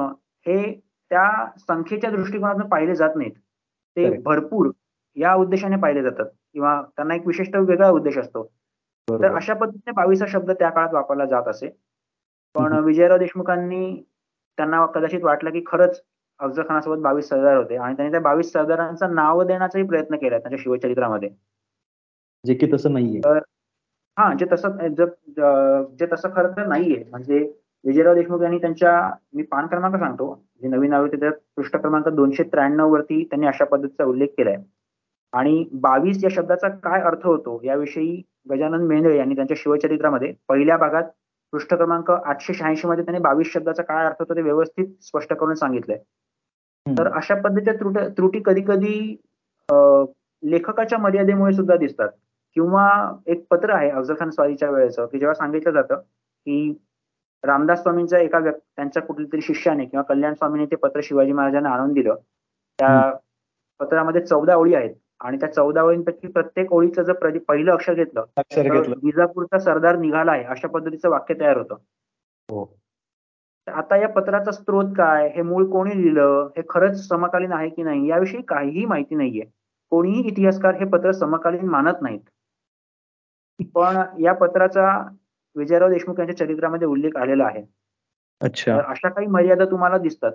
हे 0.45 0.61
त्या 1.11 1.45
संख्येच्या 1.57 2.10
दृष्टिकोनातून 2.11 2.70
पाहिले 2.70 2.95
जात 2.95 3.16
नाहीत. 3.16 3.32
ते 3.98 4.18
भरपूर 4.18 4.72
या 5.16 5.34
उद्देशाने 5.36 5.78
पाहिले 5.78 6.02
जातात. 6.03 6.26
किंवा 6.53 6.82
त्यांना 6.95 7.16
एक 7.16 7.28
विशिष्ट 7.28 7.56
वेगळा 7.56 7.90
उद्देश 7.90 8.18
असतो. 8.18 8.44
तर 9.10 9.36
अशा 9.36 9.53
पद्धतीने 9.53 9.91
बावीस 9.91 10.22
हा 10.22 10.28
शब्द 10.28 10.52
त्या 10.52 10.70
काळात 10.70 10.94
वापरला 10.94 11.26
जात 11.26 11.48
असे. 11.48 11.70
पण 12.56 12.74
विजयराव 12.74 13.18
देशमुखांनी 13.18 14.03
त्यांना 14.57 14.86
कदाचित 14.86 15.24
वाटलं 15.24 15.49
की 15.49 15.64
खरंच 15.68 16.02
अफजल 16.40 16.64
खानासोबत 16.64 17.02
बावीस 17.03 17.30
सरदार 17.30 17.57
होते 17.57 17.76
आणि 17.78 17.95
त्यांनी 17.95 18.11
त्या 18.11 18.20
बावीस 18.22 18.52
सरदारांचं 18.53 19.16
नाव 19.16 19.44
देण्याचाही 19.44 19.86
प्रयत्न 19.88 20.16
केला 20.16 20.38
त्यांच्या 20.40 20.60
शिवचरित्रामध्ये. 20.64 21.30
जे 22.44 22.53
की 22.53 22.72
तसं 22.74 22.94
नाहीये. 22.94 23.22
हा 24.18 24.34
जे 24.40 24.45
तसं 24.52 24.78
जे 25.99 26.06
तसं 26.14 26.30
खरं 26.36 26.52
तर 26.57 26.66
नाहीये. 26.68 27.03
म्हणजे 27.11 27.40
विजयराव 27.86 28.14
देशमुख 28.16 28.41
यांनी 28.41 28.57
त्यांच्या 28.57 28.91
मी 29.34 29.44
पान 29.44 29.68
क्रमांक 29.68 29.95
सांगतो 29.95 30.34
जे 30.61 30.68
नवीन 30.68 30.94
आवृत्ती 30.94 31.18
त्या 31.20 31.32
पृष्ठ 31.56 31.76
क्रमांक 31.78 32.07
दोनशे 32.10 32.44
त्र्याण्णव 32.44 32.91
वरती 32.91 33.24
त्यांनी 33.24 33.48
अशा 33.48 33.66
पद्धतीचा 33.66 34.03
उल्लेख 34.03 34.28
केलाय. 34.38 34.57
आणि 35.34 35.64
बावीस 35.74 36.24
या 36.24 36.30
शब्दाचा 36.32 36.68
काय 36.84 37.02
अर्थ 37.02 37.26
होतो 37.26 37.60
याविषयी 37.64 38.22
गजानन 38.52 38.86
मेंढळे 38.88 39.18
यांनी 39.18 39.36
त्यांच्या 39.36 39.57
शिवचरित्रामध्ये 39.60 40.32
पहिल्या 40.49 40.78
भागात 40.78 41.03
पृष्ठ 41.53 41.74
क्रमांक 41.74 42.10
आठशे 42.11 42.53
शहाऐंशी 42.53 42.88
मध्ये 42.88 43.03
त्यांनी 43.06 43.22
बावीस 43.24 43.52
शब्दाचा 43.53 43.84
काय 43.84 44.06
अर्थ 44.06 44.16
होतो 44.20 44.36
ते 44.36 44.41
व्यवस्थित 44.41 44.88
स्पष्ट 45.02 45.34
करून 45.34 45.56
सांगितलंय. 45.56 45.98
तर 46.98 47.11
अशा 47.16 47.36
पद्धतीच्या 47.36 47.74
त्रुटी 47.74 48.07
त्रुटी 48.18 48.41
कधी 48.45 48.61
कधी 48.61 49.16
लेखकाच्या 50.44 50.98
मर्यादेमुळे 50.99 51.53
सुद्धा 51.53 51.76
दिसतात. 51.76 52.10
किंवा 52.56 52.88
एक 53.28 53.45
पत्र 53.52 53.74
आहे 53.74 53.90
अफजल 53.90 54.14
खान 54.20 54.30
स्वारीच्या 54.30 54.70
वेळेचं 54.70 55.06
की 55.06 55.20
जेव्हा 55.20 55.34
सांगितलं 55.34 55.72
जातं 55.72 55.95
की 55.95 56.72
रामदास 57.44 57.82
स्वामींच्या 57.82 58.20
एका 58.20 58.40
व्यक्ती 58.40 58.72
त्यांच्या 58.76 59.02
कुठल्या 59.03 59.28
तरी 59.34 59.41
शिष्याने 59.41 59.86
किंवा 59.86 60.03
कल्याण 60.03 60.34
स्वामीने 60.34 60.66
ते 60.66 60.76
पत्र 60.76 60.99
शिवाजी 61.03 61.32
महाराजांना 61.32 61.70
आणून 61.70 61.94
दिलं. 61.94 62.16
त्या 62.80 63.11
पत्रामध्ये 63.80 64.22
चौदा 64.22 64.56
ओळी 64.56 64.74
आहेत. 64.74 64.95
आणि 65.20 65.38
त्या 65.38 65.52
चौदा 65.53 65.84
ओळींपैकी 65.84 66.28
प्रत्येक 66.28 66.74
ओळीचं 66.74 67.03
जर 67.03 67.38
पहिलं 67.48 67.72
अक्षर 67.72 67.94
घेतलं 67.94 68.26
तर 68.52 68.90
विजापूरचा 69.03 69.60
सरदार 69.60 69.95
निघाला 69.95 70.32
आहे 70.32 70.44
अशा 70.44 70.68
पद्धतीचं 70.68 71.10
वाक्य 71.10 71.34
तयार 71.40 71.57
होतं. 71.57 71.76
हो. 72.49 72.78
आता 73.70 73.96
या 73.98 74.08
पत्राचा 74.10 74.52
स्त्रोत 74.52 74.86
काय? 74.98 75.30
हे 75.30 75.41
मूळ 75.41 75.66
कोणी 75.66 75.98
लिहिलं? 75.98 76.50
हे 76.58 76.62
खरंच 76.70 77.08
समकालीन 77.08 77.52
आहे 77.52 77.70
की 77.70 77.84
नाही? 77.84 78.10
याविषयी 78.10 78.41
काहीही 78.41 78.86
माहिती 78.86 79.16
नाहीये. 79.16 79.46
कोणीही 79.90 80.28
इतिहासकार 80.28 80.76
हे 80.76 80.86
पत्र 80.86 81.12
समकालीन 81.12 81.70
मानत 81.70 82.02
नाहीत. 82.02 82.20
पण 83.76 84.02
या 84.20 84.34
पत्राचा 84.34 85.10
विजयराव 85.56 85.90
देशमुख 85.90 86.20
यांच्या 86.20 86.38
चरित्रामध्ये 86.38 86.88
उल्लेख 86.88 87.18
आलेला 87.18 87.46
आहे. 87.46 87.64
अच्छा. 88.41 88.82
अशा 88.88 89.10
काही 89.10 89.28
मर्यादा 89.28 89.66
तुम्हाला 89.66 89.98
दिसतात. 89.98 90.32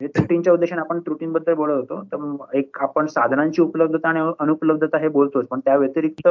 त्रुटींच्या 0.00 0.52
उद्देशाने 0.52 0.80
आपण 0.80 1.00
त्रुटींबद्दल 1.00 1.54
बोलत 1.54 1.92
होतो. 1.92 2.02
तर 2.04 2.56
एक 2.56 2.78
आपण 2.80 3.06
साधनांची 3.06 3.62
उपलब्धता 3.62 4.08
आणि 4.08 4.32
अनुपलब्धता 4.38 4.98
हे 4.98 5.08
बोलतोच. 5.08 5.46
पण 5.46 5.60
त्या 5.60 5.76
व्यतिरिक्त 5.76 6.28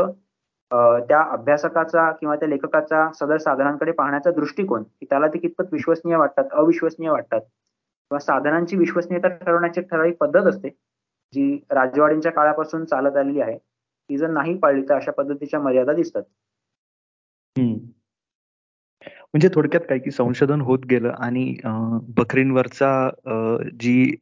त्या 0.71 1.21
अभ्यासकाचा 1.31 2.11
किंवा 2.11 2.35
त्या 2.35 2.47
लेखकाचा 2.47 3.11
सदर 3.11 3.37
साधनांकडे 3.37 3.91
पाहण्याचा 3.91 4.31
दृष्टिकोन 4.31 4.83
की 4.83 5.05
त्याला 5.05 5.27
ते 5.27 5.37
कितपत 5.37 5.73
विश्वसनीय 5.73 6.15
वाटतात 6.15 6.43
अविश्वसनीय 6.51 7.09
वाटतात 7.09 7.41
किंवा 7.41 8.19
साधनांची 8.19 8.75
विश्वसनीयता 8.75 9.27
ठरवण्याची 9.27 9.81
ठराविक 9.81 10.17
पद्धत 10.17 10.47
असते 10.47 10.69
जी 11.33 11.59
राजवाडींच्या 11.69 12.31
काळापासून 12.31 12.85
चालत 12.85 13.17
आलेली 13.17 13.41
आहे 13.41 13.57
ती 13.57 14.17
जर 14.17 14.29
नाही 14.29 14.57
पाळली 14.57 14.81
तर 14.89 14.95
अशा 14.95 15.11
पद्धतीच्या 15.11 15.59
मर्यादा 15.59 15.93
दिसतात. 15.93 16.23
म्हणजे 19.33 19.49
थोडक्यात 19.55 19.81
काय 19.89 19.99
की 19.99 20.11
संशोधन 20.11 20.61
होत 20.61 20.85
गेलं 20.89 21.09
आणि 21.09 21.55
बकरींवरचा 22.17 23.09
जी 23.81 24.15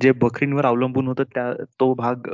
जे 0.00 0.12
बकरींवर 0.12 0.66
अवलंबून 0.66 1.08
होतं 1.08 1.22
त्या 1.24 1.52
तो 1.80 1.92
भाग 1.94 2.28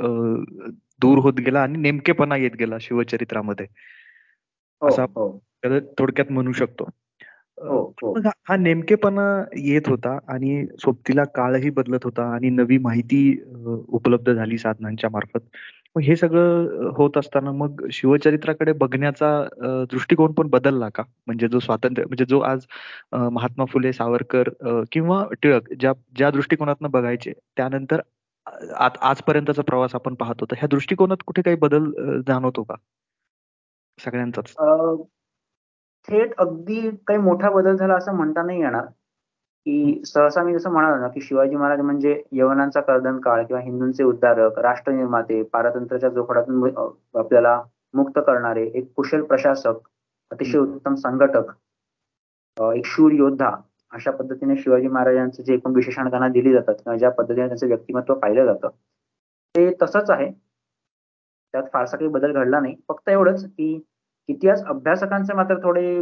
दूर 1.01 1.17
होत 1.17 1.33
गेला 1.33 1.61
आणि 1.61 1.77
नेमकेपणा 1.77 2.35
येत 2.37 2.55
गेला 2.59 2.77
शिवचरित्रामध्ये 2.81 3.65
हो, 4.81 4.87
असा 4.87 5.03
हो. 5.03 5.43
थोडक्यात 5.99 6.31
म्हणू 6.31 6.51
शकतो 6.51 6.87
हो, 7.61 7.93
हो. 8.01 8.19
हा 8.49 8.55
नेमकेपणा 8.57 9.43
येत 9.57 9.87
होता 9.87 10.17
आणि 10.27 10.65
सोबतीला 10.79 11.23
काळही 11.23 11.69
बदलत 11.69 11.99
होता 12.03 12.23
आणि 12.33 12.49
नवी 12.49 12.77
माहिती 12.77 13.43
उपलब्ध 13.87 14.31
झाली 14.31 14.57
साधनांच्या 14.57 15.09
मार्फत. 15.09 15.39
मग 15.95 16.01
हे 16.01 16.15
सगळं 16.15 16.89
होत 16.97 17.17
असताना 17.17 17.51
मग 17.51 17.85
शिवचरित्राकडे 17.91 18.71
बघण्याचा 18.73 19.29
दृष्टिकोन 19.91 20.31
पण 20.31 20.47
बदलला 20.47 20.89
का? 20.89 21.03
म्हणजे 21.27 21.47
जो 21.47 21.59
स्वातंत्र्य 21.59 22.05
म्हणजे 22.05 22.25
जो 22.29 22.39
आज 22.39 22.65
महात्मा 23.13 23.65
फुले, 23.65 23.93
सावरकर 23.93 24.49
किंवा 24.91 25.23
टिळक 25.41 25.73
ज्या 25.73 25.93
ज्या 26.15 26.29
दृष्टिकोनातनं 26.31 26.91
बघायचे 26.91 27.33
त्यानंतर 27.57 28.01
आज 28.75 28.91
आजपर्यंतचा 29.01 29.61
प्रवास 29.61 29.95
आपण 29.95 30.13
पाहतो. 30.15 30.45
तर 30.45 30.55
ह्या 30.57 30.67
दृष्टिकोनात 30.71 31.23
कुठे 31.27 31.41
काही 31.41 31.57
बदल 31.57 31.91
जाणवतो 32.27 32.63
का? 32.63 32.75
सगळ्यांचाच? 33.99 34.53
थेट 36.07 36.35
अगदी 36.37 36.89
काही 37.07 37.19
मोठा 37.19 37.49
बदल 37.49 37.75
झाला 37.75 37.95
असं 37.95 38.13
म्हणता 38.13 38.43
नाही 38.43 38.61
येणार. 38.61 38.85
की 39.65 40.01
सहसा 40.05 40.43
मी 40.43 40.53
जसं 40.53 40.71
म्हणालो 40.71 41.01
ना, 41.01 41.07
की 41.07 41.21
शिवाजी 41.21 41.55
महाराज 41.55 41.79
म्हणजे 41.79 42.23
यवनांचा 42.31 42.81
कर्दन 42.81 43.19
काळ 43.19 43.45
किंवा 43.45 43.61
हिंदूंचे 43.61 44.03
उद्धारक, 44.03 44.59
राष्ट्रनिर्माते, 44.59 45.41
पारतंत्र्याच्या 45.43 46.09
जोखडातून 46.09 46.71
आपल्याला 47.15 47.61
मुक्त 47.93 48.19
करणारे 48.19 48.67
एक 48.67 48.91
कुशल 48.93 49.21
प्रशासक, 49.21 49.73
अतिशय 50.31 50.57
उत्तम 50.57 50.95
संघटक, 50.95 51.51
एक 52.75 52.85
शूर 52.85 53.11
योद्धा 53.11 53.55
अशा 53.93 54.11
पद्धतीने 54.11 54.55
शिवाजी 54.57 54.87
महाराजांचं 54.87 55.43
जे 55.43 55.53
एकूण 55.53 55.73
विशेषण 55.75 56.09
त्यांना 56.09 56.27
दिली 56.29 56.53
जातात 56.53 56.75
किंवा 56.75 56.97
ज्या 56.97 57.09
पद्धतीने 57.11 57.47
त्यांचं 57.47 57.67
व्यक्तिमत्व 57.67 58.13
पाहिलं 58.15 58.45
जातं 58.45 58.69
ते 59.55 59.69
तसंच 59.81 60.09
आहे. 60.09 60.31
त्यात 61.53 61.63
फारसा 61.73 61.97
काही 61.97 62.09
बदल 62.11 62.31
घडला 62.33 62.59
नाही. 62.59 62.75
फक्त 62.89 63.09
एवढंच 63.09 63.45
की 63.47 63.79
इतिहास 64.29 64.63
अभ्यासकांचे 64.65 65.33
मात्र 65.33 65.55
थोडे 65.63 66.01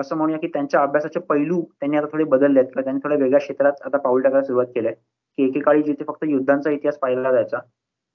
असं 0.00 0.16
म्हणूया 0.16 0.38
की 0.38 0.46
त्यांच्या 0.48 0.82
अभ्यासाचे 0.82 1.20
पैलू 1.20 1.60
त्यांनी 1.80 1.96
आता 1.96 2.06
थोडे 2.12 2.24
बदलले 2.24 2.60
आहेत 2.60 2.70
किंवा 2.70 2.82
त्यांनी 2.84 3.00
थोड्या 3.04 3.18
वेगळ्या 3.18 3.40
क्षेत्रात 3.40 3.82
आता 3.84 3.98
पाऊल 3.98 4.22
टाकायला 4.22 4.44
सुरुवात 4.44 4.66
केली 4.66 4.86
आहे 4.86 4.96
की 5.38 5.44
एकेकाळी 5.44 5.82
जिथे 5.82 6.04
फक्त 6.04 6.24
युद्धांचा 6.24 6.70
इतिहास 6.70 6.98
पाहिला 6.98 7.32
जायचा 7.32 7.58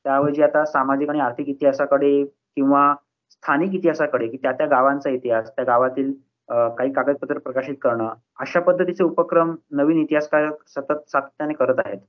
त्याऐवजी 0.05 0.43
आता 0.43 0.63
सामाजिक 0.65 1.09
आणि 1.09 1.19
आर्थिक 1.19 1.49
इतिहासाकडे 1.49 2.23
किंवा 2.25 2.93
स्थानिक 3.31 3.73
इतिहासाकडे 3.75 4.27
की 4.27 4.37
त्या 4.37 4.51
त्या 4.51 4.67
गावांचा 4.67 5.09
इतिहास 5.09 5.49
त्या 5.49 5.65
गावातील 5.65 6.11
काही 6.49 6.91
कागदपत्र 6.93 7.37
प्रकाशित 7.39 7.75
करणं 7.81 8.13
अशा 8.39 8.59
पद्धतीचे 8.59 9.03
उपक्रम 9.03 9.55
नवीन 9.71 10.01
इतिहासकार 10.01 10.49
सतत 10.67 11.09
सातत्याने 11.09 11.53
करत 11.53 11.81
आहेत 11.85 11.99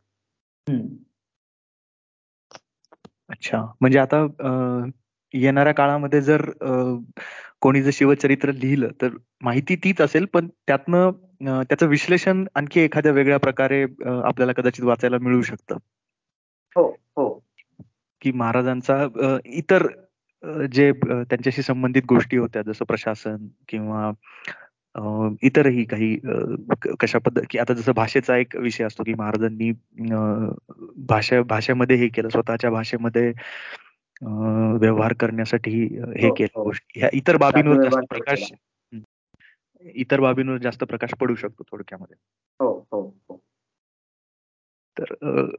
अच्छा 3.31 3.59
म्हणजे 3.81 3.99
आता 3.99 4.27
येणाऱ्या 5.35 5.75
काळामध्ये 5.75 6.21
जर 6.21 6.51
कोणी 7.61 7.83
जर 7.83 7.91
शिवचरित्र 7.93 8.53
लिहिलं 8.53 8.89
तर 9.03 9.17
माहिती 9.43 9.77
तीच 9.77 10.01
असेल 10.01 10.25
पण 10.25 10.49
त्यातनं 10.67 11.11
त्याचं 11.63 11.87
विश्लेषण 11.87 12.45
आणखी 12.55 12.81
एखाद्या 12.81 13.13
वेगळ्या 13.13 13.39
प्रकारे 13.39 13.83
आपल्याला 14.25 14.53
कदाचित 14.53 14.85
वाचायला 14.85 15.19
मिळू 15.19 15.43
शकतं. 15.43 15.77
हो, 16.77 16.89
हो. 17.17 17.29
की 18.23 18.33
महाराजांचा 18.33 19.07
इतर 19.45 19.87
जे 20.73 20.93
त्यांच्याशी 20.93 21.63
संबंधित 21.63 22.03
गोष्टी 22.09 22.37
होत्या 22.37 22.63
जसं 22.63 22.85
प्रशासन 22.85 23.49
किंवा 23.69 24.11
इतरही 25.43 25.85
काही 25.85 26.19
कशा 27.01 27.19
पद्धत 27.19 27.43
की 27.51 27.59
आता 27.59 27.75
जसं 27.75 27.93
भाषेचा 27.93 28.37
एक 28.37 28.57
विषय 28.57 28.85
असतो 28.85 29.03
की 29.03 29.15
महाराजांनी 29.15 29.73
भाषा 30.97 31.43
भाषेमध्ये 31.43 31.97
हे 31.97 32.09
केलं 32.09 32.29
स्वतःच्या 32.29 32.71
भाषेमध्ये 32.71 33.33
व्यवहार 34.81 35.13
करण्यासाठी 35.13 35.85
हे 35.97 36.29
हो, 36.29 36.35
केलं 36.35 36.59
हो. 36.59 36.65
गोष्टी. 36.65 37.01
ह्या 37.01 37.11
इतर 37.13 37.37
बाबींवर 37.37 37.83
जास्त 37.83 37.99
प्रकाश 38.09 38.53
इतर 39.81 40.21
बाबींवर 40.21 40.59
जास्त 40.59 40.85
प्रकाश 40.85 41.15
पडू 41.21 41.35
शकतो 41.35 41.65
थोडक्यामध्ये. 41.71 42.17
हो 42.61 42.87
हो 42.93 43.17
हो. 43.29 43.37
तर 45.01 45.55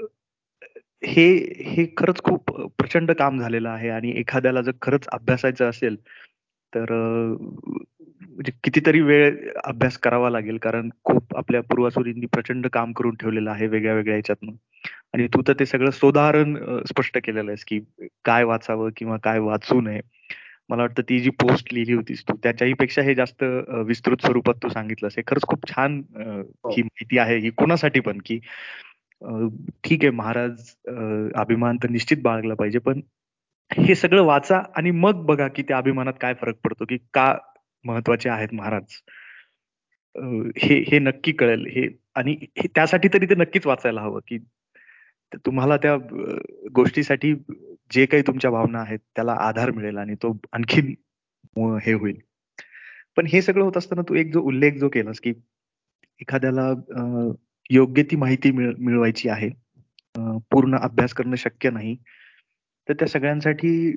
हे 1.06 1.26
हे 1.66 1.86
खरंच 1.98 2.22
खूप 2.24 2.52
प्रचंड 2.78 3.12
काम 3.12 3.40
झालेलं 3.40 3.70
आहे 3.70 3.90
आणि 3.90 4.12
एखाद्याला 4.12 4.62
जर 4.62 4.72
खरंच 4.82 5.08
अभ्यासायचं 5.08 5.70
असेल 5.70 5.96
तर 6.74 6.92
म्हणजे 6.92 8.52
कितीतरी 8.64 9.02
वेळ 9.02 9.36
अभ्यास 9.64 9.98
करावा 9.98 10.30
लागेल 10.30 10.58
कारण 10.58 10.90
खूप 11.04 11.36
आपल्या 11.38 11.62
पूर्वासुरींनी 11.62 12.26
प्रचंड 12.26 12.68
काम 12.68 12.92
करून 12.92 13.16
ठेवलेलं 13.16 13.52
आहे 13.52 13.68
वेगळ्या 13.68 13.94
वेगळ्या 13.94 14.16
ह्याच्यातनं. 14.16 14.52
आणि 15.14 15.28
तू 15.28 15.42
तर 15.48 15.54
ते 15.60 15.66
सगळं 15.66 15.92
सोदाहरण 15.92 16.56
स्पष्ट 16.88 17.18
केलेलं 17.18 17.52
आहेस 17.52 17.66
की 17.66 17.80
काय 18.26 18.44
वाचावं 18.44 18.90
किंवा 18.98 19.18
काय 19.24 19.40
वाचू 19.40 19.82
नये. 19.82 20.02
मला 20.70 20.82
वाटतं 20.82 21.02
ती 21.10 21.20
जी 21.20 21.30
पोस्ट 21.30 21.74
लिहिली 21.74 21.94
होतीस 21.94 22.24
तू 22.24 22.36
त्याच्याही 22.44 22.74
पेक्षा 22.74 23.02
हे 23.02 23.16
जास्त 23.16 23.44
विस्तृत 23.88 24.26
स्वरूपात 24.26 24.56
तू 24.64 24.70
सांगितलंस. 24.70 25.14
हे 25.18 25.24
खरंच 25.28 25.44
खूप 25.44 25.70
छान 25.70 26.02
हो. 26.18 26.70
ही 26.70 26.82
माहिती 26.82 27.18
आहे 27.18 27.38
ही 27.38 27.50
कोणासाठी 27.50 28.00
पण 28.00 28.18
की 28.26 28.40
ठीक 29.84 30.04
आहे 30.04 30.10
महाराज 30.12 30.62
अभिमान 31.36 31.78
तर 31.84 31.90
निश्चित 31.90 32.18
बाळगला 32.24 32.54
पाहिजे 32.56 32.80
पण 32.80 33.02
हे 33.72 33.96
सगळं 33.96 34.24
वाचा 34.24 34.62
आणि 34.78 34.92
मग 34.92 35.26
बघा 35.26 35.48
की 35.48 35.64
त्या 35.68 35.78
अभिमानात 35.78 36.14
काय 36.22 36.34
फरक 36.42 36.56
पडतो 36.64 36.86
की 36.86 36.98
का 37.14 37.34
महत्त्वाचे 37.86 38.30
आहेत 38.30 38.54
महाराज. 38.54 38.84
हे 40.58 40.84
हे 40.92 41.00
नक्की 41.00 41.32
कळेल. 41.32 41.66
हे 41.68 41.88
आणि 42.16 42.36
त्यासाठी 42.66 43.08
तरी 43.14 43.26
ते 43.26 43.36
नक्कीच 43.36 43.68
वाचायला 43.68 44.02
हवं 44.02 44.20
की 44.28 44.38
तुम्हाला 45.46 45.78
त्या 45.78 45.96
गोष्टीसाठी 46.76 47.34
जे 47.92 48.06
काही 48.06 48.24
तुमच्या 48.28 48.52
भावना 48.52 48.80
आहेत 48.80 49.00
त्याला 49.16 49.34
आधार 49.40 49.72
मिळेल 49.72 49.98
आणि 49.98 50.16
तो 50.24 50.38
आणखीन 50.54 50.94
हे 51.86 51.94
होईल. 51.94 52.20
पण 53.16 53.26
हे 53.28 53.42
सगळं 53.42 53.64
होत 53.64 53.78
असताना 53.78 54.02
तू 54.10 54.16
एक 54.16 54.34
जो 54.34 54.42
उल्लेख 54.42 54.78
जो 54.80 54.90
केलास 54.90 55.20
की 55.20 55.34
एखाद्याला 56.22 56.72
योग्य 57.70 58.04
ती 58.04 58.16
माहिती 58.16 58.52
मिळवायची 58.52 59.30
आहे. 59.30 59.50
पूर्ण 60.52 60.78
अभ्यास 60.78 61.14
करणं 61.14 61.36
शक्य 61.36 61.70
नाही. 61.70 61.96
तर 62.88 62.94
त्या 62.94 63.08
सगळ्यांसाठी 63.08 63.92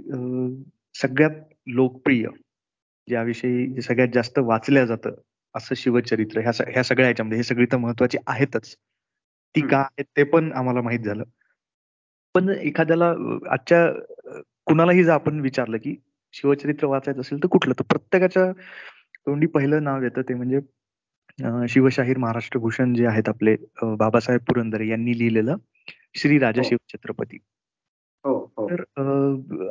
सगळ्यात 0.94 1.30
लोकप्रिय 1.66 2.26
ज्याविषयी 3.08 3.80
सगळ्यात 3.82 4.08
जास्त 4.14 4.38
वाचल्या 4.38 4.84
जातं 4.86 5.14
असं 5.54 5.74
शिवचरित्र 5.74 6.40
ह्या 6.40 6.50
ह्या 6.68 6.82
सगळ्या 6.82 7.06
ह्याच्यामध्ये 7.06 7.38
हे 7.38 7.42
सगळी 7.42 7.66
तर 7.72 7.76
महत्वाची 7.76 8.18
आहेतच. 8.26 8.74
ती 9.54 9.60
का 9.68 9.78
आहेत 9.78 10.04
ते 10.16 10.22
पण 10.24 10.52
आम्हाला 10.52 10.80
माहीत 10.82 11.00
झालं. 11.00 11.24
पण 12.34 12.48
एखाद्याला 12.48 13.08
आजच्या 13.50 13.86
कुणालाही 14.66 15.04
जर 15.04 15.12
आपण 15.12 15.40
विचारलं 15.40 15.76
की 15.76 15.94
शिवचरित्र 16.34 16.86
वाचायचं 16.86 17.20
असेल 17.20 17.42
तर 17.42 17.48
कुठलं? 17.48 17.74
तर 17.78 17.84
प्रत्येकाच्या 17.84 18.50
तोंडी 19.26 19.46
पहिलं 19.46 19.84
नाव 19.84 20.02
येतं 20.02 20.22
ते 20.28 20.34
म्हणजे 20.34 20.60
शिवशाहीर 21.68 22.18
महाराष्ट्र 22.18 22.58
भूषण 22.58 22.94
जे 22.94 23.06
आहेत 23.06 23.28
आपले 23.28 23.54
बाबासाहेब 23.98 24.40
पुरंदरे 24.48 24.88
यांनी 24.88 25.18
लिहिलेलं 25.18 25.56
श्री 26.16 26.38
राजा 26.38 26.60
हो. 26.60 26.68
शिवछत्रपती. 26.68 27.38
हो, 28.24 28.34
हो. 28.56 28.68
तर 28.70 28.82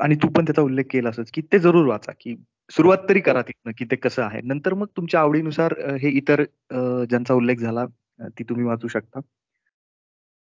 आणि 0.01 0.15
तू 0.15 0.27
पण 0.27 0.45
त्याचा 0.45 0.61
उल्लेख 0.61 0.85
केला 0.91 1.09
असच 1.09 1.31
की 1.33 1.41
ते 1.51 1.59
जरूर 1.59 1.85
वाचा 1.87 2.11
की 2.19 2.35
सुरुवात 2.69 2.97
तरी 3.09 3.19
करा 3.19 3.41
तिथनं 3.41 3.71
की 3.77 3.85
ते 3.91 3.95
कसं 3.95 4.23
आहे. 4.23 4.41
नंतर 4.43 4.73
मग 4.73 4.87
तुमच्या 4.97 5.19
आवडीनुसार 5.19 5.73
हे 6.01 6.09
इतर 6.17 6.43
ज्यांचा 7.09 7.33
उल्लेख 7.33 7.57
झाला 7.57 7.85
ती 8.29 8.43
तुम्ही 8.43 8.65
वाचू 8.65 8.87
शकता. 8.87 9.19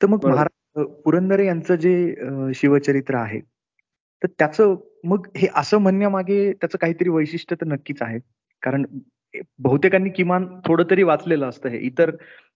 तर 0.00 0.06
मग 0.06 0.26
महाराज 0.26 0.84
पुरंदरे 1.04 1.46
यांचं 1.46 1.74
जे 1.76 2.52
शिवचरित्र 2.54 3.14
आहे 3.16 3.40
तर 4.22 4.28
त्याचं 4.38 4.74
मग 5.04 5.26
हे 5.36 5.48
असं 5.56 5.78
म्हणण्यामागे 5.78 6.52
त्याचं 6.52 6.78
काहीतरी 6.78 7.08
वैशिष्ट्य 7.08 7.56
तर 7.60 7.66
नक्कीच 7.66 8.02
आहे. 8.02 8.18
कारण 8.62 8.84
बहुतेकांनी 9.58 10.10
किमान 10.10 10.46
थोडं 10.66 10.84
तरी 10.90 11.02
वाचलेलं 11.02 11.48
असतं 11.48 11.68
हे. 11.68 11.78
इतर 11.78 12.10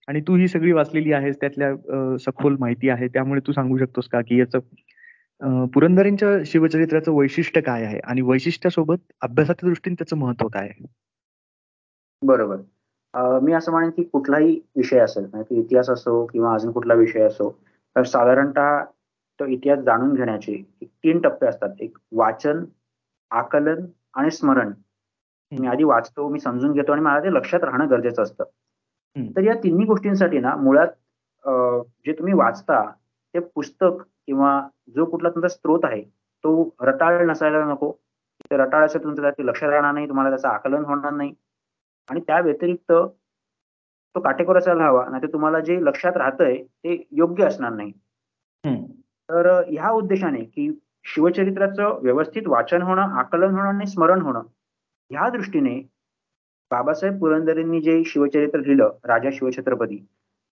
आणि 0.07 0.21
तू 0.27 0.35
ही 0.35 0.47
सगळी 0.47 0.71
वाचलेली 0.71 1.13
आहेस 1.13 1.35
त्यातल्या 1.41 2.17
सखोल 2.19 2.55
माहिती 2.59 2.89
आहे. 2.89 3.07
त्यामुळे 3.07 3.41
तू 3.47 3.51
सांगू 3.51 3.77
शकतोस 3.77 4.07
का 4.09 4.21
की 4.27 4.39
याचं 4.39 5.65
पुरंदरेंच्या 5.73 6.29
शिवचरित्राचं 6.45 7.11
वैशिष्ट्य 7.11 7.61
काय 7.61 7.83
आहे? 7.85 7.99
आणि 7.99 8.21
वैशिष्ट्यासोबत 8.21 8.97
अभ्यासाच्या 9.21 9.69
दृष्टीने 9.69 9.95
त्याचं 9.99 10.17
महत्त्व 10.17 10.47
काय 10.47 10.67
आहे? 10.69 10.85
बरोबर. 12.21 12.57
मी 13.43 13.53
असं 13.53 13.71
म्हणेन 13.71 13.89
की 13.89 14.03
कुठलाही 14.03 14.59
विषय 14.75 14.99
असेल 14.99 15.25
म्हणजे 15.33 15.59
इतिहास 15.59 15.89
असो 15.89 16.25
किंवा 16.25 16.53
अजून 16.53 16.71
कुठला 16.71 16.93
विषय 16.93 17.21
असो 17.21 17.49
तर 17.95 18.03
साधारणतः 18.03 18.83
तो 19.39 19.45
इतिहास 19.45 19.79
जाणून 19.79 20.13
घेण्याचे 20.13 20.61
तीन 20.83 21.19
टप्पे 21.21 21.47
असतात. 21.47 21.69
एक 21.79 21.97
वाचन 22.11 22.63
आकलन 23.31 23.85
आणि 24.13 24.31
स्मरण. 24.31 24.71
मी 25.59 25.67
आधी 25.67 25.83
वाचतो 25.83 26.27
मी 26.29 26.39
समजून 26.39 26.71
घेतो 26.73 26.91
आणि 26.91 27.01
मला 27.01 27.19
ते 27.19 27.33
लक्षात 27.33 27.63
राहणं 27.63 27.89
गरजेचं 27.89 28.23
असतं. 28.23 28.43
तर 29.15 29.41
या 29.43 29.53
तिन्ही 29.63 29.85
गोष्टींसाठी 29.85 30.39
ना 30.39 30.55
मुळात 30.55 30.87
जे 32.05 32.13
तुम्ही 32.13 32.33
वाचता 32.33 32.83
ते 33.33 33.39
पुस्तक 33.39 34.01
किंवा 34.27 34.59
जो 34.95 35.05
कुठला 35.05 35.29
तुमचा 35.29 35.47
स्त्रोत 35.47 35.85
आहे 35.85 36.01
तो 36.43 36.69
रटाळ 36.81 37.25
नसायला 37.27 37.63
नको. 37.65 37.91
ते 38.43 38.57
रटाळ 38.57 38.85
असेल 38.85 39.03
तुमचं 39.03 39.43
लक्ष 39.45 39.63
राहणार 39.63 39.93
नाही 39.93 40.07
तुम्हाला 40.09 40.29
त्याचं 40.29 40.47
आकलन 40.47 40.85
होणार 40.85 41.11
नाही. 41.11 41.33
आणि 42.09 42.19
त्या 42.27 42.39
व्यतिरिक्त 42.39 42.91
तो 44.15 44.19
काटेकोर 44.21 44.57
असायला 44.57 44.85
हवा 44.85 45.05
नाही 45.09 45.31
तुम्हाला 45.33 45.59
जे 45.59 45.77
लक्षात 45.85 46.17
राहतंय 46.17 46.57
ते 46.63 46.95
योग्य 47.11 47.45
असणार 47.45 47.71
नाही. 47.73 47.91
तर 49.29 49.47
ह्या 49.67 49.89
उद्देशाने 49.91 50.43
की 50.45 50.69
शिवचरित्राचं 51.05 51.99
व्यवस्थित 52.01 52.47
वाचन 52.47 52.81
होणं 52.81 53.17
आकलन 53.19 53.55
होणं 53.55 53.67
आणि 53.67 53.85
स्मरण 53.87 54.21
होणं 54.21 54.41
ह्या 55.11 55.29
दृष्टीने 55.29 55.75
बाबासाहेब 56.71 57.19
पुरंदरेंनी 57.19 57.81
जे 57.81 58.03
शिवचरित्र 58.05 58.59
लिहिलं 58.59 58.89
राजा 59.03 59.29
शिवछत्रपती 59.33 59.97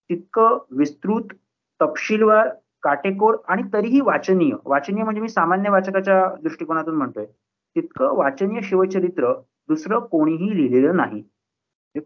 तितकं 0.10 0.58
विस्तृत 0.72 1.34
तपशीलवार 1.80 2.50
काटेकोर 2.84 3.38
आणि 3.48 3.64
तरीही 3.74 4.02
वाचनीय 4.02 4.52
वाचनीय 4.66 5.04
म्हणजे 5.04 5.22
मी 5.22 5.30
सामान्य 5.30 5.70
वाचकाच्या 5.70 6.24
दृष्टिकोनातून 6.44 6.96
म्हणतोय 6.96 7.26
तितकं 7.76 8.16
वाचनीय 8.16 8.62
शिवचरित्र 8.64 9.34
दुसरं 9.68 10.00
कोणीही 10.00 10.56
लिहिलेलं 10.58 10.96
नाही. 10.96 11.22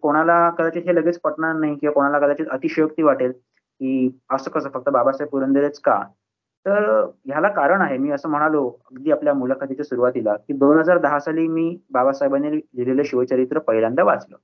कोणाला 0.02 0.50
कदाचित 0.50 0.84
हे 0.86 0.96
लगेच 0.96 1.20
पटणार 1.20 1.56
नाही 1.56 1.76
किंवा 1.76 1.94
कोणाला 1.94 2.20
कदाचित 2.20 2.46
अतिशयोक्ती 2.52 3.04
वाटेल 3.04 3.32
की 3.32 4.10
असं 4.30 4.52
कसं 4.52 4.70
फक्त 4.70 4.90
बाबासाहेब 4.90 5.32
पुरंदरेच 5.32 5.80
का? 5.80 6.02
तर 6.66 6.84
ह्याला 7.26 7.50
कारण 7.50 7.82
आहे 7.82 7.98
मी 7.98 8.12
असं 8.12 8.30
म्हणालो 8.30 8.68
अगदी 8.92 9.12
आपल्या 9.12 9.34
मुलाखतीच्या 9.34 9.86
सुरुवातीला 9.86 10.36
की 10.38 10.54
दोन 10.54 10.78
हजार 10.80 10.98
दहा 10.98 11.20
साली 11.20 11.48
मी 11.48 11.78
बाबासाहेबांनी 11.92 12.52
लिहिलेलं 12.52 13.04
शिवचरित्र 13.04 13.60
पहिल्यांदा 13.60 14.04
वाचलं. 14.04 14.36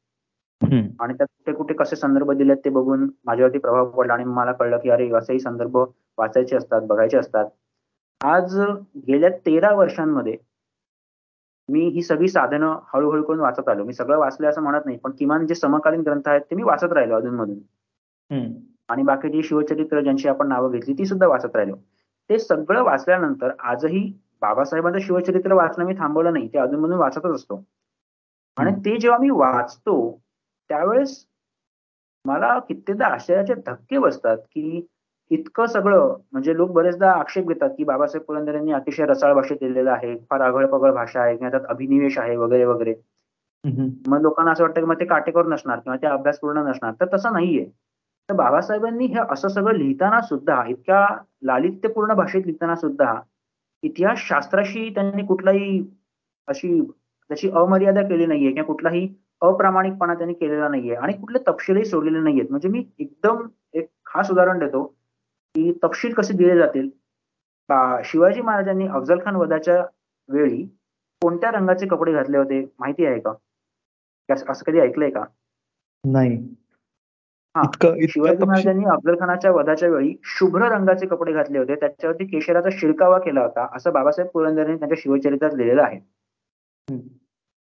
आणि 1.02 1.14
त्यात 1.14 1.28
कुठे 1.28 1.54
कुठे 1.58 1.74
कसे 1.74 1.96
संदर्भ 1.96 2.32
दिलेत 2.32 2.58
ते 2.66 2.70
बघून 2.70 3.08
माझ्यावरती 3.26 3.58
प्रभाव 3.60 3.90
पडला 3.92 4.14
आणि 4.14 4.24
मला 4.24 4.52
कळलं 4.52 4.78
की 4.78 4.90
अरे 4.90 5.10
असेही 5.18 5.40
संदर्भ 5.40 5.78
वाचायचे 6.18 6.56
असतात 6.56 6.82
बघायचे 6.88 7.18
असतात. 7.18 7.46
आज 8.22 8.60
गेल्या 9.08 9.30
तेरा 9.46 9.72
वर्षांमध्ये 9.76 10.38
मी 11.70 11.88
ही 11.90 12.02
सगळी 12.04 12.28
साधनं 12.28 12.76
हळूहळू 12.94 13.24
करून 13.24 13.40
वाचत 13.40 13.70
आलो. 13.70 13.84
मी 13.86 13.94
सगळं 13.94 14.18
वाचलं 14.18 14.50
असं 14.50 14.62
म्हणत 14.62 14.86
नाही 14.86 14.98
पण 14.98 15.12
किमान 15.20 15.46
जे 15.48 15.56
समकालीन 15.56 16.02
ग्रंथ 16.02 16.28
आहेत 16.28 16.42
ते 16.52 16.56
मी 16.56 16.64
वाचत 16.64 16.94
राहिलो 16.94 17.16
अधूनमधून. 17.16 17.60
आणि 18.90 19.04
बाकीची 19.04 19.44
शिवचरित्र 19.44 20.02
ज्यांची 20.02 20.28
आपण 20.28 20.48
नावं 20.48 20.72
घेतली 20.72 20.94
ती 20.94 21.06
सुद्धा 21.06 21.28
वाचत 21.28 21.56
राहिलो. 21.56 21.76
ते 22.32 22.40
सगळं 22.40 22.84
वाचल्यानंतर 22.84 23.52
आजही 23.60 24.14
बाबासाहेबांचं 24.42 25.00
शिवचरित्र 25.00 25.54
वाचणं 25.54 25.86
मी 25.86 25.94
थांबवलं 25.94 26.34
नाही 26.34 26.48
ते 26.48 26.58
अधूनमधून 26.58 26.98
वाचतच 26.98 27.34
असतो. 27.36 27.64
आणि 28.58 28.72
ते 28.86 28.98
जेव्हा 28.98 29.18
मी 29.20 29.30
वाचतो 29.30 30.22
त्यावेळेस 30.70 31.26
मला 32.26 32.60
कित्येकदा 32.60 33.06
आश्चर्याचे 33.06 33.54
धक्के 33.54 34.00
बसतात 34.00 34.38
की 34.38 34.88
इतकं 35.30 35.66
सगळं 35.66 36.16
म्हणजे 36.32 36.56
लोक 36.58 36.72
बरेचदा 36.72 37.12
आक्षेप 37.12 37.48
घेतात 37.48 37.70
की 37.70 37.84
बाबासाहेब 37.84 38.26
पुरंदर 38.26 38.56
यांनी 38.56 38.72
अतिशय 38.72 39.06
रसाळ 39.06 39.34
भाषेत 39.34 39.58
लिहिलेलं 39.62 39.92
आहे 39.92 40.16
फार 40.30 40.42
आगळ 40.42 40.66
पगळ 40.66 40.92
भाषा 40.92 41.22
आहे 41.22 41.38
किंवा 41.38 41.52
त्यात 41.52 41.66
अभिनिवेश 41.70 42.18
आहे 42.18 42.36
वगैरे 42.36 42.66
वगैरे. 42.66 42.94
मग 44.08 44.22
लोकांना 44.22 44.52
असं 44.52 44.64
वाटतं 44.64 44.82
की 44.82 44.86
मग 44.88 45.00
ते 45.00 45.06
काटेकोर 45.06 45.46
नसणार 45.46 45.80
किंवा 45.80 45.98
ते 45.98 46.08
अभ्यासपूर्ण 46.08 46.68
नसणार. 46.68 46.94
तर 47.02 47.06
तसं 47.14 47.34
नाहीये. 47.34 47.66
तर 48.30 48.36
बाबासाहेबांनी 48.36 49.06
हे 49.06 49.20
असं 49.30 49.48
सगळं 49.48 49.78
लिहिताना 49.78 50.22
सुद्धा 50.22 50.64
इतक्या 50.68 51.06
लालित्यपूर्ण 51.44 52.14
भाषेत 52.14 52.46
लिहिताना 52.46 52.76
सुद्धा 52.76 53.14
इतिहास 53.84 54.18
शास्त्राशी 54.20 54.90
त्यांनी 54.90 55.26
कुठलाही 55.26 55.84
अशी 56.48 56.80
त्याची 57.30 57.50
अमर्यादा 57.50 58.02
केली 58.02 58.26
नाहीये 58.26 58.52
किंवा 58.52 58.66
कुठलाही 58.68 59.08
अप्रामाणिकपणा 59.42 60.14
त्यांनी 60.14 60.34
केलेला 60.34 60.68
नाहीये 60.68 60.96
आणि 60.96 61.14
कुठले 61.14 61.40
तपशीलही 61.48 61.86
सोडलेले 61.86 62.20
नाहीयेत. 62.20 62.46
म्हणजे 62.50 62.70
मी 62.70 62.84
एकदम 63.00 63.48
एक 63.74 63.88
खास 64.06 64.32
उदाहरण 64.32 64.60
देतो 64.60 64.84
की 65.56 65.72
तपशील 65.84 66.14
कसे 66.14 66.34
दिले 66.34 66.58
जातील. 66.58 66.90
शिवाजी 68.06 68.42
महाराजांनी 68.42 68.88
अफजल 68.88 69.20
खान 69.26 69.36
वधाच्या 69.36 69.84
वेळी 70.30 70.64
कोणत्या 71.22 71.52
रंगाचे 71.52 71.88
कपडे 71.88 72.14
घातले 72.14 72.38
होते 72.38 72.62
माहिती 72.80 73.06
आहे 73.06 73.20
का? 73.20 73.34
असं 74.30 74.64
कधी 74.68 74.80
ऐकलंय 74.80 75.10
का? 75.10 75.24
नाही. 76.04 76.38
शिवाजी 77.56 78.46
महाराजांनी 78.46 78.86
अफजल 78.86 79.16
खानाच्या 79.20 79.52
वधाच्या 79.52 79.90
वेळी 79.90 80.14
शुभ्र 80.26 80.68
रंगाचे 80.72 81.08
कपडे 81.08 81.32
घातले 81.34 81.58
होते. 81.60 81.76
त्याच्यावरती 81.76 82.26
केशराचा 82.26 82.70
शिरकावा 82.72 83.18
केला 83.20 83.42
होता 83.42 83.68
असं 83.76 83.94
बाबासाहेब 83.94 84.30
पुरंदरेंनी 84.34 84.78
त्यांच्या 84.78 84.98
शिवचरित्रात 85.02 85.56
लिहिलेलं 85.56 85.82
आहे. 85.84 86.00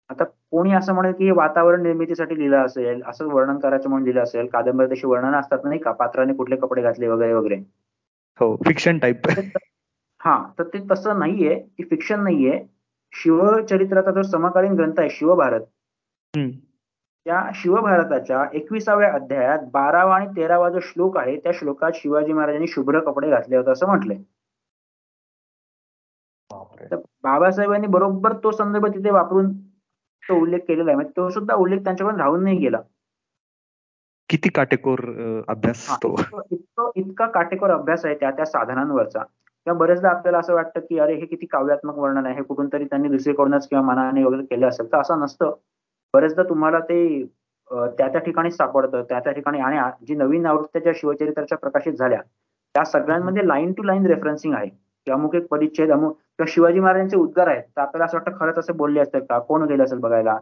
आता 0.10 0.24
कोणी 0.24 0.72
असं 0.74 0.94
म्हणेल 0.94 1.14
की 1.14 1.26
हे 1.26 1.32
वातावरण 1.32 1.82
निर्मितीसाठी 1.84 2.38
लिहिलं 2.40 2.66
असेल 2.66 3.02
असं 3.08 3.28
वर्णन 3.28 3.60
करायचं 3.60 3.90
म्हणून 3.90 4.04
लिहिलं 4.06 4.24
असेल 4.24 4.48
कादंबरी 4.48 4.96
तशी 4.96 5.08
वर्णन 5.08 5.36
असतात 5.36 5.60
नाही 5.64 5.80
का? 5.80 5.92
पात्राने 5.92 6.34
कुठले 6.34 6.56
कपडे 6.56 6.82
घातले 6.82 7.08
वगैरे 7.08 7.34
वगैरे. 7.34 7.56
हो 8.40 8.56
फिक्शन 8.66 8.98
टाईप 9.00 9.28
हा 10.22 10.38
तर 10.60 10.64
ते 10.64 10.80
तसं 10.92 11.20
नाहीये 11.20 11.56
की 11.78 11.84
फिक्शन 11.84 12.24
नाहीये. 12.24 12.60
शिवचरित्राचा 13.14 14.12
जो 14.12 14.22
समकालीन 14.24 14.74
ग्रंथ 14.74 15.00
आहे 15.00 15.10
शिवभारत. 15.10 15.62
त्या 17.26 17.52
शिवभारताच्या 17.56 18.46
एकविसाव्या 18.54 19.14
अध्यायात 19.14 19.60
बारावा 19.74 20.16
आणि 20.16 20.28
तेरावा 20.28 20.70
जो 20.70 20.80
श्लोक 20.80 21.18
आहे 21.18 21.38
त्या 21.38 21.52
श्लोकात 21.56 21.92
शिवाजी 21.96 22.34
महाराजांनी 22.34 22.68
शुभ्र 22.68 23.00
कपडे 23.00 23.30
घातले 23.30 23.58
होते 23.58 23.72
असं 23.72 23.88
म्हटलंय. 23.88 24.18
बाबासाहेबांनी 27.24 27.88
बरोबर 27.88 28.34
तो 28.34 28.52
संदर्भ 28.52 28.86
तिथे 28.86 29.12
वापरून 29.12 29.52
तो 30.24 30.42
उल्लेख 30.42 30.60
केलेला 30.60 30.90
आहे. 30.90 30.96
म्हणजे 30.96 31.12
तो 31.18 31.30
सुद्धा 31.30 31.56
उल्लेख 31.56 31.80
त्यांच्याकडून 31.80 32.20
राहून 32.20 32.44
नाही 32.44 32.58
गेला. 32.58 32.82
किती 34.30 34.50
काटेकोर 34.50 35.00
अभ्यास 35.48 35.98
तो. 36.04 36.16
इतकं 36.52 36.92
इतका 36.96 37.26
काटेकोर 37.26 37.70
अभ्यास 37.70 38.06
आहे 38.06 38.16
त्या 38.16 38.32
त्या 38.32 38.46
साधनांवरचा. 38.46 39.24
किंवा 39.66 39.80
बरेचदा 39.80 40.10
आपल्याला 40.10 40.40
असं 40.40 40.54
वाटतं 40.54 40.80
की 40.80 41.00
अरे 41.00 41.16
हे 41.16 41.26
किती 41.26 41.46
काव्यात्मक 41.46 41.96
वर्णन 41.96 42.26
आहे 42.26 42.36
हे 42.36 42.44
कुठून 42.44 42.70
तरी 42.74 42.86
त्यांनी 42.86 43.10
दुसरीकडूनच 43.10 43.68
किंवा 43.68 43.86
मनाने 43.86 44.24
वगैरे 44.24 44.46
केलं 44.46 44.68
असेल 44.68 44.92
तर 44.92 44.98
असं 44.98 45.20
नसतं. 45.20 45.54
बरेचदा 46.14 46.44
तुम्हाला 46.44 46.80
ते 46.90 47.02
त्या 47.70 48.08
त्या 48.08 48.20
ठिकाणी 48.22 48.52
सापडतं 48.52 49.04
त्या 49.10 49.20
त्या 49.20 49.34
ठिकाणी 49.34 49.60
आणि 49.60 49.78
जी 50.08 50.16
नवीन 50.16 50.46
आवृत्त्या 50.46 50.92
शिवचरित्राच्या 50.96 51.58
प्रकाशित 51.58 51.94
झाल्या 51.94 52.22
त्या 52.76 52.84
सगळ्यांमध्ये 52.86 53.48
लाईन 53.48 53.72
टू 53.74 53.84
लाईन 53.84 54.06
रेफरन्सिंग 54.06 54.54
आहे. 54.54 54.68
की 55.08 55.12
अमुक 55.12 55.36
एक 55.36 55.48
परिच्छेद 55.48 55.92
अमुक 55.92 56.14
किंवा 56.14 56.46
शिवाजी 56.52 56.80
महाराजांचे 56.80 57.18
उद्गार 57.18 57.48
आहेत 57.48 57.64
तर 57.78 57.82
आपल्याला 57.82 58.06
असं 58.06 58.18
वाटतं 58.18 58.38
खरंच 58.40 58.58
असे 58.60 58.74
बोलले 58.74 59.00
असतात 59.00 59.22
का? 59.30 59.40
कोण 59.40 59.64
गेले 59.68 59.84
असेल 59.84 60.00
बघायला? 60.00 60.38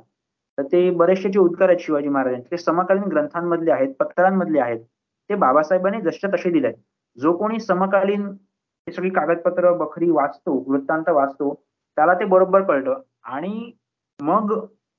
तर 0.57 0.63
ते 0.71 0.89
बरेचसे 0.91 1.29
जे 1.29 1.39
उद्गार 1.39 1.69
आहेत 1.69 1.79
शिवाजी 1.81 2.09
महाराजांचे 2.09 2.51
ते 2.51 2.57
समकालीन 2.57 3.03
ग्रंथांमधले 3.11 3.71
आहेत 3.71 3.93
पत्रांमधले 3.99 4.59
आहेत. 4.59 4.79
ते 5.29 5.35
बाबासाहेबांनी 5.35 6.01
जसे 6.01 6.27
तसे 6.33 6.49
दिले 6.51 6.71
जो 7.17 7.33
कोणी 7.37 7.59
समकालीन 7.59 8.25
हे 8.27 8.91
सगळी 8.93 9.09
कागदपत्र 9.09 9.71
बखरी 9.77 10.09
वाचतो 10.11 10.63
वृत्तांत 10.67 11.09
वाचतो 11.09 11.53
त्याला 11.97 12.13
ते 12.19 12.25
बरोबर 12.25 12.61
कळतं. 12.63 13.01
आणि 13.23 13.71
मग 14.19 14.53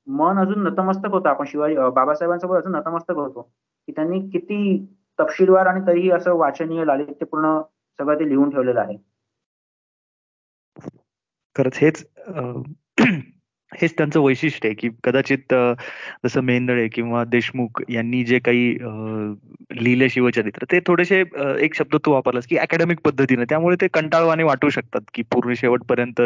मन 0.07 0.39
अजून 0.39 0.63
नतमस्तक 0.65 1.11
होतं. 1.11 1.29
आपण 1.29 1.45
शिवाजी 1.47 1.75
बाबासाहेबांसोबत 1.95 2.57
अजून 2.57 2.77
नतमस्तक 2.77 3.17
होतो. 3.17 3.43
की 3.89 3.93
त्यांनी 3.93 4.21
किती 4.31 4.87
तपशीलवार 5.19 5.67
आणि 5.67 5.87
तरीही 5.87 6.11
असं 6.11 6.35
वाचनीय 6.35 6.85
लालित्यपूर्ण 6.85 7.61
सगळं 7.99 8.19
ते 8.21 8.29
लिहून 8.29 8.51
ठेवलेलं 8.51 8.81
आहे. 8.81 8.97
खरंच 11.57 11.79
हेच 11.79 12.05
हेच 13.73 13.95
त्यांचं 13.99 14.21
वैशिष्ट्य 14.21 14.69
आहे 14.69 14.75
की 14.75 14.89
कदाचित 15.05 15.55
जसं 16.25 16.41
मेंदळे 16.41 16.87
किंवा 16.89 17.25
देशमुख 17.25 17.83
यांनी 17.89 18.23
जे 18.25 18.39
काही 18.39 18.71
लिहिले 19.83 20.09
शिवचरित्र 20.09 20.65
ते 20.73 20.81
थोडेसे 20.81 21.23
एक 21.59 21.75
शब्द 21.75 21.97
तू 22.07 22.13
वापरलास 22.13 22.47
की 22.47 22.57
अकॅडमिक 22.57 23.01
पद्धतीने. 23.05 23.45
त्यामुळे 23.45 23.77
ते 23.81 23.89
कंटाळवाने 23.89 24.43
वाटू 24.43 24.69
शकतात 24.69 25.01
की 25.15 25.23
पूर्ण 25.23 25.55
शेवटपर्यंत 25.57 26.21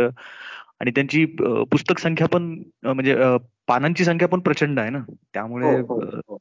आणि 0.85 0.91
त्यांची 0.91 1.25
पुस्तक 1.71 1.99
संख्या 1.99 2.27
पण 2.29 2.63
म्हणजे 2.83 3.17
पानांची 3.67 4.05
संख्या 4.05 4.29
पण 4.29 4.41
प्रचंड 4.41 4.79
आहे 4.79 4.91
ना? 4.91 4.99
त्यामुळे 5.35 5.81
हो, 5.81 5.95
हो, 5.95 6.01
हो. 6.29 6.39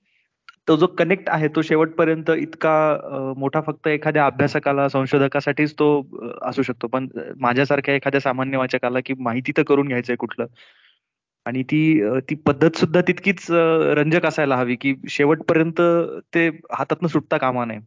तो 0.68 0.76
जो 0.76 0.88
कनेक्ट 0.88 1.24
आहे 1.28 1.48
तो 1.48 1.62
शेवटपर्यंत 1.62 2.30
इतका 2.30 2.74
मोठा 3.38 3.62
फक्त 3.62 3.88
एखाद्या 3.88 4.26
अभ्यासकाला 4.26 4.88
संशोधकासाठीच 4.90 5.74
तो 5.74 6.06
असू 6.42 6.62
शकतो. 6.62 6.88
पण 6.88 7.08
माझ्यासारख्या 7.40 7.96
एखाद्या 7.96 8.22
सामान्य 8.22 8.58
वाचकाला 8.58 9.00
की 9.06 9.14
माहिती 9.20 9.52
तर 9.58 9.64
करून 9.64 9.88
घ्यायचंय 9.88 10.16
कुठलं? 10.16 10.46
आणि 11.46 11.64
ती 11.64 12.04
ती 12.30 12.36
पद्धत 12.36 12.78
सुद्धा 12.78 13.02
तितकीच 13.02 13.48
रंजक 13.98 14.26
असायला 14.26 14.56
हवी 14.56 14.76
की 14.76 14.96
शेवटपर्यंत 15.10 15.82
ते 16.36 16.48
हातातनं 16.48 17.08
सुटता 17.08 17.38
कामा 17.38 17.66
नये. 17.66 17.80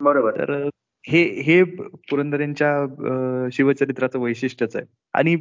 बरोबर. 0.00 0.30
तर 0.38 0.68
हे 1.04 1.22
हे 1.42 1.62
पुरंदरेंच्या 2.10 3.48
शिवचरित्राचं 3.52 4.18
वैशिष्ट्यच 4.18 4.76
आहे. 4.76 4.84
आणि 5.14 5.34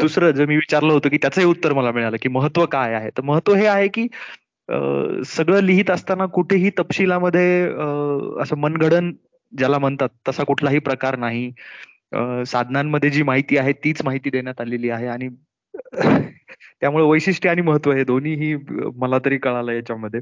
दुसरं 0.00 0.30
जर 0.32 0.46
मी 0.46 0.56
विचारलं 0.56 0.92
होतं 0.92 1.08
की 1.08 1.16
त्याचंही 1.22 1.46
उत्तर 1.46 1.72
मला 1.72 1.92
मिळालं 1.92 2.16
की 2.22 2.28
महत्त्व 2.28 2.64
काय 2.72 2.94
आहे? 2.94 3.10
तर 3.10 3.22
महत्त्व 3.22 3.54
हे 3.54 3.66
आहे 3.66 3.88
की 3.94 4.06
सगळं 5.26 5.60
लिहित 5.62 5.90
असताना 5.90 6.26
कुठेही 6.34 6.70
तपशिलामध्ये 6.78 7.62
असं 8.42 8.58
मनगडन 8.58 9.12
ज्याला 9.52 9.78
म्हणतात 9.78 10.08
तसा 10.28 10.44
कुठलाही 10.44 10.78
प्रकार 10.80 11.16
नाही. 11.18 11.50
साधनांमध्ये 12.46 13.10
जी 13.10 13.22
माहिती 13.22 13.56
आहे 13.58 13.72
तीच 13.84 14.02
माहिती 14.04 14.30
देण्यात 14.30 14.60
आलेली 14.60 14.90
आहे. 14.90 15.06
आणि 15.08 15.28
त्यामुळे 16.80 17.04
वैशिष्ट्य 17.04 17.48
आणि 17.48 17.62
महत्त्व 17.62 17.92
हे 17.92 18.04
दोन्ही 18.04 18.54
मला 18.96 19.18
तरी 19.24 19.38
कळालं 19.38 19.72
याच्यामध्ये. 19.72 20.20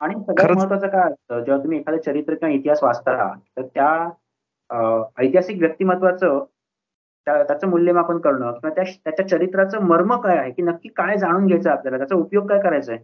आणि 0.00 0.14
सगळ्यात 0.14 0.56
महत्वाचं 0.56 0.88
काय 0.88 1.10
असतं 1.10 1.42
जेव्हा 1.44 1.62
तुम्ही 1.62 1.78
एखादं 1.78 1.98
चरित्र 1.98 2.34
किंवा 2.34 2.54
इतिहास 2.54 2.82
वाचता 2.82 3.32
तर 3.56 3.66
त्या 3.66 5.00
ऐतिहासिक 5.18 5.58
व्यक्तिमत्वाचं 5.58 6.44
त्याचं 7.26 7.68
मूल्यमापन 7.68 8.18
करणं 8.18 8.52
किंवा 8.52 8.70
त्या 8.74 8.84
त्याच्या 9.04 9.28
चरित्राचं 9.28 9.82
मर्म 9.82 10.14
काय 10.16 10.36
आहे 10.38 10.50
की 10.50 10.62
नक्की 10.62 10.88
काय 10.88 11.16
जाणून 11.16 11.46
घ्यायचं 11.46 11.70
आपल्याला 11.70 11.98
त्याचा 11.98 12.14
उपयोग 12.14 12.46
काय 12.46 12.60
करायचा 12.60 12.92
आहे? 12.92 13.02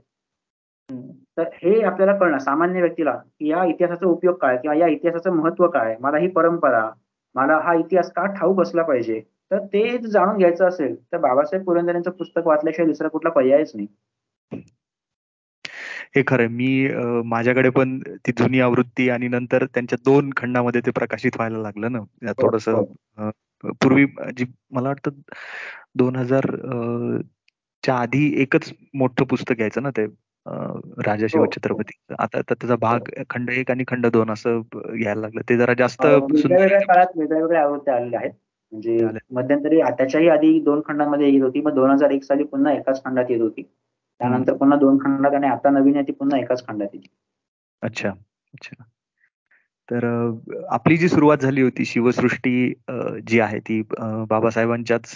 तर 1.37 1.49
हे 1.55 1.81
आपल्याला 1.83 2.17
कळणं 2.19 2.39
सामान्य 2.39 2.81
व्यक्तीला 2.81 3.13
की 3.13 3.51
या 3.51 3.65
इतिहासाचा 3.65 4.07
उपयोग 4.07 4.35
काय 4.35 4.57
किंवा 4.57 4.77
या 4.77 4.87
इतिहासाचं 4.87 5.33
महत्त्व 5.33 5.67
काय 5.69 5.97
मला 6.01 6.19
ही 6.19 6.29
परंपरा 6.29 6.89
मला 7.35 7.59
हा 7.59 7.75
इतिहास 7.75 8.13
का 8.13 8.27
ठाऊक 8.27 8.61
असला 8.61 8.83
पाहिजे? 8.83 9.21
तर 9.51 9.65
ते 9.67 9.99
जाणून 9.99 10.37
घ्यायचं 10.39 10.69
असेल 10.69 10.95
तर 11.13 11.19
बाबासाहेब 11.19 11.65
पुरंदर 11.65 11.95
यांचं 11.95 12.11
पुस्तक 12.11 12.47
वाचल्याशिवाय 12.47 12.87
दुसरा 12.87 13.09
कुठला 13.09 13.31
पर्यायच 13.31 13.73
नाही. 13.75 13.87
हे 16.17 16.23
खरं 16.27 16.49
मी 16.51 16.69
माझ्याकडे 17.25 17.71
पण 17.71 17.99
ती 18.27 18.33
जुनी 18.33 18.61
आवृत्ती 18.61 19.09
आणि 19.11 19.29
नंतर 19.29 19.65
त्यांच्या 19.65 19.99
दोन 20.05 20.31
खंडामध्ये 20.37 20.81
ते 20.87 20.91
प्रकाशित 20.91 21.37
व्हायला 21.37 21.59
लागलं 21.59 21.93
ना. 21.93 21.99
हो, 21.99 22.33
थोडस 22.43 22.69
हो. 22.69 22.85
पूर्वी 23.83 24.05
जी 24.37 24.45
मला 24.71 24.89
वाटतं 24.89 25.21
दोन 25.97 26.17
हजार 26.17 26.47
च्या 27.85 27.95
आधी 27.95 28.33
एकच 28.43 28.73
मोठं 28.95 29.25
पुस्तक 29.25 29.61
यायचं 29.61 29.83
ना 29.83 29.91
ते 29.91 30.05
राजा 31.07 31.27
शिव 31.31 31.41
हो, 31.41 31.47
छत्रपती 31.47 32.15
आता 32.19 32.41
त्याचा 32.43 32.77
भाग 32.77 33.09
खंड 33.31 33.51
एक 33.51 33.71
आणि 33.71 33.85
खंड 33.89 34.07
दोन 34.07 34.31
असं 34.31 34.61
यायला 35.03 35.21
लागलं. 35.21 35.41
ते 35.49 35.57
जरा 35.57 35.75
जास्त 35.79 36.05
वेगळ्या 36.05 36.81
काळात 36.81 37.17
वेगळ्या 37.17 37.43
वेगळ्या 37.43 37.63
आवृत्त्या 37.63 37.97
आलेल्या 37.97 38.21
आहेत. 38.21 38.33
म्हणजे 38.73 38.99
मध्यंतरी 39.31 39.81
त्याच्याही 39.99 40.29
आधी 40.29 40.59
दोन 40.61 40.81
खंडामध्ये 40.85 41.31
येत 41.31 41.43
होती 41.43 41.61
मग 41.61 41.75
दोन 41.75 41.91
हजार 41.91 42.11
एक 42.11 42.25
साली 42.25 42.45
पुन्हा 42.45 42.73
एकाच 42.73 43.03
खंडात 43.05 43.31
येत 43.31 43.41
होती. 43.41 43.63
त्यानंतर 44.21 44.57
पुन्हा 44.57 44.79
दोन 44.79 44.99
खंडात 44.99 45.35
आणि 45.35 45.47
आता 45.47 45.71
नवीन 45.71 45.95
आहे 45.97 46.07
ती 46.07 46.13
पुन्हा 46.13 46.39
एकाच 46.41 46.67
खंडात 46.67 46.89
येते. 46.95 47.07
अच्छा 47.83 48.09
अच्छा. 48.55 48.83
तर 49.89 50.05
आपली 50.71 50.97
जी 50.97 51.09
सुरुवात 51.09 51.39
झाली 51.39 51.63
होती 51.63 51.85
शिवसृष्टी 51.85 52.73
जी 53.27 53.41
आहे 53.41 53.59
ती 53.59 53.81
बाबासाहेबांच्याच 54.29 55.07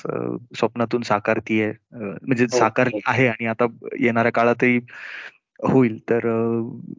स्वप्नातून 0.58 1.02
साकारती 1.02 1.60
आहे 1.62 1.72
म्हणजे 1.98 2.44
हो, 2.44 2.56
साकारली 2.58 2.96
हो. 2.96 3.10
आहे 3.12 3.26
आणि 3.26 3.46
आता 3.46 3.66
येणाऱ्या 4.00 4.32
काळातही 4.32 4.78
होईल. 5.60 5.98
तर 6.10 6.26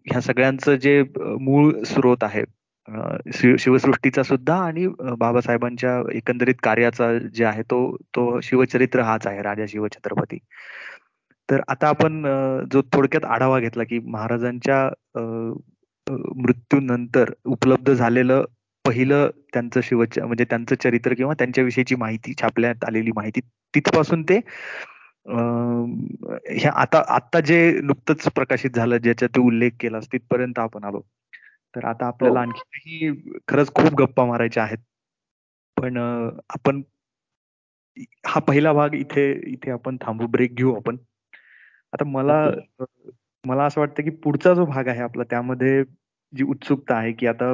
ह्या 0.06 0.22
सगळ्यांचं 0.22 0.76
जे 0.76 1.02
मूळ 1.42 1.74
स्रोत 1.84 2.18
आहे 2.22 2.44
शिवसृष्टीचा 3.34 4.24
सुद्धा 4.24 4.56
आणि 4.56 4.88
बाबासाहेबांच्या 5.18 6.02
एकंदरीत 6.14 6.56
कार्याचा 6.64 7.18
जे 7.18 7.46
आहे 7.46 7.62
तो 7.62 7.98
तो 8.16 8.40
शिवचरित्र 8.40 9.02
हाच 9.02 9.28
आहे 9.28 9.42
राजा 9.42 9.66
शिवछत्रपती 9.70 10.38
तर 11.50 11.62
आता 11.68 11.88
आपण 11.88 12.22
जो 12.72 12.82
थोडक्यात 12.94 13.26
आढावा 13.26 13.60
घेतला 13.60 13.84
की 13.84 14.00
महाराजांच्या 14.00 14.90
मृत्यूनंतर 16.36 17.32
उपलब्ध 17.46 17.92
झालेलं 17.94 18.44
पहिलं 18.86 19.30
त्यांचं 19.54 19.82
शिवच 19.84 20.20
म्हणजे 20.20 20.46
त्यांचं 20.50 20.76
चरित्र 20.76 21.14
किंवा 21.14 21.34
त्यांच्याविषयीची 21.34 21.96
माहिती 21.96 22.34
छापल्यात 22.42 22.84
आलेली 22.88 23.12
माहिती 23.16 23.40
तिथपासून 23.74 24.24
ते 24.24 24.40
ह्या 26.50 26.72
आता 26.72 27.04
आता 27.08 27.40
जे 27.40 27.58
नुकतंच 27.84 28.28
प्रकाशित 28.36 28.72
झालं 28.76 28.98
ज्याच्यात 28.98 29.40
उल्लेख 29.40 29.72
केला 29.80 30.00
तिथपर्यंत 30.00 30.60
आपण 30.60 30.84
आलो. 30.84 31.02
तर 31.76 31.86
आता 31.86 32.08
आपल्याला 32.08 32.40
हो. 32.40 32.46
आणखीही 32.46 33.12
खरंच 33.48 33.74
खूप 33.74 33.96
गप्पा 34.00 34.26
मारायच्या 34.26 34.64
आहेत. 34.64 34.78
पण 35.78 35.98
आपण 36.50 36.82
हा 38.28 38.40
पहिला 38.40 38.74
भाग 38.74 38.94
इथे 38.96 39.32
इथे 39.52 39.72
आपण 39.72 39.98
थांबू 40.02 40.28
ब्रेक 40.28 40.56
घेऊ 40.56 40.76
आपण. 40.76 40.98
आता 41.94 42.06
मला 42.06 42.44
मला 43.44 43.66
असं 43.66 43.82
वाटतं 43.82 44.04
की 44.04 44.10
पुढचा 44.24 44.54
जो 44.54 44.66
भाग 44.66 44.88
आहे 44.88 45.02
आपला 45.02 45.24
त्यामध्ये 45.24 45.84
जी 46.34 46.44
उत्सुकता 46.44 46.96
आहे 46.96 47.12
की 47.14 47.28
आता 47.28 47.52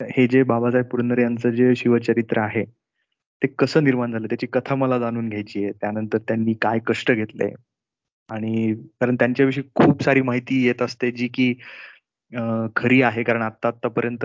हे 0.00 0.26
जे 0.26 0.42
बाबासाहेब 0.42 0.86
पुरंदरे 0.86 1.22
यांचं 1.22 1.50
जे 1.50 1.74
शिवचरित्र 1.76 2.40
आहे 2.40 2.64
ते 3.42 3.46
कसं 3.58 3.84
निर्माण 3.84 4.12
झालं? 4.12 4.26
त्याची 4.26 4.46
कथा 4.52 4.74
मला 4.74 4.98
जाणून 4.98 5.28
घ्यायची 5.28 5.64
आहे. 5.64 5.72
त्यानंतर 5.72 6.18
त्यांनी 6.18 6.54
काय 6.62 6.78
कष्ट 6.86 7.12
घेतले? 7.12 7.50
आणि 8.30 8.74
कारण 9.00 9.16
त्यांच्याविषयी 9.16 9.62
खूप 9.74 10.02
सारी 10.02 10.20
माहिती 10.22 10.62
येत 10.66 10.82
असते 10.82 11.10
जी 11.10 11.28
की 11.28 11.52
खरी 12.76 13.00
आहे. 13.02 13.22
कारण 13.22 13.42
आता 13.42 13.68
आतापर्यंत 13.68 14.24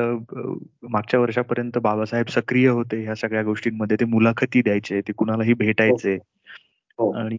मागच्या 0.91 1.19
वर्षापर्यंत 1.19 1.77
बाबासाहेब 1.83 2.27
सक्रिय 2.29 2.67
होते 2.69 3.01
ह्या 3.03 3.15
सगळ्या 3.15 3.43
गोष्टींमध्ये. 3.43 3.97
ते 3.99 4.05
मुलाखती 4.05 4.61
द्यायचे 4.61 5.01
ते 5.07 5.13
कुणालाही 5.17 5.53
भेटायचे. 5.55 6.15
हो. 6.99 7.11
आणि 7.13 7.37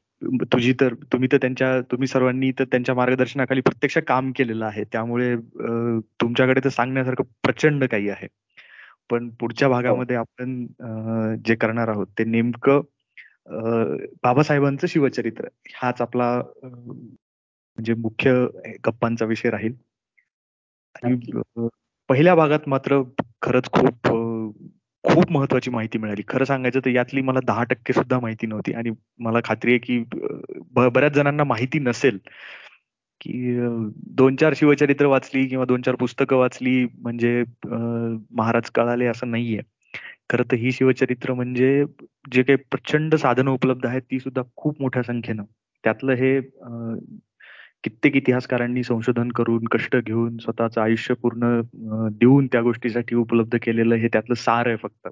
तुझी 0.52 0.72
तर 0.80 0.94
तुम्ही 1.12 1.28
तर 1.32 1.36
त्यांच्या 1.40 1.80
तुम्ही 1.90 2.06
सर्वांनी 2.08 2.50
तर 2.58 2.64
त्यांच्या 2.72 2.94
मार्गदर्शनाखाली 2.94 3.60
प्रत्यक्ष 3.60 3.98
काम 4.08 4.30
केलेलं 4.36 4.64
आहे. 4.66 4.84
त्यामुळे 4.92 5.34
तुमच्याकडे 6.20 6.60
तर 6.64 6.68
सांगण्यासारखं 6.70 7.24
प्रचंड 7.44 7.84
काही 7.86 8.08
आहे. 8.10 8.26
पण 9.10 9.28
पुढच्या 9.40 9.68
हो. 9.68 9.74
भागामध्ये 9.74 10.16
आपण 10.16 10.66
जे 11.46 11.54
करणार 11.56 11.88
आहोत 11.88 12.06
ते 12.18 12.24
नेमकं 12.26 12.80
बाबासाहेबांचं 14.22 14.86
शिवचरित्र. 14.88 15.48
हाच 15.74 16.00
आपला 16.02 16.30
म्हणजे 16.64 17.94
मुख्य 17.96 18.32
गप्पांचा 18.86 19.24
विषय 19.26 19.50
राहील. 19.50 19.74
आणि 21.02 21.16
पहिल्या 22.08 22.34
भागात 22.34 22.68
मात्र 22.68 23.02
खरंच 23.42 23.70
खूप 23.72 24.08
खूप 25.04 25.30
महत्वाची 25.32 25.70
माहिती 25.70 25.98
मिळाली. 25.98 26.22
खरं 26.28 26.44
सांगायचं 26.44 26.80
तर 26.84 26.90
यातली 26.90 27.20
मला 27.22 27.40
दहा 27.46 27.62
टक्के 27.64 27.92
सुद्धा 27.92 28.18
माहिती 28.20 28.46
नव्हती. 28.46 28.72
आणि 28.72 28.90
मला 29.18 29.38
खात्री 29.44 29.70
आहे 29.72 29.78
की 29.78 29.98
बऱ्याच 30.74 31.12
जणांना 31.12 31.44
माहिती 31.44 31.78
नसेल 31.78 32.18
की 33.20 33.56
दोन 34.18 34.36
चार 34.36 34.52
शिवचरित्र 34.56 35.06
वाचली 35.06 35.46
किंवा 35.46 35.64
दोन 35.64 35.82
चार 35.82 35.94
पुस्तकं 35.94 36.36
वाचली 36.36 36.84
म्हणजे 36.98 37.42
महाराज 37.66 38.70
कळाले 38.70 39.06
असं 39.06 39.30
नाहीये. 39.30 39.60
खरं 40.30 40.44
तर 40.50 40.56
ही 40.56 40.72
शिवचरित्र 40.72 41.34
म्हणजे 41.34 41.84
जे 42.32 42.42
काही 42.42 42.56
प्रचंड 42.70 43.14
साधनं 43.14 43.50
उपलब्ध 43.50 43.86
आहेत 43.86 44.02
ती 44.10 44.18
सुद्धा 44.20 44.42
खूप 44.56 44.80
मोठ्या 44.80 45.02
संख्येनं. 45.02 45.42
त्यातलं 45.84 46.12
हे 46.12 46.38
कित्येक 47.84 48.16
इतिहासकारांनी 48.16 48.82
संशोधन 48.82 49.28
करून 49.28 49.64
कष्ट 49.64 49.96
घेऊन 49.96 50.36
स्वतःचं 50.36 50.80
आयुष्य 50.80 51.14
पूर्ण 51.14 51.60
देऊन 52.12 52.46
त्या 52.46 52.60
गोष्टीसाठी 52.60 53.14
उपलब्ध 53.14 53.56
केलेलं 53.62 53.94
हे 53.94 54.08
त्यातलं 54.08 54.34
सार 54.34 54.66
आहे 54.66 54.76
फक्त. 54.76 55.08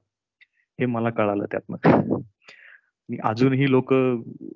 हे 0.81 0.87
मला 0.87 1.11
कळालं 1.11 1.45
त्यातनं. 1.45 2.21
अजूनही 3.25 3.71
लोक 3.71 3.95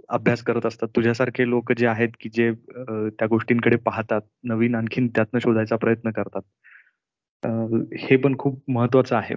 अभ्यास 0.08 0.42
करत 0.42 0.66
असतात. 0.66 0.88
तुझ्यासारखे 0.96 1.48
लोक 1.48 1.72
जे 1.72 1.86
आहेत 1.86 2.08
की 2.20 2.28
जे 2.32 2.52
त्या 3.18 3.26
गोष्टींकडे 3.26 3.76
पाहतात 3.76 4.20
नवीन 4.44 4.74
आणखीन 4.74 5.08
त्यातनं 5.08 5.40
शोधायचा 5.40 5.76
प्रयत्न 5.76 6.10
करतात. 6.10 6.42
हे 7.98 8.16
पण 8.16 8.38
खूप 8.38 8.62
महत्वाचं 8.68 9.16
आहे. 9.16 9.34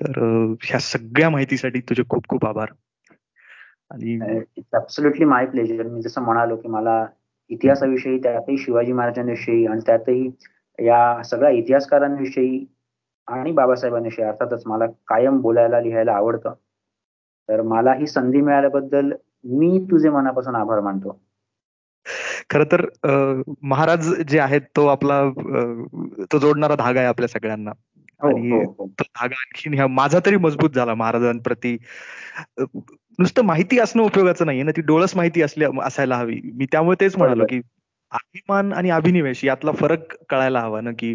तर 0.00 0.20
ह्या 0.62 0.78
सगळ्या 0.78 1.30
माहितीसाठी 1.30 1.80
तुझे 1.80 2.02
खूप 2.08 2.28
खूप 2.28 2.46
आभार. 2.46 2.68
आणि 3.90 4.40
ऍब्सोल्युटली 4.74 5.24
माय 5.24 5.46
प्लेजर 5.46 5.82
मी 5.82 6.02
जसं 6.02 6.22
म्हणालो 6.22 6.56
की 6.56 6.68
मला 6.68 7.06
इतिहासाविषयी 7.48 8.18
त्यातही 8.18 8.58
शिवाजी 8.58 8.92
महाराजांविषयी 8.92 9.66
आणि 9.66 9.80
त्यातही 9.86 10.30
या 10.78 11.22
सगळ्या 11.22 11.50
इतिहासकारांविषयी 11.50 12.66
आणि 13.26 13.52
बाबासाहेबांविषयी 13.52 14.24
अर्थातच 14.24 14.62
मला 14.66 14.86
कायम 14.86 15.40
बोलायला 15.40 15.80
लिहायला 15.80 16.12
आवडतं. 16.12 16.52
तर 17.48 17.62
मला 17.62 17.92
ही 17.94 18.06
संधी 18.06 18.40
मिळाल्याबद्दल 18.40 19.12
मी 19.44 19.86
तुझे 19.90 20.10
मनापासून 20.10 20.54
आभार 20.54 20.80
मानतो. 20.80 21.20
खर 22.50 22.64
तर 22.72 22.86
महाराज 23.62 24.14
जे 24.22 24.38
आहेत 24.38 24.60
तो 24.76 24.86
आपला 24.86 25.30
तो 26.32 26.38
जोडणारा 26.38 26.74
धागा 26.74 27.00
आहे 27.00 27.08
आपल्या 27.08 27.28
सगळ्यांना. 27.28 27.70
हो, 28.22 28.28
आणि 28.28 28.50
हो, 28.50 28.58
हो. 28.58 28.72
तो 28.74 28.86
धागा 28.86 29.34
आणखीन 29.38 29.74
ह्या 29.74 29.86
माझा 29.86 30.18
तरी 30.26 30.36
मजबूत 30.36 30.70
झाला 30.70 30.94
महाराजांप्रती. 30.94 31.76
नुसतं 33.18 33.42
माहिती 33.42 33.78
असणं 33.78 34.02
उपयोगाचं 34.02 34.46
नाहीये 34.46 34.64
ना 34.64 34.70
ती 34.70 34.80
डोळस 34.80 35.16
माहिती 35.16 35.42
असल्या 35.42 35.68
असायला 35.84 36.16
हवी. 36.16 36.40
मी 36.54 36.66
त्यामुळे 36.72 36.96
तेच 37.00 37.16
म्हणालो 37.16 37.44
की 37.48 37.60
अभिमान 38.12 38.72
आणि 38.72 38.90
अभिनिवेश 38.90 39.44
यातला 39.44 39.72
फरक 39.72 40.14
कळायला 40.28 40.60
हवा 40.60 40.80
ना 40.80 40.90
की 40.98 41.12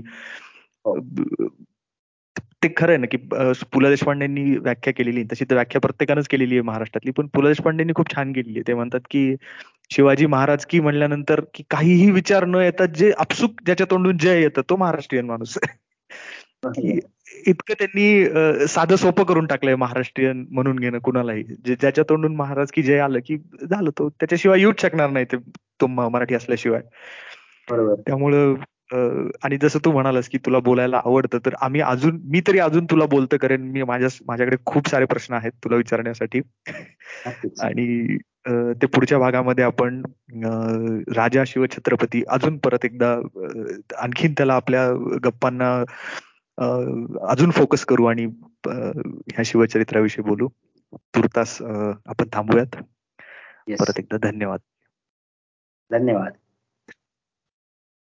हो. 0.86 1.00
ते 2.64 2.70
खरं 2.78 2.92
आहे 2.92 2.98
ना 2.98 3.08
की 3.12 3.18
पु 3.74 3.80
ल 3.80 3.88
देशपांडेंनी 3.90 4.58
व्याख्या 4.58 4.94
केलेली 4.94 5.24
तशी 5.24 5.46
तर 5.50 5.56
व्याख्या 5.56 5.82
प्रत्येकानंच 5.82 6.28
केलेली 6.28 6.56
आहे 6.56 6.62
महाराष्ट्रातली 6.62 7.12
पण 7.12 7.28
पु 7.28 7.42
ल 7.42 7.48
देशपांडेंनी 7.48 7.94
खूप 7.96 8.16
छान 8.16 8.34
केलेली 8.34 8.60
आहे. 8.60 8.68
ते 8.68 8.74
म्हणतात 8.74 9.00
की 9.10 9.36
शिवाजी 9.90 10.26
महाराज 10.26 10.66
की 10.66 10.80
म्हणल्यानंतर 10.80 11.42
की 11.54 11.64
काहीही 11.70 12.12
विचार 12.12 12.46
न 12.46 12.56
येतात 12.56 12.88
जे 12.88 13.12
अपसुक 13.18 13.52
ज्याच्या 13.66 13.88
तोंडून 13.92 14.18
जय 14.18 14.42
येतं 14.42 14.62
तो 14.70 14.76
महाराष्ट्रीयन 14.76 15.26
माणूस 15.26 15.58
इतकं 17.48 17.74
त्यांनी 17.80 18.68
साधं 18.68 18.96
सोपं 18.96 19.24
करून 19.24 19.46
टाकलंय 19.46 19.76
महाराष्ट्रीयन 19.76 20.46
म्हणून 20.52 20.80
घेणं 20.80 21.00
कुणालाही. 21.00 21.44
ज्याच्या 21.66 22.04
तोंडून 22.10 22.36
महाराज 22.36 22.72
की 22.72 22.82
जय 22.84 23.00
आलं 23.00 23.20
की 23.28 23.38
झालं 23.70 23.90
तो. 23.90 24.10
त्याच्याशिवाय 24.10 24.60
येऊच 24.60 24.82
शकणार 24.82 25.10
नाही 25.10 25.26
ते 25.32 25.38
तो 25.82 25.88
मराठी 25.88 26.36
असल्याशिवाय. 26.36 26.82
त्यामुळं 27.68 28.56
आणि 29.44 29.58
जसं 29.62 29.80
तू 29.86 29.92
म्हणालास 29.92 30.28
की 30.30 30.38
तुला 30.46 30.60
बोलायला 30.60 31.02
आवडतं 31.06 31.40
तर 31.46 31.54
आम्ही 31.62 31.82
अजून 31.82 32.20
मी 32.24 32.42
तरी 32.48 32.60
अजून 32.60 32.86
तुला 32.92 33.06
बोलतं 33.06 33.38
करेन. 33.38 33.62
मी 33.72 33.84
माझ्या 33.84 34.10
माझ्याकडे 34.28 34.58
खूप 34.66 34.90
सारे 34.90 35.06
प्रश्न 35.06 35.34
आहेत 35.34 35.52
तुला 35.64 35.76
विचारण्यासाठी. 35.76 36.42
आणि 37.64 38.18
ते 38.82 38.88
पुढच्या 38.88 39.18
भागामध्ये 39.20 39.64
आपण 39.64 40.02
राजा 41.16 41.44
शिवछत्रपती 41.48 42.24
अजून 42.30 42.58
परत 42.58 42.86
एकदा 42.86 43.12
आणखीन 43.98 44.34
त्याला 44.38 44.54
आपल्या 44.54 44.88
गप्पांना 45.24 45.84
अजून 47.22 47.52
फोकस 47.52 47.86
करू 47.86 48.06
आणि 48.06 48.26
ह्या 48.66 49.44
शिवचरित्राविषयी 49.46 50.24
बोलू. 50.24 50.48
तुर्तास 50.94 51.62
आपण 52.06 52.26
थांबूयात. 52.34 52.84
परत 53.80 54.00
एकदा 54.00 54.18
धन्यवाद. 54.18 54.60
धन्यवाद. 55.92 56.34